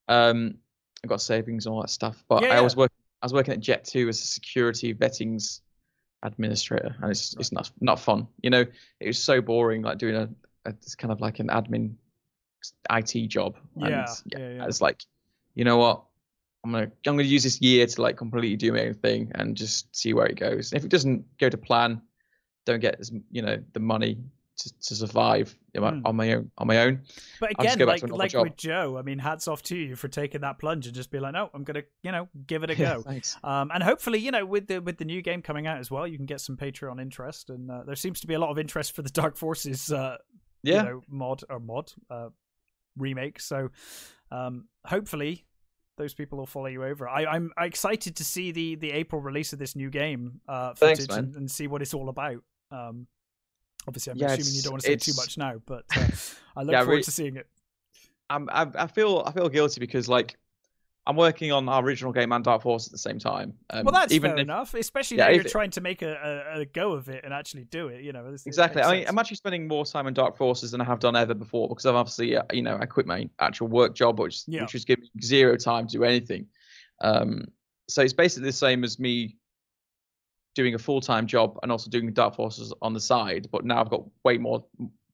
Um, 0.08 0.54
I 1.02 1.06
got 1.06 1.20
savings 1.20 1.66
and 1.66 1.74
all 1.74 1.80
that 1.80 1.90
stuff. 1.90 2.22
But 2.28 2.42
Yeah, 2.42 2.50
I 2.50 2.54
yeah. 2.56 2.60
was 2.60 2.76
working. 2.76 2.96
I 3.22 3.24
was 3.26 3.32
working 3.32 3.54
at 3.54 3.60
Jet2 3.60 4.08
as 4.08 4.20
a 4.20 4.26
security 4.26 4.92
vettings 4.92 5.62
administrator, 6.22 6.94
and 7.00 7.10
it's 7.10 7.34
it's 7.38 7.52
not 7.52 7.70
not 7.80 7.98
fun. 7.98 8.28
You 8.42 8.50
know, 8.50 8.64
it 9.00 9.06
was 9.06 9.18
so 9.18 9.40
boring, 9.40 9.82
like 9.82 9.96
doing 9.96 10.14
a, 10.14 10.28
a 10.66 10.70
it's 10.70 10.94
kind 10.94 11.10
of 11.10 11.20
like 11.22 11.38
an 11.40 11.48
admin 11.48 11.94
IT 12.90 13.28
job. 13.28 13.56
And 13.76 13.90
Yeah, 13.90 14.06
yeah, 14.26 14.38
yeah. 14.38 14.66
It's 14.66 14.80
like, 14.80 15.02
you 15.54 15.64
know 15.64 15.78
what? 15.78 16.04
I'm 16.64 16.72
gonna 16.72 16.84
I'm 16.84 17.16
gonna 17.16 17.22
use 17.24 17.42
this 17.42 17.60
year 17.60 17.86
to 17.86 18.02
like 18.02 18.16
completely 18.16 18.56
do 18.56 18.72
my 18.72 18.86
own 18.86 18.94
thing 18.94 19.30
and 19.34 19.56
just 19.56 19.94
see 19.94 20.14
where 20.14 20.26
it 20.26 20.36
goes. 20.38 20.72
If 20.72 20.84
it 20.84 20.88
doesn't 20.90 21.24
go 21.38 21.48
to 21.48 21.56
plan, 21.58 22.00
don't 22.64 22.80
get 22.80 22.96
as 23.00 23.12
you 23.30 23.42
know 23.42 23.62
the 23.74 23.80
money 23.80 24.18
to, 24.56 24.72
to 24.82 24.94
survive 24.94 25.54
you 25.74 25.80
know, 25.80 25.88
Hmm. 25.90 26.00
on 26.06 26.16
my 26.16 26.32
own 26.34 26.50
on 26.58 26.66
my 26.68 26.78
own. 26.78 27.02
But 27.40 27.50
again, 27.58 27.78
like 27.80 28.08
like 28.08 28.30
job. 28.30 28.44
with 28.44 28.56
Joe, 28.56 28.96
I 28.96 29.02
mean, 29.02 29.18
hats 29.18 29.48
off 29.48 29.62
to 29.64 29.76
you 29.76 29.96
for 29.96 30.06
taking 30.08 30.40
that 30.42 30.58
plunge 30.58 30.86
and 30.86 30.94
just 30.94 31.10
be 31.10 31.18
like, 31.18 31.32
no, 31.34 31.50
I'm 31.52 31.64
gonna, 31.64 31.82
you 32.02 32.12
know, 32.12 32.28
give 32.46 32.62
it 32.62 32.70
a 32.70 32.74
go. 32.88 33.02
thanks. 33.02 33.36
Um, 33.44 33.70
and 33.74 33.82
hopefully, 33.82 34.20
you 34.20 34.30
know, 34.30 34.46
with 34.46 34.68
the 34.68 34.78
with 34.78 34.96
the 34.98 35.04
new 35.04 35.20
game 35.22 35.42
coming 35.42 35.66
out 35.66 35.78
as 35.80 35.90
well, 35.90 36.06
you 36.06 36.16
can 36.16 36.24
get 36.26 36.40
some 36.40 36.56
Patreon 36.56 37.00
interest, 37.02 37.50
and 37.50 37.70
uh, 37.70 37.82
there 37.84 37.96
seems 37.96 38.20
to 38.20 38.26
be 38.26 38.34
a 38.34 38.38
lot 38.38 38.50
of 38.50 38.58
interest 38.58 38.94
for 38.94 39.02
the 39.02 39.10
Dark 39.10 39.36
Forces, 39.36 39.92
uh, 39.92 40.16
Yeah. 40.62 40.78
you 40.84 40.88
know, 40.88 41.02
mod 41.08 41.42
or 41.50 41.58
mod 41.60 41.92
uh, 42.08 42.28
remake. 42.96 43.40
So, 43.40 43.70
um, 44.30 44.68
hopefully, 44.86 45.44
those 45.96 46.14
people 46.14 46.38
will 46.38 46.46
follow 46.46 46.66
you 46.66 46.84
over. 46.84 47.08
I, 47.08 47.24
I'm 47.26 47.52
excited 47.58 48.16
to 48.16 48.24
see 48.24 48.50
the 48.52 48.74
the 48.76 48.90
April 48.92 49.20
release 49.20 49.52
of 49.52 49.58
this 49.58 49.76
new 49.76 49.90
game 49.90 50.40
uh, 50.48 50.74
footage 50.74 51.08
man. 51.08 51.18
and, 51.18 51.36
and 51.36 51.50
see 51.50 51.66
what 51.66 51.82
it's 51.82 51.94
all 51.94 52.08
about. 52.08 52.42
Um, 52.70 53.06
obviously, 53.86 54.10
I'm 54.12 54.18
Yeah, 54.18 54.32
assuming 54.32 54.54
you 54.54 54.62
don't 54.62 54.72
want 54.72 54.82
to 54.82 54.86
say 54.88 54.96
too 54.96 55.14
much 55.16 55.38
now, 55.38 55.60
but 55.66 55.84
uh, 55.96 56.06
I 56.56 56.62
look 56.62 56.72
Yeah, 56.72 56.78
forward 56.80 56.90
really- 56.92 57.02
to 57.04 57.10
seeing 57.10 57.36
it. 57.36 57.46
I'm, 58.30 58.48
I, 58.50 58.66
I 58.74 58.86
feel 58.86 59.22
I 59.26 59.32
feel 59.32 59.48
guilty 59.50 59.80
because 59.80 60.08
like 60.08 60.36
I'm 61.06 61.16
working 61.16 61.52
on 61.52 61.68
our 61.68 61.82
original 61.84 62.12
game 62.12 62.32
and 62.32 62.42
Dark 62.42 62.62
Force 62.62 62.86
at 62.86 62.92
the 62.92 62.98
same 62.98 63.18
time. 63.18 63.52
Um, 63.68 63.84
Well, 63.84 63.92
that's 63.92 64.12
even 64.12 64.30
fair 64.30 64.38
if, 64.38 64.42
enough, 64.42 64.72
especially 64.72 65.18
Yeah, 65.18 65.26
now 65.26 65.32
you're 65.32 65.42
it- 65.46 65.50
trying 65.50 65.70
to 65.72 65.82
make 65.82 66.00
a, 66.00 66.44
a, 66.56 66.60
a 66.60 66.64
go 66.64 66.92
of 66.92 67.10
it 67.10 67.24
and 67.24 67.34
actually 67.34 67.64
do 67.64 67.88
it. 67.88 68.02
You 68.02 68.12
know, 68.12 68.30
this- 68.32 68.46
Exactly. 68.46 68.80
I 68.80 68.90
mean, 68.96 69.04
I'm 69.08 69.18
actually 69.18 69.36
spending 69.36 69.68
more 69.68 69.84
time 69.84 70.06
in 70.06 70.14
Dark 70.14 70.36
Forces 70.36 70.70
than 70.70 70.80
I 70.80 70.84
have 70.84 71.00
done 71.00 71.14
ever 71.14 71.34
before 71.34 71.68
because 71.68 71.84
I've 71.84 71.94
obviously, 71.94 72.36
uh, 72.36 72.42
you 72.52 72.62
know, 72.62 72.78
I 72.80 72.86
quit 72.86 73.06
my 73.06 73.28
actual 73.38 73.68
work 73.68 73.94
job, 73.94 74.18
which 74.18 74.44
Yeah. 74.46 74.62
which 74.62 74.72
was 74.72 74.86
giving 74.86 75.04
me 75.04 75.10
zero 75.22 75.56
time 75.56 75.86
to 75.88 75.92
do 75.98 76.04
anything. 76.04 76.46
Um, 77.02 77.44
so 77.86 78.00
it's 78.00 78.14
basically 78.14 78.48
the 78.48 78.52
same 78.52 78.82
as 78.82 78.98
me 78.98 79.36
doing 80.54 80.74
a 80.74 80.78
full 80.78 81.02
time 81.02 81.26
job 81.26 81.58
and 81.62 81.70
also 81.70 81.90
doing 81.90 82.10
Dark 82.14 82.34
Forces 82.36 82.72
on 82.80 82.94
the 82.94 83.00
side, 83.00 83.48
but 83.52 83.64
now 83.64 83.80
I've 83.80 83.90
got 83.90 84.04
way 84.24 84.38
more, 84.38 84.64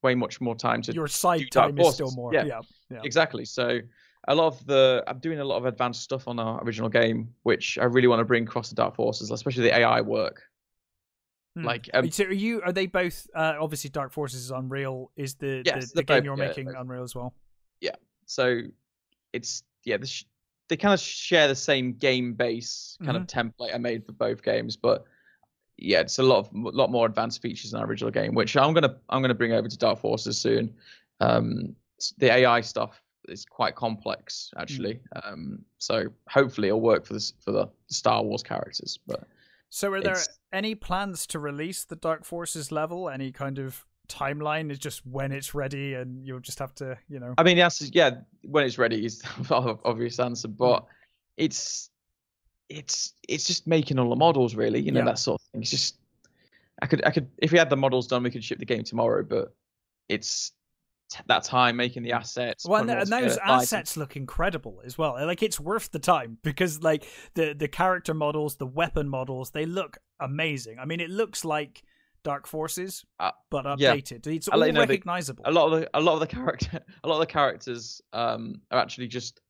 way 0.03 0.15
much 0.15 0.41
more 0.41 0.55
time 0.55 0.83
to 0.83 0.93
your 0.93 1.09
side 1.09 1.51
time 1.51 1.77
is 1.79 1.95
still 1.95 2.13
more. 2.13 2.33
Yeah. 2.33 2.45
Yeah, 2.45 2.61
yeah. 2.91 3.01
Exactly. 3.03 3.45
So 3.45 3.81
a 4.29 4.35
lot 4.35 4.47
of 4.49 4.67
the 4.67 5.03
I'm 5.07 5.19
doing 5.19 5.41
a 5.41 5.45
lot 5.45 5.57
of 5.57 5.65
advanced 5.67 6.03
stuff 6.03 6.29
on 6.29 6.39
our 6.39 6.63
original 6.65 6.89
game, 6.89 7.35
which 7.43 7.79
I 7.79 7.85
really 7.85 8.09
want 8.09 8.21
to 8.21 8.25
bring 8.25 8.45
across 8.45 8.69
the 8.69 8.75
Dark 8.75 8.95
Forces, 8.97 9.31
especially 9.31 9.65
the 9.65 9.77
AI 9.79 10.01
work. 10.03 10.43
Hmm. 11.57 11.65
Like, 11.65 11.91
um, 11.95 12.11
so 12.11 12.25
are 12.25 12.33
you? 12.33 12.63
Are 12.63 12.73
they 12.73 12.87
both? 12.87 13.27
Uh, 13.35 13.55
obviously, 13.61 13.91
Dark 13.91 14.13
Forces 14.13 14.45
is 14.45 14.51
Unreal. 14.51 15.11
Is 15.17 15.35
the 15.35 15.63
Yes, 15.65 15.91
the, 15.91 15.97
the 15.97 16.03
game 16.05 16.19
both- 16.19 16.25
you're 16.25 16.39
yeah, 16.39 16.47
making 16.49 16.67
both. 16.67 16.77
Unreal 16.79 17.03
as 17.03 17.15
well? 17.15 17.35
Yeah. 17.81 17.97
So 18.27 18.61
it's 19.33 19.63
yeah, 19.85 19.97
the 19.97 20.07
sh- 20.07 20.25
they 20.69 20.77
kind 20.77 20.95
of 20.95 21.01
share 21.01 21.49
the 21.49 21.55
same 21.57 21.95
game 21.95 22.35
base 22.35 22.97
kind 23.05 23.17
of 23.17 23.25
Mm-hmm. 23.27 23.49
template 23.65 23.75
I 23.75 23.79
made 23.79 24.07
for 24.07 24.13
both 24.13 24.43
games, 24.45 24.77
but 24.77 25.05
yeah, 25.79 26.01
it's 26.01 26.19
a 26.19 26.23
lot 26.23 26.39
of 26.41 26.49
lot 26.53 26.93
more 26.93 27.07
advanced 27.07 27.43
features 27.43 27.73
in 27.73 27.81
our 27.81 27.87
original 27.87 28.11
game, 28.13 28.35
which 28.35 28.57
I'm 28.57 28.73
gonna 28.75 28.97
I'm 29.09 29.21
gonna 29.23 29.35
bring 29.35 29.53
over 29.53 29.67
to 29.67 29.79
Dark 29.79 29.99
Forces 29.99 30.39
soon. 30.39 30.73
Um, 31.21 31.75
the 32.19 32.31
AI 32.33 32.61
stuff 32.61 33.03
is 33.29 33.45
quite 33.45 33.75
complex 33.75 34.51
actually, 34.57 35.01
um, 35.25 35.65
so 35.79 36.05
hopefully 36.29 36.69
it'll 36.69 36.81
work 36.81 37.05
for 37.07 37.13
this 37.13 37.33
for 37.41 37.53
the 37.53 37.69
Star 37.89 38.23
Wars 38.23 38.43
characters. 38.43 38.99
But 39.07 39.25
So, 39.69 39.93
are 39.93 40.01
there 40.01 40.13
It's- 40.13 40.39
any 40.53 40.75
plans 40.75 41.27
to 41.29 41.39
release 41.39 41.85
the 41.85 41.95
Dark 41.97 42.25
Forces 42.25 42.73
level? 42.73 43.09
Any 43.09 43.31
kind 43.31 43.59
of 43.59 43.87
timeline? 44.09 44.73
Is 44.73 44.79
just 44.81 45.07
when 45.07 45.31
it's 45.31 45.55
ready, 45.55 45.95
and 45.95 46.27
you'll 46.27 46.41
just 46.41 46.59
have 46.59 46.75
to, 46.77 46.99
you 47.09 47.21
know. 47.21 47.35
I 47.39 47.45
mean, 47.45 47.57
the 47.57 47.63
answer 47.63 47.85
is 47.85 47.91
yeah, 47.95 48.23
when 48.43 48.65
it's 48.65 48.79
ready 48.79 49.05
is 49.05 49.21
the 49.49 49.79
obvious 49.85 50.19
answer, 50.19 50.49
but 50.49 50.87
it's 51.37 51.91
it's 52.69 53.15
it's 53.29 53.45
just 53.47 53.67
making 53.67 53.99
all 53.99 54.11
the 54.11 54.17
models 54.17 54.55
really, 54.55 54.81
you 54.81 54.93
know, 54.93 55.01
Yeah. 55.01 55.07
that 55.07 55.19
sort 55.19 55.41
of 55.41 55.47
thing. 55.53 55.63
It's 55.63 55.71
just 55.71 55.97
I 56.83 56.87
could 56.87 57.05
I 57.05 57.11
could 57.11 57.29
if 57.39 57.53
we 57.53 57.59
had 57.59 57.71
the 57.71 57.77
models 57.77 58.07
done, 58.09 58.23
we 58.23 58.31
could 58.31 58.43
ship 58.45 58.59
the 58.59 58.65
game 58.65 58.83
tomorrow, 58.85 59.23
but 59.23 59.55
it's 60.09 60.53
that 61.27 61.45
time 61.45 61.77
making 61.77 62.03
the 62.03 62.13
assets. 62.13 62.67
Well, 62.67 62.83
and, 62.83 62.91
and 62.91 63.09
those 63.09 63.37
assets 63.39 63.97
look 63.97 64.17
incredible 64.17 64.81
as 64.85 64.97
well. 64.97 65.15
Like 65.27 65.43
it's 65.43 65.59
worth 65.61 65.91
the 65.91 65.99
time 65.99 66.39
because, 66.43 66.83
like 66.83 67.07
the 67.35 67.55
the 67.55 67.69
character 67.69 68.15
models, 68.15 68.57
the 68.57 68.67
weapon 68.67 69.09
models, 69.09 69.51
they 69.51 69.67
look 69.67 69.99
amazing. 70.21 70.79
I 70.79 70.85
mean, 70.85 71.01
it 71.01 71.11
looks 71.11 71.45
like 71.45 71.83
Dark 72.23 72.47
Forces, 72.47 73.05
Uh, 73.19 73.31
but 73.51 73.65
yeah. 73.79 73.95
updated. 73.95 74.27
It's 74.27 74.49
I'll 74.49 74.61
all 74.61 74.67
you 74.67 74.73
know 74.73 74.83
the- 74.83 74.89
recognizable. 74.89 75.45
A 75.47 75.53
lot 75.53 75.73
of 75.73 75.81
the 75.81 75.91
a 75.95 76.01
lot 76.01 76.15
of 76.15 76.21
the 76.21 76.27
character 76.27 76.81
a 77.05 77.09
lot 77.09 77.15
of 77.17 77.21
the 77.21 77.33
characters 77.33 78.01
um 78.13 78.61
are 78.71 78.79
actually 78.79 79.09
just 79.09 79.41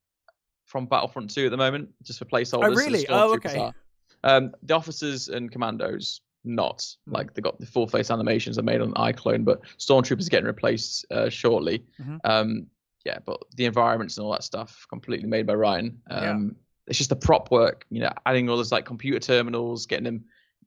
from 0.67 0.87
Battlefront 0.87 1.31
2 1.35 1.47
at 1.47 1.51
the 1.51 1.57
moment, 1.57 1.89
just 2.05 2.21
for 2.21 2.27
placeholders. 2.27 2.71
the 2.77 2.77
really? 2.77 3.09
Oh, 3.09 3.35
okay. 3.35 3.59
are. 3.59 3.75
Um, 4.23 4.53
the 4.63 4.75
officers 4.77 5.29
and 5.29 5.51
commandos 5.51 6.21
not 6.45 6.87
Hmm. 7.07 7.13
like 7.15 7.35
they 7.35 7.43
got 7.43 7.59
the 7.59 7.67
full 7.67 7.87
face 7.87 8.11
animations 8.11 8.59
are 8.59 8.63
made 8.63 8.81
on 8.81 8.93
iClone, 8.95 9.45
but 9.45 9.63
stormtroopers 9.79 10.27
are 10.27 10.31
getting 10.31 10.47
replaced 10.47 11.05
uh, 11.11 11.29
shortly. 11.29 11.85
Mhm. 12.01 12.19
Um, 12.25 12.67
yeah, 13.05 13.19
but 13.25 13.41
the 13.57 13.65
environments 13.67 14.17
and 14.19 14.25
all 14.25 14.33
that 14.33 14.45
stuff 14.45 14.87
completely 14.91 15.29
made 15.29 15.47
by 15.47 15.55
Ryan. 15.55 16.01
Yeah. 16.11 16.31
Um, 16.31 16.57
It's 16.87 16.99
just 16.99 17.11
the 17.11 17.17
prop 17.17 17.51
work, 17.53 17.87
you 17.91 18.01
know, 18.01 18.11
adding 18.27 18.49
all 18.51 18.57
those 18.57 18.73
like 18.73 18.85
computer 18.85 19.21
terminals, 19.21 19.87
getting 19.87 20.05
them, 20.05 20.25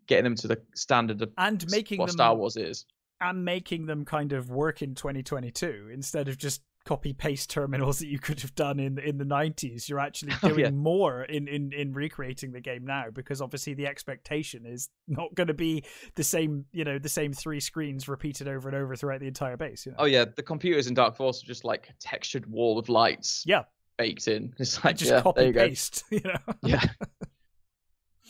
getting 0.07 0.23
them 0.23 0.35
to 0.35 0.47
the 0.47 0.61
standard 0.73 1.21
of 1.21 1.31
and 1.37 1.65
making 1.69 1.97
what 1.99 2.05
them 2.07 2.13
Star 2.13 2.33
Wars 2.35 2.55
is. 2.55 2.85
and 3.19 3.43
making 3.43 3.85
them 3.87 4.05
kind 4.05 4.31
of 4.31 4.49
work 4.49 4.81
in 4.81 4.95
2022 4.95 5.89
instead 5.91 6.27
of 6.29 6.37
just 6.37 6.61
copy 6.85 7.13
paste 7.13 7.49
terminals 7.49 7.99
that 7.99 8.07
you 8.07 8.19
could 8.19 8.41
have 8.41 8.53
done 8.55 8.77
in 8.79 8.99
in 8.99 9.17
the 9.17 9.23
90s 9.23 9.87
you're 9.87 9.99
actually 9.99 10.33
Oh, 10.43 10.49
doing 10.49 10.59
yeah. 10.59 10.69
more 10.71 11.23
in, 11.23 11.47
in 11.47 11.71
in 11.71 11.93
recreating 11.93 12.51
the 12.51 12.59
game 12.59 12.85
now 12.85 13.05
because 13.13 13.41
obviously 13.41 13.73
the 13.73 13.87
expectation 13.87 14.65
is 14.65 14.89
not 15.07 15.33
going 15.33 15.47
to 15.47 15.53
be 15.53 15.83
the 16.15 16.23
same 16.23 16.65
you 16.73 16.83
know 16.83 16.99
the 16.99 17.07
same 17.09 17.31
three 17.31 17.59
screens 17.61 18.09
repeated 18.09 18.47
over 18.49 18.67
and 18.67 18.77
over 18.77 18.95
throughout 18.97 19.21
the 19.21 19.27
entire 19.27 19.55
base 19.55 19.85
you 19.85 19.93
know? 19.93 19.97
Oh 19.99 20.05
yeah, 20.05 20.25
the 20.25 20.43
computers 20.43 20.87
in 20.87 20.93
Dark 20.93 21.15
Force 21.15 21.41
are 21.41 21.47
just 21.47 21.63
like 21.63 21.87
a 21.89 21.93
textured 21.99 22.45
wall 22.45 22.77
of 22.77 22.89
lights 22.89 23.43
yeah 23.45 23.63
baked 23.97 24.27
in. 24.27 24.53
It's 24.59 24.83
like 24.83 24.97
just 24.97 25.11
yeah, 25.11 25.21
copy 25.21 25.45
you 25.45 25.53
paste 25.53 26.03
you 26.09 26.21
know 26.25 26.53
Yeah, 26.63 26.83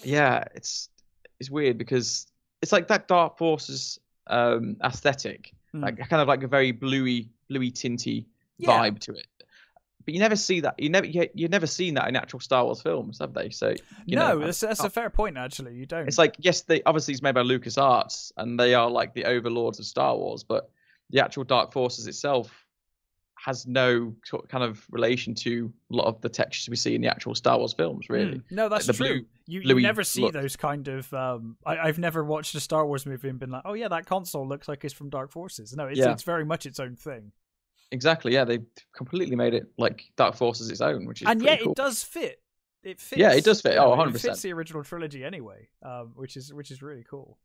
yeah, 0.04 0.43
it's 0.56 0.89
it's 1.39 1.49
weird 1.49 1.78
because 1.78 2.28
it's 2.62 2.72
like 2.72 2.88
that 2.88 3.08
Dark 3.08 3.38
Forces 3.38 3.99
um 4.28 4.78
aesthetic, 4.84 5.54
Mm. 5.76 5.82
like 5.82 5.97
kind 6.08 6.22
of 6.22 6.28
like 6.28 6.43
a 6.43 6.47
very 6.47 6.72
bluey, 6.72 7.30
bluey 7.49 7.72
tinty 7.72 8.28
Yeah. 8.64 8.80
vibe 8.80 8.99
to 9.01 9.14
it. 9.14 9.28
But 10.05 10.14
you 10.14 10.20
never 10.20 10.36
see 10.36 10.59
that. 10.61 10.76
You 10.80 10.89
never 10.89 11.05
you 11.05 11.30
you've 11.34 11.51
never 11.51 11.68
seen 11.68 11.93
that 11.93 12.09
in 12.09 12.16
actual 12.18 12.41
Star 12.41 12.66
Wars 12.66 12.82
films, 12.82 13.20
have 13.20 13.34
they? 13.34 13.49
So 13.49 13.74
you 14.05 14.18
no 14.18 14.30
know, 14.39 14.45
that's, 14.45 14.59
that's 14.59 14.82
oh. 14.82 14.88
a 14.88 14.89
fair 14.89 15.09
point 15.09 15.38
actually 15.38 15.76
you 15.76 15.86
don't 15.86 16.07
it's 16.07 16.18
like 16.18 16.36
yes, 16.39 16.61
they 16.61 16.84
obviously 16.84 17.14
it's 17.14 17.22
made 17.22 17.36
by 17.36 17.41
LucasArts, 17.41 18.34
and 18.36 18.59
they 18.59 18.74
are 18.74 18.89
like 18.89 19.14
the 19.14 19.26
overlords 19.26 19.80
of 19.80 19.86
Star 19.86 20.16
Wars, 20.18 20.43
but 20.43 20.70
the 21.09 21.24
actual 21.24 21.43
Dark 21.45 21.72
Forces 21.72 22.05
itself 22.07 22.51
has 23.45 23.68
no 23.68 24.16
kind 24.47 24.64
of 24.64 24.86
relation 24.89 25.36
to 25.36 25.72
a 25.91 25.95
lot 25.95 26.05
of 26.05 26.22
the 26.22 26.30
textures 26.30 26.70
we 26.70 26.78
see 26.78 26.95
in 26.95 27.01
the 27.01 27.09
actual 27.09 27.36
Star 27.36 27.57
Wars 27.57 27.74
films, 27.74 28.07
really. 28.09 28.38
Mm, 28.38 28.43
No, 28.51 28.70
that's 28.70 28.88
the 28.88 28.93
true. 28.93 29.07
blue- 29.07 29.26
you, 29.45 29.59
you 29.61 29.82
never 29.82 30.03
see 30.05 30.22
look. 30.22 30.32
those 30.34 30.55
kind 30.55 30.88
of. 30.88 31.14
Um, 31.14 31.57
I, 31.66 31.78
I've 31.78 31.99
never 31.99 32.24
watched 32.24 32.55
a 32.55 32.61
Star 32.61 32.86
Wars 32.86 33.05
movie 33.05 33.28
and 33.28 33.38
been 33.39 33.51
like, 33.51 33.64
"Oh 33.66 33.74
yeah, 33.74 33.89
that 33.89 34.05
console 34.05 34.47
looks 34.47 34.70
like 34.70 34.86
it's 34.86 34.93
from 34.93 35.09
Dark 35.09 35.32
Forces." 35.32 35.76
No, 35.76 35.88
it's 35.88 35.99
Yeah. 35.99 36.11
it's 36.14 36.24
very 36.24 36.45
much 36.45 36.66
its 36.66 36.80
own 36.80 36.95
thing, 36.95 37.34
Exactly. 37.93 38.33
Yeah, 38.33 38.43
they 38.43 38.59
completely 38.93 39.35
made 39.35 39.53
it 39.53 39.67
like 39.77 40.11
Dark 40.17 40.35
Forces 40.35 40.69
its 40.69 40.81
own, 40.81 41.05
which 41.05 41.21
is 41.21 41.27
and 41.29 41.41
yet 41.41 41.61
cool. 41.61 41.71
it 41.71 41.75
does 41.77 42.03
fit. 42.03 42.41
It 42.83 42.99
fits. 42.99 43.19
Yeah, 43.19 43.31
it 43.33 43.45
does 43.45 43.61
fit. 43.61 43.77
Oh, 43.77 43.95
100%. 43.95 44.19
fits 44.19 44.41
the 44.41 44.51
original 44.51 44.83
trilogy 44.83 45.23
anyway, 45.23 45.69
um, 45.83 46.11
which 46.15 46.35
is 46.35 46.53
which 46.53 46.71
is 46.71 46.81
really 46.81 47.05
cool. 47.09 47.37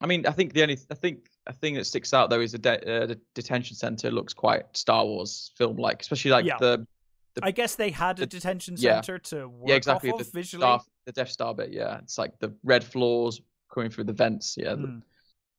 I 0.00 0.06
mean, 0.06 0.26
I 0.26 0.32
think 0.32 0.52
the 0.52 0.62
only 0.62 0.78
I 0.90 0.94
think 0.94 1.30
a 1.46 1.52
thing 1.52 1.74
that 1.74 1.86
sticks 1.86 2.12
out 2.12 2.28
though 2.28 2.40
is 2.40 2.52
the, 2.52 2.58
de- 2.58 3.02
uh, 3.02 3.06
the 3.06 3.18
detention 3.34 3.76
center 3.76 4.10
looks 4.10 4.34
quite 4.34 4.64
Star 4.76 5.06
Wars 5.06 5.52
film 5.56 5.76
like, 5.76 6.02
especially 6.02 6.32
like 6.32 6.44
Yeah. 6.44 6.58
the 6.58 6.86
The- 7.34 7.44
I 7.44 7.52
guess 7.52 7.76
they 7.76 7.90
had 7.90 8.18
a 8.18 8.22
the- 8.22 8.26
detention 8.26 8.74
yeah. 8.78 9.00
center 9.00 9.18
to 9.30 9.48
work 9.48 9.68
yeah 9.70 9.76
exactly 9.76 10.10
off 10.10 10.18
the 10.18 10.24
of 10.26 10.32
visually. 10.32 10.62
Star, 10.62 10.80
the 11.06 11.12
Death 11.12 11.30
Star 11.30 11.54
bit. 11.54 11.72
Yeah, 11.72 11.98
it's 11.98 12.18
like 12.18 12.38
the 12.40 12.52
red 12.64 12.82
floors 12.84 13.40
coming 13.72 13.90
through 13.90 14.04
the 14.04 14.12
vents. 14.12 14.56
Yeah, 14.58 14.74
Mm. 14.74 15.02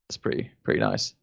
that's 0.10 0.18
pretty 0.18 0.52
pretty 0.64 0.82
nice. 0.82 1.16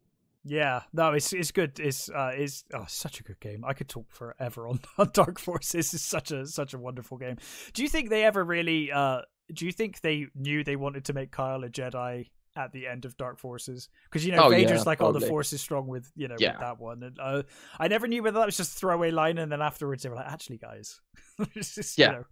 Yeah, 0.44 0.82
no, 0.92 1.12
it's 1.12 1.32
it's 1.32 1.52
good. 1.52 1.78
It's 1.78 2.08
uh, 2.10 2.32
it's 2.34 2.64
oh, 2.74 2.84
such 2.88 3.20
a 3.20 3.22
good 3.22 3.38
game. 3.40 3.64
I 3.64 3.74
could 3.74 3.88
talk 3.88 4.10
forever 4.10 4.66
on, 4.66 4.80
on 4.98 5.10
Dark 5.12 5.38
Forces. 5.38 5.94
It's 5.94 6.02
such 6.02 6.32
a 6.32 6.46
such 6.46 6.74
a 6.74 6.78
wonderful 6.78 7.16
game. 7.18 7.36
Do 7.74 7.82
you 7.82 7.88
think 7.88 8.10
they 8.10 8.24
ever 8.24 8.42
really? 8.44 8.90
Uh, 8.90 9.20
do 9.54 9.66
you 9.66 9.72
think 9.72 10.00
they 10.00 10.26
knew 10.34 10.64
they 10.64 10.76
wanted 10.76 11.04
to 11.06 11.12
make 11.12 11.30
Kyle 11.30 11.62
a 11.62 11.68
Jedi 11.68 12.30
at 12.56 12.72
the 12.72 12.86
end 12.88 13.04
of 13.04 13.16
Dark 13.16 13.38
Forces? 13.38 13.88
Because 14.10 14.26
you 14.26 14.32
know 14.32 14.44
Oh, 14.46 14.50
yeah, 14.50 14.58
Vader's 14.58 14.84
like, 14.86 15.00
"Oh, 15.00 15.12
the. 15.12 15.20
Force 15.20 15.52
is 15.52 15.60
strong 15.60 15.86
with 15.86 16.10
you 16.16 16.26
know 16.26 16.36
Yeah. 16.40 16.52
with 16.52 16.60
that 16.60 16.80
one." 16.80 17.02
And 17.04 17.18
uh, 17.20 17.42
I 17.78 17.86
never 17.88 18.08
knew 18.08 18.22
whether 18.24 18.38
that 18.40 18.46
was 18.46 18.56
just 18.56 18.74
a 18.74 18.78
throwaway 18.80 19.12
line, 19.12 19.38
and 19.38 19.50
then 19.52 19.62
afterwards 19.62 20.02
they 20.02 20.08
were 20.08 20.16
like, 20.16 20.26
"Actually, 20.30 20.58
guys, 20.58 21.00
it's 21.54 21.76
just, 21.76 21.96
you 21.98 22.04
Yeah. 22.04 22.10
know, 22.12 22.24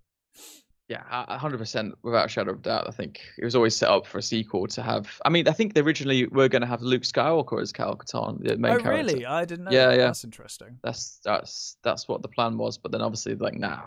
Yeah, 0.90 1.04
a- 1.08 1.34
a 1.34 1.38
hundred 1.38 1.58
percent, 1.58 1.94
without 2.02 2.26
a 2.26 2.28
shadow 2.28 2.50
of 2.50 2.62
doubt. 2.62 2.88
I 2.88 2.90
think 2.90 3.20
it 3.38 3.44
was 3.44 3.54
always 3.54 3.76
set 3.76 3.88
up 3.88 4.06
for 4.06 4.18
a 4.18 4.22
sequel 4.22 4.66
to 4.66 4.82
have. 4.82 5.20
I 5.24 5.28
mean, 5.30 5.46
I 5.46 5.52
think 5.52 5.74
they 5.74 5.80
originally 5.82 6.26
were 6.26 6.48
going 6.48 6.62
to 6.62 6.66
have 6.68 6.82
Luke 6.82 7.02
Skywalker 7.02 7.62
as 7.62 7.70
Kyle 7.72 7.94
Katarn, 7.94 8.42
the 8.42 8.56
main 8.58 8.72
oh 8.72 8.78
character. 8.78 8.90
really? 9.14 9.24
I 9.24 9.44
didn't 9.44 9.66
know. 9.66 9.70
Yeah, 9.70 9.86
that. 9.90 9.96
yeah. 9.98 10.06
That's 10.06 10.24
interesting. 10.24 10.78
That's 10.82 11.20
that's 11.24 11.76
that's 11.82 12.08
what 12.08 12.22
the 12.22 12.28
plan 12.28 12.58
was. 12.58 12.76
But 12.76 12.90
then 12.90 13.02
obviously, 13.02 13.36
like, 13.36 13.54
nah, 13.54 13.82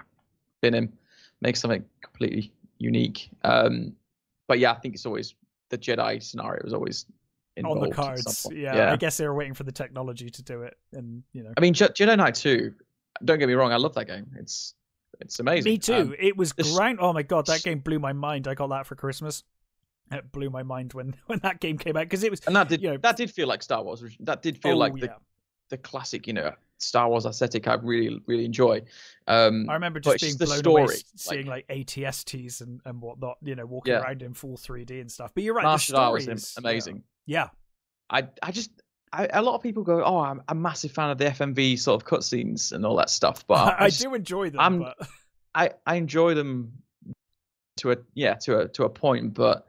bin 0.62 0.74
him, 0.74 0.94
make 1.42 1.58
something 1.58 1.84
completely 2.02 2.54
unique. 2.78 3.30
Um, 3.44 3.94
but 4.48 4.60
yeah, 4.60 4.72
I 4.72 4.76
think 4.76 4.96
it's 4.96 5.06
always 5.06 5.36
the 5.72 5.78
Jedi 5.78 6.24
scenario 6.24 6.62
was 6.64 6.74
always 6.74 7.06
On 7.66 7.82
the 7.82 7.90
cards, 7.90 8.44
point. 8.46 8.58
yeah, 8.60 8.94
I 8.94 8.96
guess 8.96 9.18
they 9.18 9.28
were 9.28 9.36
waiting 9.36 9.54
for 9.56 9.64
the 9.64 9.72
technology 9.74 10.30
to 10.30 10.42
do 10.42 10.62
it, 10.62 10.78
and 10.94 11.22
you 11.34 11.44
know. 11.44 11.52
I 11.58 11.60
mean, 11.60 11.74
Je- 11.74 11.88
Jedi 11.88 12.16
Knight 12.16 12.36
Two. 12.36 12.74
Don't 13.26 13.40
get 13.40 13.48
me 13.50 13.54
wrong, 13.56 13.72
I 13.74 13.76
love 13.78 13.94
that 13.96 14.08
game. 14.08 14.26
It's 14.38 14.74
it's 15.20 15.40
amazing. 15.40 15.72
Me 15.72 15.78
too. 15.78 15.94
Um, 15.94 16.16
it 16.20 16.36
was 16.38 16.54
ground. 16.54 17.00
Oh 17.02 17.14
my 17.14 17.24
god, 17.24 17.46
that 17.48 17.64
game 17.64 17.80
blew 17.80 18.00
my 18.00 18.14
mind. 18.14 18.48
I 18.48 18.54
got 18.56 18.70
that 18.70 18.86
for 18.86 18.96
Christmas. 18.96 19.44
It 20.12 20.32
blew 20.32 20.50
my 20.50 20.64
mind 20.64 20.94
when 20.94 21.16
when 21.28 21.40
that 21.40 21.60
game 21.60 21.78
came 21.78 21.96
out 21.98 22.04
because 22.06 22.24
it 22.24 22.32
was. 22.32 22.42
and 22.46 22.56
that 22.56 22.70
did 22.70 22.82
you 22.82 22.92
know- 22.92 22.98
that 22.98 23.18
did 23.18 23.32
feel 23.32 23.48
like 23.48 23.64
Star 23.64 23.84
Wars. 23.84 24.04
That 24.22 24.42
did 24.42 24.62
feel 24.62 24.74
oh 24.74 24.78
like 24.78 24.94
the 24.94 25.08
yeah, 25.08 25.14
the 25.70 25.78
classic, 25.78 26.28
you 26.28 26.34
know, 26.34 26.52
Star 26.78 27.08
Wars 27.10 27.26
aesthetic. 27.26 27.68
I 27.68 27.76
really 27.76 28.22
really 28.28 28.46
enjoy. 28.46 28.82
Um, 29.28 29.70
I 29.70 29.74
remember 29.74 30.00
just 30.00 30.20
being 30.22 30.38
the 30.38 30.46
blown 30.46 30.66
away 30.82 30.86
story, 30.88 30.96
s- 30.96 31.04
seeing 31.16 31.46
like, 31.48 31.68
ATSTs 31.70 32.62
and 32.62 32.82
and 32.86 33.02
whatnot. 33.02 33.38
You 33.42 33.56
know, 33.56 33.66
walking 33.66 33.94
Yeah. 33.94 34.02
around 34.02 34.22
in 34.22 34.34
full 34.34 34.58
3D 34.58 35.00
and 35.02 35.12
stuff. 35.12 35.32
But 35.34 35.44
you're 35.44 35.56
right. 35.56 35.64
martial 35.64 35.96
the 35.96 36.06
story 36.20 36.34
is 36.36 36.56
amazing. 36.58 37.04
Yeah. 37.26 37.48
I 38.10 38.28
I 38.44 38.52
just 38.52 38.70
I, 39.14 39.28
a 39.32 39.42
lot 39.42 39.54
of 39.56 39.62
people 39.62 39.84
go, 39.84 40.04
oh, 40.04 40.18
I'm 40.20 40.42
a 40.50 40.56
massive 40.56 40.92
fan 40.92 41.10
of 41.12 41.18
the 41.20 41.26
FMV 41.26 41.78
sort 41.80 42.02
of 42.02 42.08
cutscenes 42.08 42.72
and 42.72 42.86
all 42.86 42.96
that 42.98 43.10
stuff, 43.10 43.46
but. 43.48 43.56
I, 43.80 43.86
I, 43.86 43.88
just- 43.90 44.02
do 44.02 44.14
enjoy 44.16 44.50
them. 44.50 44.80
But 44.80 44.98
I 45.56 45.70
I 45.86 45.96
enjoy 45.96 46.34
them 46.34 46.74
to 47.78 47.92
a 47.92 47.98
yeah 48.16 48.34
to 48.36 48.60
a 48.62 48.68
to 48.70 48.84
a 48.86 48.90
point, 48.90 49.34
but 49.36 49.68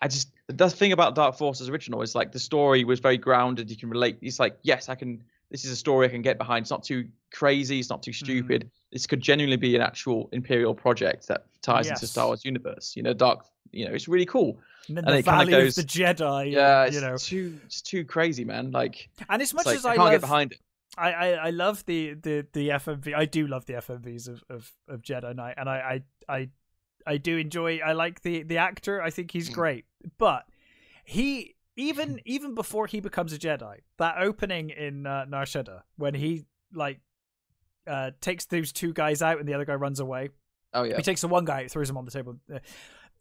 I 0.00 0.08
just 0.08 0.28
the 0.48 0.68
thing 0.68 0.92
about 0.92 1.14
Dark 1.14 1.36
Forces 1.36 1.68
original 1.70 2.02
is 2.02 2.14
like 2.14 2.32
the 2.32 2.38
story 2.38 2.84
was 2.84 3.00
very 3.00 3.16
grounded. 3.18 3.70
You 3.70 3.76
can 3.76 3.88
relate. 3.88 4.18
It's 4.20 4.38
like 4.38 4.58
yes, 4.62 4.88
I 4.90 4.94
can. 4.94 5.22
This 5.50 5.64
is 5.64 5.70
a 5.70 5.76
story 5.76 6.06
I 6.06 6.10
can 6.10 6.22
get 6.22 6.36
behind. 6.36 6.64
It's 6.64 6.70
not 6.70 6.82
too 6.84 7.08
crazy. 7.32 7.78
It's 7.78 7.88
not 7.90 8.02
too 8.02 8.10
Mm-hmm. 8.10 8.24
stupid. 8.24 8.70
This 8.92 9.06
could 9.06 9.20
genuinely 9.20 9.56
be 9.56 9.74
an 9.76 9.82
actual 9.82 10.28
Imperial 10.32 10.74
project 10.74 11.28
that 11.28 11.46
ties 11.62 11.88
into 11.88 12.06
Star 12.06 12.26
Wars 12.26 12.44
universe. 12.44 12.94
You 12.96 13.02
know, 13.02 13.14
Dark. 13.14 13.44
You 13.76 13.86
know, 13.88 13.94
it's 13.94 14.08
really 14.08 14.26
cool. 14.26 14.58
and 14.88 14.96
then 14.96 15.04
and 15.06 15.18
the 15.18 15.22
Valley 15.22 15.50
goes- 15.50 15.76
of 15.78 15.84
the 15.86 15.90
Jedi. 15.90 16.52
Yeah, 16.52 16.84
it's 16.84 16.94
you 16.94 17.00
know. 17.00 17.16
too 17.16 17.58
it's 17.64 17.82
too 17.82 18.04
crazy, 18.04 18.44
man. 18.44 18.70
Like, 18.70 19.08
And 19.28 19.40
as 19.42 19.52
much 19.54 19.66
like, 19.66 19.76
as 19.76 19.84
I 19.84 19.90
I, 19.92 19.96
can't 19.96 20.04
love, 20.04 20.12
get 20.12 20.20
behind 20.20 20.52
it. 20.52 20.58
I, 20.96 21.10
I, 21.12 21.28
I 21.46 21.50
love 21.50 21.84
the, 21.86 22.14
the, 22.14 22.46
the 22.52 22.68
FMV. 22.68 23.14
I 23.16 23.24
do 23.24 23.46
love 23.48 23.66
the 23.66 23.72
FMVs 23.74 24.28
of, 24.28 24.44
of, 24.48 24.72
of 24.88 25.02
Jedi 25.02 25.34
Knight, 25.34 25.54
and 25.56 25.68
I, 25.68 26.02
I 26.28 26.34
I 26.36 26.48
I 27.06 27.16
do 27.16 27.36
enjoy. 27.36 27.80
I 27.84 27.92
like 27.92 28.22
the 28.22 28.44
the 28.44 28.58
actor. 28.58 29.02
I 29.02 29.10
think 29.10 29.30
he's 29.32 29.50
Mm. 29.50 29.54
great, 29.54 29.84
but 30.18 30.44
he 31.04 31.56
even 31.76 32.20
even 32.24 32.54
before 32.54 32.86
he 32.86 33.00
becomes 33.00 33.32
a 33.32 33.38
Jedi, 33.38 33.78
that 33.98 34.18
opening 34.18 34.70
in 34.70 35.04
uh, 35.06 35.24
Nar 35.24 35.44
Shaddaa 35.44 35.82
when 35.96 36.14
he 36.14 36.44
like 36.72 37.00
uh, 37.88 38.12
takes 38.20 38.44
those 38.46 38.72
two 38.72 38.92
guys 38.92 39.20
out 39.20 39.38
and 39.40 39.48
the 39.48 39.54
other 39.54 39.64
guy 39.64 39.74
runs 39.74 39.98
away. 39.98 40.28
Oh 40.72 40.84
yeah. 40.84 40.96
He 40.96 41.02
takes 41.02 41.20
the 41.20 41.28
one 41.28 41.44
guy, 41.44 41.66
throws 41.68 41.90
him 41.90 41.96
on 41.96 42.04
the 42.04 42.10
table. 42.12 42.36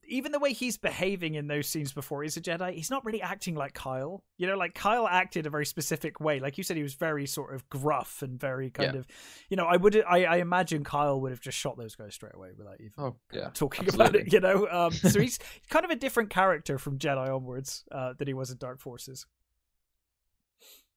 Even 0.07 0.31
the 0.31 0.39
way 0.39 0.53
he's 0.53 0.77
behaving 0.77 1.35
in 1.35 1.47
those 1.47 1.67
scenes 1.67 1.93
before 1.93 2.23
he's 2.23 2.35
a 2.37 2.41
Jedi, 2.41 2.73
he's 2.73 2.89
not 2.89 3.05
really 3.05 3.21
acting 3.21 3.55
like 3.55 3.73
Kyle. 3.73 4.23
You 4.37 4.47
know, 4.47 4.57
like 4.57 4.73
Kyle 4.75 5.07
acted 5.07 5.45
a 5.45 5.49
very 5.49 5.65
specific 5.65 6.19
way. 6.19 6.39
Like 6.39 6.57
you 6.57 6.63
said, 6.63 6.77
he 6.77 6.83
was 6.83 6.93
very 6.93 7.25
sort 7.25 7.53
of 7.55 7.67
gruff 7.69 8.21
and 8.21 8.39
very 8.39 8.69
kind 8.69 8.93
Yeah. 8.93 8.99
of, 8.99 9.07
you 9.49 9.57
know, 9.57 9.65
I 9.65 9.77
would, 9.77 9.95
I, 10.07 10.23
I 10.25 10.37
imagine 10.37 10.83
Kyle 10.83 11.19
would 11.21 11.31
have 11.31 11.39
just 11.41 11.57
shot 11.57 11.77
those 11.77 11.95
guys 11.95 12.13
straight 12.13 12.35
away 12.35 12.49
without 12.57 12.75
even 12.81 12.91
Oh 12.97 13.15
yeah. 13.31 13.49
talking 13.53 13.87
about 13.93 14.15
it. 14.15 14.31
You 14.33 14.39
know, 14.39 14.67
um, 14.69 14.91
so 14.91 15.19
he's 15.19 15.39
kind 15.69 15.85
of 15.85 15.91
a 15.91 15.95
different 15.95 16.29
character 16.29 16.77
from 16.77 16.97
Jedi 16.99 17.33
onwards 17.33 17.83
uh, 17.91 18.13
than 18.17 18.27
he 18.27 18.33
was 18.33 18.51
in 18.51 18.57
Dark 18.57 18.79
Forces. 18.81 19.25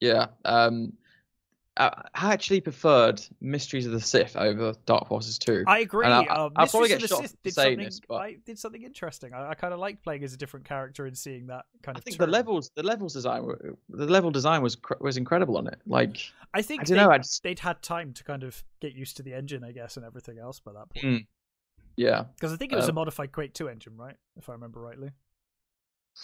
Yeah. 0.00 0.26
Um, 0.44 0.92
I, 1.76 2.02
I 2.14 2.32
actually 2.32 2.60
preferred 2.60 3.20
Mysteries 3.40 3.86
of 3.86 3.92
the 3.92 4.00
Sith 4.00 4.36
over 4.36 4.74
Dark 4.86 5.08
Forces 5.08 5.38
2. 5.38 5.64
I 5.66 5.80
agree. 5.80 6.06
I- 6.06 6.22
uh, 6.24 6.48
I'll 6.56 6.66
probably 6.66 6.88
get 6.88 6.96
of 6.96 7.02
the 7.02 7.08
shot 7.08 7.22
Sith 7.22 7.42
did 7.42 7.54
saying 7.54 7.66
something. 7.76 7.84
this, 7.84 8.00
but- 8.08 8.14
I 8.16 8.36
did 8.44 8.58
something 8.58 8.82
interesting. 8.82 9.32
I, 9.34 9.50
I 9.50 9.54
kind 9.54 9.74
of 9.74 9.80
liked 9.80 10.02
playing 10.02 10.24
as 10.24 10.32
a 10.32 10.36
different 10.36 10.66
character 10.66 11.06
and 11.06 11.16
seeing 11.16 11.46
that 11.48 11.64
kind 11.82 11.96
of 11.98 12.04
thing. 12.04 12.14
I 12.14 12.16
think 12.16 12.18
the 12.18 12.32
levels, 12.32 12.70
the 12.74 12.82
levels 12.82 13.12
design, 13.12 13.46
the 13.90 14.06
level 14.06 14.30
design 14.30 14.62
was 14.62 14.76
was 15.00 15.16
incredible 15.16 15.56
on 15.58 15.66
it. 15.66 15.80
Like 15.86 16.18
I 16.54 16.62
think 16.62 16.82
I 16.82 16.84
don't 16.84 16.96
they, 16.96 17.02
know, 17.04 17.10
I 17.10 17.18
just 17.18 17.42
they'd 17.42 17.58
had 17.58 17.82
time 17.82 18.12
to 18.14 18.24
kind 18.24 18.42
of 18.42 18.62
get 18.80 18.94
used 18.94 19.16
to 19.18 19.22
the 19.22 19.34
engine, 19.34 19.62
I 19.64 19.72
guess, 19.72 19.96
and 19.96 20.06
everything 20.06 20.38
else 20.38 20.60
by 20.60 20.72
that 20.72 20.88
point. 20.90 21.04
Mm. 21.04 21.26
yeah, 21.96 22.24
Because 22.36 22.52
I 22.52 22.56
think 22.56 22.72
it 22.72 22.76
was 22.76 22.86
a 22.86 22.90
Um, 22.90 22.96
modified 22.96 23.32
Quake 23.32 23.52
2 23.54 23.68
engine, 23.68 23.96
right? 23.96 24.16
If 24.36 24.48
I 24.48 24.52
remember 24.52 24.80
rightly. 24.80 25.10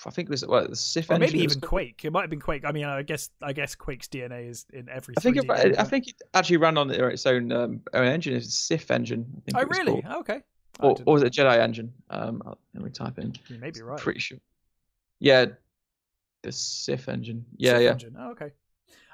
I 0.07 0.11
think 0.11 0.29
it 0.29 0.31
was 0.31 0.47
what 0.47 0.71
the 0.71 0.77
Sith 0.77 1.11
Or 1.11 1.15
engine. 1.15 1.31
maybe 1.33 1.45
even? 1.45 1.61
Quake. 1.61 2.05
It 2.05 2.13
might 2.13 2.23
have 2.23 2.31
been 2.31 2.41
Quake. 2.41 2.65
I 2.65 2.73
mean, 2.73 2.85
I 2.85 3.03
guess 3.03 3.31
I 3.43 3.53
guess 3.53 3.75
Quake's 3.75 4.09
DNA 4.09 4.49
is 4.49 4.67
in 4.73 4.89
every. 4.89 5.15
I 5.17 5.21
think 5.21 5.37
it, 5.37 5.51
I 5.51 5.65
right? 5.65 5.89
think 5.89 6.09
it 6.09 6.15
actually 6.35 6.57
ran 6.57 6.79
on 6.79 6.91
its 6.91 7.27
own 7.27 7.53
um, 7.53 7.81
own 7.93 8.07
engine. 8.07 8.35
It's 8.35 8.47
a 8.49 8.51
Sith 8.51 8.91
engine. 8.91 9.27
I 9.37 9.41
think 9.41 9.59
Oh 9.59 9.69
really? 9.79 10.03
called. 10.03 10.17
Okay. 10.21 10.41
Or, 10.81 10.97
or 11.05 11.15
was 11.15 11.23
it 11.23 11.35
Jedi 11.35 11.59
engine? 11.59 11.93
Um, 12.09 12.43
let 12.75 12.83
me 12.83 12.91
type 12.91 13.19
in. 13.19 13.35
You 13.49 13.59
may 13.59 13.71
be 13.71 13.83
right. 13.83 14.01
Pretty 14.01 14.21
sure. 14.21 14.39
Yeah, 15.21 15.47
the 16.43 16.51
Sith 16.53 17.09
engine. 17.09 17.45
Yeah, 17.57 17.73
Sith 17.73 17.83
yeah. 17.83 17.91
engine. 17.91 18.17
Oh, 18.19 18.31
okay. 18.31 18.51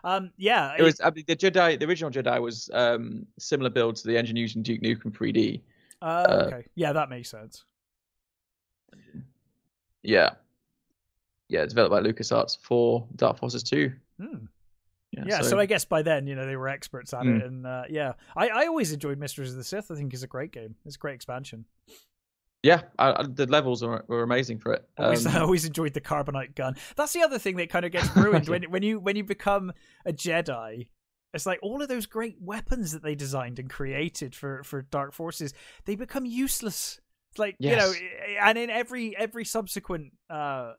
Um, 0.05 0.31
yeah. 0.37 0.75
It 0.79 0.83
was 0.83 1.01
I 1.01 1.11
mean, 1.11 1.25
the 1.27 1.35
Jedi. 1.35 1.79
The 1.81 1.87
original 1.87 2.13
Jedi 2.13 2.41
was 2.41 2.71
um, 2.73 3.27
similar 3.39 3.69
build 3.71 3.97
to 3.97 4.07
the 4.07 4.17
engine 4.17 4.37
used 4.37 4.55
in 4.55 4.63
Duke 4.63 4.81
Nukem 4.81 5.13
3D. 5.13 5.61
Uh, 6.01 6.05
uh, 6.05 6.45
okay. 6.47 6.67
Yeah, 6.77 6.93
that 6.93 7.11
makes 7.11 7.29
sense. 7.29 7.65
Yeah, 10.03 10.31
yeah. 11.49 11.65
Developed 11.67 11.91
by 11.91 12.01
LucasArts 12.01 12.59
for 12.63 13.07
Dark 13.17 13.39
Forces 13.39 13.63
2. 13.63 13.93
Hmm. 14.21 14.27
Yeah, 15.13 15.25
Yeah, 15.27 15.41
so, 15.41 15.59
I 15.59 15.65
guess 15.67 15.85
by 15.87 16.03
then, 16.03 16.27
you 16.27 16.35
know, 16.35 16.45
they 16.47 16.57
were 16.57 16.69
experts 16.69 17.15
at 17.15 17.23
Mm. 17.23 17.41
it, 17.41 17.47
and 17.47 17.67
uh, 17.67 17.83
yeah, 17.89 18.13
I, 18.37 18.49
I 18.49 18.67
always 18.67 18.93
enjoyed 18.93 19.19
Mysteries 19.19 19.51
of 19.53 19.57
the 19.57 19.65
Sith. 19.65 19.91
I 19.91 19.95
think 19.95 20.13
it's 20.13 20.23
a 20.23 20.27
great 20.27 20.53
game. 20.53 20.75
It's 20.85 20.97
a 20.97 20.99
great 20.99 21.15
expansion. 21.15 21.65
yeah, 22.63 22.83
I, 22.99 23.13
I, 23.13 23.23
the 23.27 23.47
levels 23.47 23.83
were, 23.83 24.05
were 24.09 24.23
amazing 24.23 24.59
for 24.59 24.75
it. 24.75 24.87
Always, 24.99 25.25
I 25.27 25.37
Um, 25.37 25.43
always 25.43 25.65
enjoyed 25.65 25.95
the 25.95 26.01
carbonite 26.03 26.55
gun. 26.55 26.77
That's 26.97 27.13
the 27.15 27.23
other 27.23 27.39
thing 27.39 27.57
that 27.57 27.71
kind 27.71 27.87
of 27.87 27.93
gets 27.93 28.15
ruined 28.17 28.49
when 28.53 28.65
when 28.65 28.83
you 28.83 29.01
when 29.01 29.17
you 29.17 29.25
become 29.25 29.73
a 30.05 30.13
Jedi. 30.13 30.89
It's 31.33 31.47
like 31.47 31.61
all 31.63 31.81
of 31.83 31.89
those 31.89 32.07
great 32.07 32.37
weapons 32.41 32.93
that 32.93 33.03
they 33.03 33.15
designed 33.15 33.59
and 33.59 33.71
created 33.71 34.35
for 34.35 34.63
for 34.65 34.83
Dark 34.83 35.13
Forces, 35.15 35.55
they 35.87 35.95
become 35.95 36.27
useless. 36.27 37.01
It's 37.31 37.39
like 37.39 37.57
you 37.59 37.77
know, 37.77 37.93
and 38.43 38.59
in 38.59 38.69
every 38.71 39.17
every 39.17 39.45
subsequent 39.47 40.13
uh 40.29 40.73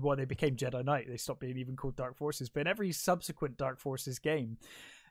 well, 0.00 0.16
they 0.16 0.24
became 0.24 0.56
Jedi 0.56 0.84
Knight. 0.84 1.06
They 1.08 1.16
stopped 1.16 1.40
being 1.40 1.58
even 1.58 1.76
called 1.76 1.96
Dark 1.96 2.16
Forces. 2.16 2.48
But 2.48 2.60
in 2.62 2.66
every 2.66 2.92
subsequent 2.92 3.56
Dark 3.56 3.78
Forces 3.78 4.18
game, 4.18 4.58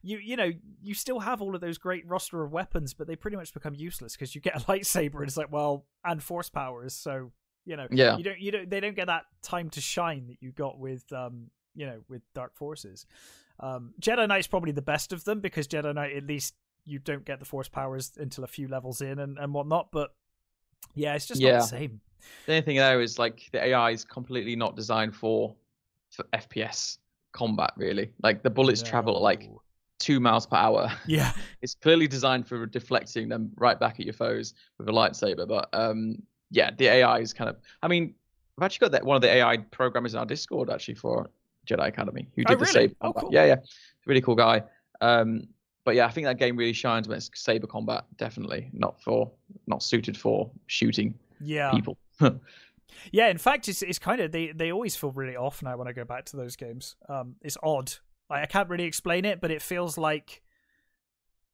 you 0.01 0.17
you 0.17 0.35
know 0.35 0.51
you 0.81 0.93
still 0.93 1.19
have 1.19 1.41
all 1.41 1.55
of 1.55 1.61
those 1.61 1.77
great 1.77 2.07
roster 2.07 2.43
of 2.43 2.51
weapons, 2.51 2.93
but 2.93 3.07
they 3.07 3.15
pretty 3.15 3.37
much 3.37 3.53
become 3.53 3.75
useless 3.75 4.13
because 4.15 4.33
you 4.35 4.41
get 4.41 4.55
a 4.55 4.59
lightsaber 4.65 5.15
and 5.15 5.23
it's 5.27 5.37
like 5.37 5.51
well, 5.51 5.85
and 6.05 6.21
force 6.23 6.49
powers. 6.49 6.93
So 6.93 7.31
you 7.65 7.75
know, 7.75 7.87
Yeah. 7.91 8.17
you 8.17 8.23
don't 8.23 8.39
you 8.39 8.51
don't 8.51 8.69
they 8.69 8.79
don't 8.79 8.95
get 8.95 9.07
that 9.07 9.25
time 9.41 9.69
to 9.71 9.81
shine 9.81 10.27
that 10.27 10.37
you 10.41 10.51
got 10.51 10.79
with 10.79 11.11
um 11.11 11.51
you 11.75 11.85
know 11.85 12.01
with 12.07 12.21
Dark 12.33 12.55
Forces. 12.55 13.05
Um, 13.59 13.93
Jedi 14.01 14.25
Knight's 14.27 14.47
probably 14.47 14.71
the 14.71 14.81
best 14.81 15.11
of 15.11 15.25
them 15.25 15.41
because 15.41 15.67
Jedi 15.67 15.93
Knight 15.93 16.15
at 16.15 16.25
least 16.25 16.55
you 16.85 16.97
don't 16.97 17.25
get 17.25 17.39
the 17.39 17.45
force 17.45 17.67
powers 17.67 18.13
until 18.17 18.45
a 18.45 18.47
few 18.47 18.67
levels 18.69 19.01
in 19.01 19.19
and, 19.19 19.37
and 19.37 19.53
whatnot. 19.53 19.89
But 19.91 20.11
yeah, 20.95 21.13
it's 21.15 21.27
just 21.27 21.41
not 21.41 21.59
the 21.59 21.65
same. 21.67 22.01
The 22.45 22.53
only 22.53 22.61
thing 22.61 22.77
there 22.77 23.01
is 23.01 23.19
like 23.19 23.49
the 23.51 23.63
AI 23.63 23.91
is 23.91 24.03
completely 24.03 24.55
not 24.55 24.75
designed 24.75 25.15
for 25.15 25.55
for 26.11 26.25
FPS 26.33 26.97
combat. 27.31 27.71
Really, 27.77 28.11
like 28.23 28.43
the 28.43 28.49
bullets 28.49 28.81
travel 28.81 29.15
at 29.17 29.21
like 29.21 29.49
two 29.99 30.19
miles 30.19 30.45
per 30.47 30.55
hour. 30.57 30.91
yeah 31.07 31.33
it's 31.61 31.75
clearly 31.75 32.07
designed 32.07 32.47
for 32.47 32.65
deflecting 32.65 33.29
them 33.29 33.51
right 33.57 33.79
back 33.79 33.99
at 33.99 34.05
your 34.05 34.13
foes 34.13 34.53
with 34.77 34.87
a 34.87 34.91
lightsaber. 34.91 35.47
But 35.47 35.69
um, 35.73 36.21
yeah, 36.51 36.71
the 36.77 36.87
AI 36.87 37.19
is 37.19 37.33
kind 37.33 37.49
of. 37.49 37.57
I 37.83 37.87
mean, 37.87 38.13
I've 38.57 38.65
actually 38.65 38.85
got 38.85 38.91
that 38.93 39.05
one 39.05 39.15
of 39.15 39.21
the 39.21 39.29
AI 39.29 39.57
programmers 39.57 40.13
in 40.13 40.19
our 40.19 40.25
Discord 40.25 40.69
actually 40.69 40.95
for 40.95 41.29
Jedi 41.67 41.87
Academy 41.87 42.27
who 42.35 42.43
Oh, 42.45 42.49
did 42.49 42.59
the 42.59 42.65
really? 42.65 42.87
saber 42.87 42.95
Oh, 43.01 43.13
cool. 43.13 43.33
Yeah, 43.33 43.45
yeah, 43.45 43.55
really 44.05 44.21
cool 44.21 44.35
guy. 44.35 44.63
Um, 45.01 45.43
but 45.85 45.95
yeah, 45.95 46.05
I 46.05 46.11
think 46.11 46.25
that 46.25 46.37
game 46.37 46.55
really 46.55 46.73
shines 46.73 47.07
when 47.07 47.17
it's 47.17 47.29
saber 47.35 47.67
combat. 47.67 48.05
Definitely 48.17 48.69
not 48.73 49.01
for 49.01 49.31
not 49.67 49.83
suited 49.83 50.17
for 50.17 50.49
shooting 50.67 51.13
yeah 51.41 51.71
people. 51.71 51.97
Yeah, 53.11 53.27
in 53.29 53.37
fact, 53.37 53.67
it's 53.69 53.81
it's 53.81 53.99
kind 53.99 54.19
of 54.19 54.31
they 54.31 54.51
they 54.51 54.71
always 54.71 54.95
feel 54.95 55.11
really 55.11 55.35
off 55.35 55.61
now 55.63 55.77
when 55.77 55.87
I 55.87 55.93
go 55.93 56.03
back 56.05 56.25
to 56.25 56.37
those 56.37 56.55
games. 56.55 56.95
Um, 57.07 57.35
it's 57.41 57.57
odd. 57.63 57.93
Like, 58.29 58.43
I 58.43 58.45
can't 58.45 58.69
really 58.69 58.83
explain 58.85 59.25
it, 59.25 59.41
but 59.41 59.51
it 59.51 59.61
feels 59.61 59.97
like 59.97 60.41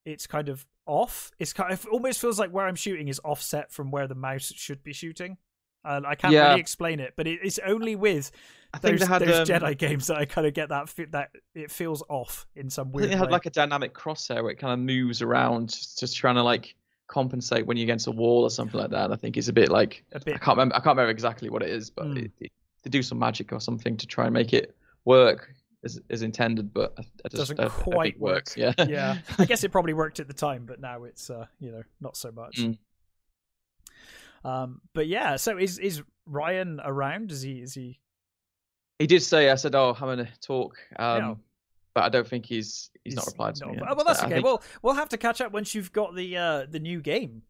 it's 0.05 0.28
kind 0.28 0.49
of 0.49 0.66
off. 0.86 1.32
It's 1.39 1.53
kind 1.53 1.72
of 1.72 1.84
it 1.86 1.89
almost 1.89 2.20
feels 2.20 2.39
like 2.39 2.51
where 2.51 2.68
I'm 2.68 2.76
shooting 2.76 3.07
is 3.07 3.20
offset 3.24 3.72
from 3.72 3.91
where 3.91 4.07
the 4.07 4.16
mouse 4.16 4.51
should 4.55 4.84
be 4.84 4.93
shooting. 4.93 5.38
And 5.84 6.07
I 6.07 6.16
can't 6.16 6.34
Yeah. 6.34 6.47
really 6.49 6.61
explain 6.61 6.99
it, 6.99 7.13
but 7.16 7.28
it, 7.28 7.39
it's 7.43 7.59
only 7.59 7.95
with 7.95 8.32
I 8.74 8.80
think 8.80 8.99
those, 8.99 9.07
had 9.07 9.22
those 9.22 9.47
um, 9.49 9.55
Jedi 9.55 9.78
games 9.78 10.07
that 10.07 10.18
I 10.18 10.26
kind 10.26 10.47
of 10.47 10.53
get 10.55 10.70
that 10.70 10.89
that 11.11 11.30
it 11.53 11.70
feels 11.70 12.01
off 12.09 12.47
in 12.55 12.72
some 12.72 12.88
I 12.88 12.91
weird 12.91 13.09
think 13.09 13.11
they 13.11 13.18
had 13.20 13.28
way. 13.28 13.32
like 13.34 13.45
a 13.45 13.51
dynamic 13.51 13.93
crosshair 13.93 14.41
where 14.41 14.51
it 14.51 14.57
kind 14.57 14.74
of 14.74 14.80
moves 14.80 15.22
around, 15.22 15.70
just, 15.70 15.99
just 15.99 16.18
trying 16.18 16.36
to 16.36 16.43
like 16.43 16.76
compensate 17.07 17.65
when 17.65 17.77
you're 17.77 17.85
against 17.85 18.07
a 18.07 18.11
wall 18.11 18.43
or 18.43 18.49
something 18.49 18.79
like 18.79 18.91
that. 18.91 19.11
I 19.11 19.15
think 19.15 19.37
it's 19.37 19.47
a 19.47 19.53
bit 19.53 19.69
like 19.69 20.03
a 20.13 20.17
I 20.17 20.19
bit. 20.19 20.41
can't 20.41 20.57
remember. 20.57 20.75
I 20.75 20.79
can't 20.79 20.95
remember 20.97 21.11
exactly 21.11 21.49
what 21.49 21.61
it 21.61 21.69
is, 21.69 21.89
but 21.89 22.05
Mm. 22.07 22.25
it, 22.25 22.31
it, 22.39 22.51
to 22.83 22.89
do 22.89 23.01
some 23.03 23.17
magic 23.19 23.51
or 23.53 23.59
something 23.59 23.97
to 23.97 24.05
try 24.07 24.25
and 24.25 24.33
make 24.33 24.53
it 24.53 24.75
work 25.05 25.51
as, 25.83 25.99
as 26.09 26.21
intended, 26.23 26.73
but 26.73 26.93
I, 26.97 27.01
I 27.25 27.29
just 27.29 27.35
Doesn't 27.35 27.59
I- 27.59 27.65
I 27.65 27.69
quite 27.69 28.13
it 28.15 28.19
works. 28.19 28.57
Yeah. 28.57 28.73
yeah, 28.87 29.17
I 29.37 29.45
guess 29.45 29.63
it 29.63 29.71
probably 29.71 29.93
worked 29.93 30.19
at 30.19 30.27
the 30.27 30.33
time, 30.33 30.65
but 30.65 30.79
now 30.81 31.03
it's 31.03 31.29
uh, 31.29 31.45
you 31.59 31.71
know 31.71 31.83
not 32.01 32.17
so 32.17 32.31
much. 32.31 32.57
Mm. 32.57 32.77
Um, 34.43 34.81
but 34.93 35.07
yeah, 35.07 35.35
so 35.37 35.57
is 35.57 35.79
is 35.79 36.03
Ryan 36.25 36.79
around? 36.83 37.31
Is 37.31 37.41
he 37.41 37.53
is 37.61 37.73
he? 37.73 37.99
he 38.99 39.07
did 39.07 39.21
say. 39.23 39.49
I 39.49 39.55
said, 39.55 39.73
"Oh, 39.75 39.93
having 39.93 40.19
a 40.19 40.27
talk," 40.41 40.77
um, 40.97 41.17
Yeah. 41.17 41.33
But 41.96 42.04
I 42.04 42.09
don't 42.09 42.28
think 42.28 42.46
he's 42.46 42.92
he's, 43.04 43.16
not 43.16 43.26
replied 43.26 43.55
to 43.55 43.66
not- 43.66 43.72
me. 43.76 43.82
yet. 43.82 43.96
well, 43.96 44.05
that's 44.05 44.20
I 44.22 44.26
okay. 44.26 44.34
think- 44.36 44.46
Well, 44.46 44.62
we'll 44.84 44.93
have 44.93 45.09
to 45.09 45.17
catch 45.17 45.42
up 45.42 45.51
once 45.51 45.74
you've 45.74 45.92
got 45.92 46.13
the 46.16 46.38
uh 46.38 46.66
the 46.70 46.80
new 46.80 47.01
game. 47.01 47.42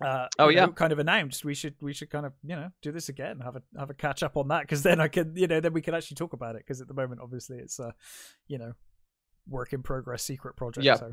Uh, 0.00 0.28
Oh, 0.38 0.48
you 0.48 0.56
know, 0.56 0.62
yeah. 0.62 0.68
kind 0.68 0.92
of 0.94 0.98
announced. 0.98 1.44
We 1.44 1.52
should 1.54 1.74
we 1.82 1.92
should 1.92 2.08
kind 2.08 2.24
of 2.24 2.32
you 2.42 2.56
know 2.56 2.70
do 2.80 2.90
this 2.90 3.10
again, 3.10 3.40
have 3.40 3.56
a 3.56 3.62
have 3.78 3.90
a 3.90 3.94
catch 3.94 4.22
up 4.22 4.38
on 4.38 4.48
that 4.48 4.62
because 4.62 4.82
then 4.82 4.98
I 4.98 5.08
can 5.08 5.36
you 5.36 5.46
know 5.46 5.60
then 5.60 5.74
we 5.74 5.82
can 5.82 5.94
actually 5.94 6.14
talk 6.14 6.32
about 6.32 6.54
it 6.56 6.62
because 6.66 6.80
at 6.80 6.88
the 6.88 6.94
moment 6.94 7.20
obviously 7.20 7.58
it's 7.58 7.78
a 7.78 7.92
you 8.48 8.56
know 8.56 8.72
work 9.46 9.74
in 9.74 9.82
progress 9.82 10.22
secret 10.22 10.56
project. 10.56 10.84
Yeah. 10.86 10.94
So 10.94 11.12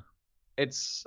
it's 0.57 1.05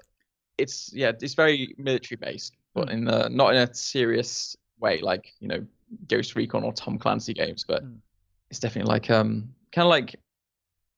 it's 0.58 0.92
yeah, 0.92 1.12
it's 1.22 1.32
very 1.34 1.74
military 1.78 2.16
based, 2.18 2.54
but 2.74 2.88
Mm. 2.88 2.92
in 2.92 3.04
the 3.04 3.28
not 3.30 3.54
in 3.54 3.62
a 3.66 3.72
serious 3.72 4.56
way, 4.78 5.00
like 5.00 5.32
you 5.40 5.48
know 5.48 5.64
Ghost 6.06 6.36
Recon 6.36 6.64
or 6.64 6.72
Tom 6.74 6.98
Clancy 6.98 7.32
games, 7.32 7.64
but 7.66 7.82
Mm. 7.82 7.98
it's 8.50 8.58
definitely 8.60 8.90
like 8.92 9.08
um 9.10 9.54
kind 9.72 9.86
of 9.86 9.90
like 9.90 10.16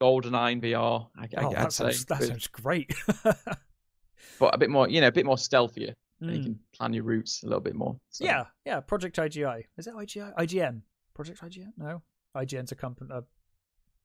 GoldenEye 0.03 0.53
in 0.53 0.61
VR. 0.61 1.07
I, 1.17 1.23
I, 1.23 1.29
oh, 1.45 1.49
I'd 1.51 1.57
that 1.57 1.73
say, 1.73 1.85
sounds 1.93 2.05
that 2.07 2.19
with- 2.21 2.29
sounds 2.29 2.47
great. 2.49 2.93
but 4.39 4.55
a 4.55 4.59
bit 4.59 4.71
more, 4.71 4.89
you 4.89 5.01
know, 5.01 5.09
a 5.09 5.13
bit 5.13 5.27
more 5.27 5.37
stealthier. 5.37 5.95
And 6.21 6.31
you 6.33 6.39
Mm. 6.39 6.43
can 6.45 6.59
plan 6.77 6.93
your 6.93 7.03
routes 7.05 7.43
a 7.43 7.47
little 7.47 7.61
bit 7.61 7.75
more. 7.75 7.97
So. 8.11 8.25
Yeah, 8.25 8.45
yeah. 8.65 8.81
Project 8.81 9.17
IGI. 9.17 9.65
Is 9.77 9.87
it 9.89 9.95
IGI? 9.95 10.35
IGN. 10.37 10.83
Project 11.15 11.41
IGN? 11.43 11.73
No. 11.77 12.03
IGN's 12.37 12.71
a 12.73 12.77
company. 12.77 13.11
Uh, 13.13 13.23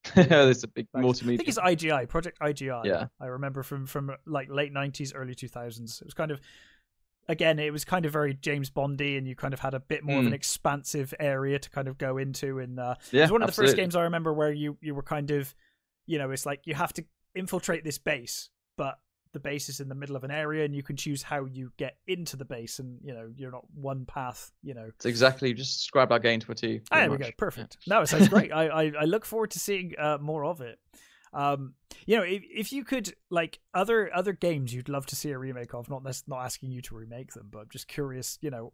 there's 0.16 0.64
a 0.64 0.68
big 0.68 0.88
multimedia. 0.96 1.34
I 1.34 1.38
think 1.38 1.48
it's 1.50 1.60
IGI. 1.60 2.08
Project 2.10 2.40
IGI. 2.40 2.86
Yeah. 2.86 3.08
I 3.20 3.28
remember 3.28 3.62
from 3.62 3.86
from 3.86 4.12
like 4.26 4.50
late 4.50 4.72
nineties, 4.74 5.14
early 5.14 5.36
two 5.36 5.48
thousands. 5.48 6.02
It 6.02 6.06
was 6.06 6.14
kind 6.14 6.32
of 6.32 6.40
again, 7.30 7.60
it 7.60 7.72
was 7.74 7.84
kind 7.86 8.06
of 8.06 8.14
very 8.14 8.34
James 8.34 8.70
Bondy, 8.70 9.18
and 9.18 9.28
you 9.28 9.36
kind 9.36 9.54
of 9.54 9.60
had 9.60 9.74
a 9.74 9.80
bit 9.80 10.04
more 10.04 10.20
of 10.20 10.26
an 10.26 10.32
Mm. 10.32 10.36
expansive 10.36 11.14
area 11.20 11.60
to 11.60 11.70
kind 11.70 11.88
of 11.88 11.98
go 11.98 12.18
into. 12.18 12.60
And 12.60 12.80
uh, 12.80 12.96
it 13.12 13.20
was 13.22 13.32
one 13.32 13.42
of 13.44 13.48
the 13.48 13.54
first 13.54 13.76
games 13.76 13.96
I 13.96 14.04
remember 14.04 14.34
where 14.34 14.52
you 14.52 14.78
you 14.82 14.96
were 14.96 15.04
kind 15.04 15.30
of, 15.32 15.54
you 16.08 16.18
know, 16.18 16.32
it's 16.32 16.46
like 16.46 16.62
you 16.66 16.74
have 16.74 16.94
to 16.94 17.06
infiltrate 17.36 17.84
this 17.84 18.00
base, 18.00 18.50
but 18.78 19.00
the 19.34 19.40
base 19.40 19.70
is 19.70 19.80
in 19.80 19.90
the 19.90 19.96
middle 19.96 20.16
of 20.16 20.24
an 20.24 20.32
area, 20.32 20.66
and 20.66 20.74
you 20.74 20.82
can 20.82 20.96
choose 20.96 21.22
how 21.22 21.46
you 21.46 21.72
get 21.78 21.98
into 22.08 22.38
the 22.38 22.46
base, 22.46 22.80
and 22.80 23.00
you 23.04 23.14
know 23.14 23.30
you're 23.36 23.52
not 23.52 23.66
one 23.76 24.06
path. 24.06 24.52
You 24.64 24.74
know, 24.74 24.86
It's 24.96 25.06
exactly 25.06 25.54
just 25.54 25.78
describe 25.80 26.12
our 26.12 26.20
game 26.20 26.40
to 26.40 26.52
a 26.52 26.56
T. 26.56 26.82
Ah, 26.92 27.02
there 27.02 27.12
we 27.12 27.18
go. 27.18 27.26
much. 27.26 27.38
Perfect. 27.38 27.78
No, 27.88 28.02
it 28.02 28.08
sounds 28.08 28.30
great. 28.30 28.52
I, 28.54 28.68
I 28.68 28.92
I 29.02 29.04
look 29.06 29.26
forward 29.26 29.52
to 29.52 29.60
seeing 29.60 29.94
uh, 30.00 30.18
more 30.20 30.46
of 30.46 30.62
it. 30.62 30.80
Um, 31.34 31.74
you 32.06 32.16
know, 32.18 32.24
if 32.24 32.42
if 32.50 32.74
you 32.74 32.84
could 32.84 33.14
like 33.30 33.60
other 33.74 34.10
other 34.16 34.34
games 34.34 34.74
you'd 34.74 34.90
love 34.90 35.06
to 35.08 35.16
see 35.16 35.30
a 35.32 35.38
remake 35.38 35.74
of, 35.74 35.90
not 35.90 36.04
that's 36.04 36.24
not 36.28 36.44
asking 36.44 36.72
you 36.72 36.82
to 36.84 36.96
remake 36.96 37.34
them, 37.34 37.50
but 37.52 37.60
I'm 37.60 37.70
just 37.70 37.88
curious. 37.88 38.40
You 38.42 38.50
know, 38.50 38.74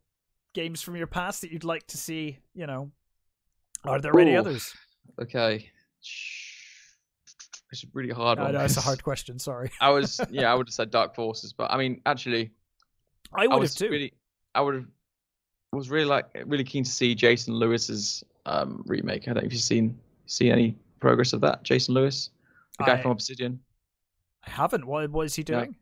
games 0.53 0.81
from 0.81 0.95
your 0.95 1.07
past 1.07 1.41
that 1.41 1.51
you'd 1.51 1.64
like 1.64 1.88
to 1.88 1.97
see. 1.97 2.38
You 2.53 2.68
know, 2.68 2.91
are 3.84 3.99
there 3.99 4.18
any 4.19 4.38
others? 4.38 4.73
Okay. 5.19 5.72
It's 7.74 7.84
a 7.84 7.88
really 7.94 8.14
hard 8.14 8.40
I 8.40 8.44
one. 8.44 8.54
know 8.54 8.62
it's 8.64 8.78
a 8.78 8.82
hard 8.82 9.04
question. 9.04 9.40
Sorry, 9.40 9.70
I 9.82 9.90
was 9.90 10.20
yeah, 10.30 10.52
I 10.52 10.56
would 10.56 10.68
have 10.68 10.74
said 10.74 10.91
Dark 10.91 11.16
Forces, 11.16 11.52
but 11.54 11.72
I 11.72 11.78
mean 11.78 12.02
actually 12.06 12.52
I 13.36 13.44
I 13.44 13.48
would 13.48 13.64
have 13.64 13.76
too. 13.76 13.90
really 13.90 14.14
I 14.56 14.62
would 14.62 14.76
have 14.76 14.86
was 15.72 15.90
really 15.90 16.06
like 16.06 16.26
really 16.45 16.64
keen 16.64 16.84
to 16.84 16.90
see 16.91 17.16
Jason 17.16 17.56
Lewis's 17.56 18.24
um 18.45 18.84
remake. 18.86 19.24
I 19.24 19.34
don't 19.34 19.44
know 19.44 19.48
if 19.48 19.54
you've 19.54 19.62
seen 19.62 19.98
seen 20.28 20.52
any 20.52 20.78
progress 21.00 21.34
of 21.34 21.41
that. 21.41 21.64
Jason 21.64 21.95
Lewis, 21.95 22.30
the 22.78 22.86
guy 22.86 22.94
I- 22.94 23.02
from 23.02 23.12
Obsidian. 23.12 23.60
I 24.45 24.50
haven't. 24.52 24.86
What 24.86 25.10
what 25.10 25.26
is 25.26 25.36
he 25.36 25.44
doing? 25.44 25.76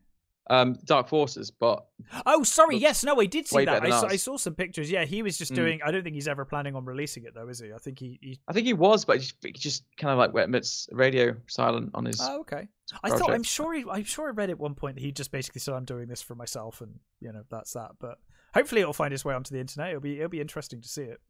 Um 0.50 0.76
Dark 0.84 1.08
Forces, 1.08 1.50
but 1.52 1.84
Oh, 2.26 2.42
sorry. 2.42 2.76
Yes, 2.76 3.04
no, 3.04 3.20
I 3.20 3.26
did 3.26 3.46
see 3.46 3.64
that. 3.64 3.84
I 3.84 3.90
saw, 3.90 4.06
I 4.08 4.16
saw 4.16 4.36
some 4.36 4.54
pictures. 4.54 4.90
Yeah, 4.90 5.04
he 5.04 5.22
was 5.22 5.38
just 5.38 5.52
Mm. 5.52 5.56
doing. 5.56 5.80
I 5.84 5.90
don't 5.92 6.02
think 6.02 6.14
he's 6.14 6.26
ever 6.26 6.44
planning 6.44 6.74
on 6.74 6.84
releasing 6.84 7.24
it 7.24 7.34
though, 7.34 7.48
is 7.48 7.60
he? 7.60 7.72
I 7.72 7.78
think 7.78 7.98
he. 8.00 8.18
he... 8.20 8.40
I 8.48 8.52
think 8.52 8.66
he 8.66 8.72
was, 8.72 9.04
but 9.04 9.18
he 9.18 9.20
just, 9.20 9.36
he 9.44 9.52
just 9.52 9.84
kind 9.96 10.10
of 10.12 10.18
like 10.18 10.32
went 10.34 10.46
amidst 10.48 10.88
radio 10.92 11.36
silent 11.46 11.90
on 11.94 12.04
his 12.06 12.20
Oh, 12.20 12.40
okay. 12.40 12.66
I 13.04 13.10
thought 13.10 13.30
I'm 13.32 13.44
sure 13.44 13.72
he, 13.72 13.84
I'm 13.90 14.04
sure 14.04 14.26
I 14.28 14.32
read 14.32 14.50
at 14.50 14.58
one 14.58 14.74
point 14.74 14.96
that 14.96 15.02
he 15.02 15.12
just 15.12 15.30
basically 15.30 15.60
said 15.60 15.74
I'm 15.74 15.84
doing 15.84 16.08
this 16.08 16.20
for 16.22 16.34
myself 16.34 16.80
and 16.80 16.98
you 17.20 17.32
know 17.32 17.44
that's 17.50 17.72
that. 17.74 17.92
But 18.00 18.18
hopefully 18.52 18.80
it'll 18.80 18.92
find 18.92 19.14
its 19.14 19.24
way 19.24 19.34
onto 19.34 19.54
the 19.54 19.60
internet. 19.60 19.90
It'll 19.90 20.00
be 20.00 20.16
it'll 20.16 20.28
be 20.28 20.40
interesting 20.40 20.80
to 20.82 20.88
see 20.88 21.02
it. 21.02 21.20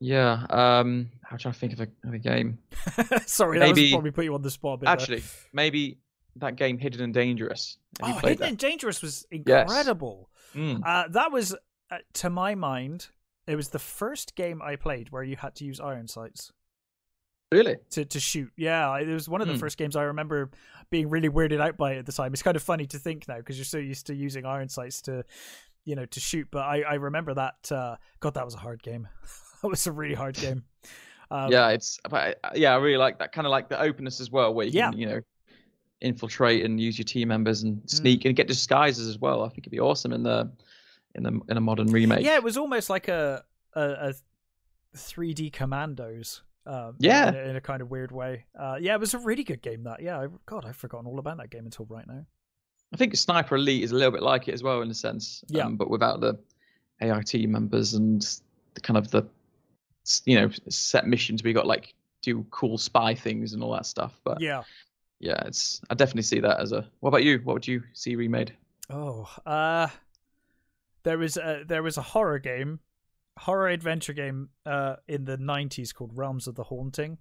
Yeah. 0.00 0.44
Um 0.50 1.10
I'm 1.30 1.38
trying 1.38 1.54
to 1.54 1.58
think 1.60 1.72
of 1.72 1.80
a, 1.80 1.88
of 2.06 2.14
a 2.14 2.18
game. 2.18 2.58
Sorry, 3.26 3.58
that 3.58 3.68
was 3.70 3.76
Maybe- 3.76 3.90
probably 3.90 4.10
put 4.12 4.24
you 4.24 4.34
on 4.34 4.42
the 4.42 4.50
spot. 4.50 4.74
a 4.74 4.76
bit 4.78 4.84
there. 4.86 4.92
Actually, 4.92 5.22
maybe 5.52 5.98
that 6.40 6.56
game 6.56 6.78
Hidden 6.78 7.00
and 7.00 7.14
Dangerous. 7.14 7.78
Have 8.02 8.22
oh, 8.24 8.28
Hidden 8.28 8.46
and 8.48 8.58
Dangerous 8.58 9.02
was 9.02 9.26
incredible. 9.30 10.28
that? 10.54 10.58
Mm. 10.60 10.80
Uh, 10.84 11.08
that 11.08 11.32
was, 11.32 11.54
uh, 11.90 11.98
to 12.14 12.30
my 12.30 12.54
mind, 12.54 13.08
it 13.46 13.56
was 13.56 13.68
the 13.68 13.78
first 13.78 14.34
game 14.34 14.60
I 14.62 14.76
played 14.76 15.10
where 15.10 15.22
you 15.22 15.36
had 15.36 15.54
to 15.56 15.64
use 15.64 15.80
iron 15.80 16.08
sights. 16.08 16.52
Really? 17.50 17.76
to, 17.90 18.04
to 18.04 18.20
shoot. 18.20 18.50
Yeah, 18.56 18.94
it 18.98 19.06
was 19.08 19.26
one 19.26 19.40
of 19.40 19.46
the 19.48 19.54
Hmm. 19.54 19.60
first 19.60 19.78
games 19.78 19.96
I 19.96 20.02
remember 20.02 20.50
being 20.90 21.08
really 21.08 21.30
weirded 21.30 21.60
out 21.60 21.78
by 21.78 21.94
at 21.96 22.04
the 22.04 22.12
time. 22.12 22.34
It's 22.34 22.42
kind 22.42 22.56
of 22.56 22.62
funny 22.62 22.86
to 22.88 22.98
think 22.98 23.26
now 23.26 23.38
because 23.38 23.56
you're 23.56 23.64
so 23.64 23.78
used 23.78 24.06
to 24.08 24.14
using 24.14 24.44
iron 24.44 24.68
sights 24.68 25.00
to, 25.02 25.24
you 25.86 25.96
know, 25.96 26.04
to 26.04 26.20
shoot. 26.20 26.48
But 26.50 26.64
I, 26.66 26.82
I 26.82 26.94
remember 26.94 27.32
that. 27.34 27.72
Uh, 27.72 27.96
God, 28.20 28.34
that 28.34 28.44
was 28.44 28.54
a 28.54 28.58
hard 28.58 28.82
game. 28.82 29.08
that 29.62 29.68
was 29.68 29.86
a 29.86 29.92
really 29.92 30.14
hard 30.14 30.34
game. 30.36 30.64
Um, 31.30 31.52
yeah, 31.52 31.68
it's 31.68 31.98
yeah, 32.54 32.72
I 32.72 32.78
really 32.78 32.96
like 32.96 33.18
that 33.18 33.32
kind 33.32 33.46
of 33.46 33.50
like 33.50 33.68
the 33.68 33.78
openness 33.78 34.18
as 34.18 34.30
well, 34.30 34.54
where 34.54 34.64
you 34.64 34.72
Yeah. 34.72 34.88
can 34.92 34.98
you 34.98 35.06
know 35.08 35.20
infiltrate 36.00 36.64
and 36.64 36.80
use 36.80 36.96
your 36.98 37.04
team 37.04 37.28
members 37.28 37.62
and 37.62 37.78
Mm. 37.82 37.90
sneak 37.90 38.24
and 38.24 38.36
get 38.36 38.46
disguises 38.46 39.08
as 39.08 39.18
well. 39.18 39.42
I 39.44 39.48
think 39.48 39.60
it'd 39.60 39.72
be 39.72 39.80
awesome 39.80 40.12
in 40.12 40.22
the 40.22 40.50
in 41.14 41.22
the 41.24 41.40
in 41.48 41.56
a 41.56 41.60
modern 41.60 41.88
remake. 41.88 42.24
yeah, 42.24 42.34
it 42.36 42.42
was 42.42 42.56
almost 42.56 42.88
like 42.90 43.08
a 43.08 43.44
a, 43.74 43.82
a 44.10 44.14
3D 44.96 45.52
Commandos. 45.52 46.42
Um, 46.66 46.96
Yeah. 46.98 47.28
in 47.30 47.34
a, 47.34 47.38
in 47.50 47.56
a 47.56 47.60
kind 47.62 47.80
of 47.80 47.90
weird 47.90 48.12
way. 48.12 48.44
Uh, 48.58 48.76
yeah, 48.78 48.92
it 48.94 49.00
was 49.00 49.14
a 49.14 49.18
really 49.18 49.42
good 49.44 49.62
game. 49.62 49.84
That 49.84 50.02
yeah, 50.02 50.20
I, 50.20 50.26
God, 50.46 50.64
I've 50.66 50.76
forgotten 50.76 51.06
all 51.06 51.18
about 51.18 51.38
that 51.38 51.50
game 51.50 51.64
until 51.64 51.86
right 51.86 52.06
now. 52.06 52.26
I 52.92 52.96
think 52.96 53.16
Sniper 53.16 53.56
Elite 53.56 53.82
is 53.84 53.92
a 53.92 53.94
little 53.94 54.10
bit 54.12 54.22
like 54.22 54.48
it 54.48 54.52
as 54.54 54.62
well 54.62 54.82
in 54.82 54.90
a 54.90 54.94
sense. 54.94 55.42
Yeah. 55.48 55.64
Um, 55.64 55.76
but 55.76 55.88
without 55.90 56.20
the 56.20 56.38
AI 57.00 57.22
team 57.22 57.52
members 57.52 57.94
and 57.94 58.20
the 58.74 58.80
kind 58.80 58.96
of 58.98 59.10
the 59.10 59.22
you 60.24 60.38
know 60.40 60.50
set 60.68 61.06
missions 61.06 61.42
we 61.42 61.52
got 61.52 61.66
like 61.66 61.94
do 62.22 62.44
cool 62.50 62.78
spy 62.78 63.14
things 63.14 63.52
and 63.54 63.62
all 63.62 63.72
that 63.72 63.86
stuff. 63.86 64.18
But 64.24 64.40
Yeah. 64.40 64.62
Yeah, 65.20 65.42
it's 65.46 65.80
I 65.90 65.94
definitely 65.94 66.22
see 66.22 66.40
that 66.40 66.60
as 66.60 66.72
a. 66.72 66.88
What 67.00 67.08
about 67.10 67.24
you? 67.24 67.38
What 67.44 67.54
would 67.54 67.66
you 67.66 67.82
see 67.92 68.16
remade? 68.16 68.56
Oh, 68.90 69.28
uh 69.46 69.88
there 71.02 71.18
was 71.18 71.36
a 71.36 71.64
there 71.66 71.82
was 71.82 71.96
a 71.96 72.02
horror 72.02 72.38
game, 72.38 72.80
horror 73.38 73.68
adventure 73.68 74.12
game 74.12 74.50
uh 74.66 74.96
in 75.08 75.24
the 75.24 75.38
90s 75.38 75.92
called 75.92 76.16
Realms 76.16 76.46
of 76.46 76.54
the 76.54 76.64
Haunting. 76.64 77.18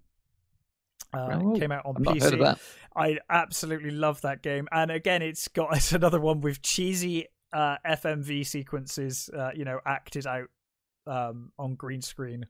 Uh, 1.13 1.39
Oh, 1.39 1.53
came 1.53 1.71
out 1.71 1.85
on 1.85 1.97
I've 2.05 2.19
PC. 2.19 2.19
heard 2.19 2.33
of 2.33 2.39
that. 2.39 2.59
I 2.95 3.19
absolutely 3.29 3.91
love 3.91 4.21
that 4.21 4.41
game, 4.41 4.67
and 4.71 4.91
again, 4.91 5.21
it's 5.21 5.47
got 5.47 5.69
it's 5.75 5.93
another 5.93 6.19
one 6.19 6.41
with 6.41 6.61
cheesy 6.61 7.27
uh, 7.53 7.77
FMV 7.85 8.43
sequences, 8.43 9.29
uh, 9.35 9.51
you 9.55 9.63
know, 9.63 9.79
acted 9.85 10.27
out 10.27 10.49
um, 11.05 11.51
on 11.57 11.75
green 11.75 12.01
screen. 12.01 12.45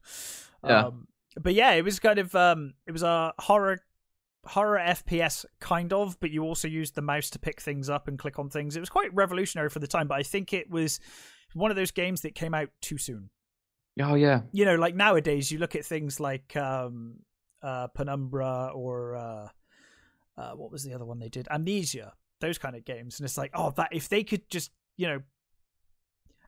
Yeah. 0.63 0.87
Um, 0.87 1.07
but 1.39 1.53
yeah, 1.53 1.73
it 1.73 1.83
was 1.83 1.99
kind 1.99 2.17
of 2.19 2.33
um, 2.35 2.73
it 2.87 2.91
was 2.91 3.03
a 3.03 3.33
horror 3.39 3.79
horror 4.45 4.79
FPS 4.79 5.45
kind 5.59 5.91
of, 5.91 6.19
but 6.19 6.31
you 6.31 6.43
also 6.43 6.67
used 6.67 6.95
the 6.95 7.01
mouse 7.01 7.29
to 7.31 7.39
pick 7.39 7.61
things 7.61 7.89
up 7.89 8.07
and 8.07 8.17
click 8.17 8.39
on 8.39 8.49
things. 8.49 8.75
It 8.75 8.79
was 8.79 8.89
quite 8.89 9.13
revolutionary 9.13 9.69
for 9.69 9.79
the 9.79 9.87
time, 9.87 10.07
but 10.07 10.17
I 10.17 10.23
think 10.23 10.53
it 10.53 10.69
was 10.69 10.99
one 11.53 11.71
of 11.71 11.77
those 11.77 11.91
games 11.91 12.21
that 12.21 12.35
came 12.35 12.53
out 12.53 12.69
too 12.81 12.97
soon 12.97 13.29
Oh 14.01 14.15
yeah, 14.15 14.41
you 14.51 14.65
know, 14.65 14.75
like 14.75 14.95
nowadays 14.95 15.51
you 15.51 15.57
look 15.57 15.75
at 15.75 15.85
things 15.85 16.19
like 16.19 16.55
um 16.55 17.17
uh 17.63 17.87
Penumbra 17.87 18.71
or 18.73 19.15
uh 19.15 19.47
uh 20.37 20.51
what 20.51 20.71
was 20.71 20.83
the 20.83 20.93
other 20.93 21.05
one 21.05 21.19
they 21.19 21.29
did? 21.29 21.47
Amnesia, 21.49 22.13
those 22.39 22.57
kind 22.57 22.75
of 22.75 22.85
games. 22.85 23.19
And 23.19 23.25
it's 23.25 23.37
like, 23.37 23.51
oh 23.53 23.71
that 23.71 23.89
if 23.91 24.07
they 24.07 24.23
could 24.23 24.49
just, 24.49 24.71
you 24.97 25.07
know, 25.07 25.21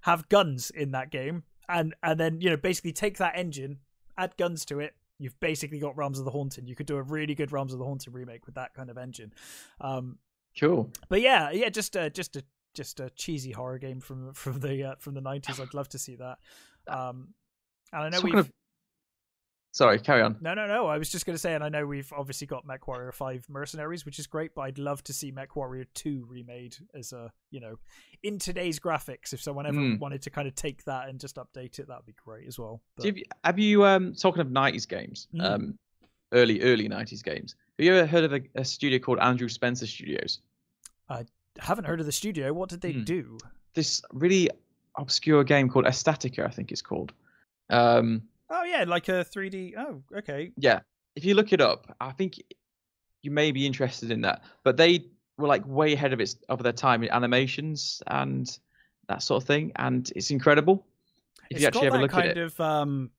have 0.02 0.30
guns 0.30 0.70
in 0.70 0.92
that 0.92 1.12
game 1.12 1.44
and 1.68 1.96
and 2.04 2.20
then, 2.20 2.40
you 2.40 2.50
know, 2.50 2.58
basically 2.58 2.94
take 2.94 3.18
that 3.18 3.36
engine, 3.36 3.80
add 4.18 4.38
guns 4.38 4.64
to 4.66 4.80
it, 4.80 4.94
you've 5.20 5.40
basically 5.40 5.80
got 5.80 5.96
Realms 5.98 6.18
of 6.18 6.26
the 6.26 6.32
Haunted. 6.32 6.68
You 6.68 6.76
could 6.76 6.88
do 6.88 6.96
a 6.98 7.02
really 7.04 7.36
good 7.36 7.52
Realms 7.52 7.74
of 7.74 7.80
the 7.80 7.86
Haunted 7.86 8.14
remake 8.14 8.46
with 8.46 8.56
that 8.56 8.74
kind 8.74 8.90
of 8.90 8.98
engine. 8.98 9.34
Um 9.80 10.18
cool. 10.60 10.90
but 11.10 11.22
yeah, 11.22 11.52
yeah, 11.52 11.70
just 11.70 11.96
a 11.96 12.10
just 12.10 12.36
a 12.36 12.44
just 12.76 13.00
a 13.00 13.10
cheesy 13.12 13.52
horror 13.52 13.78
game 13.78 14.00
from 14.00 14.34
from 14.34 14.60
the 14.60 14.84
uh, 14.84 14.96
from 15.00 15.14
the 15.14 15.22
nineties. 15.22 15.60
I'd 15.60 15.74
love 15.74 15.90
to 15.90 16.00
see 16.00 16.16
that. 16.18 16.38
Um, 16.88 17.34
and 17.92 18.04
I 18.04 18.10
know 18.10 18.18
Talking 18.18 18.36
we've 18.36 18.46
of- 18.46 18.52
Sorry, 19.72 20.00
carry 20.00 20.24
on. 20.24 20.36
no, 20.42 20.56
no, 20.56 20.66
no. 20.66 20.88
I 20.88 20.98
was 20.98 21.10
just 21.12 21.26
going 21.28 21.36
to 21.36 21.40
say, 21.40 21.54
and 21.54 21.64
I 21.64 21.70
know 21.70 21.86
we've 21.86 22.12
obviously 22.18 22.48
got 22.48 22.66
MechWarrior 22.66 23.14
Five 23.14 23.46
Mercenaries, 23.48 24.04
which 24.06 24.18
is 24.18 24.26
great. 24.26 24.56
But 24.56 24.62
I'd 24.62 24.80
love 24.80 25.04
to 25.04 25.14
see 25.14 25.32
MechWarrior 25.32 25.86
Two 25.94 26.26
remade 26.28 26.76
as 26.96 27.14
a 27.14 27.32
you 27.52 27.60
know 27.60 27.76
in 28.24 28.40
today's 28.40 28.80
graphics. 28.80 29.32
If 29.32 29.42
someone 29.42 29.68
ever 29.68 29.78
Mm. 29.80 30.00
wanted 30.00 30.24
to 30.24 30.32
kind 30.32 30.48
of 30.48 30.56
take 30.56 30.84
that 30.86 31.08
and 31.08 31.20
just 31.20 31.36
update 31.36 31.78
it, 31.80 31.88
that'd 31.88 32.06
be 32.06 32.16
great 32.24 32.48
as 32.48 32.58
well. 32.58 32.82
But, 32.96 33.06
Have 33.06 33.18
you, 33.18 33.24
have 33.44 33.60
you 33.60 33.86
um 33.86 34.14
talking 34.16 34.42
of 34.42 34.48
'90s 34.48 34.88
games, 34.88 35.28
Mm. 35.36 35.44
um, 35.46 35.80
early 36.34 36.62
early 36.64 36.90
'90s 36.90 37.24
games? 37.24 37.56
Have 37.78 37.86
you 37.86 37.94
ever 37.96 38.08
heard 38.08 38.24
of 38.24 38.34
a, 38.34 38.42
a 38.56 38.66
studio 38.66 38.98
called 39.00 39.20
Andrew 39.20 39.48
Spencer 39.50 39.86
Studios? 39.86 40.40
I 41.10 41.26
haven't 41.60 41.86
heard 41.86 42.00
of 42.00 42.06
the 42.08 42.12
studio. 42.12 42.54
What 42.54 42.70
did 42.70 42.82
they 42.82 42.94
Hmm. 42.94 43.04
do? 43.04 43.38
This 43.76 44.02
really 44.14 44.50
obscure 44.98 45.44
game 45.44 45.70
called 45.70 45.86
Ecstatica, 45.86 46.46
I 46.46 46.50
think 46.50 46.72
it's 46.72 46.82
called. 46.82 47.14
Um, 47.70 48.24
Oh 48.50 48.64
yeah, 48.64 48.84
like 48.88 49.08
a 49.10 49.24
3D. 49.26 49.74
Oh, 49.78 50.02
okay. 50.18 50.52
yeah, 50.58 50.80
if 51.16 51.24
you 51.26 51.34
look 51.36 51.54
it 51.54 51.62
up, 51.62 51.96
I 52.02 52.12
think 52.12 52.36
you 53.22 53.32
may 53.32 53.52
be 53.52 53.66
interested 53.66 54.12
in 54.12 54.22
that. 54.22 54.42
But 54.64 54.78
they 54.78 55.06
were 55.38 55.48
like 55.48 55.66
way 55.66 55.94
ahead 55.94 56.14
of 56.14 56.20
its 56.20 56.36
of 56.50 56.64
their 56.64 56.74
time 56.74 57.04
in 57.04 57.10
animations 57.10 58.02
and 58.08 58.50
that 59.08 59.22
sort 59.24 59.44
of 59.44 59.48
thing, 59.48 59.72
and 59.76 60.12
it's 60.16 60.32
incredible. 60.32 60.86
If 61.50 61.56
It's 61.58 61.62
you 61.62 61.68
actually 61.68 61.88
ever 61.88 61.98
look 62.00 62.14
at 62.14 62.26
it, 62.26 62.38
of 62.38 62.60
um, 62.60 63.12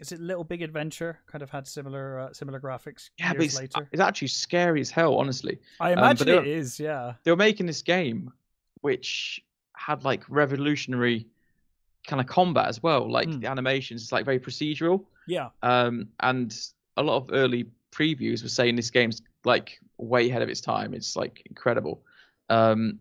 is 0.00 0.12
it 0.12 0.20
Little 0.20 0.44
Big 0.44 0.62
Adventure? 0.62 1.18
Kind 1.26 1.42
of 1.42 1.50
had 1.50 1.66
similar 1.66 2.18
uh, 2.20 2.32
similar 2.32 2.60
graphics 2.60 3.10
yeah, 3.18 3.32
but 3.32 3.44
it's, 3.44 3.58
later. 3.58 3.88
it's 3.92 4.00
actually 4.02 4.28
scary 4.28 4.80
as 4.80 4.90
hell, 4.90 5.16
honestly. 5.16 5.58
I 5.80 5.94
but 5.94 5.98
imagine 5.98 6.26
they're- 6.26 6.40
it 6.42 6.46
is. 6.48 6.78
Yeah. 6.80 7.14
they 7.24 7.30
were 7.30 7.36
making 7.36 7.66
this 7.66 7.82
game 7.82 8.32
which 8.80 9.42
had 9.76 10.04
like 10.04 10.22
revolutionary 10.28 11.26
kind 12.06 12.20
of 12.20 12.26
combat 12.26 12.66
as 12.68 12.82
well 12.82 13.10
like 13.10 13.28
Hmm. 13.28 13.40
the 13.40 13.46
animations 13.48 14.02
it's 14.02 14.12
like 14.12 14.24
very 14.24 14.38
procedural 14.38 15.04
Yeah. 15.26 15.48
um 15.62 16.08
and 16.20 16.54
a 16.96 17.02
lot 17.02 17.16
of 17.16 17.30
early 17.32 17.66
previews 17.92 18.42
were 18.42 18.48
saying 18.48 18.76
this 18.76 18.90
game's 18.90 19.22
like 19.44 19.78
way 19.98 20.28
ahead 20.28 20.42
of 20.42 20.48
its 20.48 20.60
time 20.60 20.92
it's 20.94 21.16
like 21.16 21.42
incredible 21.46 22.02
um 22.50 23.00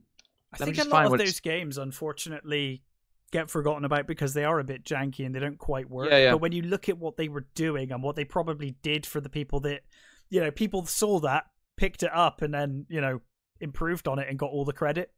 I 0.54 0.58
think 0.58 0.78
a 0.78 0.84
lot 0.84 1.06
of 1.06 1.12
those 1.14 1.22
it's- 1.22 1.40
games, 1.40 1.80
unfortunately, 1.80 2.84
get 3.32 3.50
forgotten 3.50 3.86
about 3.86 4.06
because 4.06 4.36
they 4.36 4.44
are 4.46 4.60
a 4.60 4.64
bit 4.64 4.84
janky 4.84 5.26
and 5.26 5.34
they 5.34 5.40
don't 5.40 5.58
quite 5.58 5.90
work. 5.90 6.12
Yeah, 6.12 6.18
yeah. 6.26 6.32
But 6.34 6.42
when 6.42 6.52
you 6.52 6.62
look 6.62 6.88
at 6.90 7.00
what 7.00 7.18
they 7.18 7.28
were 7.28 7.48
doing 7.56 7.92
and 7.92 8.04
what 8.04 8.16
they 8.16 8.24
probably 8.24 8.76
did 8.84 9.04
for 9.08 9.20
the 9.20 9.30
people 9.30 9.60
that, 9.62 9.82
you 10.30 10.40
know, 10.40 10.52
people 10.52 10.86
saw 10.86 11.20
that, 11.22 11.48
picked 11.76 12.04
it 12.04 12.12
up, 12.14 12.44
and 12.44 12.54
then 12.54 12.86
you 12.88 13.02
know 13.02 13.20
improved 13.62 14.08
on 14.08 14.20
it 14.20 14.28
and 14.30 14.38
got 14.38 14.52
all 14.52 14.64
the 14.64 14.74
credit. 14.74 15.12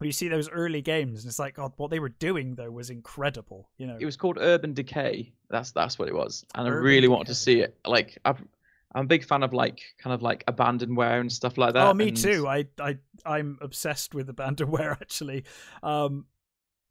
You 0.00 0.12
see 0.12 0.28
those 0.28 0.50
early 0.50 0.82
games, 0.82 1.22
and 1.22 1.30
it's 1.30 1.38
like, 1.38 1.54
God, 1.54 1.72
what 1.76 1.90
they 1.90 1.98
were 2.00 2.10
doing 2.10 2.54
though 2.54 2.70
was 2.70 2.90
incredible. 2.90 3.70
You 3.78 3.86
know, 3.86 3.96
it 3.98 4.04
was 4.04 4.16
called 4.16 4.38
urban 4.40 4.74
decay 4.74 5.32
that's 5.48 5.70
that's 5.70 5.98
what 5.98 6.08
it 6.08 6.14
was 6.14 6.44
and 6.54 6.66
i 6.66 6.70
Urban 6.70 6.82
really 6.82 7.08
wanted 7.08 7.28
to 7.28 7.34
see 7.34 7.60
it 7.60 7.76
like 7.86 8.18
i've 8.24 8.42
I'm 8.94 9.04
a 9.04 9.08
big 9.08 9.24
fan 9.26 9.42
of 9.42 9.52
like 9.52 9.82
kind 9.98 10.14
of 10.14 10.22
like 10.22 10.44
abandonware 10.46 11.20
and 11.20 11.30
stuff 11.30 11.58
like 11.58 11.74
that. 11.74 11.86
Oh, 11.86 11.92
me 11.92 12.08
and- 12.08 12.16
too. 12.16 12.48
I 12.48 12.66
I 12.80 12.96
I'm 13.26 13.58
obsessed 13.60 14.14
with 14.14 14.34
abandonware 14.34 14.92
actually. 15.00 15.44
Um, 15.82 16.24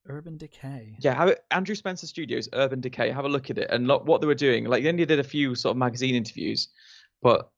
Urban 0.07 0.37
Decay. 0.37 0.97
Yeah, 0.99 1.15
have 1.15 1.29
it, 1.29 1.43
Andrew 1.49 1.73
Spencer 1.73 2.05
Studios, 2.05 2.47
Urban 2.53 2.79
Decay. 2.79 3.09
Have 3.09 3.25
a 3.25 3.29
look 3.29 3.49
at 3.49 3.57
it 3.57 3.71
and 3.71 3.87
look 3.87 4.05
what 4.05 4.21
they 4.21 4.27
were 4.27 4.35
doing. 4.35 4.65
Like 4.65 4.83
they 4.83 4.89
only 4.89 5.05
did 5.05 5.17
a 5.17 5.23
few 5.23 5.55
sort 5.55 5.71
of 5.71 5.77
magazine 5.77 6.13
interviews, 6.13 6.67
but 7.23 7.49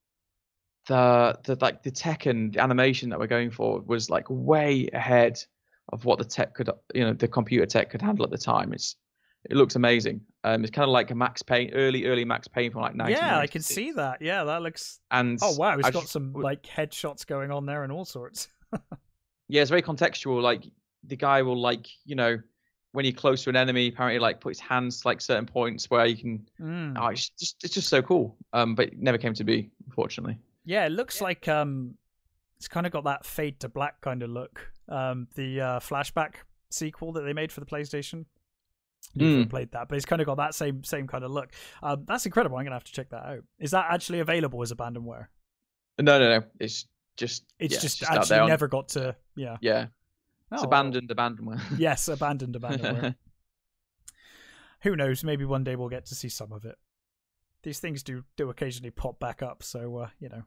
the 0.87 1.37
the 1.43 1.57
like 1.61 1.83
the 1.83 1.91
tech 1.91 2.25
and 2.25 2.53
the 2.53 2.61
animation 2.61 3.09
that 3.09 3.19
we're 3.19 3.27
going 3.27 3.51
for 3.51 3.81
was 3.81 4.09
like 4.09 4.25
way 4.29 4.89
ahead 4.93 5.43
of 5.93 6.03
what 6.05 6.19
the 6.19 6.25
tech 6.25 6.53
could, 6.53 6.69
you 6.93 7.03
know, 7.05 7.13
the 7.13 7.27
computer 7.27 7.65
tech 7.65 7.89
could 7.89 8.01
handle 8.01 8.25
at 8.25 8.31
the 8.31 8.37
time. 8.37 8.73
It's 8.73 8.95
it 9.49 9.55
looks 9.55 9.75
amazing. 9.75 10.21
Um, 10.43 10.63
it's 10.63 10.71
kind 10.71 10.83
of 10.83 10.89
like 10.91 11.11
a 11.11 11.15
Max 11.15 11.41
Payne, 11.41 11.71
early 11.73 12.05
early 12.05 12.25
Max 12.25 12.47
Payne 12.47 12.71
from 12.71 12.81
like 12.81 12.95
1996. 12.95 13.21
Yeah, 13.21 13.39
I 13.39 13.47
can 13.47 13.61
see 13.61 13.91
that. 13.93 14.21
Yeah, 14.21 14.43
that 14.45 14.61
looks. 14.61 14.99
And 15.11 15.39
Oh 15.41 15.55
wow, 15.55 15.77
it's 15.77 15.87
I 15.87 15.91
got 15.91 16.01
just- 16.01 16.13
some 16.13 16.33
like 16.33 16.63
headshots 16.63 17.25
going 17.25 17.51
on 17.51 17.65
there 17.65 17.83
and 17.83 17.91
all 17.91 18.05
sorts. 18.05 18.47
yeah, 19.47 19.61
it's 19.61 19.69
very 19.69 19.81
contextual. 19.81 20.41
Like 20.41 20.63
the 21.05 21.15
guy 21.15 21.41
will 21.41 21.59
like 21.59 21.87
you 22.05 22.15
know 22.15 22.39
when 22.93 23.05
you're 23.05 23.13
close 23.13 23.43
to 23.43 23.49
an 23.49 23.55
enemy, 23.55 23.89
apparently 23.89 24.19
like 24.19 24.39
put 24.39 24.49
his 24.49 24.59
hands 24.59 25.01
to, 25.01 25.07
like 25.07 25.21
certain 25.21 25.45
points 25.45 25.89
where 25.89 26.05
you 26.05 26.17
can. 26.17 26.49
Mm. 26.59 26.97
Oh, 26.99 27.07
it's 27.07 27.29
just 27.29 27.63
it's 27.63 27.73
just 27.73 27.89
so 27.89 28.01
cool. 28.01 28.35
Um, 28.53 28.75
but 28.75 28.87
it 28.87 28.97
never 28.99 29.17
came 29.17 29.33
to 29.35 29.43
be, 29.43 29.69
unfortunately. 29.85 30.37
Yeah, 30.67 30.85
it 30.85 30.91
looks 30.91 31.21
like 31.21 31.47
um, 31.47 31.95
it's 32.57 32.67
kind 32.67 32.85
of 32.85 32.91
got 32.91 33.05
that 33.05 33.25
fade 33.25 33.61
to 33.61 33.69
black 33.69 34.01
kind 34.01 34.21
of 34.21 34.29
look. 34.29 34.69
Um, 34.89 35.27
the 35.35 35.61
uh, 35.61 35.79
flashback 35.79 36.33
sequel 36.69 37.13
that 37.13 37.21
they 37.21 37.31
made 37.33 37.51
for 37.53 37.61
the 37.61 37.65
PlayStation. 37.65 38.25
You've 39.13 39.47
Mm. 39.47 39.49
played 39.49 39.71
that, 39.71 39.87
but 39.87 39.95
it's 39.95 40.05
kind 40.05 40.21
of 40.21 40.25
got 40.25 40.35
that 40.37 40.53
same 40.53 40.83
same 40.83 41.07
kind 41.07 41.23
of 41.23 41.31
look. 41.31 41.51
Um, 41.81 42.03
that's 42.05 42.25
incredible. 42.25 42.57
I'm 42.57 42.65
gonna 42.65 42.75
have 42.75 42.83
to 42.83 42.91
check 42.91 43.09
that 43.11 43.23
out. 43.25 43.39
Is 43.59 43.71
that 43.71 43.85
actually 43.89 44.19
available 44.19 44.61
as 44.61 44.73
abandonware? 44.73 45.27
No, 45.99 46.19
no, 46.19 46.39
no. 46.39 46.45
It's 46.59 46.85
just 47.15 47.45
It's 47.59 47.75
yeah, 47.75 47.79
just, 47.79 47.99
there 48.01 48.11
actually 48.11 48.39
on- 48.39 48.49
never 48.49 48.67
got 48.67 48.89
to. 48.89 49.15
Yeah. 49.37 49.55
Yeah, 49.61 49.85
it's 50.51 50.61
Oh, 50.61 50.65
abandoned, 50.65 51.09
abandoned. 51.09 51.61
Yes, 51.77 52.09
abandoned 52.09 52.55
abandonware. 52.55 53.15
Who 54.81 54.95
knows? 54.95 55.23
Maybe 55.23 55.45
one 55.45 55.63
day 55.63 55.75
we'll 55.75 55.89
get 55.89 56.05
to 56.07 56.15
see 56.15 56.29
some 56.29 56.51
of 56.51 56.65
it. 56.65 56.75
These 57.63 57.79
things 57.79 58.03
do 58.03 58.23
do 58.35 58.49
occasionally 58.49 58.91
pop 58.91 59.19
back 59.19 59.41
up, 59.41 59.63
so 59.63 59.95
uh, 59.97 60.09
you 60.19 60.27
know. 60.29 60.43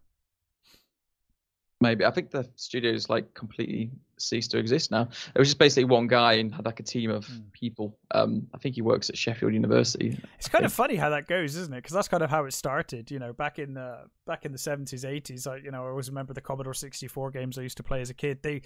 Maybe 1.83 2.05
I 2.05 2.11
think 2.11 2.31
the 2.31 2.47
studio's 2.57 3.09
like 3.09 3.33
completely 3.33 3.91
ceased 4.19 4.51
to 4.51 4.59
exist 4.59 4.91
now. 4.91 5.09
It 5.35 5.39
was 5.39 5.49
just 5.49 5.59
basically 5.59 5.85
one 5.85 6.09
guy 6.09 6.35
and 6.35 6.55
had 6.55 6.67
like 6.67 6.79
a 6.79 6.83
team 6.83 7.11
of 7.11 7.25
Mm. 7.27 7.51
people. 7.53 7.97
Um, 8.11 8.47
I 8.53 8.59
think 8.59 8.75
he 8.75 8.83
works 8.83 9.09
at 9.09 9.17
Sheffield 9.17 9.55
University. 9.55 10.19
It's 10.39 10.49
kind 10.49 10.67
of 10.67 10.73
funny 10.75 10.97
how 10.97 11.09
that 11.09 11.27
goes, 11.27 11.57
isn't 11.57 11.73
it? 11.73 11.79
Because 11.79 11.95
that's 11.95 12.09
kind 12.09 12.23
of 12.23 12.29
how 12.29 12.45
it 12.45 12.53
started. 12.53 13.11
You 13.11 13.19
know, 13.19 13.33
back 13.33 13.59
in 13.59 13.73
the 13.73 14.05
back 14.27 14.45
in 14.45 14.53
the 14.53 14.59
seventies, 14.59 15.07
eighties. 15.07 15.47
I 15.47 15.57
you 15.57 15.71
know 15.71 15.87
I 15.87 15.89
always 15.89 16.11
remember 16.11 16.35
the 16.35 16.43
Commodore 16.43 16.75
sixty 16.75 17.09
four 17.09 17.31
games 17.31 17.59
I 17.59 17.63
used 17.63 17.79
to 17.79 17.83
play 17.83 18.03
as 18.03 18.11
a 18.11 18.15
kid. 18.15 18.43
They 18.43 18.61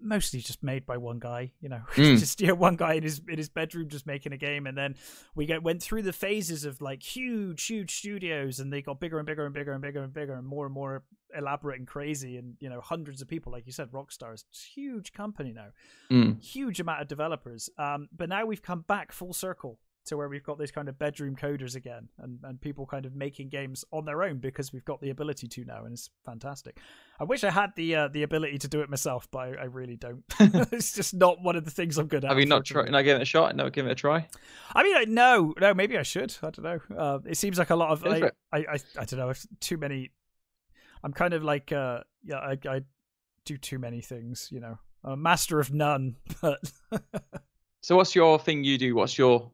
mostly 0.00 0.40
just 0.40 0.62
made 0.62 0.86
by 0.86 0.96
one 0.96 1.18
guy. 1.18 1.52
You 1.60 1.68
know, 1.68 1.82
Mm. 1.94 2.18
just 2.18 2.40
you 2.40 2.46
know, 2.48 2.54
one 2.54 2.76
guy 2.76 2.94
in 2.94 3.02
his 3.02 3.20
in 3.28 3.36
his 3.38 3.48
bedroom 3.48 3.88
just 3.88 4.06
making 4.06 4.32
a 4.32 4.36
game, 4.36 4.66
and 4.66 4.76
then 4.76 4.94
we 5.34 5.46
get 5.46 5.62
went 5.62 5.82
through 5.82 6.02
the 6.02 6.12
phases 6.12 6.64
of 6.64 6.80
like 6.80 7.02
huge, 7.02 7.64
huge 7.66 7.94
studios, 7.96 8.60
and 8.60 8.72
they 8.72 8.82
got 8.82 9.00
bigger 9.00 9.18
and 9.18 9.26
bigger 9.26 9.44
and 9.44 9.54
bigger 9.54 9.72
and 9.72 9.82
bigger 9.82 10.02
and 10.02 10.12
bigger 10.12 10.34
and 10.34 10.46
more 10.46 10.64
and 10.66 10.74
more 10.74 11.04
elaborate 11.36 11.78
and 11.78 11.86
crazy, 11.88 12.36
and 12.38 12.56
you 12.60 12.68
know, 12.70 12.80
hundreds 12.80 13.20
of 13.20 13.28
people, 13.28 13.52
like 13.52 13.66
you 13.66 13.72
said, 13.72 13.90
Rockstar's 13.92 14.44
huge 14.74 15.12
company 15.12 15.52
now 15.52 15.68
Mm. 16.10 16.42
huge 16.42 16.80
amount 16.80 17.02
of 17.02 17.08
developers. 17.08 17.68
Um, 17.78 18.08
but 18.16 18.28
now 18.28 18.46
we've 18.46 18.62
come 18.62 18.80
back 18.82 19.12
full 19.12 19.32
circle 19.34 19.78
to 20.08 20.16
where 20.16 20.28
we've 20.28 20.42
got 20.42 20.58
these 20.58 20.70
kind 20.70 20.88
of 20.88 20.98
bedroom 20.98 21.36
coders 21.36 21.74
again, 21.74 22.08
and, 22.18 22.38
and 22.42 22.60
people 22.60 22.86
kind 22.86 23.06
of 23.06 23.14
making 23.14 23.48
games 23.48 23.84
on 23.92 24.04
their 24.04 24.22
own 24.22 24.38
because 24.38 24.72
we've 24.72 24.84
got 24.84 25.00
the 25.00 25.10
ability 25.10 25.48
to 25.48 25.64
now, 25.64 25.84
and 25.84 25.92
it's 25.92 26.10
fantastic. 26.24 26.78
I 27.20 27.24
wish 27.24 27.44
I 27.44 27.50
had 27.50 27.70
the 27.76 27.94
uh, 27.94 28.08
the 28.08 28.22
ability 28.22 28.58
to 28.58 28.68
do 28.68 28.80
it 28.80 28.90
myself, 28.90 29.28
but 29.30 29.38
I, 29.38 29.62
I 29.62 29.64
really 29.64 29.96
don't. 29.96 30.24
it's 30.40 30.92
just 30.92 31.14
not 31.14 31.42
one 31.42 31.56
of 31.56 31.64
the 31.64 31.70
things 31.70 31.98
I'm 31.98 32.06
good 32.06 32.24
at. 32.24 32.30
Have 32.30 32.38
you 32.38 32.46
not 32.46 32.64
tried? 32.64 32.90
Not 32.90 33.02
given 33.02 33.20
it 33.20 33.22
a 33.22 33.26
shot? 33.26 33.54
Not 33.56 33.72
given 33.72 33.90
it 33.90 33.92
a 33.92 33.96
try? 33.96 34.26
I 34.74 34.82
mean, 34.82 35.14
no, 35.14 35.54
no. 35.60 35.74
Maybe 35.74 35.96
I 35.96 36.02
should. 36.02 36.34
I 36.42 36.50
don't 36.50 36.62
know. 36.62 36.96
Uh, 36.96 37.18
it 37.26 37.36
seems 37.36 37.58
like 37.58 37.70
a 37.70 37.76
lot 37.76 37.90
of. 37.90 38.04
I. 38.04 38.30
I, 38.52 38.58
I, 38.58 38.78
I 38.98 39.04
don't 39.04 39.18
know. 39.18 39.28
I've 39.28 39.46
too 39.60 39.76
many. 39.76 40.10
I'm 41.04 41.12
kind 41.12 41.32
of 41.32 41.44
like, 41.44 41.70
uh, 41.70 42.00
yeah, 42.24 42.38
I, 42.38 42.58
I 42.68 42.80
do 43.44 43.56
too 43.56 43.78
many 43.78 44.00
things. 44.00 44.48
You 44.50 44.60
know, 44.60 44.78
I'm 45.04 45.12
a 45.12 45.16
master 45.16 45.60
of 45.60 45.72
none. 45.72 46.16
But 46.40 46.60
So 47.80 47.96
what's 47.96 48.14
your 48.14 48.38
thing 48.38 48.64
you 48.64 48.76
do? 48.76 48.94
What's 48.94 49.16
your 49.16 49.50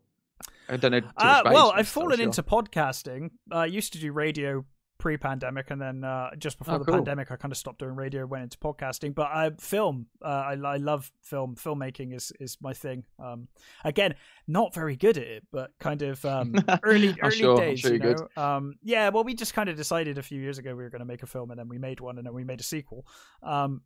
I 0.69 0.77
don't 0.77 0.93
know. 0.93 1.01
Too 1.01 1.07
much 1.07 1.15
Uh, 1.17 1.43
well, 1.47 1.73
I've 1.75 1.89
fallen 1.89 2.17
sure. 2.17 2.25
into 2.25 2.43
podcasting. 2.43 3.31
Uh, 3.53 3.57
I 3.59 3.67
used 3.67 3.93
to 3.95 3.99
do 3.99 4.13
radio 4.13 4.65
pre-pandemic, 4.97 5.71
and 5.71 5.83
then 5.83 6.03
uh, 6.05 6.31
just 6.37 6.57
before 6.57 6.77
Oh, 6.77 6.79
the 6.79 6.85
cool. 6.87 6.95
pandemic, 6.95 7.31
I 7.31 7.37
kind 7.37 7.53
of 7.53 7.59
stopped 7.59 7.81
doing 7.81 7.95
radio, 7.95 8.25
went 8.25 8.45
into 8.45 8.57
podcasting. 8.59 9.15
But 9.15 9.27
I 9.27 9.51
film. 9.59 10.07
Uh, 10.25 10.29
I, 10.29 10.53
I 10.55 10.77
love 10.77 11.13
film. 11.21 11.57
Filmmaking 11.57 12.15
is 12.15 12.33
is 12.41 12.57
my 12.63 12.73
thing. 12.73 13.05
Um, 13.19 13.49
again, 13.85 14.15
not 14.47 14.73
very 14.73 14.97
good 14.97 15.19
at 15.19 15.27
it, 15.27 15.45
but 15.53 15.73
kind 15.79 16.01
of 16.03 16.25
um, 16.25 16.55
early 16.83 17.15
early 17.23 17.37
sure- 17.37 17.57
days. 17.57 17.81
sure 17.81 17.93
you 17.93 17.99
know. 17.99 18.29
Um, 18.43 18.75
yeah. 18.83 19.11
Well, 19.11 19.25
we 19.25 19.35
just 19.35 19.53
kind 19.53 19.69
of 19.69 19.77
decided 19.77 20.17
a 20.17 20.23
few 20.23 20.41
years 20.41 20.57
ago 20.59 20.75
we 20.75 20.83
were 20.83 20.91
going 20.91 21.01
to 21.01 21.05
make 21.07 21.23
a 21.23 21.27
film, 21.27 21.51
and 21.51 21.59
then 21.59 21.69
we 21.69 21.77
made 21.79 22.01
one, 22.01 22.17
and 22.17 22.27
then 22.27 22.33
we 22.33 22.45
made 22.45 22.61
a 22.61 22.65
sequel. 22.65 23.07
Um, 23.43 23.83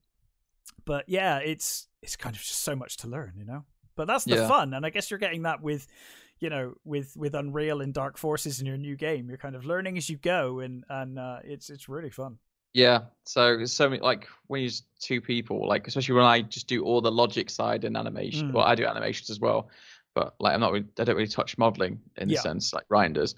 but 0.84 1.04
yeah, 1.08 1.38
it's 1.38 1.88
it's 2.02 2.14
kind 2.14 2.36
of 2.36 2.42
just 2.42 2.60
so 2.62 2.76
much 2.76 2.98
to 2.98 3.08
learn, 3.08 3.32
you 3.36 3.44
know. 3.44 3.64
But 3.96 4.06
that's 4.06 4.24
the 4.24 4.36
Yeah. 4.36 4.46
fun, 4.48 4.74
and 4.74 4.86
I 4.86 4.90
guess 4.90 5.10
you're 5.10 5.18
getting 5.18 5.42
that 5.42 5.60
with, 5.60 5.88
you 6.40 6.50
know, 6.50 6.74
with 6.84 7.16
with 7.16 7.34
Unreal 7.34 7.80
and 7.80 7.92
Dark 7.92 8.16
Forces 8.16 8.60
in 8.60 8.66
your 8.66 8.76
new 8.76 8.96
game. 8.96 9.28
You're 9.28 9.38
kind 9.38 9.56
of 9.56 9.64
learning 9.64 9.96
as 9.96 10.08
you 10.08 10.16
go, 10.16 10.60
and 10.60 10.84
and 10.88 11.18
uh, 11.18 11.38
it's 11.44 11.70
it's 11.70 11.88
really 11.88 12.10
fun. 12.10 12.38
Yeah. 12.74 13.00
So 13.24 13.56
there's 13.56 13.72
so 13.72 13.88
many 13.88 14.02
like 14.02 14.28
when 14.46 14.62
you're 14.62 14.70
two 15.00 15.20
people, 15.20 15.66
like 15.66 15.86
especially 15.88 16.14
when 16.14 16.24
I 16.24 16.42
just 16.42 16.66
do 16.66 16.84
all 16.84 17.00
the 17.00 17.10
logic 17.10 17.50
side 17.50 17.84
and 17.84 17.96
animation. 17.96 18.50
Mm. 18.50 18.54
Well, 18.54 18.64
I 18.64 18.74
do 18.74 18.86
animations 18.86 19.30
as 19.30 19.40
well, 19.40 19.70
but 20.14 20.34
like 20.38 20.54
I'm 20.54 20.60
not. 20.60 20.72
Really, 20.72 20.86
I 20.98 21.04
don't 21.04 21.16
really 21.16 21.28
touch 21.28 21.58
modeling 21.58 22.00
in 22.16 22.28
the 22.28 22.36
sense 22.36 22.72
like 22.72 22.84
Ryan 22.88 23.14
does. 23.14 23.34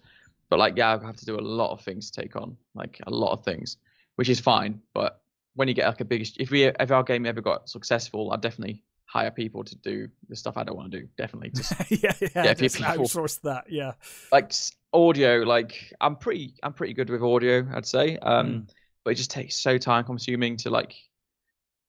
But 0.49 0.59
like 0.59 0.77
yeah, 0.77 0.99
I 1.01 1.07
have 1.07 1.17
to 1.17 1.25
do 1.25 1.39
a 1.39 1.41
lot 1.41 1.71
of 1.71 1.81
things 1.81 2.11
to 2.11 2.21
take 2.21 2.37
on, 2.37 2.57
like 2.75 3.01
a 3.07 3.11
lot 3.11 3.33
of 3.33 3.45
things, 3.45 3.77
which 4.17 4.29
is 4.29 4.41
fine. 4.41 4.81
But 4.95 5.23
when 5.55 5.69
you 5.69 5.75
get 5.75 5.87
like 5.87 6.01
a 6.01 6.05
big, 6.05 6.27
if 6.39 6.51
we 6.51 6.65
if 6.65 6.91
our 6.91 7.03
game 7.03 7.25
ever 7.25 7.41
got 7.41 7.69
successful, 7.69 8.33
I'd 8.33 8.41
definitely 8.41 8.83
hire 9.13 9.31
people 9.31 9.65
to 9.65 9.75
do 9.77 10.09
the 10.29 10.37
stuff 10.37 10.57
I 10.57 10.63
don't 10.65 10.77
want 10.77 10.93
to 10.93 11.01
do. 11.01 11.09
Definitely, 11.19 11.51
just 11.57 11.73
yeah, 11.91 12.13
yeah, 12.21 12.29
Yeah, 12.35 12.45
if 12.51 12.61
you 12.61 12.69
just 12.69 12.77
people- 12.77 13.05
outsource 13.05 13.41
that. 13.43 13.65
Yeah, 13.71 13.93
like 14.33 14.53
audio. 14.93 15.39
Like 15.39 15.93
I'm 16.01 16.17
pretty, 16.17 16.55
I'm 16.63 16.73
pretty 16.73 16.95
good 16.95 17.11
with 17.11 17.23
audio. 17.23 17.67
I'd 17.75 17.87
say. 17.87 18.17
Um, 18.19 18.47
Mm. 18.47 18.71
but 19.05 19.11
it 19.13 19.15
just 19.17 19.31
takes 19.31 19.57
so 19.57 19.79
time 19.79 20.05
consuming 20.05 20.57
to 20.59 20.71
like 20.71 20.95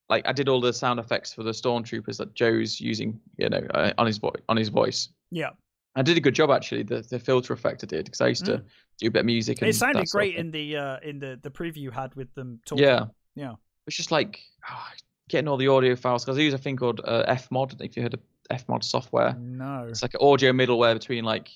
like 0.08 0.26
I 0.26 0.32
did 0.32 0.48
all 0.48 0.60
the 0.60 0.72
sound 0.72 0.98
effects 1.00 1.32
for 1.32 1.42
the 1.42 1.52
stormtroopers 1.52 2.16
that 2.18 2.34
Joe's 2.34 2.80
using, 2.80 3.20
you 3.38 3.48
know, 3.48 3.62
uh, 3.72 3.92
on 3.98 4.06
his 4.06 4.18
voice 4.18 4.42
on 4.48 4.56
his 4.56 4.68
voice. 4.68 5.08
yeah. 5.30 5.50
I 5.94 6.00
did 6.00 6.16
a 6.16 6.20
good 6.20 6.34
job 6.34 6.50
actually. 6.50 6.82
The 6.84 7.02
the 7.02 7.18
filter 7.18 7.52
effect 7.52 7.84
I 7.84 7.86
did 7.86 8.06
because 8.06 8.20
I 8.22 8.28
used 8.28 8.46
to 8.46 8.64
do 8.98 9.06
a 9.08 9.10
bit 9.10 9.20
of 9.20 9.26
music. 9.26 9.58
And 9.60 9.66
Mm. 9.66 9.70
It 9.70 9.74
sounded 9.76 10.00
that 10.02 10.08
sort 10.08 10.24
of 10.24 10.30
great 10.30 10.36
in 10.36 10.50
the 10.50 10.76
uh, 10.76 10.96
in 11.02 11.18
the 11.18 11.38
the 11.42 11.50
preview 11.50 11.76
you 11.86 11.90
had 11.90 12.14
with 12.14 12.32
them 12.34 12.60
talking. 12.66 12.82
Yeah, 12.84 13.04
yeah. 13.36 13.54
it's 13.86 13.96
just 13.96 14.10
like 14.10 14.40
ah, 14.66 14.90
getting 15.28 15.48
all 15.48 15.56
the 15.56 15.68
audio 15.68 15.96
files 15.96 16.24
because 16.24 16.38
I 16.38 16.42
use 16.42 16.54
a 16.54 16.58
thing 16.58 16.76
called 16.76 17.00
uh, 17.04 17.24
Fmod. 17.34 17.80
If 17.80 17.96
you 17.96 18.02
heard 18.02 18.14
of 18.14 18.20
Fmod 18.50 18.84
software, 18.84 19.34
No. 19.38 19.86
it's 19.88 20.02
like 20.02 20.14
an 20.14 20.20
audio 20.22 20.52
middleware 20.52 20.94
between 20.94 21.24
like 21.24 21.48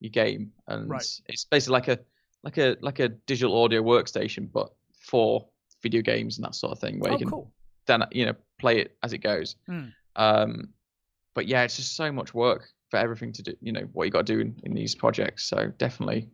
your 0.00 0.10
game 0.10 0.52
and 0.68 0.88
Right. 0.90 1.20
it's 1.26 1.44
basically 1.44 1.72
like 1.72 1.88
a 1.88 1.98
like 2.42 2.58
a 2.58 2.76
like 2.80 2.98
a 2.98 3.08
digital 3.08 3.62
audio 3.62 3.82
workstation, 3.82 4.50
but 4.52 4.70
for 5.00 5.46
video 5.82 6.02
games 6.02 6.36
and 6.38 6.44
that 6.44 6.54
sort 6.54 6.72
of 6.72 6.78
thing 6.78 6.98
where 7.00 7.10
Oh, 7.12 7.14
you 7.14 7.18
can 7.20 7.30
cool. 7.30 7.52
then 7.86 8.02
you 8.10 8.26
know 8.26 8.34
play 8.58 8.78
it 8.80 8.96
as 9.02 9.12
it 9.12 9.18
goes. 9.18 9.56
Mm. 9.68 9.92
Um, 10.16 10.68
but 11.34 11.46
yeah, 11.46 11.62
it's 11.62 11.76
just 11.76 11.96
so 11.96 12.12
much 12.12 12.34
work 12.34 12.68
for 12.90 12.98
everything 12.98 13.32
to 13.32 13.42
do. 13.42 13.54
You 13.60 13.72
know 13.72 13.88
what 13.92 14.04
you 14.04 14.10
got 14.10 14.26
to 14.26 14.32
do 14.34 14.40
in, 14.40 14.60
in 14.64 14.74
these 14.74 14.94
projects. 14.94 15.44
So 15.44 15.72
definitely, 15.78 16.28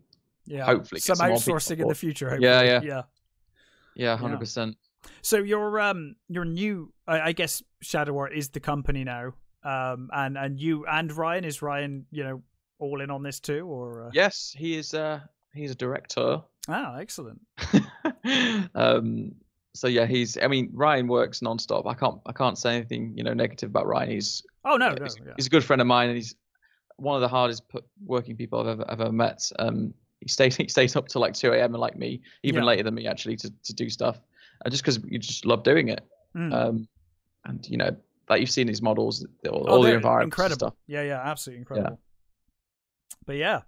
Yeah. 0.46 0.64
hopefully 0.64 1.00
some 1.00 1.16
some 1.16 1.30
outsourcing 1.30 1.78
in 1.80 1.88
the 1.88 1.94
future. 1.94 2.36
Yeah, 2.40 2.58
hopefully. 2.60 2.88
yeah. 2.88 2.94
yeah. 2.96 3.02
yeah, 3.94 4.16
hundred 4.16 4.38
percent. 4.40 4.76
So 5.22 5.38
your 5.38 5.80
um 5.80 6.16
your 6.28 6.44
new 6.44 6.92
I, 7.06 7.20
I 7.20 7.32
guess 7.32 7.62
Shadow 7.80 8.16
Art 8.18 8.32
is 8.34 8.50
the 8.50 8.60
company 8.60 9.04
now. 9.04 9.34
Um 9.62 10.10
and 10.12 10.36
and 10.38 10.60
you 10.60 10.86
and 10.86 11.10
Ryan 11.12 11.44
is 11.44 11.62
Ryan 11.62 12.06
you 12.10 12.24
know 12.24 12.42
all 12.78 13.00
in 13.00 13.10
on 13.10 13.22
this 13.22 13.40
too 13.40 13.66
or 13.66 14.06
uh... 14.06 14.10
Yes, 14.14 14.54
he 14.56 14.76
is. 14.76 14.94
Uh, 14.94 15.20
he's 15.52 15.70
a 15.70 15.74
director. 15.74 16.40
ah 16.68 16.96
excellent 16.96 17.40
um, 18.74 19.32
so 19.74 19.86
yeah, 19.86 20.06
he's. 20.06 20.36
I 20.36 20.48
mean, 20.48 20.70
Ryan 20.72 21.06
works 21.06 21.42
non-stop. 21.42 21.86
I 21.86 21.94
can't. 21.94 22.20
I 22.26 22.32
can't 22.32 22.58
say 22.58 22.76
anything. 22.76 23.12
You 23.16 23.22
know, 23.22 23.34
negative 23.34 23.70
about 23.70 23.86
Ryan. 23.86 24.10
He's. 24.10 24.42
oh 24.64 24.76
no 24.76 24.92
no 24.94 25.04
he's, 25.04 25.16
yeah. 25.24 25.32
he's 25.36 25.46
a 25.46 25.50
good 25.50 25.64
friend 25.64 25.80
of 25.80 25.86
mine, 25.86 26.08
and 26.08 26.16
he's 26.16 26.34
one 26.96 27.14
of 27.14 27.20
the 27.20 27.28
hardest 27.28 27.62
working 28.04 28.36
people 28.36 28.60
I've 28.60 28.66
ever 28.66 28.90
ever 28.90 29.12
met. 29.12 29.50
Um, 29.58 29.94
he 30.20 30.28
stays 30.28 30.56
he 30.56 30.68
stays 30.68 30.96
up 30.96 31.08
to 31.08 31.18
like 31.18 31.34
two 31.34 31.52
a.m. 31.52 31.72
and 31.74 31.80
like 31.80 31.96
me, 31.96 32.20
even 32.42 32.62
Yeah. 32.62 32.66
later 32.66 32.82
than 32.82 32.94
me 32.94 33.06
actually 33.06 33.36
to 33.36 33.52
to 33.64 33.72
do 33.72 33.88
stuff, 33.88 34.18
just 34.68 34.82
because 34.82 34.98
you 35.08 35.18
just 35.18 35.46
love 35.46 35.62
doing 35.62 35.88
it. 35.88 36.00
Mm. 36.36 36.52
Um, 36.54 36.88
and 37.44 37.66
you 37.68 37.76
know, 37.78 37.96
like 38.28 38.40
you've 38.40 38.50
seen 38.50 38.68
his 38.68 38.82
models, 38.82 39.24
all, 39.48 39.64
Oh, 39.68 39.72
all 39.76 39.82
the 39.82 39.88
and 39.94 40.02
stuff. 40.54 40.74
yeah 40.86 41.02
yeah 41.02 41.20
absolutely 41.22 41.58
incredible 41.60 41.98
Yeah. 41.98 43.16
but 43.26 43.36
yeah 43.36 43.60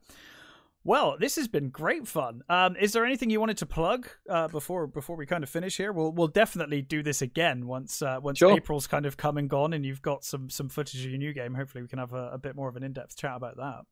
Well, 0.84 1.16
this 1.18 1.36
has 1.36 1.46
been 1.48 1.68
great 1.70 2.08
fun. 2.08 2.42
Um, 2.48 2.74
is 2.76 2.92
there 2.92 3.04
anything 3.06 3.30
you 3.30 3.38
wanted 3.40 3.58
to 3.58 3.66
plug 3.66 4.08
uh, 4.28 4.48
before 4.48 4.86
before 4.88 5.16
we 5.16 5.26
kind 5.26 5.44
of 5.44 5.50
finish 5.50 5.76
here? 5.76 5.92
We'll 5.92 6.10
we'll 6.12 6.28
definitely 6.42 6.82
do 6.82 7.02
this 7.02 7.22
again 7.22 7.66
once 7.66 8.02
uh, 8.02 8.18
once 8.20 8.38
Sure. 8.38 8.56
April's 8.56 8.86
kind 8.88 9.06
of 9.06 9.16
come 9.16 9.38
and 9.38 9.48
gone, 9.48 9.72
and 9.74 9.84
you've 9.86 10.02
got 10.02 10.24
some 10.24 10.50
some 10.50 10.68
footage 10.68 11.04
of 11.04 11.10
your 11.10 11.18
new 11.18 11.32
game. 11.32 11.54
Hopefully, 11.54 11.82
we 11.82 11.88
can 11.88 11.98
have 12.00 12.12
a, 12.12 12.30
a 12.32 12.38
bit 12.38 12.56
more 12.56 12.68
of 12.68 12.74
an 12.76 12.82
in 12.82 12.92
depth 12.92 13.16
chat 13.16 13.36
about 13.36 13.56
that. 13.58 13.82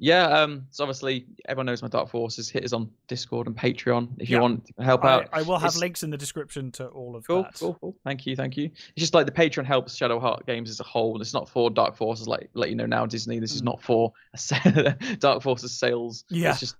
Yeah, 0.00 0.26
um, 0.28 0.66
so 0.70 0.84
obviously 0.84 1.26
everyone 1.48 1.66
knows 1.66 1.82
my 1.82 1.88
Dark 1.88 2.08
Forces. 2.08 2.48
Hit 2.48 2.64
us 2.64 2.72
on 2.72 2.88
Discord 3.08 3.48
and 3.48 3.56
Patreon 3.56 4.10
if 4.18 4.30
Yeah. 4.30 4.36
you 4.36 4.42
want 4.42 4.66
to 4.76 4.82
help 4.84 5.04
I, 5.04 5.12
out. 5.14 5.28
I 5.32 5.42
will 5.42 5.58
have 5.58 5.70
It's- 5.70 5.80
links 5.80 6.04
in 6.04 6.10
the 6.10 6.16
description 6.16 6.70
to 6.72 6.86
all 6.86 7.16
of 7.16 7.26
Cool, 7.26 7.42
that. 7.42 7.54
cool, 7.58 7.74
cool. 7.80 7.96
Thank 8.04 8.24
you, 8.24 8.36
thank 8.36 8.56
you. 8.56 8.66
It's 8.66 8.92
just 8.98 9.12
like 9.14 9.26
the 9.26 9.32
Patreon 9.32 9.64
helps 9.64 9.96
Shadow 9.96 10.20
Heart 10.20 10.46
Games 10.46 10.70
as 10.70 10.78
a 10.78 10.84
whole. 10.84 11.20
It's 11.20 11.34
not 11.34 11.48
for 11.48 11.68
Dark 11.68 11.96
Forces, 11.96 12.28
like 12.28 12.48
let 12.54 12.70
you 12.70 12.76
know 12.76 12.86
now, 12.86 13.06
Disney. 13.06 13.40
This 13.40 13.54
is 13.56 13.62
Mm. 13.62 13.64
not 13.66 13.82
for 13.82 14.12
Dark 15.18 15.42
Forces 15.42 15.72
sales. 15.72 16.24
Yeah. 16.30 16.50
It's 16.50 16.60
just 16.60 16.76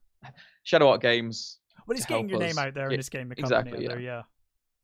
Shadow 0.63 0.87
Heart 0.87 1.03
Games. 1.03 1.59
Well, 1.89 1.97
it's 1.97 2.07
getting 2.07 2.29
your 2.29 2.41
help 2.41 2.55
name 2.55 2.59
out 2.65 2.75
there 2.75 2.85
in 2.85 2.91
get- 2.91 2.97
this 2.99 3.09
game, 3.09 3.29
the 3.31 3.35
company 3.37 3.57
exactly, 3.71 3.87
out 3.89 3.91
there, 3.91 4.01
yeah. 4.01 4.23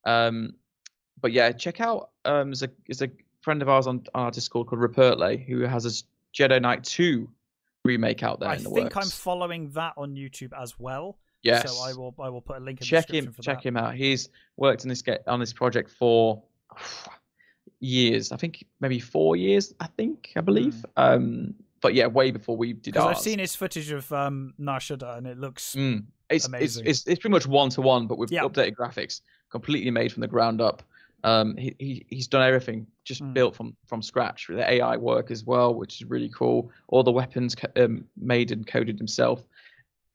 Um, 0.06 0.54
but 1.20 1.32
yeah, 1.32 1.52
check 1.52 1.80
out 1.80 2.10
um, 2.24 2.48
there's 2.48 2.62
a 2.64 2.70
there's 2.88 3.02
a 3.02 3.10
friend 3.42 3.62
of 3.62 3.68
ours 3.68 3.86
on, 3.86 4.02
our 4.14 4.30
Discord 4.30 4.66
called 4.66 4.80
Rupertle 4.80 5.44
who 5.46 5.60
has 5.60 5.84
a 5.86 5.90
Jedi 6.36 6.60
Knight 6.60 6.82
2 6.82 7.28
remake 7.84 8.22
out 8.22 8.40
there 8.40 8.48
I 8.48 8.56
in 8.56 8.64
the 8.64 8.70
think 8.70 8.96
I'm 8.96 9.08
following 9.08 9.70
that 9.70 9.92
on 9.96 10.14
YouTube 10.14 10.52
as 10.60 10.78
well. 10.78 11.18
yes. 11.42 11.70
So 11.70 11.82
I 11.84 11.92
will 11.92 12.14
I 12.18 12.28
will 12.30 12.40
put 12.40 12.56
a 12.56 12.60
link 12.60 12.80
in 12.80 12.86
check 12.86 13.06
the 13.06 13.12
description 13.20 13.34
him 13.38 13.42
check 13.42 13.62
that. 13.62 13.68
him 13.68 13.76
out 13.76 13.94
he's 13.94 14.30
worked 14.56 14.82
on 14.84 14.88
this 14.88 15.02
get 15.02 15.22
on 15.28 15.38
this 15.38 15.52
project 15.52 15.90
for 15.90 16.42
years 17.80 18.32
i 18.32 18.36
think 18.36 18.64
maybe 18.80 18.98
four 18.98 19.36
years 19.36 19.74
i 19.80 19.86
think 19.86 20.32
i 20.36 20.40
believe 20.40 20.86
um 20.96 21.54
but 21.82 21.92
yeah 21.92 22.06
way 22.06 22.30
before 22.30 22.56
we 22.56 22.72
did 22.72 22.96
ours 22.96 23.16
I've 23.18 23.22
seen 23.22 23.38
his 23.38 23.54
footage 23.54 23.90
of 23.90 24.10
um, 24.12 24.54
Nar 24.56 24.78
Shaddaa 24.78 25.18
and 25.18 25.26
it 25.26 25.36
looks 25.38 25.74
Mm. 25.74 26.04
it's, 26.30 26.46
it's 26.46 26.46
Amazing. 26.46 26.86
it's 26.86 27.06
it's 27.06 27.20
pretty 27.20 27.32
much 27.32 27.46
one 27.46 27.68
to 27.70 27.82
one 27.82 28.06
but 28.06 28.16
with 28.16 28.32
Yeah. 28.32 28.42
updated 28.44 28.74
graphics 28.74 29.20
completely 29.50 29.90
made 29.90 30.10
from 30.12 30.22
the 30.22 30.26
ground 30.28 30.62
up 30.62 30.82
um 31.24 31.56
he, 31.56 31.74
he 31.78 32.06
he's 32.10 32.28
done 32.28 32.42
everything 32.46 32.86
just 33.04 33.22
Mm. 33.22 33.34
built 33.34 33.56
from 33.56 33.74
from 33.86 34.00
scratch 34.02 34.46
the 34.48 34.70
ai 34.74 34.96
work 34.96 35.30
as 35.30 35.42
well 35.44 35.74
which 35.74 36.00
is 36.00 36.04
really 36.08 36.28
cool 36.30 36.70
all 36.88 37.02
the 37.02 37.10
weapons 37.12 37.56
um, 37.76 38.04
made 38.16 38.50
and 38.52 38.66
coded 38.66 38.96
himself 38.98 39.42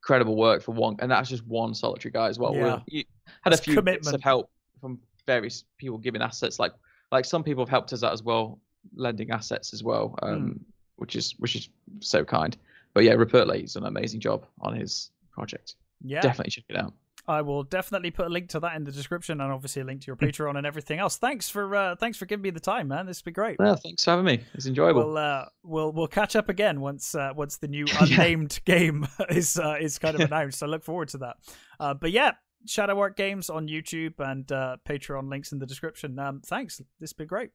incredible 0.02 0.36
work 0.38 0.62
for 0.62 0.72
one 0.72 0.96
and 1.00 1.12
that's 1.12 1.30
just 1.30 1.46
one 1.48 1.74
solitary 1.74 2.12
guy 2.12 2.28
as 2.30 2.40
well 2.40 2.54
Yeah. 2.56 2.80
We're- 2.92 3.06
had 3.44 3.54
That's 3.54 3.62
a 3.62 3.64
few 3.72 3.82
bits 3.82 4.12
of 4.12 4.22
help 4.22 4.50
from 4.82 5.00
various 5.26 5.64
people 5.78 5.98
giving 5.98 6.22
assets 6.22 6.58
like 6.60 6.74
like 7.12 7.26
some 7.26 7.44
people 7.44 7.64
have 7.64 7.70
helped 7.70 7.92
us 7.94 8.04
out 8.04 8.14
as 8.14 8.24
well 8.24 8.60
lending 8.96 9.30
assets 9.32 9.74
as 9.74 9.84
well 9.84 10.18
um 10.24 10.30
Mm. 10.42 10.60
which 10.98 11.16
is 11.16 11.34
which 11.40 11.56
is 11.56 11.70
so 12.00 12.24
kind 12.24 12.58
but 12.94 13.04
yeah 13.04 13.14
Rupert 13.14 13.48
Lee's 13.48 13.74
done 13.74 13.84
an 13.84 13.88
amazing 13.96 14.20
job 14.20 14.46
on 14.62 14.76
his 14.76 15.12
project 15.32 15.76
yeah. 16.04 16.22
definitely 16.22 16.52
check 16.52 16.64
it 16.70 16.78
out 16.78 16.94
I 17.30 17.42
will 17.42 17.64
definitely 17.64 18.12
put 18.12 18.26
a 18.26 18.30
link 18.30 18.50
to 18.50 18.60
that 18.62 18.76
in 18.76 18.84
the 18.84 18.92
description 18.92 19.40
and 19.40 19.52
obviously 19.52 19.82
a 19.84 19.86
link 19.86 20.02
to 20.02 20.08
your 20.08 20.16
Patreon 20.16 20.58
and 20.58 20.66
everything 20.66 21.00
else. 21.00 21.18
Thanks 21.18 21.48
for 21.50 21.76
uh, 21.76 21.96
thanks 21.96 22.18
for 22.18 22.26
giving 22.26 22.42
me 22.42 22.50
the 22.50 22.60
time, 22.60 22.88
man. 22.88 23.06
This 23.06 23.18
has 23.18 23.22
been 23.22 23.34
great. 23.34 23.58
well 23.60 23.76
thanks 23.76 24.04
for 24.04 24.12
having 24.12 24.26
me 24.26 24.44
it's 24.54 24.66
enjoyable 24.66 25.06
We'll 25.06 25.18
uh, 25.18 25.46
we'll 25.64 25.92
we'll 25.94 26.08
catch 26.08 26.36
up 26.36 26.50
again 26.50 26.82
once 26.82 27.14
uh, 27.16 27.32
once 27.36 27.58
the 27.58 27.68
new 27.68 27.86
Yeah. 27.88 27.98
unnamed 28.02 28.60
game 28.66 29.08
is 29.30 29.58
uh, 29.60 29.76
is 29.80 30.00
kind 30.00 30.16
of 30.16 30.22
announced. 30.22 30.64
I 30.64 30.66
look 30.66 30.84
forward 30.84 31.10
to 31.10 31.20
that. 31.20 31.38
Uh, 31.80 31.94
but 31.94 32.12
yeah, 32.12 32.32
Shadow 32.66 33.00
Art 33.00 33.16
Games 33.16 33.50
on 33.50 33.68
YouTube 33.68 34.16
and 34.20 34.52
uh, 34.52 34.78
Patreon 34.88 35.30
links 35.30 35.52
in 35.52 35.60
the 35.60 35.66
description. 35.66 36.18
Um, 36.20 36.42
thanks. 36.46 36.78
This 36.78 36.88
has 37.02 37.14
been 37.14 37.28
great. 37.28 37.52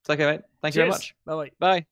it's 0.00 0.10
okay 0.10 0.24
mate 0.26 0.40
thank 0.62 0.74
you 0.74 0.80
very 0.80 0.90
Cheers. 0.90 0.94
much 1.00 1.14
Bye. 1.26 1.50
bye 1.58 1.86